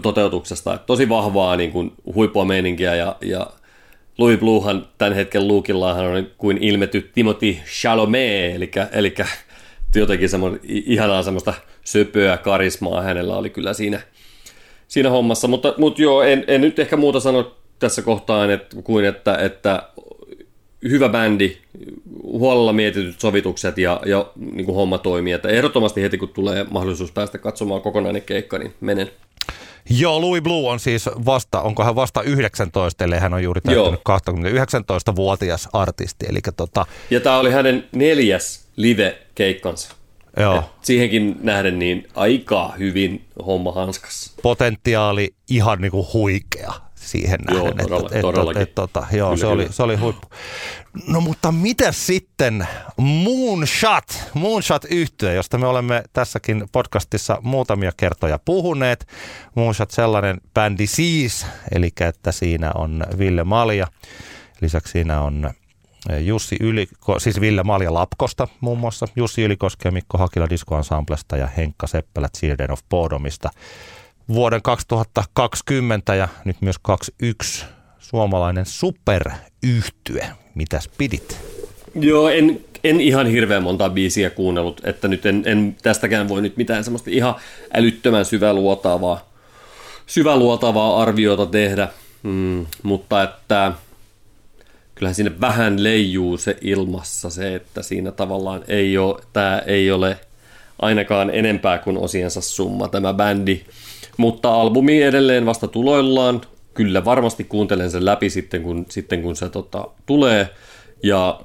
toteutuksesta. 0.01 0.73
Että 0.73 0.85
tosi 0.85 1.09
vahvaa 1.09 1.55
niin 1.55 1.71
kuin 1.71 1.91
huippua 2.15 2.45
meininkiä 2.45 2.95
ja, 2.95 3.15
ja 3.21 3.47
Louis 4.17 4.39
Bluehan 4.39 4.87
tämän 4.97 5.13
hetken 5.13 5.47
luukillaan 5.47 6.05
on 6.05 6.27
kuin 6.37 6.57
ilmetty 6.57 7.11
Timothy 7.13 7.55
Chalamet, 7.65 8.55
eli, 8.55 8.71
eli 8.91 9.15
jotenkin 9.95 10.29
semmoinen 10.29 10.59
ihanaa 10.63 11.23
semmoista 11.23 11.53
söpöä 11.83 12.37
karismaa 12.37 13.01
hänellä 13.01 13.35
oli 13.35 13.49
kyllä 13.49 13.73
siinä, 13.73 14.01
siinä 14.87 15.09
hommassa, 15.09 15.47
mutta, 15.47 15.73
mutta 15.77 16.01
joo, 16.01 16.21
en, 16.21 16.43
en 16.47 16.61
nyt 16.61 16.79
ehkä 16.79 16.97
muuta 16.97 17.19
sano 17.19 17.55
tässä 17.79 18.01
kohtaa 18.01 18.53
että, 18.53 18.75
kuin 18.83 19.05
että, 19.05 19.37
että 19.37 19.83
hyvä 20.89 21.09
bändi, 21.09 21.57
huolella 22.23 22.73
mietityt 22.73 23.19
sovitukset 23.19 23.77
ja, 23.77 24.01
ja 24.05 24.31
niin 24.35 24.65
kuin 24.65 24.75
homma 24.75 24.97
toimii. 24.97 25.33
Että 25.33 25.49
ehdottomasti 25.49 26.01
heti 26.01 26.17
kun 26.17 26.29
tulee 26.29 26.65
mahdollisuus 26.69 27.11
päästä 27.11 27.37
katsomaan 27.37 27.81
kokonainen 27.81 28.21
keikka, 28.21 28.57
niin 28.57 28.73
menen. 28.81 29.11
Joo, 29.89 30.21
Louis 30.21 30.43
Blue 30.43 30.69
on 30.69 30.79
siis 30.79 31.09
vasta, 31.25 31.61
onko 31.61 31.83
hän 31.83 31.95
vasta 31.95 32.21
19, 32.21 33.03
eli 33.03 33.17
hän 33.17 33.33
on 33.33 33.43
juuri 33.43 33.61
täyttänyt 33.61 34.53
19-vuotias 34.53 35.69
artisti. 35.73 36.25
Eli 36.29 36.39
tota... 36.55 36.85
Ja 37.09 37.19
tämä 37.19 37.39
oli 37.39 37.51
hänen 37.51 37.87
neljäs 37.91 38.67
live-keikkansa. 38.75 39.95
Joo. 40.39 40.57
Et 40.57 40.65
siihenkin 40.81 41.35
nähden 41.41 41.79
niin 41.79 42.07
aika 42.15 42.73
hyvin 42.79 43.25
homma 43.45 43.71
hanskassa. 43.71 44.33
Potentiaali 44.41 45.35
ihan 45.49 45.81
niinku 45.81 46.07
huikea 46.13 46.73
siihen 47.03 47.39
joo, 47.51 47.63
nähden. 47.63 47.77
Todella, 47.77 48.07
että, 48.07 48.21
todellakin. 48.21 48.61
Että, 48.61 48.83
että, 48.83 48.99
että, 48.99 49.17
joo, 49.17 49.29
kyllä, 49.29 49.37
se, 49.37 49.41
kyllä. 49.41 49.53
Oli, 49.53 49.67
se 49.73 49.83
oli 49.83 49.95
huippu. 49.95 50.27
No 51.07 51.21
mutta 51.21 51.51
mitä 51.51 51.91
sitten 51.91 52.67
Moonshot, 52.97 54.31
Moonshot 54.33 54.85
yhtye, 54.89 55.33
josta 55.33 55.57
me 55.57 55.67
olemme 55.67 56.03
tässäkin 56.13 56.65
podcastissa 56.71 57.37
muutamia 57.41 57.91
kertoja 57.97 58.39
puhuneet. 58.45 59.07
Moonshot 59.55 59.91
sellainen 59.91 60.41
bändi 60.53 60.87
siis, 60.87 61.45
eli 61.71 61.89
että 61.99 62.31
siinä 62.31 62.71
on 62.75 63.03
Ville 63.17 63.43
Malja, 63.43 63.87
lisäksi 64.61 64.91
siinä 64.91 65.21
on 65.21 65.51
eh, 66.09 66.25
Jussi 66.25 66.57
Yliko, 66.59 67.19
siis 67.19 67.41
Ville 67.41 67.63
Malja 67.63 67.93
Lapkosta 67.93 68.47
muun 68.61 68.79
muassa, 68.79 69.05
Jussi 69.15 69.43
Ylikoski 69.43 69.87
ja 69.87 69.91
Mikko 69.91 70.17
Hakila 70.17 70.49
Disco 70.49 70.77
Ensemblesta 70.77 71.37
ja 71.37 71.47
Henkka 71.47 71.87
Seppälä 71.87 72.29
Children 72.37 72.71
of 72.71 72.79
Boredomista 72.89 73.49
vuoden 74.27 74.61
2020 74.61 76.15
ja 76.15 76.27
nyt 76.45 76.61
myös 76.61 76.75
2021 76.81 77.65
suomalainen 77.99 78.65
superyhtye. 78.65 80.29
Mitäs 80.55 80.89
pidit? 80.97 81.37
Joo, 81.95 82.29
en, 82.29 82.59
en 82.83 83.01
ihan 83.01 83.27
hirveän 83.27 83.63
monta 83.63 83.89
biisiä 83.89 84.29
kuunnellut, 84.29 84.81
että 84.83 85.07
nyt 85.07 85.25
en, 85.25 85.43
en 85.45 85.75
tästäkään 85.81 86.29
voi 86.29 86.41
nyt 86.41 86.57
mitään 86.57 86.83
semmoista 86.83 87.09
ihan 87.09 87.35
älyttömän 87.73 88.25
syväluotavaa, 88.25 89.29
syväluotavaa 90.07 91.01
arviota 91.01 91.45
tehdä, 91.45 91.87
mm, 92.23 92.65
mutta 92.83 93.23
että 93.23 93.71
kyllähän 94.95 95.15
sinne 95.15 95.41
vähän 95.41 95.83
leijuu 95.83 96.37
se 96.37 96.57
ilmassa 96.61 97.29
se, 97.29 97.55
että 97.55 97.83
siinä 97.83 98.11
tavallaan 98.11 98.63
ei 98.67 98.97
ole, 98.97 99.21
tämä 99.33 99.59
ei 99.59 99.91
ole 99.91 100.19
ainakaan 100.81 101.29
enempää 101.29 101.77
kuin 101.77 101.97
osiensa 101.97 102.41
summa 102.41 102.87
tämä 102.87 103.13
bändi. 103.13 103.65
Mutta 104.17 104.53
albumi 104.53 105.01
edelleen 105.01 105.45
vasta 105.45 105.67
tuloillaan. 105.67 106.41
Kyllä 106.73 107.05
varmasti 107.05 107.43
kuuntelen 107.43 107.91
sen 107.91 108.05
läpi 108.05 108.29
sitten, 108.29 108.63
kun, 108.63 108.85
sitten 108.89 109.21
kun 109.21 109.35
se 109.35 109.49
tota, 109.49 109.87
tulee 110.05 110.49
ja 111.03 111.39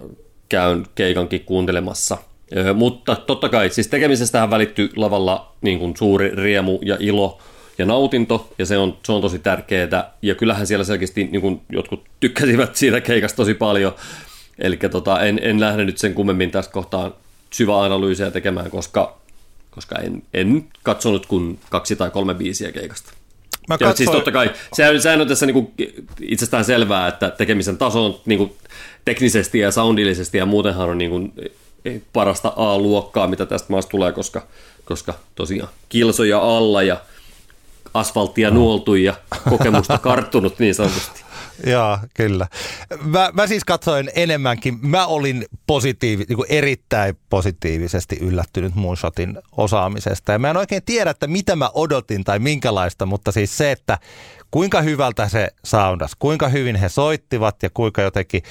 käyn 0.48 0.86
keikankin 0.94 1.44
kuuntelemassa. 1.44 2.18
Ö, 2.56 2.74
mutta 2.74 3.16
totta 3.16 3.48
kai, 3.48 3.70
siis 3.70 3.88
tekemisestähän 3.88 4.50
välittyy 4.50 4.90
lavalla 4.96 5.52
niin 5.60 5.78
kuin 5.78 5.96
suuri 5.96 6.30
riemu 6.34 6.78
ja 6.82 6.96
ilo 7.00 7.38
ja 7.78 7.86
nautinto, 7.86 8.52
ja 8.58 8.66
se 8.66 8.78
on, 8.78 8.96
se 9.04 9.12
on 9.12 9.20
tosi 9.20 9.38
tärkeää. 9.38 10.12
Ja 10.22 10.34
kyllähän 10.34 10.66
siellä 10.66 10.84
selkeästi 10.84 11.24
niin 11.24 11.40
kuin 11.40 11.60
jotkut 11.72 12.04
tykkäsivät 12.20 12.76
siitä 12.76 13.00
keikasta 13.00 13.36
tosi 13.36 13.54
paljon. 13.54 13.94
Eli 14.58 14.76
tota, 14.76 15.20
en, 15.20 15.40
en 15.42 15.60
lähde 15.60 15.84
nyt 15.84 15.98
sen 15.98 16.14
kummemmin 16.14 16.50
tässä 16.50 16.70
kohtaa 16.70 17.10
syvä 17.50 17.82
analyysiä 17.82 18.30
tekemään, 18.30 18.70
koska 18.70 19.18
koska 19.78 19.98
en, 19.98 20.22
en 20.34 20.64
katsonut 20.82 21.26
kuin 21.26 21.58
kaksi 21.70 21.96
tai 21.96 22.10
kolme 22.10 22.34
biisiä 22.34 22.72
keikasta. 22.72 23.12
Mä 23.68 23.78
katsoin... 23.78 23.90
ja 23.90 23.96
siis 23.96 24.10
totta 24.10 24.32
kai, 24.32 24.50
sehän, 24.72 25.02
sehän 25.02 25.20
on 25.20 25.28
tässä 25.28 25.46
niinku 25.46 25.72
itsestään 26.20 26.64
selvää, 26.64 27.08
että 27.08 27.30
tekemisen 27.30 27.78
taso 27.78 28.04
on 28.04 28.20
niinku 28.26 28.56
teknisesti 29.04 29.58
ja 29.58 29.70
soundillisesti 29.70 30.38
ja 30.38 30.46
muutenhan 30.46 30.88
on 30.88 30.98
niinku 30.98 31.32
parasta 32.12 32.52
A-luokkaa, 32.56 33.26
mitä 33.26 33.46
tästä 33.46 33.66
maasta 33.70 33.90
tulee, 33.90 34.12
koska, 34.12 34.46
koska 34.84 35.14
tosiaan 35.34 35.70
kilsoja 35.88 36.56
alla 36.56 36.82
ja 36.82 37.00
asfalttia 37.94 38.50
nuoltu 38.50 38.94
ja 38.94 39.14
kokemusta 39.48 39.98
karttunut 40.08 40.58
niin 40.58 40.74
sanotusti. 40.74 41.24
Joo, 41.66 41.98
kyllä. 42.14 42.46
Mä, 43.04 43.30
mä 43.32 43.46
siis 43.46 43.64
katsoin 43.64 44.10
enemmänkin, 44.14 44.78
mä 44.82 45.06
olin 45.06 45.44
positiivi, 45.66 46.24
niin 46.28 46.36
kuin 46.36 46.46
erittäin 46.50 47.18
positiivisesti 47.30 48.18
yllättynyt 48.20 48.74
Moonshotin 48.74 49.38
osaamisesta. 49.56 50.32
Ja 50.32 50.38
mä 50.38 50.50
en 50.50 50.56
oikein 50.56 50.82
tiedä, 50.82 51.10
että 51.10 51.26
mitä 51.26 51.56
mä 51.56 51.70
odotin 51.74 52.24
tai 52.24 52.38
minkälaista, 52.38 53.06
mutta 53.06 53.32
siis 53.32 53.56
se, 53.58 53.72
että 53.72 53.98
kuinka 54.50 54.82
hyvältä 54.82 55.28
se 55.28 55.48
soundas, 55.64 56.12
kuinka 56.18 56.48
hyvin 56.48 56.76
he 56.76 56.88
soittivat 56.88 57.62
ja 57.62 57.70
kuinka 57.70 58.02
jotenkin 58.02 58.42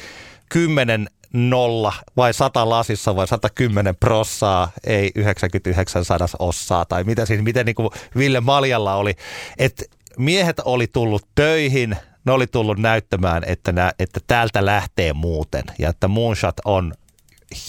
kymmenen 0.49 1.09
nolla 1.33 1.93
vai 2.17 2.33
sata 2.33 2.69
lasissa 2.69 3.15
vai 3.15 3.27
110 3.27 3.95
prossaa, 3.95 4.71
ei 4.83 5.11
99 5.15 6.05
sadas 6.05 6.35
ossaa 6.39 6.85
tai 6.85 7.03
mitä 7.03 7.25
siis, 7.25 7.41
miten 7.41 7.65
niin 7.65 7.75
kuin 7.75 7.89
Ville 8.17 8.41
Maljalla 8.41 8.95
oli, 8.95 9.13
että 9.57 9.83
miehet 10.17 10.59
oli 10.59 10.87
tullut 10.87 11.27
töihin, 11.35 11.97
ne 12.27 12.33
oli 12.33 12.47
tullut 12.47 12.79
näyttämään, 12.79 13.43
että, 13.45 13.71
nä, 13.71 13.91
että 13.99 14.19
täältä 14.27 14.65
lähtee 14.65 15.13
muuten 15.13 15.63
ja 15.79 15.89
että 15.89 16.07
Moonshot 16.07 16.55
on 16.65 16.93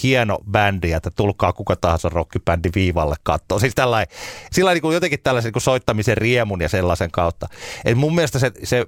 hieno 0.03 0.37
bändi, 0.51 0.91
että 0.91 1.11
tulkaa 1.11 1.53
kuka 1.53 1.75
tahansa 1.75 2.09
rockibändi 2.09 2.69
viivalle 2.75 3.15
katsoa. 3.23 3.59
Siis 3.59 3.75
tällainen, 3.75 4.15
sillä 4.51 4.73
niin 4.73 4.81
kuin 4.81 4.93
jotenkin 4.93 5.19
tällaisen 5.23 5.51
niin 5.55 5.61
soittamisen 5.61 6.17
riemun 6.17 6.61
ja 6.61 6.69
sellaisen 6.69 7.11
kautta. 7.11 7.47
Et 7.85 7.97
mun 7.97 8.15
mielestä 8.15 8.39
se, 8.39 8.51
se 8.63 8.85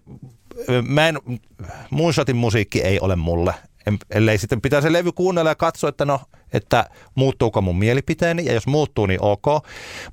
mä 0.87 1.07
en, 1.07 1.19
Moonshotin 1.89 2.35
musiikki 2.35 2.81
ei 2.81 2.99
ole 2.99 3.15
mulle 3.15 3.53
ellei 4.09 4.37
sitten 4.37 4.61
pitää 4.61 4.81
se 4.81 4.93
levy 4.93 5.11
kuunnella 5.11 5.51
ja 5.51 5.55
katsoa, 5.55 5.89
että 5.89 6.05
no, 6.05 6.21
että 6.53 6.85
muuttuuko 7.15 7.61
mun 7.61 7.79
mielipiteeni, 7.79 8.45
ja 8.45 8.53
jos 8.53 8.67
muuttuu, 8.67 9.05
niin 9.05 9.21
ok. 9.21 9.45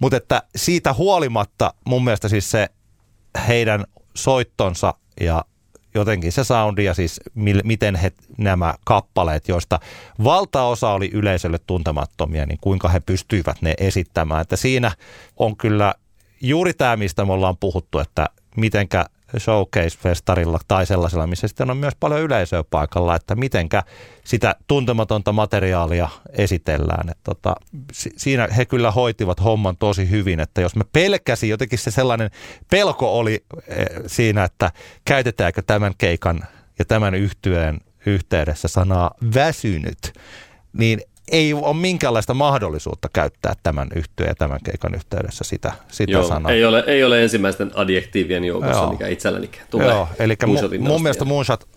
Mutta 0.00 0.16
että 0.16 0.42
siitä 0.56 0.92
huolimatta 0.92 1.74
mun 1.84 2.04
mielestä 2.04 2.28
siis 2.28 2.50
se 2.50 2.68
heidän 3.48 3.84
soittonsa 4.14 4.94
ja 5.20 5.44
jotenkin 5.94 6.32
se 6.32 6.44
soundi 6.44 6.84
ja 6.84 6.94
siis 6.94 7.20
miten 7.64 7.94
he, 7.94 8.12
nämä 8.38 8.74
kappaleet, 8.84 9.48
joista 9.48 9.80
valtaosa 10.24 10.90
oli 10.90 11.10
yleisölle 11.12 11.58
tuntemattomia, 11.66 12.46
niin 12.46 12.58
kuinka 12.60 12.88
he 12.88 13.00
pystyivät 13.00 13.62
ne 13.62 13.74
esittämään. 13.78 14.40
Että 14.42 14.56
siinä 14.56 14.92
on 15.36 15.56
kyllä 15.56 15.94
juuri 16.40 16.74
tämä, 16.74 16.96
mistä 16.96 17.24
me 17.24 17.32
ollaan 17.32 17.56
puhuttu, 17.56 17.98
että 17.98 18.28
mitenkä 18.56 19.06
showcase-festarilla 19.38 20.58
tai 20.68 20.86
sellaisella, 20.86 21.26
missä 21.26 21.48
sitten 21.48 21.70
on 21.70 21.76
myös 21.76 21.94
paljon 22.00 22.20
yleisöä 22.20 22.64
paikalla, 22.70 23.16
että 23.16 23.34
mitenkä 23.34 23.82
sitä 24.24 24.54
tuntematonta 24.66 25.32
materiaalia 25.32 26.08
esitellään. 26.32 27.08
Että 27.08 27.22
tota, 27.24 27.54
siinä 27.92 28.48
he 28.56 28.64
kyllä 28.64 28.90
hoitivat 28.90 29.44
homman 29.44 29.76
tosi 29.76 30.10
hyvin, 30.10 30.40
että 30.40 30.60
jos 30.60 30.76
mä 30.76 30.84
pelkäsin, 30.92 31.50
jotenkin 31.50 31.78
se 31.78 31.90
sellainen 31.90 32.30
pelko 32.70 33.18
oli 33.18 33.44
eh, 33.68 33.86
siinä, 34.06 34.44
että 34.44 34.72
käytetäänkö 35.04 35.62
tämän 35.62 35.92
keikan 35.98 36.40
ja 36.78 36.84
tämän 36.84 37.14
yhtyeen 37.14 37.80
yhteydessä 38.06 38.68
sanaa 38.68 39.10
väsynyt, 39.34 40.12
niin 40.72 41.00
ei 41.30 41.54
ole 41.54 41.76
minkäänlaista 41.76 42.34
mahdollisuutta 42.34 43.08
käyttää 43.12 43.54
tämän 43.62 43.88
yhtyeen 43.94 44.28
ja 44.28 44.34
tämän 44.34 44.58
keikan 44.64 44.94
yhteydessä 44.94 45.44
sitä, 45.44 45.72
sitä 45.88 46.12
Joo, 46.12 46.28
sanaa. 46.28 46.52
Ei 46.52 46.64
ole, 46.64 46.84
ei 46.86 47.04
ole 47.04 47.22
ensimmäisten 47.22 47.70
adjektiivien 47.74 48.44
joukossa, 48.44 48.82
Joo. 48.82 48.90
mikä 48.90 49.08
itselläni 49.08 49.50
tulee. 49.70 49.88
Joo, 49.88 50.08
eli 50.18 50.34
mu- 50.44 50.78
mun 50.78 51.02
mielestä 51.02 51.24
Moonshot 51.24 51.68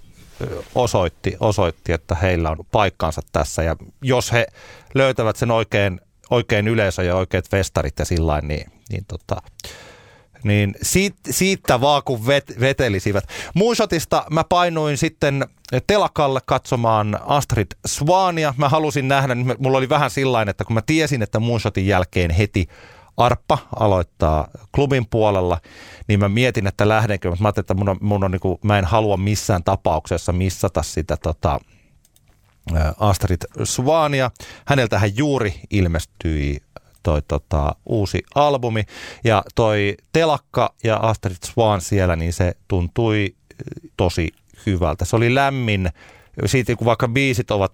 osoitti, 0.76 1.38
osoitti, 1.40 1.94
että 1.94 2.16
heillä 2.16 2.50
on 2.50 2.58
paikkansa 2.72 3.22
tässä 3.32 3.64
ja 3.64 3.76
jos 4.02 4.32
he 4.32 4.48
löytävät 4.96 5.36
sen 5.36 5.52
oikein, 5.52 6.02
oikein 6.30 6.68
yleisö 6.68 7.04
ja 7.04 7.16
oikeat 7.16 7.50
festarit 7.50 8.00
ja 8.00 8.06
sillä 8.06 8.42
niin, 8.42 8.72
niin 8.90 9.06
tota, 9.08 9.42
niin 10.44 10.76
siitä, 11.30 11.82
vaan 11.82 12.02
kun 12.06 12.28
vet, 12.28 12.60
vetelisivät. 12.60 13.24
Moonshotista 13.56 14.26
mä 14.32 14.44
painoin 14.44 14.98
sitten 14.98 15.46
telakalle 15.88 16.40
katsomaan 16.46 17.20
Astrid 17.26 17.68
Swania. 17.88 18.54
Mä 18.58 18.70
halusin 18.70 19.08
nähdä, 19.08 19.36
mulla 19.36 19.78
oli 19.78 19.90
vähän 19.90 20.10
sillain, 20.10 20.50
että 20.50 20.64
kun 20.64 20.74
mä 20.74 20.82
tiesin, 20.82 21.22
että 21.22 21.40
Moonshotin 21.40 21.88
jälkeen 21.88 22.32
heti 22.32 22.68
Arppa 23.18 23.58
aloittaa 23.76 24.48
klubin 24.76 25.08
puolella, 25.10 25.58
niin 26.08 26.20
mä 26.20 26.30
mietin, 26.30 26.68
että 26.68 26.88
lähdenkö, 26.88 27.30
mutta 27.30 27.42
mä 27.42 27.48
ajattelin, 27.48 27.64
että 27.64 27.74
mun 27.74 27.90
on, 27.90 27.98
mun 28.02 28.24
on 28.24 28.32
niin 28.32 28.40
kuin, 28.40 28.60
mä 28.64 28.80
en 28.80 28.86
halua 28.86 29.18
missään 29.18 29.64
tapauksessa 29.64 30.32
missata 30.32 30.84
sitä 30.84 31.18
tota, 31.18 31.60
Astrid 33.00 33.42
Swania. 33.64 34.32
Häneltähän 34.68 35.18
juuri 35.18 35.54
ilmestyi 35.70 36.62
toi 37.04 37.22
tota, 37.28 37.76
uusi 37.86 38.24
albumi. 38.36 38.84
Ja 39.24 39.44
toi 39.56 39.98
Telakka 40.14 40.74
ja 40.84 40.98
Astrid 40.98 41.36
Swan 41.46 41.82
siellä, 41.82 42.16
niin 42.16 42.34
se 42.34 42.54
tuntui 42.68 43.36
tosi 43.98 44.30
hyvältä. 44.66 45.06
Se 45.06 45.16
oli 45.16 45.36
lämmin, 45.36 45.90
siitä 46.46 46.76
kun 46.76 46.86
vaikka 46.86 47.08
biisit 47.08 47.52
ovat 47.52 47.72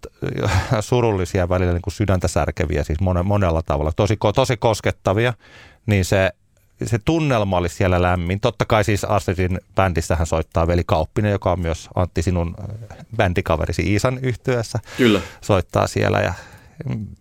surullisia 0.79 1.49
välillä 1.49 1.73
niin 1.73 1.81
kuin 1.81 1.93
sydäntä 1.93 2.27
särkeviä, 2.27 2.83
siis 2.83 2.99
monella 3.23 3.61
tavalla, 3.61 3.91
tosi, 3.95 4.17
tosi 4.35 4.57
koskettavia, 4.57 5.33
niin 5.85 6.05
se, 6.05 6.31
se 6.85 6.99
tunnelma 7.05 7.57
oli 7.57 7.69
siellä 7.69 8.01
lämmin. 8.01 8.39
Totta 8.39 8.65
kai 8.65 8.83
siis 8.83 9.03
Astridin 9.03 9.59
bändissähän 9.75 10.27
soittaa 10.27 10.67
Veli 10.67 10.83
Kauppinen, 10.85 11.31
joka 11.31 11.51
on 11.51 11.59
myös 11.59 11.89
Antti 11.95 12.21
sinun 12.21 12.55
bändikaverisi 13.17 13.81
Iisan 13.81 14.19
yhtyessä. 14.21 14.79
Kyllä. 14.97 15.21
Soittaa 15.41 15.87
siellä 15.87 16.19
ja 16.19 16.33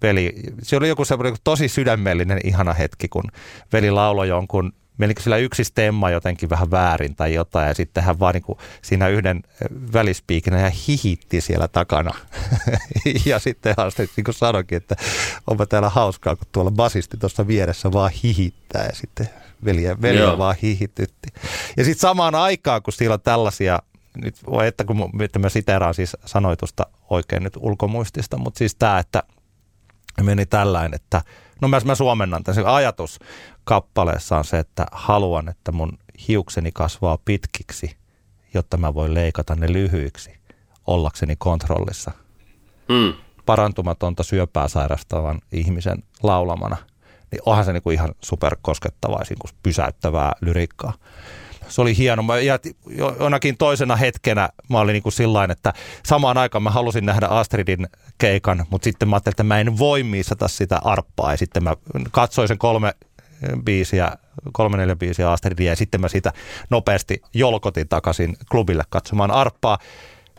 veli, 0.02 0.34
se 0.62 0.76
oli 0.76 0.88
joku 0.88 1.04
semmoinen 1.04 1.36
tosi 1.44 1.68
sydämellinen 1.68 2.40
ihana 2.44 2.72
hetki, 2.72 3.08
kun 3.08 3.24
veli 3.72 3.90
lauloi 3.90 4.28
jonkun 4.28 4.72
menikö 4.98 5.22
sillä 5.22 5.36
yksi 5.36 5.64
stemma 5.64 6.10
jotenkin 6.10 6.50
vähän 6.50 6.70
väärin 6.70 7.16
tai 7.16 7.34
jotain, 7.34 7.68
ja 7.68 7.74
sitten 7.74 8.04
hän 8.04 8.18
vaan 8.18 8.34
niin 8.34 8.42
kuin 8.42 8.58
siinä 8.82 9.08
yhden 9.08 9.42
välispiikinä 9.92 10.60
ja 10.60 10.70
hihitti 10.88 11.40
siellä 11.40 11.68
takana. 11.68 12.14
ja 13.26 13.38
sitten 13.38 13.74
hän 13.78 13.90
sitten 13.90 14.08
niin 14.16 14.24
kuin 14.24 14.34
sanoikin, 14.34 14.76
että 14.76 14.96
onpa 15.46 15.66
täällä 15.66 15.88
hauskaa, 15.88 16.36
kun 16.36 16.46
tuolla 16.52 16.70
basisti 16.70 17.16
tuossa 17.16 17.46
vieressä 17.46 17.92
vaan 17.92 18.10
hihittää, 18.22 18.84
ja 18.84 18.94
sitten 18.94 19.28
veliä, 19.64 20.02
veliä 20.02 20.38
vaan 20.38 20.56
hihitytti. 20.62 21.28
Ja 21.76 21.84
sitten 21.84 22.00
samaan 22.00 22.34
aikaan, 22.34 22.82
kun 22.82 22.92
siellä 22.92 23.14
on 23.14 23.20
tällaisia 23.20 23.78
nyt 24.16 24.46
voi 24.46 24.66
että 24.66 24.84
kun 24.84 25.10
että 25.22 25.38
mä 25.38 25.48
siteraan 25.48 25.94
siis 25.94 26.16
sanoitusta 26.24 26.86
oikein 27.10 27.42
nyt 27.42 27.56
ulkomuistista, 27.56 28.36
mutta 28.38 28.58
siis 28.58 28.74
tämä, 28.74 28.98
että 28.98 29.22
meni 30.22 30.46
tällainen, 30.46 30.94
että 30.94 31.22
no 31.60 31.68
mä, 31.68 31.80
mä 31.84 31.94
suomennan 31.94 32.44
tämän. 32.44 32.54
Se 32.54 32.62
ajatus 32.64 33.18
kappaleessa 33.64 34.36
on 34.36 34.44
se, 34.44 34.58
että 34.58 34.86
haluan, 34.92 35.48
että 35.48 35.72
mun 35.72 35.98
hiukseni 36.28 36.72
kasvaa 36.72 37.18
pitkiksi, 37.24 37.96
jotta 38.54 38.76
mä 38.76 38.94
voin 38.94 39.14
leikata 39.14 39.54
ne 39.54 39.72
lyhyiksi 39.72 40.38
ollakseni 40.86 41.36
kontrollissa. 41.38 42.10
Mm. 42.88 43.12
Parantumatonta 43.46 44.22
syöpää 44.22 44.68
sairastavan 44.68 45.40
ihmisen 45.52 46.02
laulamana. 46.22 46.76
Niin 47.32 47.42
onhan 47.46 47.64
se 47.64 47.72
niinku 47.72 47.90
ihan 47.90 48.14
superkoskettavaa, 48.20 49.22
pysäyttävää 49.62 50.32
lyriikkaa 50.40 50.92
se 51.68 51.80
oli 51.80 51.96
hieno. 51.96 52.22
Mä, 52.22 52.38
ja 52.38 52.58
jonakin 53.20 53.56
toisena 53.56 53.96
hetkenä 53.96 54.48
mä 54.68 54.80
olin 54.80 54.92
niin 54.92 55.02
kuin 55.02 55.12
sillain, 55.12 55.50
että 55.50 55.72
samaan 56.06 56.38
aikaan 56.38 56.62
mä 56.62 56.70
halusin 56.70 57.06
nähdä 57.06 57.26
Astridin 57.26 57.86
keikan, 58.18 58.66
mutta 58.70 58.84
sitten 58.84 59.08
mä 59.08 59.16
ajattelin, 59.16 59.32
että 59.32 59.42
mä 59.42 59.60
en 59.60 59.78
voi 59.78 60.02
missata 60.02 60.48
sitä 60.48 60.80
arppaa. 60.84 61.30
Ja 61.30 61.36
sitten 61.36 61.64
mä 61.64 61.74
katsoin 62.10 62.48
sen 62.48 62.58
kolme 62.58 62.92
biisiä, 63.64 64.12
kolme 64.52 64.76
neljä 64.76 64.96
biisiä 64.96 65.32
Astridia 65.32 65.72
ja 65.72 65.76
sitten 65.76 66.00
mä 66.00 66.08
siitä 66.08 66.32
nopeasti 66.70 67.22
jolkotin 67.34 67.88
takaisin 67.88 68.36
klubille 68.50 68.82
katsomaan 68.88 69.30
arppaa, 69.30 69.78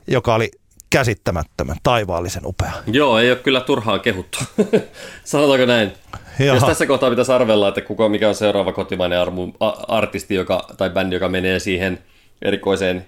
joka 0.07 0.35
oli 0.35 0.51
käsittämättömän, 0.89 1.75
taivaallisen 1.83 2.45
upea. 2.45 2.71
Joo, 2.87 3.19
ei 3.19 3.31
ole 3.31 3.39
kyllä 3.39 3.61
turhaa 3.61 3.99
kehuttu. 3.99 4.37
Sanotaanko 5.23 5.65
näin? 5.65 5.93
Jaha. 6.39 6.55
Jos 6.55 6.63
tässä 6.63 6.85
kohtaa 6.85 7.09
pitäisi 7.09 7.31
arvella, 7.31 7.67
että 7.67 7.81
kuka, 7.81 8.09
mikä 8.09 8.29
on 8.29 8.35
seuraava 8.35 8.71
kotimainen 8.71 9.19
armu, 9.19 9.51
a, 9.59 9.69
artisti 9.69 10.35
joka, 10.35 10.67
tai 10.77 10.89
bändi, 10.89 11.15
joka 11.15 11.29
menee 11.29 11.59
siihen 11.59 11.99
erikoiseen 12.41 13.05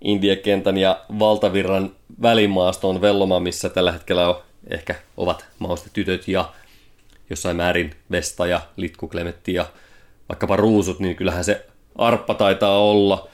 indiekentän 0.00 0.76
ja 0.76 1.00
valtavirran 1.18 1.92
välimaastoon 2.22 3.00
vellomaan, 3.00 3.42
missä 3.42 3.68
tällä 3.68 3.92
hetkellä 3.92 4.28
on, 4.28 4.42
ehkä 4.70 4.94
ovat 5.16 5.46
mauste 5.58 5.90
tytöt 5.92 6.28
ja 6.28 6.52
jossain 7.30 7.56
määrin 7.56 7.94
Vesta 8.10 8.46
ja 8.46 8.60
Litku 8.76 9.08
Klemetti 9.08 9.54
ja 9.54 9.66
vaikkapa 10.28 10.56
Ruusut, 10.56 11.00
niin 11.00 11.16
kyllähän 11.16 11.44
se 11.44 11.66
arppa 11.96 12.34
taitaa 12.34 12.78
olla. 12.78 13.28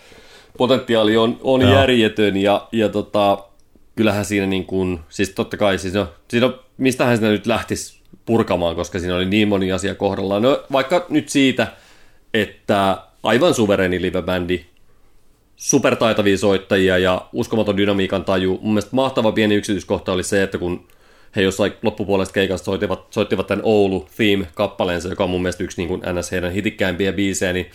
Potentiaali 0.58 1.16
on, 1.16 1.38
on 1.42 1.68
järjetön 1.68 2.36
ja, 2.36 2.68
ja 2.72 2.88
tota, 2.88 3.38
kyllähän 3.96 4.24
siinä 4.24 4.46
niin 4.46 4.64
kuin, 4.66 5.00
siis 5.08 5.30
totta 5.30 5.56
kai 5.56 5.78
siis 5.78 5.94
no, 5.94 6.08
siinä 6.28 6.46
on, 6.46 6.60
mistähän 6.76 7.16
sitä 7.16 7.28
nyt 7.28 7.46
lähtisi 7.46 8.00
purkamaan, 8.26 8.76
koska 8.76 8.98
siinä 8.98 9.16
oli 9.16 9.24
niin 9.24 9.48
moni 9.48 9.72
asia 9.72 9.94
kohdallaan. 9.94 10.42
No 10.42 10.64
vaikka 10.72 11.06
nyt 11.08 11.28
siitä, 11.28 11.66
että 12.34 12.98
aivan 13.22 13.54
suvereni 13.54 14.02
livebändi, 14.02 14.64
supertaitavia 15.56 16.38
soittajia 16.38 16.98
ja 16.98 17.28
uskomaton 17.32 17.76
dynamiikan 17.76 18.24
taju. 18.24 18.58
Mun 18.62 18.74
mielestä 18.74 18.96
mahtava 18.96 19.32
pieni 19.32 19.54
yksityiskohta 19.54 20.12
oli 20.12 20.22
se, 20.22 20.42
että 20.42 20.58
kun 20.58 20.86
he 21.36 21.42
jossain 21.42 21.72
loppupuolesta 21.82 22.32
keikasta 22.32 22.64
soittivat, 22.64 23.06
soittivat 23.10 23.46
tämän 23.46 23.64
Oulu 23.64 24.08
Theme-kappaleensa, 24.16 25.08
joka 25.08 25.24
on 25.24 25.30
mun 25.30 25.42
mielestä 25.42 25.64
yksi 25.64 25.80
niin 25.80 25.88
kuin 25.88 26.02
NS 26.12 26.30
heidän 26.30 26.52
hitikkäimpiä 26.52 27.12
biisejä, 27.12 27.52
niin 27.52 27.70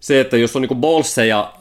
se, 0.00 0.20
että 0.20 0.36
jos 0.36 0.56
on 0.56 0.62
niin 0.62 0.76
bolseja 0.76 1.52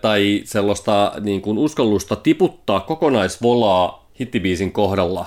tai 0.00 0.42
sellaista 0.44 1.12
niin 1.20 1.42
kuin 1.42 1.58
uskallusta 1.58 2.16
tiputtaa 2.16 2.80
kokonaisvolaa 2.80 4.10
hittibiisin 4.20 4.72
kohdalla, 4.72 5.26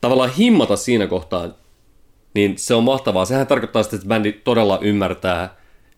tavallaan 0.00 0.30
himmata 0.38 0.76
siinä 0.76 1.06
kohtaa, 1.06 1.48
niin 2.34 2.54
se 2.58 2.74
on 2.74 2.84
mahtavaa. 2.84 3.24
Sehän 3.24 3.46
tarkoittaa 3.46 3.82
sitä, 3.82 3.96
että 3.96 4.08
bändi 4.08 4.32
todella 4.32 4.78
ymmärtää, 4.82 5.56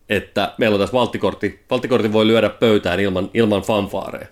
että 0.09 0.53
meillä 0.57 0.75
on 0.75 0.79
tässä 0.79 0.93
valttikortti. 0.93 1.59
Valttikortti 1.69 2.13
voi 2.13 2.27
lyödä 2.27 2.49
pöytään 2.49 2.99
ilman, 2.99 3.29
ilman 3.33 3.61
fanfaareja. 3.61 4.27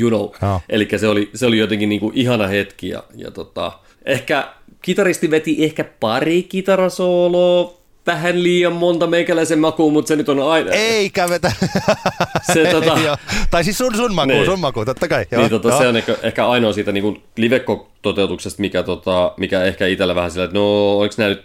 You 0.00 0.10
know. 0.10 0.22
Oh. 0.22 0.62
Eli 0.68 0.88
se 0.96 1.08
oli, 1.08 1.30
se 1.34 1.46
oli 1.46 1.58
jotenkin 1.58 1.88
niin 1.88 2.00
kuin 2.00 2.12
ihana 2.14 2.46
hetki. 2.46 2.88
Ja, 2.88 3.02
ja 3.14 3.30
tota, 3.30 3.72
ehkä 4.04 4.48
kitaristi 4.82 5.30
veti 5.30 5.64
ehkä 5.64 5.84
pari 5.84 6.42
kitarasooloa 6.42 7.77
vähän 8.08 8.42
liian 8.42 8.72
monta 8.72 9.06
meikäläisen 9.06 9.58
makuun, 9.58 9.92
mutta 9.92 10.08
se 10.08 10.16
nyt 10.16 10.28
on 10.28 10.50
aina... 10.50 10.70
Eikä 10.70 11.28
vetä. 11.28 11.52
Se, 12.52 12.64
tota... 12.70 12.98
Joo. 13.04 13.16
tai 13.50 13.64
siis 13.64 13.78
sun, 13.78 13.96
sun 13.96 14.14
maku, 14.14 14.28
Niin. 14.32 14.44
sun 14.44 14.60
maku, 14.60 14.84
totta 14.84 15.08
kai. 15.08 15.26
Joo, 15.30 15.40
niin, 15.40 15.50
tota, 15.50 15.68
joo. 15.68 15.78
se 15.78 15.88
on 15.88 15.96
ehkä, 15.96 16.16
ehkä 16.22 16.48
ainoa 16.48 16.72
siitä 16.72 16.92
niin 16.92 17.22
live-toteutuksesta, 17.36 18.60
mikä, 18.60 18.82
tota, 18.82 19.32
mikä 19.36 19.62
ehkä 19.64 19.86
itsellä 19.86 20.14
vähän 20.14 20.30
sillä, 20.30 20.44
että 20.44 20.58
no 20.58 20.98
oliko 20.98 21.14
nämä 21.18 21.28
nyt 21.28 21.44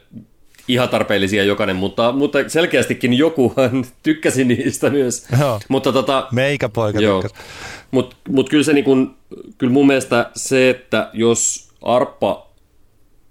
ihan 0.67 0.89
tarpeellisia 0.89 1.43
jokainen, 1.43 1.75
mutta, 1.75 2.11
mutta 2.11 2.37
selkeästikin 2.47 3.13
jokuhan 3.13 3.85
tykkäsi 4.03 4.45
niistä 4.45 4.89
myös. 4.89 5.27
Joo. 5.39 5.59
Mutta 5.67 5.91
tota, 5.91 6.27
Meikäpoika 6.31 6.99
Joo. 6.99 7.21
tykkäs. 7.21 7.41
Mutta 7.91 8.15
mut 8.29 8.49
kyllä 8.49 8.63
se 8.63 8.73
niin 8.73 8.85
kun, 8.85 9.15
kyllä 9.57 9.73
mun 9.73 9.87
mielestä 9.87 10.29
se, 10.35 10.69
että 10.69 11.09
jos 11.13 11.69
arppa 11.81 12.52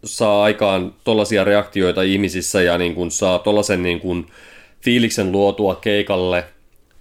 saa 0.04 0.42
aikaan 0.42 0.94
tollaisia 1.04 1.44
reaktioita 1.44 2.02
ihmisissä 2.02 2.62
ja 2.62 2.78
niin 2.78 2.94
kun 2.94 3.10
saa 3.10 3.38
tollasen 3.38 3.82
niin 3.82 4.00
kun 4.00 4.26
fiiliksen 4.80 5.32
luotua 5.32 5.74
keikalle 5.74 6.44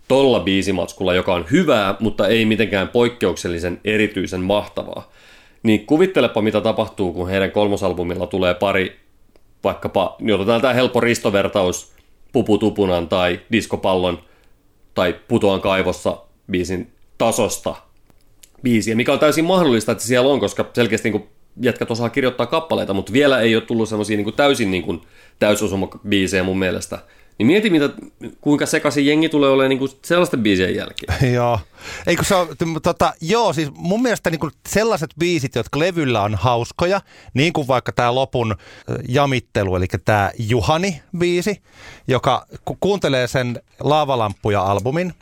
tolla 0.07 0.39
biisimatskulla, 0.39 1.13
joka 1.13 1.33
on 1.33 1.45
hyvää, 1.51 1.95
mutta 1.99 2.27
ei 2.27 2.45
mitenkään 2.45 2.87
poikkeuksellisen 2.87 3.79
erityisen 3.83 4.41
mahtavaa, 4.41 5.11
niin 5.63 5.85
kuvittelepa 5.85 6.41
mitä 6.41 6.61
tapahtuu, 6.61 7.13
kun 7.13 7.29
heidän 7.29 7.51
kolmosalbumilla 7.51 8.27
tulee 8.27 8.53
pari, 8.53 8.99
vaikkapa, 9.63 10.15
niin 10.19 10.35
otetaan 10.35 10.61
tämä 10.61 10.73
helppo 10.73 10.99
ristovertaus 10.99 11.91
Puputupunan 12.31 13.07
tai 13.07 13.39
Diskopallon 13.51 14.19
tai 14.93 15.15
Putoan 15.27 15.61
kaivossa 15.61 16.17
biisin 16.51 16.91
tasosta 17.17 17.75
biisiä, 18.63 18.95
mikä 18.95 19.13
on 19.13 19.19
täysin 19.19 19.45
mahdollista, 19.45 19.91
että 19.91 20.03
siellä 20.03 20.29
on, 20.29 20.39
koska 20.39 20.65
selkeästi 20.73 21.09
niin 21.09 21.29
jätkät 21.61 21.91
osaa 21.91 22.09
kirjoittaa 22.09 22.45
kappaleita, 22.45 22.93
mutta 22.93 23.13
vielä 23.13 23.39
ei 23.39 23.55
ole 23.55 23.63
tullut 23.63 23.89
semmoisia 23.89 24.17
niin 24.17 24.33
täysin 24.33 24.71
niin 24.71 24.83
kuin 24.83 25.01
täysosuma-biisejä 25.39 26.43
mun 26.43 26.59
mielestä. 26.59 26.99
Niin 27.37 27.47
mieti, 27.47 27.69
mitä, 27.69 27.89
kuinka 28.41 28.65
sekaisin 28.65 29.05
jengi 29.05 29.29
tulee 29.29 29.49
olemaan 29.49 29.69
niin 29.69 29.79
kuin 29.79 29.91
sellaisten 30.05 30.43
biisien 30.43 30.75
jälkeen. 30.75 31.33
Joo. 31.33 31.59
Eikö 32.07 32.23
se 32.23 32.35
ole, 32.35 32.47
tota, 32.83 33.13
joo, 33.21 33.53
siis 33.53 33.69
mun 33.75 34.01
mielestä 34.01 34.29
niin 34.29 34.39
kuin 34.39 34.51
sellaiset 34.67 35.09
biisit, 35.19 35.55
jotka 35.55 35.79
levyllä 35.79 36.21
on 36.21 36.35
hauskoja, 36.35 37.01
niin 37.33 37.53
kuin 37.53 37.67
vaikka 37.67 37.91
tämä 37.91 38.15
lopun 38.15 38.55
jamittelu, 39.07 39.75
eli 39.75 39.85
tämä 40.05 40.31
Juhani-biisi, 40.39 41.61
joka 42.07 42.45
ku- 42.65 42.77
kuuntelee 42.79 43.27
sen 43.27 43.61
Laavalamppuja-albumin, 43.79 45.13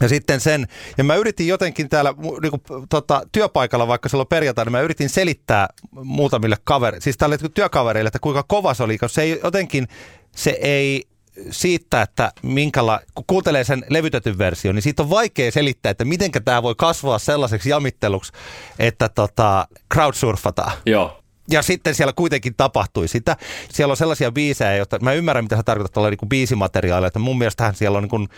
ja 0.00 0.08
sitten 0.08 0.40
sen, 0.40 0.66
ja 0.98 1.04
mä 1.04 1.14
yritin 1.16 1.46
jotenkin 1.46 1.88
täällä 1.88 2.10
mu- 2.10 2.40
niinku, 2.42 2.60
tota, 2.88 3.22
työpaikalla, 3.32 3.88
vaikka 3.88 4.08
silloin 4.08 4.28
perjantaina, 4.28 4.70
mä 4.70 4.80
yritin 4.80 5.08
selittää 5.08 5.68
muutamille 5.90 6.56
kavereille, 6.64 7.02
siis 7.02 7.16
tälle 7.16 7.38
työkavereille, 7.54 8.08
että 8.08 8.18
kuinka 8.18 8.42
kova 8.42 8.74
se 8.74 8.82
oli, 8.82 8.98
koska 8.98 9.14
se 9.14 9.22
ei 9.22 9.40
jotenkin, 9.44 9.88
se 10.36 10.50
ei 10.50 11.04
siitä, 11.50 12.02
että 12.02 12.32
minkäla, 12.42 13.00
kun 13.14 13.24
kuuntelee 13.26 13.64
sen 13.64 13.84
levytetyn 13.88 14.38
version, 14.38 14.74
niin 14.74 14.82
siitä 14.82 15.02
on 15.02 15.10
vaikea 15.10 15.52
selittää, 15.52 15.90
että 15.90 16.04
miten 16.04 16.30
tämä 16.44 16.62
voi 16.62 16.74
kasvaa 16.78 17.18
sellaiseksi 17.18 17.70
jamitteluksi, 17.70 18.32
että 18.78 19.08
tota, 19.08 19.68
crowdsurfataan. 19.94 20.72
Joo. 20.86 21.20
Ja 21.50 21.62
sitten 21.62 21.94
siellä 21.94 22.12
kuitenkin 22.12 22.54
tapahtui 22.56 23.08
sitä. 23.08 23.36
Siellä 23.72 23.92
on 23.92 23.96
sellaisia 23.96 24.32
biisejä, 24.32 24.76
joita 24.76 24.98
mä 24.98 25.12
ymmärrän, 25.12 25.44
mitä 25.44 25.56
sä 25.56 25.62
tarkoitat 25.62 25.92
tuolla 25.92 26.10
niin 26.10 26.28
biisimateriaalia, 26.28 27.06
että 27.06 27.18
mun 27.18 27.38
mielestähän 27.38 27.74
siellä 27.74 27.98
on 27.98 28.02
niin 28.02 28.10
kuin, 28.10 28.28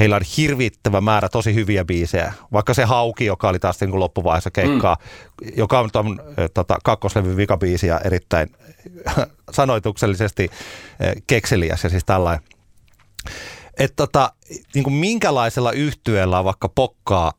heillä 0.00 0.16
on 0.16 0.22
hirvittävä 0.36 1.00
määrä 1.00 1.28
tosi 1.28 1.54
hyviä 1.54 1.84
biisejä. 1.84 2.32
Vaikka 2.52 2.74
se 2.74 2.84
Hauki, 2.84 3.24
joka 3.24 3.48
oli 3.48 3.58
taas 3.58 3.80
niin 3.80 3.90
kuin 3.90 4.00
loppuvaiheessa 4.00 4.50
keikkaa, 4.50 4.96
mm. 5.44 5.50
joka 5.56 5.80
on 5.80 5.90
tuon 5.92 6.20
tota, 6.54 6.78
kakkoslevyn 6.84 7.36
vikabiisi 7.36 7.86
ja 7.86 8.00
erittäin 8.00 8.52
sanoituksellisesti 9.50 10.50
kekseliäs 11.26 11.84
ja 11.84 11.90
siis 11.90 12.04
tällainen. 12.04 12.44
Että 13.78 13.96
tota, 13.96 14.32
niin 14.74 14.84
kuin 14.84 14.94
minkälaisella 14.94 15.72
yhtyeellä 15.72 16.38
on 16.38 16.44
vaikka 16.44 16.68
pokkaa 16.68 17.32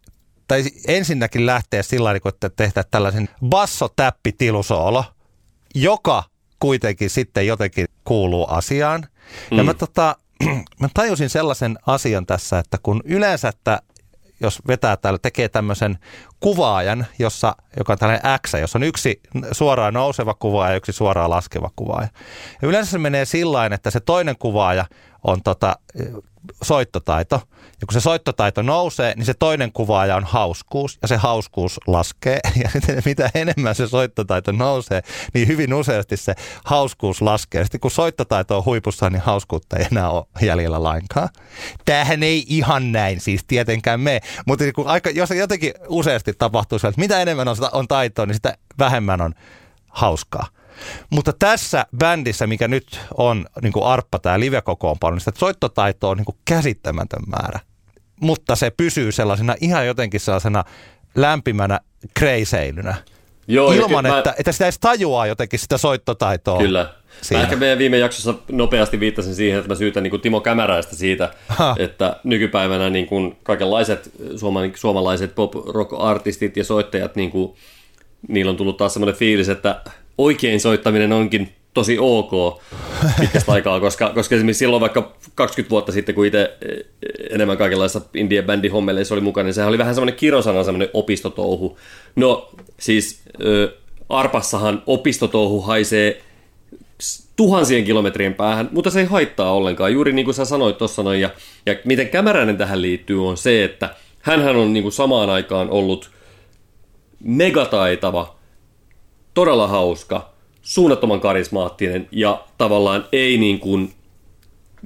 tai 0.47 0.63
ensinnäkin 0.87 1.45
lähteä 1.45 1.83
sillä 1.83 2.09
tavalla, 2.09 2.29
että 2.35 2.49
tehdään 2.49 2.85
tällaisen 2.91 3.29
bassotäppitilusoolo, 3.45 5.05
joka 5.75 6.23
kuitenkin 6.59 7.09
sitten 7.09 7.47
jotenkin 7.47 7.87
kuuluu 8.03 8.45
asiaan. 8.49 9.07
Mm. 9.51 9.57
Ja 9.57 9.63
mä, 9.63 9.73
tota, 9.73 10.15
mä 10.79 10.87
tajusin 10.93 11.29
sellaisen 11.29 11.77
asian 11.85 12.25
tässä, 12.25 12.59
että 12.59 12.77
kun 12.83 13.01
yleensä, 13.05 13.47
että 13.47 13.81
jos 14.41 14.61
vetää 14.67 14.97
täällä, 14.97 15.19
tekee 15.21 15.49
tämmöisen 15.49 15.97
kuvaajan, 16.39 17.05
jossa, 17.19 17.55
joka 17.77 17.93
on 17.93 17.99
tällainen 17.99 18.39
X, 18.47 18.53
jossa 18.53 18.77
on 18.77 18.83
yksi 18.83 19.21
suoraan 19.51 19.93
nouseva 19.93 20.33
kuvaaja 20.33 20.71
ja 20.71 20.77
yksi 20.77 20.91
suoraan 20.91 21.29
laskeva 21.29 21.71
kuvaaja. 21.75 22.07
Ja 22.61 22.67
yleensä 22.67 22.91
se 22.91 22.97
menee 22.97 23.25
sillä 23.25 23.65
että 23.65 23.91
se 23.91 23.99
toinen 23.99 24.35
kuvaaja 24.39 24.85
on 25.23 25.43
tota, 25.43 25.75
soittotaito. 26.63 27.41
Ja 27.81 27.87
kun 27.87 27.93
se 27.93 27.99
soittotaito 27.99 28.61
nousee, 28.61 29.13
niin 29.15 29.25
se 29.25 29.33
toinen 29.33 29.71
kuvaaja 29.71 30.15
on 30.15 30.23
hauskuus 30.23 30.97
ja 31.01 31.07
se 31.07 31.17
hauskuus 31.17 31.79
laskee. 31.87 32.39
Ja 32.63 32.69
mitä 33.05 33.29
enemmän 33.35 33.75
se 33.75 33.87
soittotaito 33.87 34.51
nousee, 34.51 35.01
niin 35.33 35.47
hyvin 35.47 35.73
useasti 35.73 36.17
se 36.17 36.35
hauskuus 36.65 37.21
laskee. 37.21 37.63
Sitten 37.63 37.79
kun 37.79 37.91
soittotaito 37.91 38.57
on 38.57 38.65
huipussa, 38.65 39.09
niin 39.09 39.21
hauskuutta 39.21 39.77
ei 39.77 39.85
enää 39.91 40.09
ole 40.09 40.25
jäljellä 40.41 40.83
lainkaan. 40.83 41.29
Tämähän 41.85 42.23
ei 42.23 42.45
ihan 42.47 42.91
näin 42.91 43.19
siis 43.19 43.43
tietenkään 43.47 43.99
me, 43.99 44.21
mutta 44.45 44.63
kun 44.75 44.87
aika, 44.87 45.09
jos 45.09 45.29
jotenkin 45.29 45.73
useasti 45.87 46.33
tapahtuu 46.33 46.75
että 46.75 47.01
mitä 47.01 47.21
enemmän 47.21 47.47
on, 47.47 47.55
on 47.71 47.87
taitoa, 47.87 48.25
niin 48.25 48.35
sitä 48.35 48.57
vähemmän 48.79 49.21
on 49.21 49.33
hauskaa. 49.89 50.47
Mutta 51.09 51.33
tässä 51.33 51.85
bändissä, 51.97 52.47
mikä 52.47 52.67
nyt 52.67 52.99
on 53.17 53.45
niin 53.61 53.73
kuin 53.73 53.85
arppa 53.85 54.19
tämä 54.19 54.39
live-kokoonpano, 54.39 55.15
niin 55.15 55.21
sitä 55.21 55.39
soittotaitoa 55.39 56.09
on 56.09 56.17
niin 56.17 56.25
kuin 56.25 56.37
käsittämätön 56.45 57.23
määrä. 57.27 57.59
Mutta 58.21 58.55
se 58.55 58.71
pysyy 58.71 59.11
sellaisena 59.11 59.55
ihan 59.61 59.87
jotenkin 59.87 60.19
sellaisena 60.19 60.63
lämpimänä 61.15 61.79
kreiseilynä. 62.13 62.95
Joo, 63.47 63.71
Ilman, 63.71 64.05
mä- 64.07 64.17
että, 64.17 64.33
että 64.39 64.51
sitä 64.51 64.65
edes 64.65 64.79
tajuaa 64.79 65.27
jotenkin 65.27 65.59
sitä 65.59 65.77
soittotaitoa. 65.77 66.57
Kyllä. 66.59 66.93
Siinä. 67.21 67.39
Mä 67.39 67.43
ehkä 67.43 67.55
meidän 67.55 67.77
viime 67.77 67.97
jaksossa 67.97 68.33
nopeasti 68.51 68.99
viittasin 68.99 69.35
siihen, 69.35 69.59
että 69.59 69.69
mä 69.69 69.75
syytän 69.75 70.03
niin 70.03 70.11
kuin 70.11 70.21
Timo 70.21 70.41
Kämäräistä 70.41 70.95
siitä, 70.95 71.33
Ha. 71.47 71.75
että 71.79 72.15
nykypäivänä 72.23 72.89
niin 72.89 73.05
kuin 73.07 73.37
kaikenlaiset 73.43 74.11
suoma- 74.35 74.59
suomalaiset 74.75 75.35
pop-rock-artistit 75.35 76.57
ja 76.57 76.63
soittajat, 76.63 77.15
niin 77.15 77.31
kuin, 77.31 77.55
niillä 78.27 78.49
on 78.49 78.57
tullut 78.57 78.77
taas 78.77 78.93
semmoinen 78.93 79.15
fiilis, 79.19 79.49
että 79.49 79.81
oikein 80.19 80.59
soittaminen 80.59 81.11
onkin 81.11 81.53
tosi 81.73 81.97
ok 81.99 82.61
pitkästä 83.19 83.51
aikaa, 83.51 83.79
koska, 83.79 84.11
koska 84.13 84.35
esimerkiksi 84.35 84.59
silloin 84.59 84.81
vaikka 84.81 85.13
20 85.35 85.69
vuotta 85.69 85.91
sitten, 85.91 86.15
kun 86.15 86.25
itse 86.25 86.57
eh, 86.61 86.85
enemmän 87.29 87.57
kaikenlaisissa 87.57 88.01
indie 88.13 88.41
bändi 88.41 88.67
hommeleissa 88.67 89.15
oli 89.15 89.21
mukana, 89.21 89.45
niin 89.45 89.53
sehän 89.53 89.69
oli 89.69 89.77
vähän 89.77 89.95
semmoinen 89.95 90.15
kirosana, 90.15 90.63
semmoinen 90.63 90.89
opistotouhu. 90.93 91.77
No 92.15 92.49
siis 92.79 93.21
ö, 93.43 93.73
Arpassahan 94.09 94.83
opistotouhu 94.87 95.61
haisee 95.61 96.21
tuhansien 97.35 97.85
kilometrien 97.85 98.33
päähän, 98.33 98.69
mutta 98.71 98.89
se 98.89 98.99
ei 98.99 99.05
haittaa 99.05 99.53
ollenkaan. 99.53 99.93
Juuri 99.93 100.13
niin 100.13 100.25
kuin 100.25 100.35
sä 100.35 100.45
sanoit 100.45 100.77
tuossa 100.77 101.03
noin. 101.03 101.21
Ja, 101.21 101.29
ja 101.65 101.75
miten 101.85 102.09
kämäräinen 102.09 102.57
tähän 102.57 102.81
liittyy 102.81 103.27
on 103.27 103.37
se, 103.37 103.63
että 103.63 103.95
hänhän 104.21 104.55
on 104.55 104.73
niin 104.73 104.83
kuin 104.83 104.93
samaan 104.93 105.29
aikaan 105.29 105.69
ollut 105.69 106.09
megataitava, 107.23 108.38
todella 109.33 109.67
hauska, 109.67 110.33
suunnattoman 110.61 111.19
karismaattinen 111.19 112.07
ja 112.11 112.45
tavallaan 112.57 113.05
ei 113.11 113.37
niin 113.37 113.59
kuin 113.59 113.93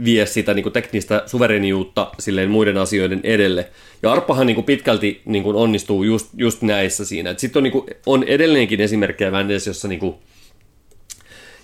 vie 0.04 0.26
sitä 0.26 0.54
niin 0.54 0.64
kuin 0.64 0.74
teknistä 0.74 1.24
suvereniutta 1.26 2.12
silleen 2.20 2.52
muiden 2.52 2.78
asioiden 2.78 3.20
edelle. 3.24 3.70
Ja 4.04 4.12
Arppahan 4.12 4.48
niin 4.48 4.56
kuin 4.56 4.66
pitkälti 4.66 5.22
niin 5.26 5.44
kuin 5.44 5.56
onnistuu 5.56 6.04
just, 6.04 6.30
just 6.38 6.62
näissä 6.62 7.06
siinä. 7.06 7.36
Sitten 7.38 7.60
on, 7.60 7.64
niin 7.64 7.72
kuin, 7.72 7.86
on 8.06 8.24
edelleenkin 8.24 8.82
esimerkkejä 8.82 9.32
bändeissä, 9.32 9.70
jossa, 9.70 9.88
niin 9.88 10.00
kuin, 10.00 10.16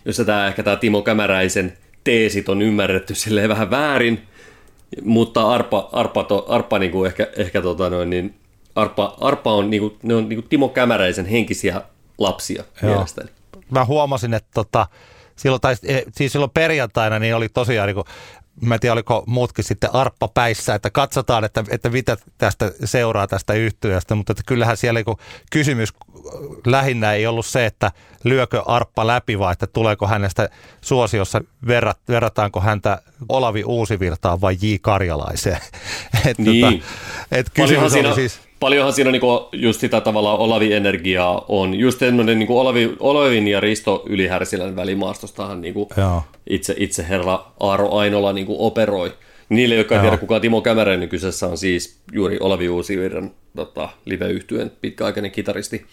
jossa 0.05 0.25
tämä, 0.25 0.47
ehkä 0.47 0.63
tämä 0.63 0.75
Timo 0.75 1.01
Kämäräisen 1.01 1.73
teesit 2.03 2.49
on 2.49 2.61
ymmärretty 2.61 3.15
silleen 3.15 3.49
vähän 3.49 3.71
väärin, 3.71 4.19
mutta 5.03 5.51
Arpa, 5.51 5.89
Arpa, 5.91 6.23
to, 6.23 6.45
Arpa 6.49 6.79
niin 6.79 6.91
kuin 6.91 7.07
ehkä, 7.07 7.27
ehkä 7.37 7.61
tota 7.61 7.89
noin, 7.89 8.09
niin 8.09 8.33
Arpa, 8.75 9.17
Arpa 9.21 9.53
on, 9.53 9.69
niin 9.69 9.81
kuin, 9.81 9.93
ne 10.03 10.15
on 10.15 10.29
niin 10.29 10.37
kuin 10.37 10.49
Timo 10.49 10.69
Kämäräisen 10.69 11.25
henkisiä 11.25 11.81
lapsia 12.19 12.63
Joo. 12.81 12.91
mielestäni. 12.91 13.29
Mä 13.71 13.85
huomasin, 13.85 14.33
että 14.33 14.49
tota, 14.53 14.87
silloin, 15.35 15.61
tai, 15.61 15.75
eh, 15.83 16.03
siis 16.15 16.31
silloin 16.31 16.51
perjantaina 16.51 17.19
niin 17.19 17.35
oli 17.35 17.49
tosiaan, 17.49 17.87
niin 17.87 17.95
kuin, 17.95 18.05
mä 18.61 18.73
en 18.73 18.79
tiedä 18.79 18.93
oliko 18.93 19.23
muutkin 19.27 19.65
sitten 19.65 19.95
arppa 19.95 20.27
päissä, 20.27 20.75
että 20.75 20.89
katsotaan, 20.89 21.43
että, 21.43 21.63
että 21.69 21.89
mitä 21.89 22.17
tästä 22.37 22.71
seuraa 22.85 23.27
tästä 23.27 23.53
yhtyöstä, 23.53 24.15
mutta 24.15 24.31
että 24.31 24.43
kyllähän 24.45 24.77
siellä 24.77 24.99
niin 25.05 25.17
kysymys 25.51 25.89
lähinnä 26.65 27.13
ei 27.13 27.27
ollut 27.27 27.45
se, 27.45 27.65
että 27.65 27.91
lyökö 28.23 28.61
arppa 28.65 29.07
läpi, 29.07 29.39
vaan 29.39 29.53
että 29.53 29.67
tuleeko 29.67 30.07
hänestä 30.07 30.49
suosiossa, 30.81 31.41
verrat, 31.67 31.99
verrataanko 32.07 32.59
häntä 32.61 33.01
Olavi 33.29 33.63
Uusivirtaan 33.63 34.41
vai 34.41 34.57
J. 34.61 34.75
Karjalaiseen. 34.81 35.59
Et, 36.25 36.37
Niin. 36.37 36.65
tota, 36.65 36.85
et 37.31 37.51
Paljonhan 37.57 37.85
kysymys 37.85 37.91
siinä, 37.93 38.07
oli 38.07 38.15
siis, 38.15 38.39
paljonhan 38.59 38.93
siinä 38.93 39.11
niinku 39.11 39.49
just 39.51 39.81
sitä 39.81 40.01
tavalla 40.01 40.37
Olavi-energiaa 40.37 41.45
on. 41.47 41.75
Just 41.75 41.99
semmoinen 41.99 42.39
niinku 42.39 42.59
Olavi, 42.59 42.95
Olavin 42.99 43.47
ja 43.47 43.59
Risto 43.59 44.03
Ylihärsilän 44.09 44.75
välimaastostahan 44.75 45.61
niinku 45.61 45.89
Joo. 45.97 46.23
itse, 46.49 46.75
itse 46.77 47.05
herra 47.09 47.45
Aaro 47.59 47.91
Ainola 47.91 48.33
niinku 48.33 48.65
operoi. 48.65 49.13
Niille, 49.49 49.75
jotka 49.75 49.95
ei 49.95 50.01
tiedä 50.01 50.17
kuka 50.17 50.39
Timo 50.39 50.61
Kämäräinen 50.61 50.99
niin 50.99 51.09
kyseessä 51.09 51.47
on 51.47 51.57
siis 51.57 51.99
juuri 52.11 52.37
Olavi 52.39 52.69
Uusivirran 52.69 53.31
tota, 53.55 53.89
live-yhtyeen 54.05 54.71
pitkäaikainen 54.81 55.31
kitaristi. 55.31 55.85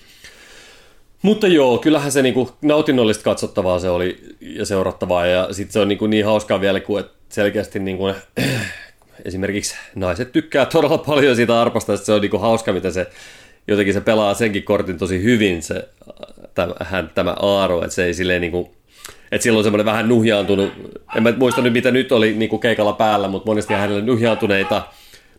Mutta 1.22 1.46
joo, 1.46 1.78
kyllähän 1.78 2.12
se 2.12 2.22
niinku 2.22 2.50
nautinnollista 2.62 3.24
katsottavaa 3.24 3.78
se 3.78 3.90
oli 3.90 4.18
ja 4.40 4.66
seurattavaa 4.66 5.26
ja 5.26 5.48
sitten 5.50 5.72
se 5.72 5.80
on 5.80 5.88
niinku 5.88 6.06
niin 6.06 6.24
hauskaa 6.24 6.60
vielä, 6.60 6.80
kun 6.80 7.00
et 7.00 7.06
selkeästi 7.28 7.78
niinku, 7.78 8.04
esimerkiksi 9.24 9.76
naiset 9.94 10.32
tykkää 10.32 10.66
todella 10.66 10.98
paljon 10.98 11.36
siitä 11.36 11.60
arpasta, 11.60 11.94
että 11.94 12.06
se 12.06 12.12
on 12.12 12.20
niinku 12.20 12.38
hauska, 12.38 12.72
miten 12.72 12.92
se 12.92 13.06
jotenkin 13.68 13.94
se 13.94 14.00
pelaa 14.00 14.34
senkin 14.34 14.62
kortin 14.62 14.98
tosi 14.98 15.22
hyvin 15.22 15.62
se, 15.62 15.88
tämä, 16.54 16.74
hän, 16.80 17.10
tämä 17.14 17.36
Aaro, 17.42 17.82
että 17.82 17.94
se 17.94 18.04
ei 18.04 18.14
silleen 18.14 18.40
niinku, 18.40 18.74
että 19.32 19.42
silloin 19.42 19.58
on 19.58 19.64
semmoinen 19.64 19.86
vähän 19.86 20.08
nuhjaantunut, 20.08 20.72
en 21.16 21.22
mä 21.22 21.32
muista 21.36 21.62
nyt 21.62 21.72
mitä 21.72 21.90
nyt 21.90 22.12
oli 22.12 22.32
niinku 22.32 22.58
keikalla 22.58 22.92
päällä, 22.92 23.28
mutta 23.28 23.50
monesti 23.50 23.74
hänellä 23.74 24.02
nuhjaantuneita 24.02 24.82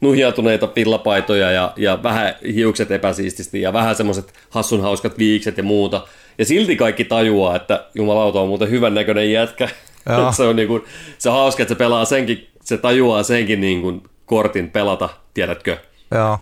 nuhjautuneita 0.02 0.68
pillapaitoja 0.68 1.52
ja, 1.52 1.74
ja 1.76 2.04
vähän 2.04 2.36
hiukset 2.54 2.92
epäsiististi 2.92 3.62
ja 3.62 3.74
vähän 3.74 3.96
semmoiset 3.96 4.34
hassun 4.50 4.82
hauskat 4.82 5.18
viikset 5.18 5.58
ja 5.58 5.64
muuta. 5.64 6.08
Ja 6.38 6.46
silti 6.46 6.76
kaikki 6.76 7.04
tajuaa, 7.04 7.56
että 7.56 7.86
jumalauta 7.96 8.42
on 8.42 8.48
muuten 8.48 8.70
hyvän 8.70 8.94
näköinen 8.94 9.32
jätkä. 9.32 9.70
Se 10.36 10.44
on 10.44 10.56
niinku, 10.56 10.86
se 11.18 11.30
on 11.30 11.36
hauska, 11.36 11.64
että 11.64 11.74
se 11.74 11.78
pelaa 11.78 12.06
senkin, 12.06 12.48
se 12.68 12.78
tajuaa 12.78 13.24
senkin 13.24 13.62
niinku 13.62 14.04
kortin 14.26 14.72
pelata, 14.72 15.10
tiedätkö? 15.34 15.78
Joo. 16.12 16.40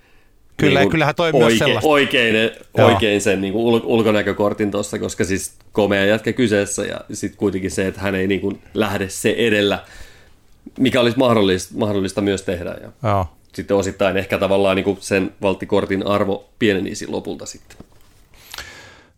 Kyllä, 0.58 0.80
Niinku 0.80 0.92
kyllähän 0.92 1.16
toi 1.16 1.28
oike, 1.28 1.38
myös 1.40 1.58
sellaista. 1.58 1.90
Oikein, 1.90 2.36
oikein 2.74 3.22
sen 3.22 3.42
niinku 3.42 3.68
ul, 3.68 3.80
ulkonäkökortin 3.84 4.72
tuossa, 4.72 5.00
koska 5.00 5.24
siis 5.24 5.54
komea 5.72 6.06
jätkä 6.06 6.34
kyseessä 6.34 6.84
ja 6.84 7.02
sitten 7.14 7.38
kuitenkin 7.38 7.72
se, 7.72 7.88
että 7.88 8.02
hän 8.02 8.16
ei 8.16 8.28
niinku 8.28 8.54
lähde 8.74 9.10
se 9.10 9.36
edellä, 9.38 9.84
mikä 10.80 11.02
olisi 11.02 11.18
mahdollista, 11.18 11.74
mahdollista 11.78 12.22
myös 12.22 12.42
tehdä. 12.42 12.78
Ja 12.82 13.10
Joo. 13.10 13.28
sitten 13.54 13.78
osittain 13.78 14.18
ehkä 14.18 14.38
tavallaan 14.38 14.76
niinku 14.76 14.98
sen 15.02 15.34
valttikortin 15.42 16.08
arvo 16.08 16.50
pienenisi 16.60 17.08
lopulta 17.08 17.46
sitten. 17.46 17.78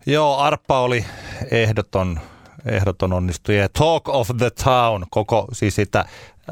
Joo, 0.06 0.38
Arppa 0.38 0.82
oli 0.82 1.06
ehdoton, 1.52 2.20
ehdoton 2.66 3.14
onnistuja. 3.14 3.70
Talk 3.70 4.10
of 4.10 4.30
the 4.38 4.50
Town, 4.64 5.06
koko 5.10 5.48
siis 5.54 5.76
sitä 5.76 6.06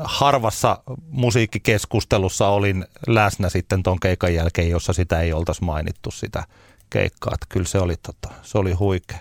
harvassa 0.03 0.79
musiikkikeskustelussa 1.09 2.47
olin 2.47 2.85
läsnä 3.07 3.49
sitten 3.49 3.83
ton 3.83 3.99
keikan 3.99 4.33
jälkeen, 4.33 4.69
jossa 4.69 4.93
sitä 4.93 5.21
ei 5.21 5.33
oltaisi 5.33 5.63
mainittu 5.63 6.11
sitä 6.11 6.43
keikkaa. 6.89 7.33
Että 7.33 7.45
kyllä 7.49 7.67
se 7.67 7.79
oli, 7.79 7.95
tota, 8.03 8.29
se 8.41 8.57
oli 8.57 8.73
huikea. 8.73 9.19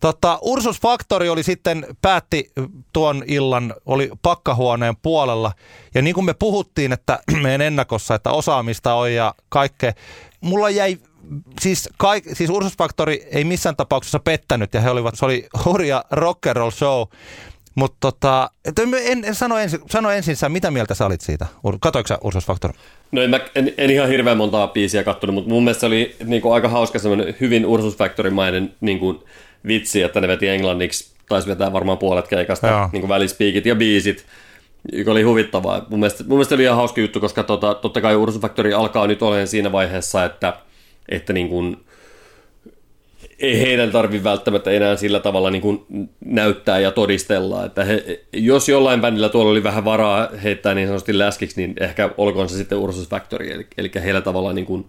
Tota, 0.00 0.38
Ursus 0.42 0.80
Factory 0.80 1.28
oli 1.28 1.42
sitten, 1.42 1.86
päätti 2.02 2.52
tuon 2.92 3.22
illan, 3.26 3.74
oli 3.86 4.10
pakkahuoneen 4.22 4.96
puolella. 4.96 5.52
Ja 5.94 6.02
niin 6.02 6.14
kuin 6.14 6.24
me 6.24 6.34
puhuttiin, 6.34 6.92
että 6.92 7.18
meidän 7.42 7.60
ennakossa, 7.60 8.14
että 8.14 8.30
osaamista 8.30 8.94
on 8.94 9.12
ja 9.12 9.34
kaikkea. 9.48 9.92
Mulla 10.40 10.70
jäi, 10.70 10.98
siis, 11.60 11.88
kaik, 11.96 12.24
siis 12.32 12.50
Ursus 12.50 12.76
Factory 12.76 13.12
ei 13.12 13.44
missään 13.44 13.76
tapauksessa 13.76 14.18
pettänyt 14.18 14.74
ja 14.74 14.80
he 14.80 14.90
olivat, 14.90 15.14
se 15.14 15.24
oli 15.24 15.46
hurja 15.64 16.04
rock 16.10 16.46
and 16.46 16.56
roll 16.56 16.70
show. 16.70 17.02
Mutta 17.74 17.96
tota, 18.00 18.50
en, 19.04 19.24
en 19.24 19.34
sano, 19.34 19.58
ensin, 19.58 19.80
sano 19.90 20.10
ensin 20.10 20.36
sä, 20.36 20.48
mitä 20.48 20.70
mieltä 20.70 20.94
sä 20.94 21.06
olit 21.06 21.20
siitä? 21.20 21.46
Katoiko 21.80 22.06
sä 22.06 22.18
Ursus 22.24 22.46
Factory? 22.46 22.74
No 23.12 23.22
en, 23.22 23.30
mä, 23.30 23.40
en, 23.54 23.72
en 23.78 23.90
ihan 23.90 24.08
hirveän 24.08 24.36
montaa 24.36 24.68
biisiä 24.68 25.04
kattonut, 25.04 25.34
mutta 25.34 25.50
mun 25.50 25.64
mielestä 25.64 25.80
se 25.80 25.86
oli 25.86 26.16
niinku 26.24 26.52
aika 26.52 26.68
hauska 26.68 26.98
semmoinen 26.98 27.36
hyvin 27.40 27.66
Ursus 27.66 27.96
Factory-mainen 27.96 28.74
niinku 28.80 29.24
vitsi, 29.66 30.02
että 30.02 30.20
ne 30.20 30.28
veti 30.28 30.48
englanniksi, 30.48 31.14
taisi 31.28 31.48
vetää 31.48 31.72
varmaan 31.72 31.98
puolet 31.98 32.28
keikasta, 32.28 32.66
Joo. 32.66 32.88
niinku 32.92 33.08
välispiikit 33.08 33.66
ja 33.66 33.74
biisit, 33.74 34.26
joka 34.92 35.10
oli 35.10 35.22
huvittavaa. 35.22 35.86
Mun 35.88 36.00
mielestä, 36.00 36.24
mun 36.24 36.32
mielestä 36.32 36.54
oli 36.54 36.62
ihan 36.62 36.76
hauska 36.76 37.00
juttu, 37.00 37.20
koska 37.20 37.42
tota, 37.42 37.74
totta 37.74 38.00
kai 38.00 38.16
Ursus 38.16 38.40
Factory 38.40 38.72
alkaa 38.72 39.06
nyt 39.06 39.22
olemaan 39.22 39.48
siinä 39.48 39.72
vaiheessa, 39.72 40.24
että, 40.24 40.52
että 41.08 41.32
niinku, 41.32 41.76
ei 43.38 43.60
heidän 43.60 43.90
tarvi 43.90 44.24
välttämättä 44.24 44.70
enää 44.70 44.96
sillä 44.96 45.20
tavalla 45.20 45.50
niin 45.50 45.62
kuin 45.62 45.84
näyttää 46.24 46.78
ja 46.78 46.90
todistella, 46.90 47.64
että 47.64 47.84
he, 47.84 48.20
jos 48.32 48.68
jollain 48.68 49.00
bändillä 49.00 49.28
tuolla 49.28 49.50
oli 49.50 49.62
vähän 49.62 49.84
varaa 49.84 50.28
heittää 50.42 50.74
niin 50.74 50.88
sanotusti 50.88 51.18
läskiksi, 51.18 51.60
niin 51.60 51.74
ehkä 51.80 52.10
olkoon 52.16 52.48
se 52.48 52.56
sitten 52.56 52.78
Ursus 52.78 53.08
Factory, 53.08 53.50
eli, 53.50 53.66
eli 53.78 53.90
heillä 53.94 54.20
tavallaan 54.20 54.54
niin 54.54 54.66
kuin, 54.66 54.84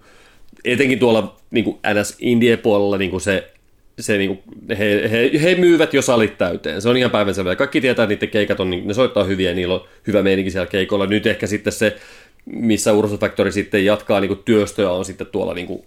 etenkin 0.66 1.00
tuolla 1.00 1.36
niin 1.52 1.64
kuin 1.64 1.78
NS 1.94 2.16
Indie-puolella 2.20 2.98
niin 2.98 3.12
kuin 3.12 3.22
se, 3.22 3.52
se 4.00 4.18
niin 4.18 4.28
kuin, 4.28 4.40
he, 4.78 5.10
he, 5.12 5.32
he, 5.42 5.56
myyvät 5.56 5.94
jo 5.94 6.02
salit 6.02 6.38
täyteen, 6.38 6.82
se 6.82 6.90
on 6.90 6.98
ihan 6.98 7.12
päivänselvää. 7.12 7.56
Kaikki 7.56 7.82
tietää, 7.82 8.04
että 8.04 8.14
niiden 8.14 8.30
keikat 8.30 8.60
on, 8.60 8.70
niin, 8.70 8.88
ne 8.88 8.94
soittaa 8.94 9.24
hyviä 9.24 9.50
ja 9.50 9.56
niillä 9.56 9.74
on 9.74 9.86
hyvä 10.08 10.24
meininki 10.24 10.52
siellä 10.52 10.68
keikolla. 10.68 11.06
Nyt 11.06 11.28
ehkä 11.28 11.48
sitten 11.48 11.74
se, 11.74 11.98
missä 12.46 12.94
Ursus 12.94 13.20
Factory 13.20 13.52
sitten 13.52 13.86
jatkaa 13.86 14.20
niin 14.20 14.30
kuin 14.30 14.44
työstöä, 14.46 14.92
on 14.92 15.06
sitten 15.06 15.28
tuolla 15.28 15.54
niin 15.54 15.68
kuin 15.68 15.84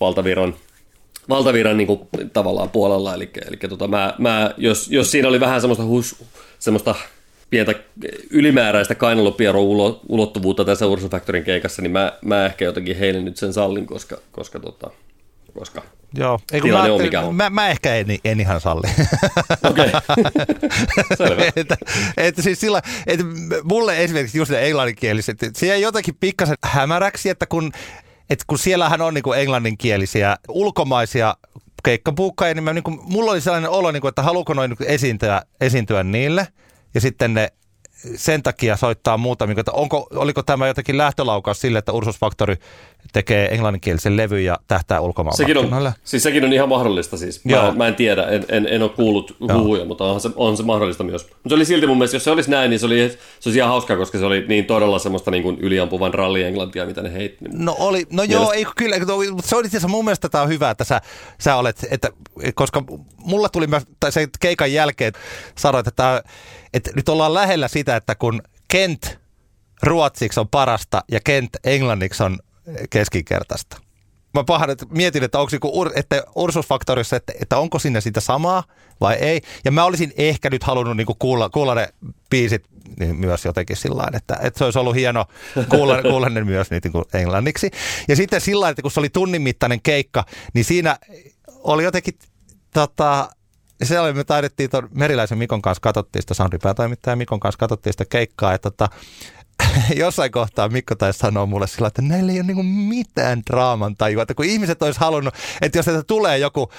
valtaviran 0.00 0.54
valtaviran 1.28 1.76
niin 1.76 1.86
kuin, 1.86 2.00
tavallaan 2.32 2.70
puolella, 2.70 3.14
eli, 3.14 3.30
eli 3.48 3.56
tota, 3.56 3.88
mä, 3.88 4.14
mä, 4.18 4.54
jos, 4.56 4.88
jos 4.90 5.10
siinä 5.10 5.28
oli 5.28 5.40
vähän 5.40 5.60
semmoista, 5.60 5.84
hus, 5.84 6.24
semmoista 6.58 6.94
pientä 7.50 7.74
ylimääräistä 8.30 8.94
kainalopieron 8.94 9.62
ulo, 9.62 10.00
ulottuvuutta 10.08 10.64
tässä 10.64 10.86
Ursus 10.86 11.10
Factorin 11.10 11.44
keikassa, 11.44 11.82
niin 11.82 11.92
mä, 11.92 12.12
mä 12.24 12.46
ehkä 12.46 12.64
jotenkin 12.64 12.98
heille 12.98 13.20
nyt 13.20 13.36
sen 13.36 13.52
sallin, 13.52 13.86
koska, 13.86 14.18
koska, 14.32 14.60
tota, 14.60 14.90
koska 15.58 15.82
Joo, 16.14 16.40
ei, 16.52 16.60
kun 16.60 16.70
mä, 16.70 16.82
on 16.82 17.02
mikä 17.02 17.20
on. 17.20 17.34
Mä, 17.34 17.50
mä 17.50 17.68
ehkä 17.68 17.94
en, 17.94 18.06
en 18.24 18.40
ihan 18.40 18.60
salli. 18.60 18.86
okei, 19.70 19.90
selvä. 21.18 21.42
että, 21.56 21.76
että 22.16 22.42
siis 22.42 22.60
sillä, 22.60 22.82
että 23.06 23.24
mulle 23.64 24.04
esimerkiksi 24.04 24.38
just 24.38 24.50
ne 24.50 24.66
englanninkieliset, 24.66 25.42
että 25.42 25.58
se 25.60 25.66
jäi 25.66 25.80
jotenkin 25.80 26.16
pikkasen 26.20 26.56
hämäräksi, 26.64 27.28
että 27.28 27.46
kun, 27.46 27.72
että 28.30 28.44
kun 28.46 28.58
siellähän 28.58 29.00
on 29.00 29.14
niinku 29.14 29.32
englanninkielisiä 29.32 30.36
ulkomaisia 30.48 31.36
keikkapuukkaajia, 31.84 32.54
niin 32.54 32.64
mä, 32.64 32.72
niinku, 32.72 32.90
mulla 32.90 33.30
oli 33.30 33.40
sellainen 33.40 33.70
olo, 33.70 33.90
niinku, 33.90 34.08
että 34.08 34.22
haluuko 34.22 34.54
noin 34.54 34.68
niinku 34.70 34.84
esiintyä, 34.86 35.42
esiintyä 35.60 36.04
niille, 36.04 36.46
ja 36.94 37.00
sitten 37.00 37.34
ne 37.34 37.52
sen 38.16 38.42
takia 38.42 38.76
soittaa 38.76 39.16
muuta, 39.16 39.48
että 39.56 39.72
onko, 39.72 40.06
oliko 40.14 40.42
tämä 40.42 40.66
jotenkin 40.66 40.98
lähtölaukaus 40.98 41.60
sille, 41.60 41.78
että 41.78 41.92
Ursus 41.92 42.18
Factory 42.18 42.56
tekee 43.12 43.54
englanninkielisen 43.54 44.16
levy 44.16 44.40
ja 44.40 44.58
tähtää 44.68 45.00
ulkomaan 45.00 45.36
Sekin 45.36 45.58
on, 45.58 45.92
siis 46.04 46.22
sekin 46.22 46.44
on 46.44 46.52
ihan 46.52 46.68
mahdollista 46.68 47.16
siis. 47.16 47.44
Mä, 47.44 47.52
Joo. 47.52 47.72
mä 47.72 47.88
en 47.88 47.94
tiedä, 47.94 48.24
en, 48.24 48.44
en, 48.48 48.66
en 48.70 48.82
ole 48.82 48.90
kuullut 48.90 49.36
huhuja, 49.52 49.84
mutta 49.84 50.04
onhan 50.04 50.20
se, 50.20 50.30
on 50.36 50.56
se 50.56 50.62
mahdollista 50.62 51.04
myös. 51.04 51.24
Mutta 51.24 51.48
se 51.48 51.54
oli 51.54 51.64
silti 51.64 51.86
mun 51.86 51.98
mielestä, 51.98 52.16
jos 52.16 52.24
se 52.24 52.30
olisi 52.30 52.50
näin, 52.50 52.70
niin 52.70 52.80
se, 52.80 52.86
oli, 52.86 53.08
se 53.40 53.48
olisi 53.48 53.58
ihan 53.58 53.70
hauskaa, 53.70 53.96
koska 53.96 54.18
se 54.18 54.24
oli 54.24 54.44
niin 54.48 54.64
todella 54.64 54.98
semmoista 54.98 55.30
niin 55.30 55.42
kuin 55.42 55.58
yliampuvan 55.60 56.14
ralli-englantia, 56.14 56.86
mitä 56.86 57.02
ne 57.02 57.12
heitti. 57.12 57.44
No 57.52 57.76
oli, 57.78 58.06
no 58.10 58.22
joo, 58.22 58.52
ei 58.52 58.66
kyllä, 58.76 58.96
mutta 59.30 59.48
se 59.48 59.56
oli 59.56 59.66
itse 59.66 59.76
asiassa 59.76 59.88
mun 59.88 60.04
mielestä 60.04 60.28
tämä 60.28 60.42
on 60.42 60.48
hyvä, 60.48 60.70
että 60.70 60.84
sä, 60.84 61.00
sä 61.38 61.56
olet, 61.56 61.86
että, 61.90 62.08
koska 62.54 62.82
mulla 63.16 63.48
tuli 63.48 63.66
mä, 63.66 63.80
tai 64.00 64.12
se 64.12 64.28
keikan 64.40 64.72
jälkeen 64.72 65.12
sanoit, 65.56 65.86
että, 65.86 66.02
tää- 66.02 66.22
että 66.74 66.90
nyt 66.96 67.08
ollaan 67.08 67.34
lähellä 67.34 67.68
sitä, 67.68 67.96
että 67.96 68.14
kun 68.14 68.42
Kent 68.68 69.18
ruotsiksi 69.82 70.40
on 70.40 70.48
parasta 70.48 71.04
ja 71.10 71.20
Kent 71.24 71.56
englanniksi 71.64 72.22
on 72.22 72.38
keskinkertaista. 72.90 73.80
Mä 74.34 74.44
pahan, 74.44 74.70
että 74.70 74.86
mietin, 74.90 75.22
että 75.22 75.38
onko 75.38 75.50
niinku 75.52 75.90
että 75.94 76.24
Ursus 76.34 76.66
Factorissa, 76.66 77.16
että, 77.16 77.32
että 77.40 77.58
onko 77.58 77.78
sinne 77.78 78.00
sitä 78.00 78.20
samaa 78.20 78.64
vai 79.00 79.14
ei. 79.14 79.40
Ja 79.64 79.70
mä 79.70 79.84
olisin 79.84 80.12
ehkä 80.16 80.50
nyt 80.50 80.62
halunnut 80.62 80.96
niinku 80.96 81.16
kuulla, 81.18 81.50
kuulla 81.50 81.74
ne 81.74 81.88
biisit 82.30 82.64
niin 82.98 83.16
myös 83.16 83.44
jotenkin 83.44 83.76
sillä 83.76 84.06
että, 84.16 84.38
että 84.42 84.58
se 84.58 84.64
olisi 84.64 84.78
ollut 84.78 84.94
hieno 84.94 85.24
kuulla, 85.68 86.02
kuulla 86.10 86.28
ne 86.28 86.44
myös 86.44 86.70
niin 86.70 86.92
kuin 86.92 87.04
englanniksi. 87.14 87.70
Ja 88.08 88.16
sitten 88.16 88.40
sillä 88.40 88.68
että 88.68 88.82
kun 88.82 88.90
se 88.90 89.00
oli 89.00 89.08
tunnin 89.08 89.42
mittainen 89.42 89.82
keikka, 89.82 90.24
niin 90.54 90.64
siinä 90.64 90.98
oli 91.48 91.84
jotenkin 91.84 92.14
tota, 92.74 93.30
se 93.82 94.00
oli, 94.00 94.12
me 94.12 94.24
taidettiin 94.24 94.70
tuon 94.70 94.88
Meriläisen 94.94 95.38
Mikon 95.38 95.62
kanssa, 95.62 95.80
katsottiin 95.80 96.22
sitä 96.22 96.34
soundipäätoimittaja 96.34 97.16
Mikon 97.16 97.40
kanssa, 97.40 97.58
katsottiin 97.58 97.92
sitä 97.92 98.04
keikkaa, 98.04 98.54
että 98.54 98.70
tota, 98.70 98.88
jossain 99.96 100.30
kohtaa 100.30 100.68
Mikko 100.68 100.94
taisi 100.94 101.18
sanoa 101.18 101.46
mulle 101.46 101.66
sillä, 101.66 101.88
että 101.88 102.02
näillä 102.02 102.32
ei 102.32 102.38
ole 102.38 102.46
niinku 102.46 102.62
mitään 102.62 103.42
draaman 103.50 103.96
tajua, 103.96 104.22
että 104.22 104.34
kun 104.34 104.44
ihmiset 104.44 104.82
olisi 104.82 105.00
halunnut, 105.00 105.34
että 105.62 105.78
jos 105.78 105.86
tätä 105.86 106.02
tulee 106.02 106.38
joku 106.38 106.70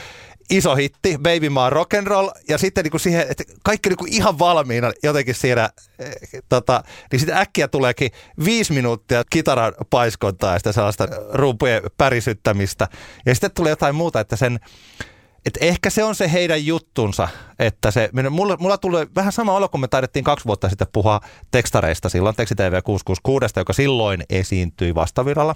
iso 0.51 0.75
hitti, 0.75 1.17
Baby 1.17 1.49
Ma 1.49 1.69
Rock 1.69 1.93
and 1.93 2.07
Roll, 2.07 2.29
ja 2.49 2.57
sitten 2.57 2.83
niinku 2.83 2.99
siihen, 2.99 3.25
että 3.29 3.43
kaikki 3.63 3.89
niinku 3.89 4.05
ihan 4.09 4.39
valmiina 4.39 4.91
jotenkin 5.03 5.35
siinä, 5.35 5.69
eh, 5.99 6.13
tota, 6.49 6.83
niin 7.11 7.19
sitten 7.19 7.37
äkkiä 7.37 7.67
tuleekin 7.67 8.11
viisi 8.45 8.73
minuuttia 8.73 9.23
kitaran 9.29 9.73
paiskontaa 9.89 10.53
ja 10.53 10.59
sitä 10.59 10.71
sellaista 10.71 11.07
rumpujen 11.33 11.81
pärisyttämistä, 11.97 12.87
ja 13.25 13.35
sitten 13.35 13.51
tulee 13.51 13.69
jotain 13.69 13.95
muuta, 13.95 14.19
että 14.19 14.35
sen, 14.35 14.59
et 15.45 15.57
ehkä 15.61 15.89
se 15.89 16.03
on 16.03 16.15
se 16.15 16.31
heidän 16.31 16.65
juttunsa, 16.65 17.27
että 17.59 17.91
se, 17.91 18.09
mulla, 18.29 18.57
mulla 18.57 18.77
tulee 18.77 19.07
vähän 19.15 19.31
sama 19.31 19.53
olo, 19.53 19.69
kun 19.69 19.81
me 19.81 19.87
taidettiin 19.87 20.23
kaksi 20.23 20.45
vuotta 20.45 20.69
sitten 20.69 20.87
puhua 20.93 21.21
tekstareista 21.51 22.09
silloin, 22.09 22.35
Teksti 22.35 22.55
TV 22.55 22.81
666, 22.83 23.59
joka 23.59 23.73
silloin 23.73 24.23
esiintyi 24.29 24.95
vastaviralla. 24.95 25.55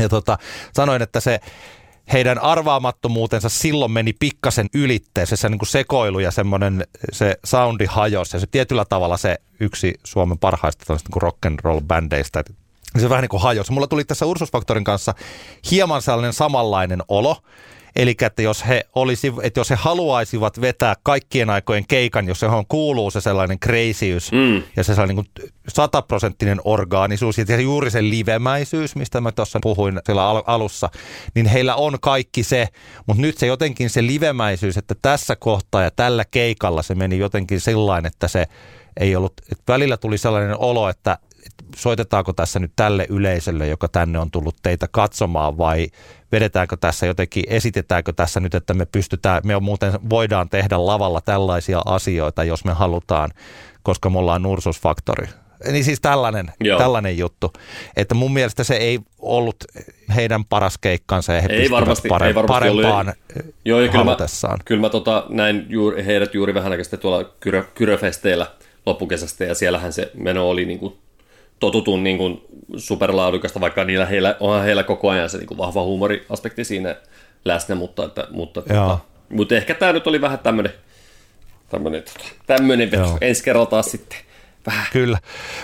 Ja 0.00 0.08
tota, 0.08 0.38
sanoin, 0.72 1.02
että 1.02 1.20
se 1.20 1.40
heidän 2.12 2.38
arvaamattomuutensa 2.38 3.48
silloin 3.48 3.92
meni 3.92 4.12
pikkasen 4.12 4.68
ylitteeseen, 4.74 5.38
se 5.38 5.48
niin 5.48 5.58
kuin 5.58 5.68
sekoilu 5.68 6.18
ja 6.18 6.30
semmoinen 6.30 6.86
se 7.12 7.36
soundi 7.44 7.86
hajos 7.86 8.32
ja 8.32 8.40
se 8.40 8.46
tietyllä 8.46 8.84
tavalla 8.84 9.16
se 9.16 9.36
yksi 9.60 9.94
Suomen 10.04 10.38
parhaista 10.38 10.94
niin 10.94 11.22
rock 11.22 11.46
and 11.46 11.58
roll 11.62 11.80
bändeistä, 11.80 12.44
se 12.98 13.08
vähän 13.08 13.22
niin 13.22 13.28
kuin 13.28 13.42
hajosi. 13.42 13.72
Mulla 13.72 13.86
tuli 13.86 14.04
tässä 14.04 14.26
Ursus 14.26 14.52
Factorin 14.52 14.84
kanssa 14.84 15.14
hieman 15.70 16.02
sellainen 16.02 16.32
samanlainen 16.32 17.02
olo, 17.08 17.36
Eli 17.96 18.16
että 18.20 18.42
jos 18.42 18.66
he, 18.68 18.84
olisi, 18.94 19.32
että 19.42 19.60
jos 19.60 19.70
he 19.70 19.74
haluaisivat 19.74 20.60
vetää 20.60 20.94
kaikkien 21.02 21.50
aikojen 21.50 21.84
keikan, 21.88 22.28
jos 22.28 22.42
johon 22.42 22.66
kuuluu 22.66 23.10
se 23.10 23.20
sellainen 23.20 23.58
crazyys 23.58 24.32
mm. 24.32 24.62
ja 24.76 24.84
se 24.84 24.94
sellainen 24.94 25.16
niin 25.16 25.50
sataprosenttinen 25.68 26.60
orgaanisuus 26.64 27.38
ja 27.38 27.60
juuri 27.60 27.90
se 27.90 28.02
livemäisyys, 28.02 28.96
mistä 28.96 29.20
mä 29.20 29.32
tuossa 29.32 29.58
puhuin 29.62 30.00
sillä 30.06 30.28
alussa, 30.28 30.90
niin 31.34 31.46
heillä 31.46 31.74
on 31.74 31.98
kaikki 32.00 32.42
se, 32.42 32.68
mutta 33.06 33.22
nyt 33.22 33.38
se 33.38 33.46
jotenkin 33.46 33.90
se 33.90 34.06
livemäisyys, 34.06 34.76
että 34.76 34.94
tässä 35.02 35.36
kohtaa 35.36 35.82
ja 35.82 35.90
tällä 35.90 36.24
keikalla 36.30 36.82
se 36.82 36.94
meni 36.94 37.18
jotenkin 37.18 37.60
sillain, 37.60 38.06
että 38.06 38.28
se 38.28 38.46
ei 39.00 39.16
ollut, 39.16 39.32
että 39.52 39.72
välillä 39.72 39.96
tuli 39.96 40.18
sellainen 40.18 40.58
olo, 40.58 40.88
että 40.88 41.18
soitetaanko 41.76 42.32
tässä 42.32 42.58
nyt 42.58 42.72
tälle 42.76 43.06
yleisölle, 43.08 43.66
joka 43.66 43.88
tänne 43.88 44.18
on 44.18 44.30
tullut 44.30 44.56
teitä 44.62 44.88
katsomaan 44.90 45.58
vai 45.58 45.86
vedetäänkö 46.32 46.76
tässä 46.76 47.06
jotenkin, 47.06 47.44
esitetäänkö 47.46 48.12
tässä 48.12 48.40
nyt, 48.40 48.54
että 48.54 48.74
me 48.74 48.86
pystytään, 48.86 49.42
me 49.44 49.60
muuten 49.60 49.92
voidaan 50.10 50.48
tehdä 50.48 50.86
lavalla 50.86 51.20
tällaisia 51.20 51.82
asioita, 51.84 52.44
jos 52.44 52.64
me 52.64 52.72
halutaan, 52.72 53.30
koska 53.82 54.10
me 54.10 54.18
ollaan 54.18 54.42
nursusfaktori. 54.42 55.26
Niin 55.72 55.84
siis 55.84 56.00
tällainen, 56.00 56.52
tällainen 56.78 57.18
juttu. 57.18 57.52
Että 57.96 58.14
mun 58.14 58.32
mielestä 58.32 58.64
se 58.64 58.74
ei 58.74 58.98
ollut 59.18 59.56
heidän 60.16 60.44
paras 60.44 60.78
keikkansa 60.78 61.32
ja 61.32 61.40
he 61.40 61.48
ei 61.50 61.70
varmasti, 61.70 62.08
pare- 62.08 62.26
ei 62.26 62.34
varmasti 62.34 62.52
parempaan 62.52 63.08
oli. 63.08 63.42
Joo, 63.64 63.80
ja 63.80 63.88
kyllä 63.88 64.04
mä, 64.04 64.16
kyllä 64.64 64.80
mä 64.80 64.88
tota, 64.88 65.26
näin 65.28 65.66
juuri, 65.68 66.06
heidät 66.06 66.34
juuri 66.34 66.54
vähän 66.54 66.72
aikaa 66.72 66.98
tuolla 67.00 67.24
kyrö, 67.40 67.64
kyröfesteillä 67.74 68.46
loppukesästä 68.86 69.44
ja 69.44 69.54
siellähän 69.54 69.92
se 69.92 70.10
meno 70.14 70.48
oli 70.48 70.64
niin 70.64 70.78
kuin 70.78 71.01
totutun 71.62 72.04
niin 72.04 72.18
kuin 72.18 72.40
superlaadukasta, 72.76 73.60
vaikka 73.60 73.84
niillä 73.84 74.06
heillä, 74.06 74.36
onhan 74.40 74.62
heillä 74.62 74.82
koko 74.82 75.10
ajan 75.10 75.30
se 75.30 75.38
niin 75.38 75.46
kuin 75.46 75.58
vahva 75.58 75.82
huumoriaspekti 75.82 76.64
siinä 76.64 76.96
läsnä, 77.44 77.74
mutta, 77.74 78.04
että, 78.04 78.26
mutta, 78.30 78.62
tota, 78.62 78.98
mutta 79.28 79.54
ehkä 79.54 79.74
tämä 79.74 79.92
nyt 79.92 80.06
oli 80.06 80.20
vähän 80.20 80.38
tämmöinen 80.38 80.72
tämmöinen, 81.68 82.02
tota, 82.90 83.02
veto. 83.02 83.18
Ensi 83.20 83.42
kerralla 83.42 83.66
taas 83.66 83.90
sitten 83.90 84.18
vähän. 84.66 84.86
Kyllä. 84.92 85.18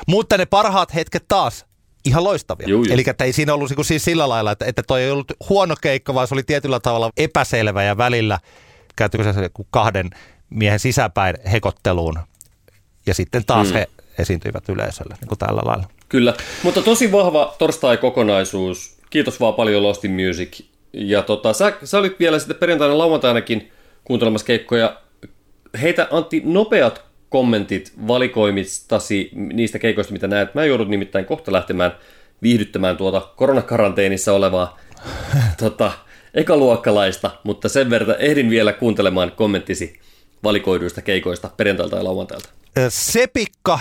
Mutta 0.06 0.38
ne 0.38 0.46
parhaat 0.46 0.94
hetket 0.94 1.24
taas 1.28 1.66
ihan 2.04 2.24
loistavia. 2.24 2.66
Eli 2.90 3.04
ei 3.24 3.32
siinä 3.32 3.54
ollut 3.54 3.70
niinku 3.70 3.84
siis 3.84 4.04
sillä 4.04 4.28
lailla, 4.28 4.52
että, 4.52 4.64
että 4.64 4.82
toi 4.82 5.02
ei 5.02 5.10
ollut 5.10 5.32
huono 5.48 5.74
keikka, 5.82 6.14
vaan 6.14 6.28
se 6.28 6.34
oli 6.34 6.42
tietyllä 6.42 6.80
tavalla 6.80 7.10
epäselvä 7.16 7.82
ja 7.82 7.96
välillä 7.96 8.38
käyttikö 8.96 9.32
se 9.32 9.50
kahden 9.70 10.10
miehen 10.50 10.78
sisäpäin 10.78 11.36
hekotteluun. 11.52 12.18
Ja 13.06 13.14
sitten 13.14 13.44
taas 13.46 13.66
hmm. 13.66 13.74
he 13.74 13.86
esiintyivät 14.18 14.68
yleisölle 14.68 15.14
niin 15.20 15.28
kuin 15.28 15.38
tällä 15.38 15.60
lailla. 15.64 15.84
Kyllä, 16.08 16.34
mutta 16.62 16.82
tosi 16.82 17.12
vahva 17.12 17.54
torstai-kokonaisuus. 17.58 18.98
Kiitos 19.10 19.40
vaan 19.40 19.54
paljon 19.54 19.82
Lost 19.82 20.04
in 20.04 20.10
Music. 20.10 20.60
Ja 20.92 21.22
tota, 21.22 21.52
sä, 21.52 21.72
sä 21.84 21.98
olit 21.98 22.18
vielä 22.20 22.38
sitten 22.38 22.56
perjantaina 22.56 22.98
lauantainakin 22.98 23.72
kuuntelemassa 24.04 24.46
keikkoja. 24.46 25.00
Heitä 25.82 26.08
Antti 26.10 26.42
nopeat 26.44 27.02
kommentit 27.28 27.92
valikoimistasi 28.08 29.30
niistä 29.34 29.78
keikoista, 29.78 30.12
mitä 30.12 30.26
näet. 30.28 30.54
Mä 30.54 30.64
joudut 30.64 30.88
nimittäin 30.88 31.24
kohta 31.24 31.52
lähtemään 31.52 31.92
viihdyttämään 32.42 32.96
tuota 32.96 33.20
koronakaranteenissa 33.36 34.32
olevaa 34.32 34.78
tota, 35.62 35.92
ekaluokkalaista, 36.34 37.30
mutta 37.44 37.68
sen 37.68 37.90
verran 37.90 38.16
ehdin 38.18 38.50
vielä 38.50 38.72
kuuntelemaan 38.72 39.32
kommenttisi 39.32 40.00
valikoiduista 40.44 41.02
keikoista 41.02 41.50
perjantailta 41.56 41.96
ja 41.96 42.04
lauantailta. 42.04 42.48
Sepikka, 42.88 43.78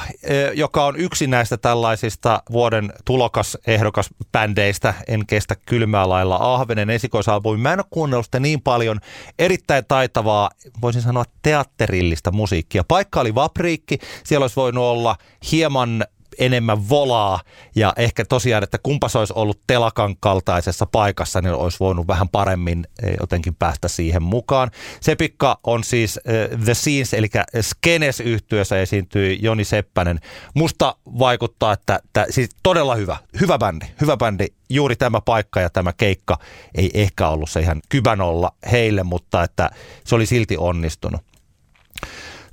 joka 0.53 0.85
on 0.85 0.95
yksi 0.95 1.27
näistä 1.27 1.57
tällaisista 1.57 2.43
vuoden 2.51 2.93
tulokas 3.05 3.57
ehdokas 3.67 4.09
bändeistä, 4.31 4.93
En 5.07 5.25
kestä 5.25 5.55
kylmää 5.65 6.09
lailla 6.09 6.37
Ahvenen 6.41 6.89
esikoisalbumi. 6.89 7.57
Mä 7.57 7.73
en 7.73 7.79
ole 7.79 7.85
kuunnellut 7.89 8.25
sitä 8.25 8.39
niin 8.39 8.61
paljon. 8.61 8.99
Erittäin 9.39 9.85
taitavaa, 9.87 10.49
voisin 10.81 11.01
sanoa 11.01 11.23
teatterillista 11.41 12.31
musiikkia. 12.31 12.83
Paikka 12.87 13.21
oli 13.21 13.35
Vapriikki, 13.35 13.97
siellä 14.23 14.43
olisi 14.43 14.55
voinut 14.55 14.83
olla 14.83 15.15
hieman 15.51 16.05
enemmän 16.39 16.89
volaa 16.89 17.39
ja 17.75 17.93
ehkä 17.97 18.25
tosiaan, 18.25 18.63
että 18.63 18.77
kumpas 18.83 19.15
olisi 19.15 19.33
ollut 19.35 19.59
telakan 19.67 20.15
kaltaisessa 20.19 20.85
paikassa, 20.85 21.41
niin 21.41 21.53
olisi 21.53 21.79
voinut 21.79 22.07
vähän 22.07 22.29
paremmin 22.29 22.87
eh, 23.03 23.15
jotenkin 23.19 23.55
päästä 23.55 23.87
siihen 23.87 24.23
mukaan. 24.23 24.71
Sepikka 25.01 25.59
on 25.63 25.83
siis 25.83 26.19
uh, 26.53 26.63
The 26.63 26.73
Scenes, 26.73 27.13
eli 27.13 27.27
Skenes 27.61 28.19
yhtyössä 28.19 28.81
esiintyi 28.81 29.39
Joni 29.41 29.63
Seppänen. 29.63 30.19
Musta 30.53 30.95
vaikuttaa, 31.05 31.73
että, 31.73 31.99
että 32.05 32.25
siis 32.29 32.49
todella 32.63 32.95
hyvä, 32.95 33.17
hyvä 33.39 33.57
bändi, 33.57 33.85
hyvä 34.01 34.17
bändi. 34.17 34.45
Juuri 34.69 34.95
tämä 34.95 35.21
paikka 35.21 35.61
ja 35.61 35.69
tämä 35.69 35.93
keikka 35.93 36.37
ei 36.75 36.91
ehkä 36.93 37.27
ollut 37.27 37.49
se 37.49 37.59
ihan 37.59 37.81
kybänolla 37.89 38.51
heille, 38.71 39.03
mutta 39.03 39.43
että 39.43 39.69
se 40.03 40.15
oli 40.15 40.25
silti 40.25 40.57
onnistunut. 40.57 41.21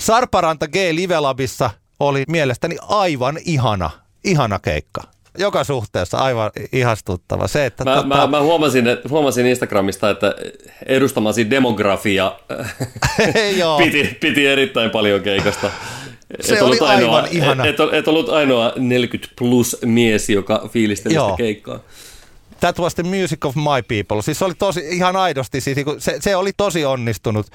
Sarparanta 0.00 0.68
G 0.68 0.74
Livelabissa– 0.92 1.70
oli 2.00 2.24
mielestäni 2.28 2.76
aivan 2.82 3.38
ihana, 3.44 3.90
ihana 4.24 4.58
keikka. 4.58 5.02
Joka 5.38 5.64
suhteessa 5.64 6.18
aivan 6.18 6.50
ihastuttava. 6.72 7.48
Se, 7.48 7.66
että 7.66 7.84
mä, 7.84 7.94
tota... 7.94 8.06
mä, 8.06 8.26
mä 8.26 8.40
huomasin, 8.42 8.84
huomasin 9.08 9.46
Instagramista, 9.46 10.10
että 10.10 10.34
edustamasi 10.86 11.50
demografia 11.50 12.32
piti, 13.84 14.16
piti 14.20 14.46
erittäin 14.46 14.90
paljon 14.90 15.20
keikasta. 15.22 15.70
Se 16.40 16.54
et 16.54 16.62
oli 16.62 16.78
ainoa, 16.80 17.16
aivan 17.16 17.32
ihana. 17.32 17.66
Et, 17.66 17.80
et, 17.80 17.94
et 17.94 18.08
ollut 18.08 18.28
ainoa 18.28 18.72
40 18.76 19.34
plus 19.38 19.76
mies, 19.84 20.30
joka 20.30 20.68
fiilisteli 20.72 21.14
sitä 21.14 21.36
keikkaa. 21.36 21.80
That 22.60 22.78
was 22.78 22.94
the 22.94 23.02
music 23.02 23.44
of 23.44 23.56
my 23.56 23.82
people. 23.88 24.22
Siis 24.22 24.38
se 24.38 24.44
oli 24.44 24.54
tosi, 24.54 24.80
ihan 24.90 25.16
aidosti, 25.16 25.60
siis 25.60 25.76
niinku 25.76 25.94
se, 25.98 26.16
se 26.20 26.36
oli 26.36 26.52
tosi 26.56 26.84
onnistunut. 26.84 27.46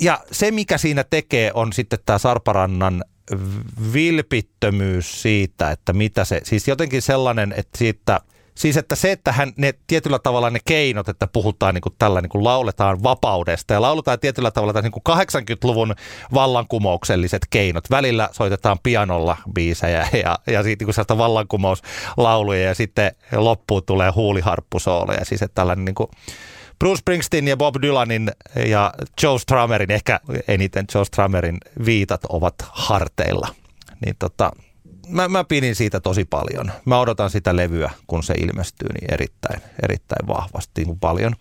Ja 0.00 0.20
se, 0.32 0.50
mikä 0.50 0.78
siinä 0.78 1.04
tekee, 1.10 1.50
on 1.54 1.72
sitten 1.72 1.98
tämä 2.06 2.18
Sarparannan 2.18 3.04
vilpittömyys 3.92 5.22
siitä, 5.22 5.70
että 5.70 5.92
mitä 5.92 6.24
se, 6.24 6.40
siis 6.44 6.68
jotenkin 6.68 7.02
sellainen, 7.02 7.54
että 7.56 7.78
siitä, 7.78 8.20
siis 8.54 8.76
että 8.76 8.96
se, 8.96 9.12
että 9.12 9.32
hän, 9.32 9.52
ne 9.56 9.74
tietyllä 9.86 10.18
tavalla 10.18 10.50
ne 10.50 10.58
keinot, 10.64 11.08
että 11.08 11.26
puhutaan 11.26 11.74
niin 11.74 11.82
kuin 11.82 11.94
tällä, 11.98 12.20
niin 12.20 12.30
kuin 12.30 12.44
lauletaan 12.44 13.02
vapaudesta 13.02 13.74
ja 13.74 13.82
lauletaan 13.82 14.20
tietyllä 14.20 14.50
tavalla 14.50 14.80
niin 14.80 14.92
kuin 14.92 15.18
80-luvun 15.18 15.94
vallankumoukselliset 16.34 17.42
keinot. 17.50 17.90
Välillä 17.90 18.28
soitetaan 18.32 18.78
pianolla 18.82 19.36
biisejä 19.54 20.08
ja, 20.24 20.38
ja 20.46 20.62
siitä 20.62 20.84
niin 20.84 20.94
kuin 21.06 21.18
vallankumouslauluja 21.18 22.62
ja 22.62 22.74
sitten 22.74 23.12
loppuun 23.32 23.82
tulee 23.86 24.10
huuliharppusooleja. 24.10 25.24
Siis 25.24 25.42
että 25.42 25.54
tällainen 25.54 25.84
niin 25.84 25.94
kuin, 25.94 26.10
Bruce 26.78 26.98
Springsteen 26.98 27.48
ja 27.48 27.56
Bob 27.56 27.74
Dylanin 27.82 28.30
ja 28.66 28.92
Joe 29.22 29.38
Strummerin, 29.38 29.90
ehkä 29.90 30.20
eniten 30.48 30.84
Joe 30.94 31.04
Strummerin 31.04 31.58
viitat 31.84 32.24
ovat 32.28 32.54
harteilla. 32.60 33.48
Niin 34.04 34.16
tota, 34.18 34.52
mä, 35.08 35.28
mä 35.28 35.44
pidin 35.44 35.74
siitä 35.74 36.00
tosi 36.00 36.24
paljon. 36.24 36.72
Mä 36.84 37.00
odotan 37.00 37.30
sitä 37.30 37.56
levyä, 37.56 37.90
kun 38.06 38.22
se 38.22 38.34
ilmestyy, 38.34 38.88
niin 39.00 39.14
erittäin, 39.14 39.60
erittäin 39.82 40.26
vahvasti 40.26 40.84
niin 40.84 40.98
paljon. 40.98 41.36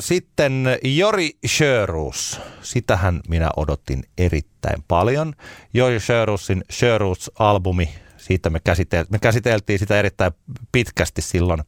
Sitten 0.00 0.78
Jori 0.84 1.30
Sjöruus, 1.46 2.40
sitähän 2.62 3.20
minä 3.28 3.50
odotin 3.56 4.02
erittäin 4.18 4.84
paljon. 4.88 5.34
Jori 5.74 6.00
Sjöruusin 6.00 6.64
Sjöruus-albumi, 6.70 7.88
siitä 8.16 8.50
me, 8.50 8.58
käsitel- 8.58 9.06
me 9.10 9.18
käsiteltiin 9.18 9.78
sitä 9.78 9.98
erittäin 9.98 10.32
pitkästi 10.72 11.22
silloin 11.22 11.62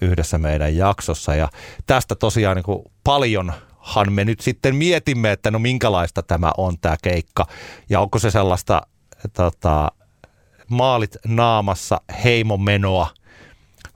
yhdessä 0.00 0.38
meidän 0.38 0.76
jaksossa. 0.76 1.34
Ja 1.34 1.48
tästä 1.86 2.14
tosiaan 2.14 2.56
niin 2.56 2.64
kuin 2.64 2.82
paljonhan 3.04 4.12
me 4.12 4.24
nyt 4.24 4.40
sitten 4.40 4.76
mietimme, 4.76 5.32
että 5.32 5.50
no 5.50 5.58
minkälaista 5.58 6.22
tämä 6.22 6.52
on 6.56 6.78
tämä 6.80 6.96
keikka. 7.02 7.46
Ja 7.88 8.00
onko 8.00 8.18
se 8.18 8.30
sellaista 8.30 8.82
tota, 9.32 9.92
maalit 10.70 11.16
naamassa 11.26 12.00
heimomenoa 12.24 13.08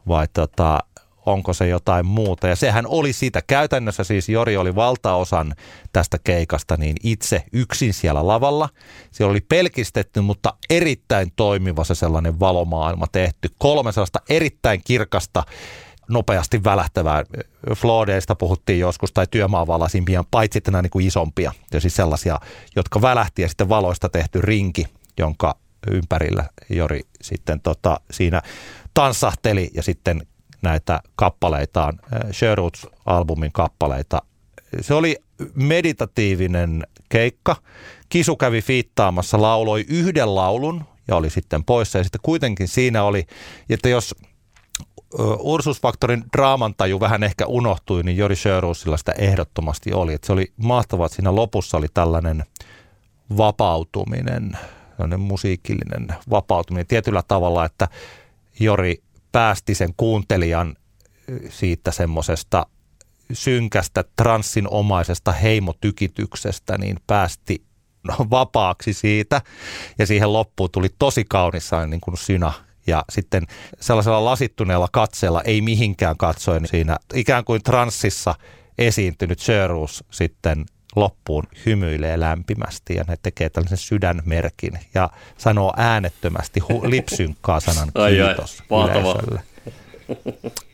vai 0.08 0.26
tota, 0.32 0.78
onko 1.26 1.52
se 1.52 1.68
jotain 1.68 2.06
muuta. 2.06 2.48
Ja 2.48 2.56
sehän 2.56 2.86
oli 2.86 3.12
sitä. 3.12 3.42
Käytännössä 3.46 4.04
siis 4.04 4.28
Jori 4.28 4.56
oli 4.56 4.74
valtaosan 4.74 5.54
tästä 5.92 6.18
keikasta 6.24 6.76
niin 6.76 6.96
itse 7.02 7.44
yksin 7.52 7.94
siellä 7.94 8.26
lavalla. 8.26 8.68
Se 9.10 9.24
oli 9.24 9.40
pelkistetty, 9.40 10.20
mutta 10.20 10.54
erittäin 10.70 11.32
toimiva 11.36 11.84
se 11.84 11.94
sellainen 11.94 12.40
valomaailma 12.40 13.06
tehty. 13.12 13.48
Kolme 13.58 13.92
sellaista 13.92 14.20
erittäin 14.28 14.80
kirkasta 14.84 15.42
nopeasti 16.08 16.64
välähtävää. 16.64 17.24
Floodeista 17.76 18.34
puhuttiin 18.34 18.78
joskus 18.78 19.12
tai 19.12 19.26
työmaavalaisimpia, 19.30 20.24
paitsi 20.30 20.58
että 20.58 20.70
nämä 20.70 20.82
niin 20.82 20.90
kuin 20.90 21.06
isompia. 21.06 21.52
Ja 21.72 21.80
siis 21.80 21.96
sellaisia, 21.96 22.40
jotka 22.76 23.02
välähti 23.02 23.42
ja 23.42 23.48
sitten 23.48 23.68
valoista 23.68 24.08
tehty 24.08 24.40
rinki, 24.40 24.86
jonka 25.18 25.56
ympärillä 25.90 26.44
Jori 26.70 27.00
sitten 27.22 27.60
tota, 27.60 28.00
siinä 28.10 28.42
tanssahteli 28.94 29.70
ja 29.74 29.82
sitten 29.82 30.26
näitä 30.62 31.00
kappaleitaan, 31.16 32.00
Sherwoods-albumin 32.32 33.50
kappaleita. 33.52 34.22
Se 34.80 34.94
oli 34.94 35.16
meditatiivinen 35.54 36.86
keikka. 37.08 37.56
Kisu 38.08 38.36
kävi 38.36 38.62
fiittaamassa, 38.62 39.42
lauloi 39.42 39.84
yhden 39.88 40.34
laulun 40.34 40.84
ja 41.08 41.16
oli 41.16 41.30
sitten 41.30 41.64
poissa. 41.64 41.98
Ja 41.98 42.04
sitten 42.04 42.20
kuitenkin 42.22 42.68
siinä 42.68 43.04
oli, 43.04 43.26
että 43.70 43.88
jos 43.88 44.14
Ursusfaktorin 45.38 46.24
draamantaju 46.32 47.00
vähän 47.00 47.22
ehkä 47.22 47.46
unohtui, 47.46 48.02
niin 48.02 48.16
Jori 48.16 48.36
Sjöruusilla 48.36 48.96
sitä 48.96 49.12
ehdottomasti 49.12 49.92
oli. 49.92 50.14
Että 50.14 50.26
se 50.26 50.32
oli 50.32 50.52
mahtavaa, 50.56 51.06
että 51.06 51.16
siinä 51.16 51.34
lopussa 51.34 51.76
oli 51.76 51.86
tällainen 51.94 52.44
vapautuminen, 53.36 54.58
musiikillinen 55.18 56.08
vapautuminen 56.30 56.86
tietyllä 56.86 57.22
tavalla, 57.28 57.64
että 57.64 57.88
Jori 58.60 59.02
päästi 59.32 59.74
sen 59.74 59.94
kuuntelijan 59.96 60.76
siitä 61.48 61.90
semmoisesta 61.90 62.66
synkästä 63.32 64.04
transsinomaisesta 64.16 65.32
heimotykityksestä, 65.32 66.78
niin 66.78 66.96
päästi 67.06 67.64
vapaaksi 68.30 68.92
siitä. 68.92 69.40
Ja 69.98 70.06
siihen 70.06 70.32
loppuun 70.32 70.70
tuli 70.70 70.88
tosi 70.98 71.24
kaunissa 71.28 71.86
niin 71.86 72.00
kuin 72.00 72.16
syna 72.16 72.52
ja 72.86 73.04
sitten 73.10 73.46
sellaisella 73.80 74.24
lasittuneella 74.24 74.88
katseella 74.92 75.42
ei 75.42 75.60
mihinkään 75.60 76.16
katsoen 76.16 76.66
siinä 76.66 76.96
ikään 77.14 77.44
kuin 77.44 77.62
transsissa 77.62 78.34
esiintynyt 78.78 79.40
Sherus 79.40 80.04
sitten 80.10 80.64
loppuun 80.96 81.44
hymyilee 81.66 82.20
lämpimästi 82.20 82.94
ja 82.94 83.04
ne 83.08 83.16
tekee 83.22 83.48
tällaisen 83.48 83.78
sydänmerkin 83.78 84.78
ja 84.94 85.10
sanoo 85.38 85.74
äänettömästi 85.76 86.60
hu- 86.60 86.90
lipsynkkaa 86.90 87.60
sanan 87.60 87.88
kiitos 88.08 88.62
ai, 88.70 88.82
ai, 88.82 88.90
yleisölle. 88.90 89.42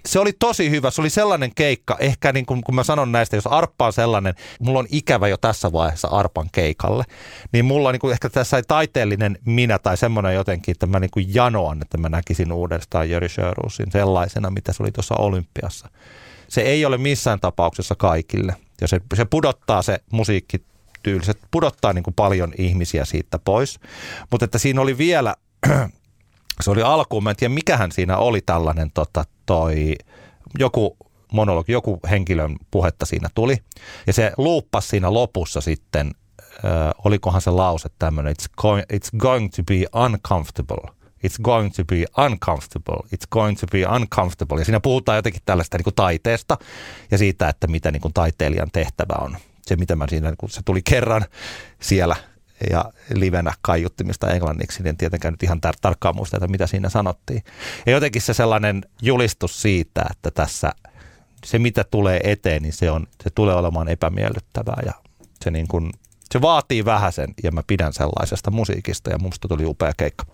Se 0.06 0.18
oli 0.18 0.32
tosi 0.32 0.70
hyvä. 0.70 0.90
Se 0.90 1.00
oli 1.00 1.10
sellainen 1.10 1.50
keikka, 1.54 1.96
ehkä 2.00 2.32
niin 2.32 2.46
kuin 2.46 2.60
kun 2.64 2.74
mä 2.74 2.84
sanon 2.84 3.12
näistä, 3.12 3.36
jos 3.36 3.46
Arppa 3.46 3.86
on 3.86 3.92
sellainen, 3.92 4.34
mulla 4.60 4.78
on 4.78 4.86
ikävä 4.90 5.28
jo 5.28 5.36
tässä 5.36 5.72
vaiheessa 5.72 6.08
Arpan 6.08 6.48
keikalle, 6.52 7.04
niin 7.52 7.64
mulla 7.64 7.92
niin 7.92 8.00
kuin 8.00 8.12
ehkä 8.12 8.30
tässä 8.30 8.56
ei 8.56 8.62
taiteellinen 8.68 9.38
minä 9.44 9.78
tai 9.78 9.96
semmoinen 9.96 10.34
jotenkin, 10.34 10.72
että 10.72 10.86
mä 10.86 11.00
niin 11.00 11.10
kuin 11.10 11.34
janoan, 11.34 11.82
että 11.82 11.98
mä 11.98 12.08
näkisin 12.08 12.52
uudestaan 12.52 13.10
Jörg 13.10 13.30
Sjöruusin 13.30 13.90
sellaisena, 13.92 14.50
mitä 14.50 14.72
se 14.72 14.82
oli 14.82 14.92
tuossa 14.92 15.14
Olympiassa. 15.18 15.88
Se 16.48 16.60
ei 16.60 16.84
ole 16.84 16.98
missään 16.98 17.40
tapauksessa 17.40 17.94
kaikille. 17.94 18.54
Ja 18.80 18.88
se, 18.88 19.00
se 19.14 19.24
pudottaa 19.24 19.82
se 19.82 20.00
musiikki 20.12 20.62
tyyli, 21.02 21.24
se 21.24 21.32
pudottaa 21.50 21.92
niin 21.92 22.04
kuin 22.04 22.14
paljon 22.14 22.52
ihmisiä 22.58 23.04
siitä 23.04 23.38
pois. 23.38 23.80
Mutta 24.30 24.44
että 24.44 24.58
siinä 24.58 24.80
oli 24.80 24.98
vielä 24.98 25.34
se 26.62 26.70
oli 26.70 26.82
alkuun, 26.82 27.22
mä 27.22 27.30
en 27.30 27.36
tiedä 27.36 27.54
mikähän 27.54 27.92
siinä 27.92 28.16
oli 28.16 28.40
tällainen 28.40 28.90
tota, 28.94 29.24
toi, 29.46 29.94
joku 30.58 30.96
monologi, 31.32 31.72
joku 31.72 32.00
henkilön 32.10 32.56
puhetta 32.70 33.06
siinä 33.06 33.28
tuli. 33.34 33.56
Ja 34.06 34.12
se 34.12 34.32
luuppasi 34.36 34.88
siinä 34.88 35.12
lopussa 35.12 35.60
sitten, 35.60 36.10
äh, 36.64 36.70
olikohan 37.04 37.40
se 37.40 37.50
lause 37.50 37.88
tämmöinen, 37.98 38.34
it's 38.34 38.50
going, 38.56 38.84
it's 38.92 39.18
going 39.18 39.50
to 39.56 39.62
be 39.62 40.00
uncomfortable. 40.04 41.00
It's 41.26 41.42
going 41.42 41.72
to 41.74 41.84
be 41.84 42.04
uncomfortable. 42.24 42.96
It's 42.96 43.26
going 43.30 43.58
to 43.58 43.66
be 43.66 43.84
uncomfortable. 43.96 44.58
Ja 44.58 44.64
siinä 44.64 44.80
puhutaan 44.80 45.16
jotenkin 45.16 45.42
tällaista 45.44 45.76
niin 45.76 45.84
kuin 45.84 45.94
taiteesta 45.94 46.58
ja 47.10 47.18
siitä, 47.18 47.48
että 47.48 47.66
mitä 47.66 47.90
niin 47.90 48.00
kuin 48.00 48.14
taiteilijan 48.14 48.70
tehtävä 48.72 49.14
on. 49.20 49.36
Se, 49.66 49.76
mitä 49.76 49.96
mä 49.96 50.06
siinä, 50.08 50.32
kun 50.38 50.50
se 50.50 50.60
tuli 50.64 50.82
kerran 50.82 51.24
siellä 51.80 52.16
ja 52.70 52.84
livenä 53.14 53.52
kaiuttimista 53.62 54.30
englanniksi, 54.30 54.82
niin 54.82 54.96
tietenkään 54.96 55.32
nyt 55.32 55.42
ihan 55.42 55.60
tar- 55.66 55.78
tarkkaan 55.80 56.16
muista, 56.16 56.36
että 56.36 56.48
mitä 56.48 56.66
siinä 56.66 56.88
sanottiin. 56.88 57.42
Ja 57.86 57.92
jotenkin 57.92 58.22
se 58.22 58.34
sellainen 58.34 58.82
julistus 59.02 59.62
siitä, 59.62 60.04
että 60.10 60.30
tässä 60.30 60.72
se 61.44 61.58
mitä 61.58 61.84
tulee 61.84 62.20
eteen, 62.24 62.62
niin 62.62 62.72
se, 62.72 62.90
on, 62.90 63.06
se 63.24 63.30
tulee 63.30 63.54
olemaan 63.54 63.88
epämiellyttävää 63.88 64.82
ja 64.86 64.92
se, 65.44 65.50
niin 65.50 65.68
kuin, 65.68 65.90
se 66.32 66.40
vaatii 66.40 66.84
vähäsen 66.84 67.34
ja 67.42 67.52
mä 67.52 67.62
pidän 67.66 67.92
sellaisesta 67.92 68.50
musiikista 68.50 69.10
ja 69.10 69.18
musta 69.18 69.48
tuli 69.48 69.64
upea 69.64 69.92
keikka. 69.96 70.26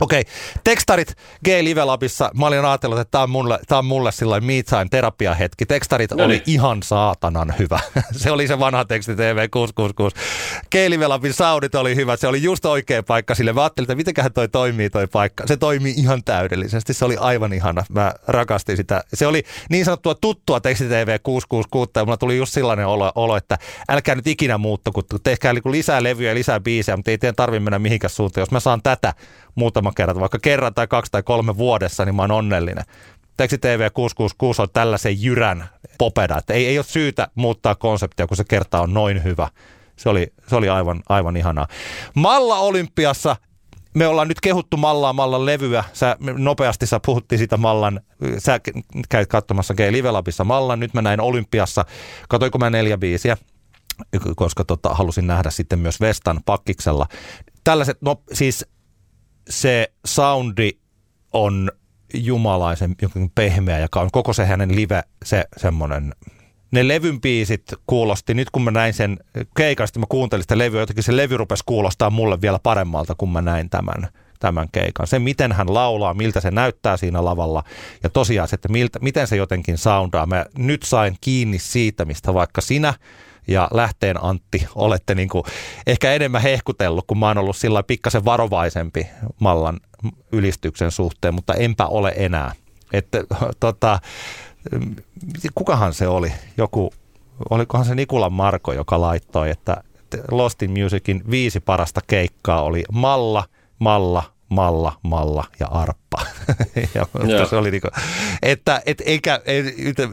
Okei, 0.00 0.24
tekstarit 0.64 1.14
G-Live 1.44 1.84
Labissa. 1.84 2.30
Mä 2.34 2.46
olin 2.46 2.64
ajatellut, 2.64 2.98
että 2.98 3.10
tämä 3.10 3.22
on 3.22 3.30
mulle, 3.30 3.58
tää 3.68 3.78
on 3.78 3.84
mulle 3.84 4.12
silloin 4.12 4.44
me 4.44 4.52
time 4.52 4.86
terapiahetki. 4.90 5.66
Tekstarit 5.66 6.10
no 6.10 6.24
oli 6.24 6.42
ihan 6.46 6.82
saatanan 6.82 7.54
hyvä. 7.58 7.80
se 8.12 8.30
oli 8.30 8.48
se 8.48 8.58
vanha 8.58 8.84
teksti 8.84 9.14
TV 9.14 9.48
666. 9.50 10.16
G-Live 10.70 11.06
Labin 11.06 11.32
saudit 11.32 11.74
oli 11.74 11.96
hyvä. 11.96 12.16
Se 12.16 12.28
oli 12.28 12.42
just 12.42 12.64
oikea 12.64 13.02
paikka 13.02 13.34
sille. 13.34 13.52
Mä 13.52 13.62
ajattelin, 13.62 13.84
että 13.84 13.94
mitenköhän 13.94 14.32
toi 14.32 14.48
toimii 14.48 14.90
toi 14.90 15.06
paikka. 15.06 15.46
Se 15.46 15.56
toimii 15.56 15.94
ihan 15.96 16.24
täydellisesti. 16.24 16.94
Se 16.94 17.04
oli 17.04 17.16
aivan 17.16 17.52
ihana. 17.52 17.84
Mä 17.90 18.12
rakastin 18.26 18.76
sitä. 18.76 19.04
Se 19.14 19.26
oli 19.26 19.42
niin 19.70 19.84
sanottua 19.84 20.14
tuttua 20.14 20.60
teksti 20.60 20.84
TV 20.84 21.18
666. 21.22 21.90
Ja 21.96 22.04
mulla 22.04 22.16
tuli 22.16 22.36
just 22.36 22.52
sellainen 22.52 22.86
olo, 22.86 23.12
olo 23.14 23.36
että 23.36 23.58
älkää 23.88 24.14
nyt 24.14 24.26
ikinä 24.26 24.58
muutto, 24.58 24.92
kun 24.92 25.04
tehkää 25.22 25.52
niinku 25.52 25.70
lisää 25.70 26.02
levyjä 26.02 26.30
ja 26.30 26.34
lisää 26.34 26.60
biisejä, 26.60 26.96
mutta 26.96 27.10
ei 27.10 27.18
teidän 27.18 27.36
tarvitse 27.36 27.60
mennä 27.60 27.78
mihinkään 27.78 28.10
suuntaan. 28.10 28.42
Jos 28.42 28.50
mä 28.50 28.60
saan 28.60 28.82
tätä 28.82 29.14
muutama 29.54 29.92
kerta, 29.96 30.20
vaikka 30.20 30.38
kerran 30.42 30.74
tai 30.74 30.86
kaksi 30.86 31.12
tai 31.12 31.22
kolme 31.22 31.56
vuodessa, 31.56 32.04
niin 32.04 32.14
mä 32.14 32.22
oon 32.22 32.30
onnellinen. 32.30 32.84
Teksti 33.36 33.58
TV 33.58 33.90
666 33.94 34.62
on 34.62 34.68
tällaisen 34.72 35.22
jyrän 35.22 35.68
popeda, 35.98 36.38
että 36.38 36.54
ei, 36.54 36.66
ei 36.66 36.78
ole 36.78 36.84
syytä 36.84 37.28
muuttaa 37.34 37.74
konseptia, 37.74 38.26
kun 38.26 38.36
se 38.36 38.44
kerta 38.44 38.80
on 38.80 38.94
noin 38.94 39.24
hyvä. 39.24 39.48
Se 39.96 40.08
oli, 40.08 40.32
se 40.48 40.56
oli 40.56 40.68
aivan, 40.68 41.02
aivan 41.08 41.36
ihanaa. 41.36 41.66
Malla 42.14 42.58
Olympiassa 42.58 43.36
me 43.94 44.06
ollaan 44.06 44.28
nyt 44.28 44.40
kehuttu 44.40 44.76
Mallaa 44.76 45.12
Mallan 45.12 45.46
levyä. 45.46 45.84
Sä 45.92 46.16
nopeasti 46.20 46.86
sä 46.86 47.00
puhuttiin 47.06 47.38
sitä 47.38 47.56
Mallan, 47.56 48.00
sä 48.38 48.60
käyt 49.08 49.28
katsomassa 49.28 49.74
Gay 49.74 49.92
Live 49.92 50.10
Labissa 50.10 50.44
Mallan. 50.44 50.80
Nyt 50.80 50.94
mä 50.94 51.02
näin 51.02 51.20
Olympiassa. 51.20 51.84
Katoinko 52.28 52.58
mä 52.58 52.70
neljä 52.70 52.98
biisiä? 52.98 53.36
koska 54.36 54.64
tota, 54.64 54.88
halusin 54.88 55.26
nähdä 55.26 55.50
sitten 55.50 55.78
myös 55.78 56.00
Vestan 56.00 56.40
pakkiksella. 56.46 57.06
Tällaiset, 57.64 58.02
no 58.02 58.22
siis 58.32 58.66
se 59.50 59.92
soundi 60.04 60.70
on 61.32 61.70
jumalaisen 62.14 62.94
jokin 63.02 63.30
pehmeä 63.34 63.78
ja 63.78 63.88
on 63.96 64.10
koko 64.12 64.32
se 64.32 64.46
hänen 64.46 64.76
live, 64.76 65.02
se 65.24 65.44
semmoinen 65.56 66.14
ne 66.70 66.88
levyn 66.88 67.20
biisit 67.20 67.62
kuulosti, 67.86 68.34
nyt 68.34 68.50
kun 68.50 68.62
mä 68.62 68.70
näin 68.70 68.94
sen 68.94 69.18
keikasta, 69.56 69.98
mä 69.98 70.06
kuuntelin 70.08 70.42
sitä 70.42 70.58
levyä, 70.58 70.80
jotenkin 70.80 71.04
se 71.04 71.16
levy 71.16 71.36
rupesi 71.36 71.62
kuulostaa 71.66 72.10
mulle 72.10 72.40
vielä 72.40 72.58
paremmalta, 72.62 73.14
kun 73.14 73.32
mä 73.32 73.40
näin 73.40 73.70
tämän, 73.70 74.08
tämän 74.40 74.68
keikan. 74.72 75.06
Se, 75.06 75.18
miten 75.18 75.52
hän 75.52 75.74
laulaa, 75.74 76.14
miltä 76.14 76.40
se 76.40 76.50
näyttää 76.50 76.96
siinä 76.96 77.24
lavalla 77.24 77.64
ja 78.02 78.10
tosiaan 78.10 78.48
että 78.52 78.68
miltä, 78.68 78.98
miten 78.98 79.26
se 79.26 79.36
jotenkin 79.36 79.78
soundaa. 79.78 80.26
Mä 80.26 80.46
nyt 80.58 80.82
sain 80.82 81.16
kiinni 81.20 81.58
siitä, 81.58 82.04
mistä 82.04 82.34
vaikka 82.34 82.60
sinä 82.60 82.94
ja 83.50 83.68
lähteen 83.72 84.24
Antti 84.24 84.66
olette 84.74 85.14
niin 85.14 85.28
kuin 85.28 85.44
ehkä 85.86 86.12
enemmän 86.12 86.42
hehkutellut, 86.42 87.04
kun 87.06 87.18
mä 87.18 87.28
oon 87.28 87.38
ollut 87.38 87.56
sillä 87.56 87.82
pikkasen 87.82 88.24
varovaisempi 88.24 89.06
Mallan 89.40 89.80
ylistyksen 90.32 90.90
suhteen, 90.90 91.34
mutta 91.34 91.54
enpä 91.54 91.86
ole 91.86 92.12
enää. 92.16 92.52
Että 92.92 93.24
tota, 93.60 93.98
kukahan 95.54 95.94
se 95.94 96.08
oli? 96.08 96.32
Joku, 96.56 96.92
olikohan 97.50 97.84
se 97.84 97.94
Nikulan 97.94 98.32
Marko, 98.32 98.72
joka 98.72 99.00
laittoi, 99.00 99.50
että 99.50 99.82
Lost 100.30 100.62
in 100.62 100.70
Musicin 100.82 101.22
viisi 101.30 101.60
parasta 101.60 102.00
keikkaa 102.06 102.62
oli 102.62 102.84
Malla, 102.92 103.44
Malla, 103.78 104.22
Malla, 104.50 104.92
Malla 105.02 105.44
ja 105.60 105.66
Arppa. 105.66 106.18
ja, 106.94 107.06
mutta 107.12 107.46
se 107.46 107.56
oli 107.56 107.70
niinku, 107.70 107.88
että 108.42 108.82
et, 108.86 109.02
eikä, 109.06 109.40
et, 109.44 109.66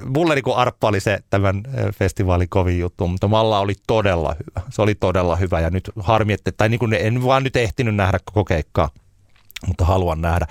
mulle 0.06 0.36
niinku 0.36 0.54
Arppa 0.54 0.88
oli 0.88 1.00
se 1.00 1.20
tämän 1.30 1.64
festivaalin 1.96 2.50
kovin 2.50 2.80
juttu, 2.80 3.08
mutta 3.08 3.28
Malla 3.28 3.60
oli 3.60 3.74
todella 3.88 4.36
hyvä. 4.40 4.68
Se 4.70 4.82
oli 4.82 4.96
todella 4.96 5.36
hyvä 5.36 5.60
ja 5.60 5.70
nyt 5.70 5.92
harmi, 6.00 6.34
että, 6.34 6.52
tai 6.52 6.70
niinku 6.70 6.88
en 7.00 7.24
vaan 7.24 7.44
nyt 7.44 7.56
ehtinyt 7.56 7.96
nähdä 7.96 8.20
koko 8.26 8.46
keikkaa, 8.46 8.90
mutta 9.68 9.86
haluan 9.86 10.22
nähdä. 10.22 10.48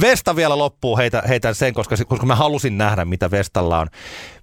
Vesta 0.00 0.36
vielä 0.36 0.58
loppuu, 0.58 0.96
heitä, 0.96 1.22
heitän 1.28 1.54
sen, 1.54 1.74
koska, 1.74 1.96
koska 2.06 2.26
mä 2.26 2.36
halusin 2.36 2.78
nähdä, 2.78 3.04
mitä 3.04 3.30
Vestalla 3.30 3.78
on. 3.78 3.88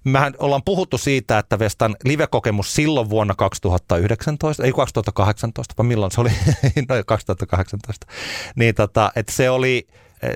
Mehän 0.04 0.34
ollaan 0.38 0.62
puhuttu 0.64 0.98
siitä, 0.98 1.38
että 1.38 1.58
Vestan 1.58 1.96
live-kokemus 2.04 2.74
silloin 2.74 3.10
vuonna 3.10 3.34
2019, 3.34 4.64
ei 4.64 4.72
2018, 4.72 5.74
vaan 5.78 5.86
milloin 5.86 6.12
se 6.12 6.20
oli, 6.20 6.30
no 6.88 6.94
2018, 7.06 8.06
niin 8.54 8.74
tota, 8.74 9.12
että 9.16 9.32
se 9.32 9.50
oli, 9.50 9.86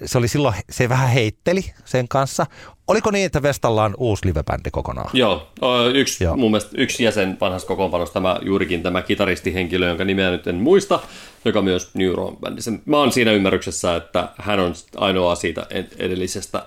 se 0.07 0.19
oli 0.19 0.29
silloin, 0.29 0.55
se 0.71 0.89
vähän 0.89 1.09
heitteli 1.09 1.65
sen 1.85 2.09
kanssa. 2.09 2.47
Oliko 2.89 3.11
niin, 3.11 3.27
että 3.27 3.43
Vestalla 3.43 3.85
on 3.85 3.95
uusi 3.99 4.27
livebändi 4.27 4.71
kokonaan? 4.71 5.11
Joo, 5.13 5.49
yksi, 5.95 6.25
Joo. 6.25 6.37
mun 6.37 6.51
mielestä 6.51 6.71
yksi 6.75 7.05
jäsen 7.05 7.37
vanhasta 7.41 7.69
kokoonpanosta, 7.69 8.13
tämä 8.13 8.39
juurikin 8.43 8.83
tämä 8.83 9.03
kitaristihenkilö, 9.03 9.89
jonka 9.89 10.05
nimeä 10.05 10.31
nyt 10.31 10.47
en 10.47 10.55
muista, 10.55 11.01
joka 11.45 11.63
myös 11.63 11.95
Neuron 11.95 12.37
bändissä. 12.37 12.73
Mä 12.85 12.97
oon 12.97 13.13
siinä 13.13 13.33
ymmärryksessä, 13.33 13.97
että 13.97 14.29
hän 14.39 14.61
on 14.61 14.75
ainoa 14.97 15.35
siitä 15.35 15.67
edellisestä 15.99 16.67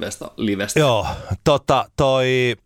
Vesta 0.00 0.30
livestä. 0.36 0.80
Joo, 0.80 1.06
tota, 1.44 1.90
toi, 1.96 2.56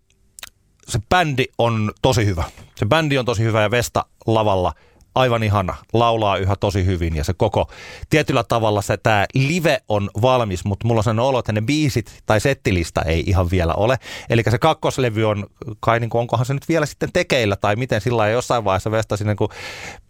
se 0.89 0.99
bändi 1.09 1.45
on 1.59 1.93
tosi 2.03 2.27
hyvä. 2.27 2.45
Se 2.75 2.87
bändi 2.87 3.19
on 3.19 3.25
tosi 3.25 3.43
hyvä 3.43 3.63
ja 3.63 3.71
Vesta 3.71 4.05
lavalla 4.27 4.73
aivan 5.15 5.43
ihana, 5.43 5.75
laulaa 5.93 6.37
yhä 6.37 6.57
tosi 6.57 6.87
hyvin 6.87 7.17
ja 7.17 7.25
se 7.25 7.35
koko, 7.35 7.71
tietyllä 8.11 8.45
tavalla 8.45 8.83
se 8.83 8.97
tämä 8.97 9.27
live 9.35 9.79
on 9.89 10.11
valmis, 10.23 10.65
mutta 10.65 10.87
mulla 10.87 10.99
on 10.99 11.05
sellainen 11.05 11.25
olo, 11.25 11.39
että 11.39 11.53
ne 11.53 11.61
biisit 11.61 12.23
tai 12.27 12.41
settilista 12.41 13.03
ei 13.03 13.25
ihan 13.27 13.51
vielä 13.51 13.75
ole. 13.75 13.97
Eli 14.31 14.43
se 14.51 14.59
kakkoslevy 14.59 15.25
on 15.25 15.47
kai 15.81 16.01
niin 16.01 16.11
kuin, 16.11 16.21
onkohan 16.21 16.47
se 16.47 16.55
nyt 16.55 16.69
vielä 16.69 16.87
sitten 16.87 17.13
tekeillä 17.13 17.57
tai 17.57 17.77
miten 17.77 18.01
sillä 18.01 18.29
jossain 18.29 18.65
vaiheessa 18.65 18.91
Vesta 18.91 19.17
sinne, 19.17 19.35
kun 19.35 19.49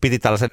piti 0.01 0.19
tällaisen 0.19 0.51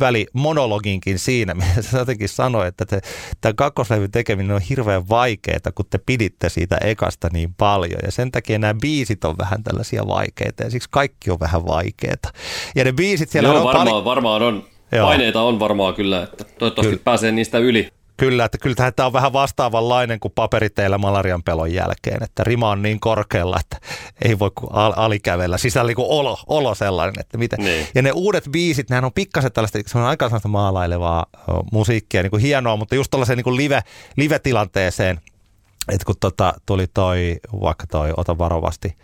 välimonologinkin 0.00 1.18
siinä, 1.18 1.54
missä 1.60 1.82
se 1.82 1.98
jotenkin 1.98 2.28
sanoi, 2.28 2.66
että 2.66 2.84
te, 2.86 3.00
tämä 3.40 3.52
kakkoslevyn 3.52 4.10
tekeminen 4.10 4.56
on 4.56 4.62
hirveän 4.62 5.08
vaikeaa, 5.08 5.72
kun 5.74 5.86
te 5.90 5.98
piditte 5.98 6.48
siitä 6.48 6.76
ekasta 6.76 7.28
niin 7.32 7.54
paljon 7.54 8.00
ja 8.04 8.12
sen 8.12 8.32
takia 8.32 8.58
nämä 8.58 8.74
biisit 8.80 9.24
on 9.24 9.38
vähän 9.38 9.62
tällaisia 9.62 10.06
vaikeita 10.06 10.62
ja 10.62 10.70
siksi 10.70 10.88
kaikki 10.92 11.30
on 11.30 11.40
vähän 11.40 11.66
vaikeita. 11.66 12.32
Ja 12.74 12.84
ne 12.84 12.92
biisit 12.92 13.30
siellä 13.30 13.48
Joo, 13.48 13.68
on 13.68 13.76
paljon... 13.76 13.89
varmaan 14.04 14.42
on. 14.42 14.64
Joo. 14.92 15.06
Paineita 15.06 15.42
on 15.42 15.60
varmaan 15.60 15.94
kyllä, 15.94 16.22
että 16.22 16.44
toivottavasti 16.44 16.90
Kyllä. 16.90 17.04
pääsee 17.04 17.32
niistä 17.32 17.58
yli. 17.58 17.88
Kyllä, 18.16 18.44
että 18.44 18.58
kyllä 18.58 18.90
tämä 18.90 19.06
on 19.06 19.12
vähän 19.12 19.32
vastaavanlainen 19.32 20.20
kuin 20.20 20.32
paperiteillä 20.34 20.98
malarian 20.98 21.42
pelon 21.42 21.72
jälkeen, 21.72 22.22
että 22.22 22.44
rima 22.44 22.70
on 22.70 22.82
niin 22.82 23.00
korkealla, 23.00 23.56
että 23.60 23.76
ei 24.24 24.38
voi 24.38 24.50
kuin 24.54 24.72
al- 24.72 24.92
alikävellä. 24.96 25.58
Sisällä 25.58 25.88
niin 25.88 25.96
kuin 25.96 26.08
olo, 26.08 26.38
olo 26.46 26.74
sellainen, 26.74 27.20
että 27.20 27.38
miten. 27.38 27.60
Niin. 27.60 27.86
Ja 27.94 28.02
ne 28.02 28.12
uudet 28.12 28.44
biisit, 28.50 28.90
nehän 28.90 29.04
on 29.04 29.12
pikkasen 29.12 29.52
tällaista, 29.52 29.78
se 29.86 29.98
on 29.98 30.04
aika 30.04 30.26
sellaista 30.26 30.48
maalailevaa 30.48 31.26
musiikkia, 31.72 32.22
niin 32.22 32.30
kuin 32.30 32.42
hienoa, 32.42 32.76
mutta 32.76 32.94
just 32.94 33.10
tuollaiseen 33.10 33.36
niin 33.36 33.44
kuin 33.44 33.56
live, 33.56 33.80
live-tilanteeseen, 34.16 35.20
että 35.88 36.04
kun 36.06 36.14
tota, 36.20 36.54
tuli 36.66 36.86
toi, 36.94 37.36
vaikka 37.60 37.86
toi 37.86 38.12
Ota 38.16 38.38
varovasti 38.38 38.94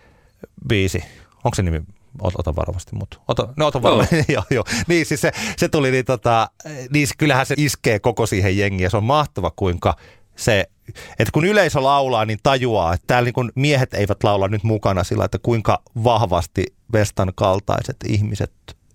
biisi, 0.68 1.04
onko 1.44 1.54
se 1.54 1.62
nimi 1.62 1.82
ota 2.22 2.56
varovasti, 2.56 2.97
mutta 2.97 3.18
ota, 3.28 3.48
no 3.56 3.66
ota 3.66 3.82
varovasti, 3.82 4.24
joo, 4.32 4.44
joo. 4.51 4.64
Niin 4.86 5.06
siis 5.06 5.20
se, 5.20 5.32
se 5.56 5.68
tuli, 5.68 5.90
niin, 5.90 6.05
tota, 6.05 6.51
niin 6.90 7.09
kyllähän 7.18 7.47
se 7.47 7.55
iskee 7.59 7.98
koko 7.98 8.26
siihen 8.26 8.59
jengiin. 8.59 8.84
Ja 8.84 8.90
se 8.90 8.97
on 8.97 9.05
mahtava 9.05 9.52
kuinka 9.56 9.97
se, 10.36 10.66
että 11.18 11.32
kun 11.32 11.44
yleisö 11.44 11.82
laulaa, 11.82 12.24
niin 12.24 12.38
tajuaa, 12.43 12.94
että 12.94 13.05
täällä 13.06 13.24
niin 13.24 13.34
kun 13.34 13.52
miehet 13.55 13.94
eivät 13.94 14.24
laula 14.24 14.48
nyt 14.48 14.62
mukana 14.62 15.05
sillä, 15.05 15.24
että 15.24 15.38
kuinka 15.38 15.82
vahvasti 16.05 16.66
Vestan 16.93 17.32
kaltaiset 17.34 17.97
ihmiset 18.06 18.52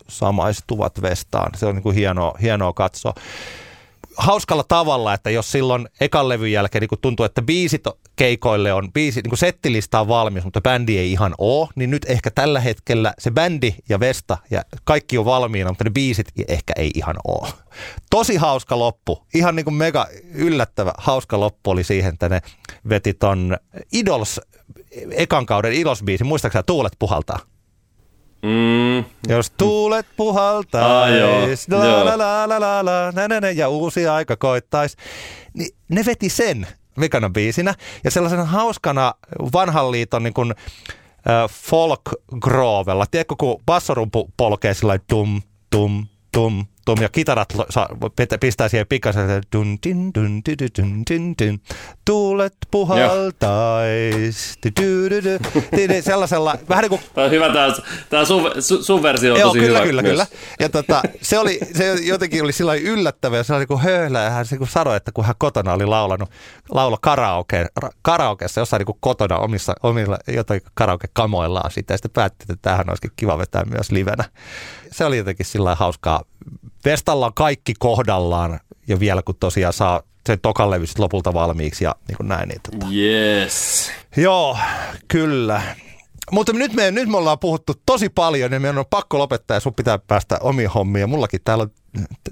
samaistuvat 0.08 1.02
Vestaan. 1.02 1.52
Se 1.58 1.66
on 1.66 1.76
niin 1.76 1.84
kuin 1.84 1.96
hienoa, 1.96 2.34
hienoa 2.42 2.74
katsoa 2.74 3.14
hauskalla 4.18 4.64
tavalla, 4.64 5.14
että 5.14 5.30
jos 5.30 5.52
silloin 5.52 5.88
ekan 6.02 6.30
levyn 6.30 6.52
jälkeen 6.52 6.82
niin 6.82 7.00
tuntuu, 7.02 7.26
että 7.26 7.42
biisit 7.42 7.84
keikoille 8.16 8.74
on, 8.74 8.94
biisi, 8.94 9.22
niin 9.22 9.38
settilista 9.38 10.00
on 10.00 10.08
valmis, 10.08 10.44
mutta 10.44 10.62
bändi 10.62 10.98
ei 10.98 11.12
ihan 11.12 11.36
ole, 11.38 11.70
niin 11.76 11.90
nyt 11.90 12.06
ehkä 12.06 12.32
tällä 12.32 12.60
hetkellä 12.60 13.14
se 13.20 13.32
bändi 13.32 13.76
ja 13.90 14.00
Vesta 14.00 14.38
ja 14.52 14.64
kaikki 14.84 15.18
on 15.18 15.26
valmiina, 15.26 15.70
mutta 15.70 15.84
ne 15.84 15.90
biisit 15.90 16.28
ehkä 16.48 16.74
ei 16.76 16.92
ihan 16.96 17.16
ole. 17.28 17.48
Tosi 18.10 18.36
hauska 18.36 18.80
loppu, 18.80 19.26
ihan 19.34 19.56
niin 19.56 19.64
kuin 19.64 19.74
mega 19.74 20.08
yllättävä 20.34 20.94
hauska 20.98 21.40
loppu 21.40 21.70
oli 21.70 21.84
siihen, 21.84 22.14
että 22.14 22.30
ne 22.30 22.42
veti 22.90 23.14
ton 23.14 23.58
Idols, 23.94 24.42
ekan 25.12 25.46
kauden 25.46 25.74
Idols-biisin, 25.74 26.24
muistaakseni 26.24 26.64
Tuulet 26.66 26.94
puhaltaa? 27.00 27.40
Mm, 28.44 29.06
Jos 29.28 29.52
tuulet 29.58 30.06
puhaltaa, 30.18 31.04
Ah, 31.04 31.10
la, 31.70 32.06
la, 32.06 32.18
la, 32.18 32.50
la, 32.50 32.60
la, 32.60 32.86
la, 32.86 33.12
nä, 33.12 33.28
nä, 33.28 33.40
nä, 33.42 33.50
ja 33.52 33.70
uusi 33.70 34.08
aika 34.08 34.36
koittaisi, 34.36 34.98
niin 35.54 35.76
ne 35.90 36.06
veti 36.06 36.30
sen 36.30 36.68
vikana 37.00 37.30
biisinä. 37.30 37.74
Ja 38.04 38.12
sellaisena 38.12 38.46
hauskana 38.46 39.14
vanhan 39.54 39.92
liiton 39.92 40.24
niin 40.24 40.34
kuin, 40.34 40.52
äh, 40.52 41.50
folk 41.52 42.02
groovella. 42.40 43.06
Tiedätkö, 43.12 43.36
kun 43.40 43.62
bassorumpu 43.66 44.32
polkee 44.38 44.74
sillä 44.74 45.00
tum, 45.10 45.42
tum, 45.70 46.06
tum, 46.32 46.66
ja 47.02 47.10
kitarat 47.10 47.54
lo- 47.54 47.66
sa- 47.70 47.90
pitä- 48.16 48.38
pistää 48.38 48.70
siihen 48.70 48.88
pikkasen, 48.88 49.42
dun, 49.56 49.78
din, 49.84 50.12
dun, 50.16 50.42
di, 50.46 50.56
di, 50.60 50.68
dun, 50.82 51.04
din, 51.10 51.36
din. 51.40 51.62
tuulet 52.06 52.54
puhaltais. 52.72 54.58
Di, 54.66 55.90
di, 55.90 56.02
sellaisella, 56.02 56.56
vähän 56.70 56.82
niin 56.82 56.90
kuin 56.90 57.02
Tämä 57.14 57.26
on 57.26 57.32
hyvä, 57.32 57.54
tämä, 57.54 57.74
tämä 58.10 58.26
sun, 58.26 58.42
su- 58.46 58.84
sun 58.84 59.04
versio 59.04 59.34
on 59.34 59.40
Joo, 59.40 59.50
tosi 59.50 59.60
kyllä, 59.60 59.78
hyvä 59.80 59.88
kyllä, 59.88 60.02
myös. 60.02 60.12
kyllä. 60.12 60.26
Ja 60.60 60.70
tota, 60.70 61.02
se, 61.22 61.40
oli, 61.40 61.60
se 61.74 61.94
jotenkin 61.94 62.44
oli 62.44 62.52
sillä 62.54 62.70
lailla 62.70 62.90
yllättävä 62.90 63.38
ja 63.38 63.44
se 63.44 63.54
oli 63.54 63.66
niin 63.70 63.80
höylä 63.80 64.24
ja 64.24 64.30
hän 64.30 64.46
se 64.46 64.56
niin 64.56 64.68
sanoi, 64.68 64.98
että 64.98 65.12
kun 65.12 65.26
hän 65.26 65.36
kotona 65.38 65.74
oli 65.74 65.86
laulanut, 65.86 66.30
laulo 66.70 66.98
karaoke, 67.02 67.66
ra- 67.86 67.92
karaokeessa 68.02 68.62
jossain 68.62 68.84
niin 68.88 68.98
kotona 69.00 69.38
omissa, 69.38 69.74
omilla 69.84 70.18
jotain 70.28 70.62
karaoke-kamoillaan 70.74 71.72
sitä 71.72 71.94
ja 71.94 71.98
sitten 71.98 72.12
päätti, 72.12 72.44
että 72.44 72.56
tämähän 72.62 72.90
olisikin 72.90 73.12
kiva 73.16 73.38
vetää 73.38 73.64
myös 73.66 73.92
livenä. 73.92 74.24
Se 74.92 75.06
oli 75.06 75.18
jotenkin 75.18 75.46
sillä 75.46 75.76
hauskaa. 75.76 76.22
Vestalla 76.86 77.26
on 77.26 77.34
kaikki 77.34 77.74
kohdallaan 77.80 78.60
ja 78.88 79.00
vielä 79.00 79.22
kun 79.22 79.36
tosiaan 79.40 79.74
saa 79.74 80.02
sen 80.28 80.40
tokan 80.42 80.72
levy 80.72 80.86
lopulta 80.98 81.34
valmiiksi 81.34 81.84
ja 81.84 81.96
niin 82.08 82.18
kuin 82.18 82.28
näin. 82.28 82.50
Niin 82.50 82.62
tota. 82.72 82.86
Yes. 82.94 83.92
Joo, 84.18 84.58
kyllä. 85.08 85.62
Mutta 86.32 86.54
nyt 86.54 86.74
me, 86.74 86.92
nyt 86.92 87.10
me 87.10 87.18
ollaan 87.18 87.40
puhuttu 87.40 87.74
tosi 87.86 88.10
paljon 88.10 88.52
ja 88.52 88.60
meidän 88.60 88.78
on 88.78 88.86
pakko 88.90 89.20
lopettaa 89.20 89.56
ja 89.58 89.62
sun 89.62 89.74
pitää 89.74 90.00
päästä 90.00 90.38
omiin 90.42 90.70
hommiin. 90.70 91.02
Ja 91.02 91.08
mullakin 91.08 91.40
täällä 91.44 91.62
on 91.62 91.72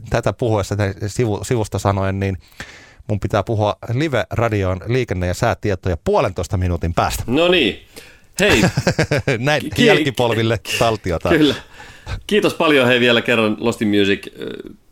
tätä 0.10 0.34
puhuessa 0.34 0.76
sivu, 1.08 1.44
sivusta 1.44 1.80
sanoen, 1.80 2.20
niin 2.20 2.38
mun 3.08 3.20
pitää 3.20 3.44
puhua 3.44 3.76
live-radion 3.94 4.82
liikenne- 4.88 5.28
ja 5.28 5.34
säätietoja 5.34 5.98
puolentoista 6.04 6.58
minuutin 6.58 6.94
päästä. 6.94 7.24
No 7.28 7.48
niin. 7.48 7.86
Hei, 8.40 8.62
Näin 9.38 9.70
Ki- 9.76 9.86
jälkipolville 9.86 10.60
taltiota. 10.80 11.30
kyllä. 11.30 11.56
Kiitos 12.28 12.54
paljon 12.54 12.88
hei 12.88 13.00
vielä 13.00 13.22
kerran 13.22 13.58
Lost 13.60 13.82
in 13.82 13.88
Music. 13.88 14.28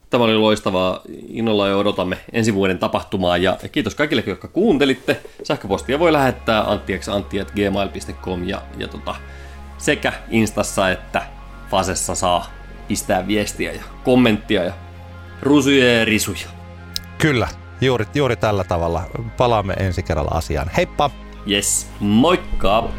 Tämä 0.10 0.23
oli 0.23 0.35
loistavaa. 0.35 1.02
Innolla 1.30 1.68
jo 1.68 1.80
odotamme 1.80 2.18
ensi 2.34 2.53
vuoden 2.53 2.80
tapahtumaa. 2.80 3.38
Ja 3.38 3.57
kiitos 3.72 3.95
kaikille, 3.95 4.23
jotka 4.27 4.48
kuuntelitte. 4.48 5.22
Sähköpostia 5.44 5.99
voi 5.99 6.14
lähettää 6.14 6.72
anttieksi.gmail.com 6.72 8.44
ja, 8.44 8.61
ja 8.77 8.88
tota, 8.88 9.15
sekä 9.77 10.14
Instassa 10.30 10.89
että 10.89 11.22
Fasessa 11.69 12.15
saa 12.15 12.52
pistää 12.88 13.27
viestiä 13.27 13.72
ja 13.72 13.84
kommenttia 14.03 14.64
ja 14.64 14.73
rusuja 15.41 15.99
ja 15.99 16.06
risuja. 16.06 16.48
Kyllä, 17.18 17.48
juuri, 17.81 18.06
juuri 18.15 18.35
tällä 18.35 18.64
tavalla. 18.64 19.03
Palaamme 19.38 19.73
ensi 19.73 20.03
kerralla 20.03 20.31
asiaan. 20.31 20.72
Heippa! 20.77 21.11
Yes, 21.49 21.88
moikka! 21.99 22.89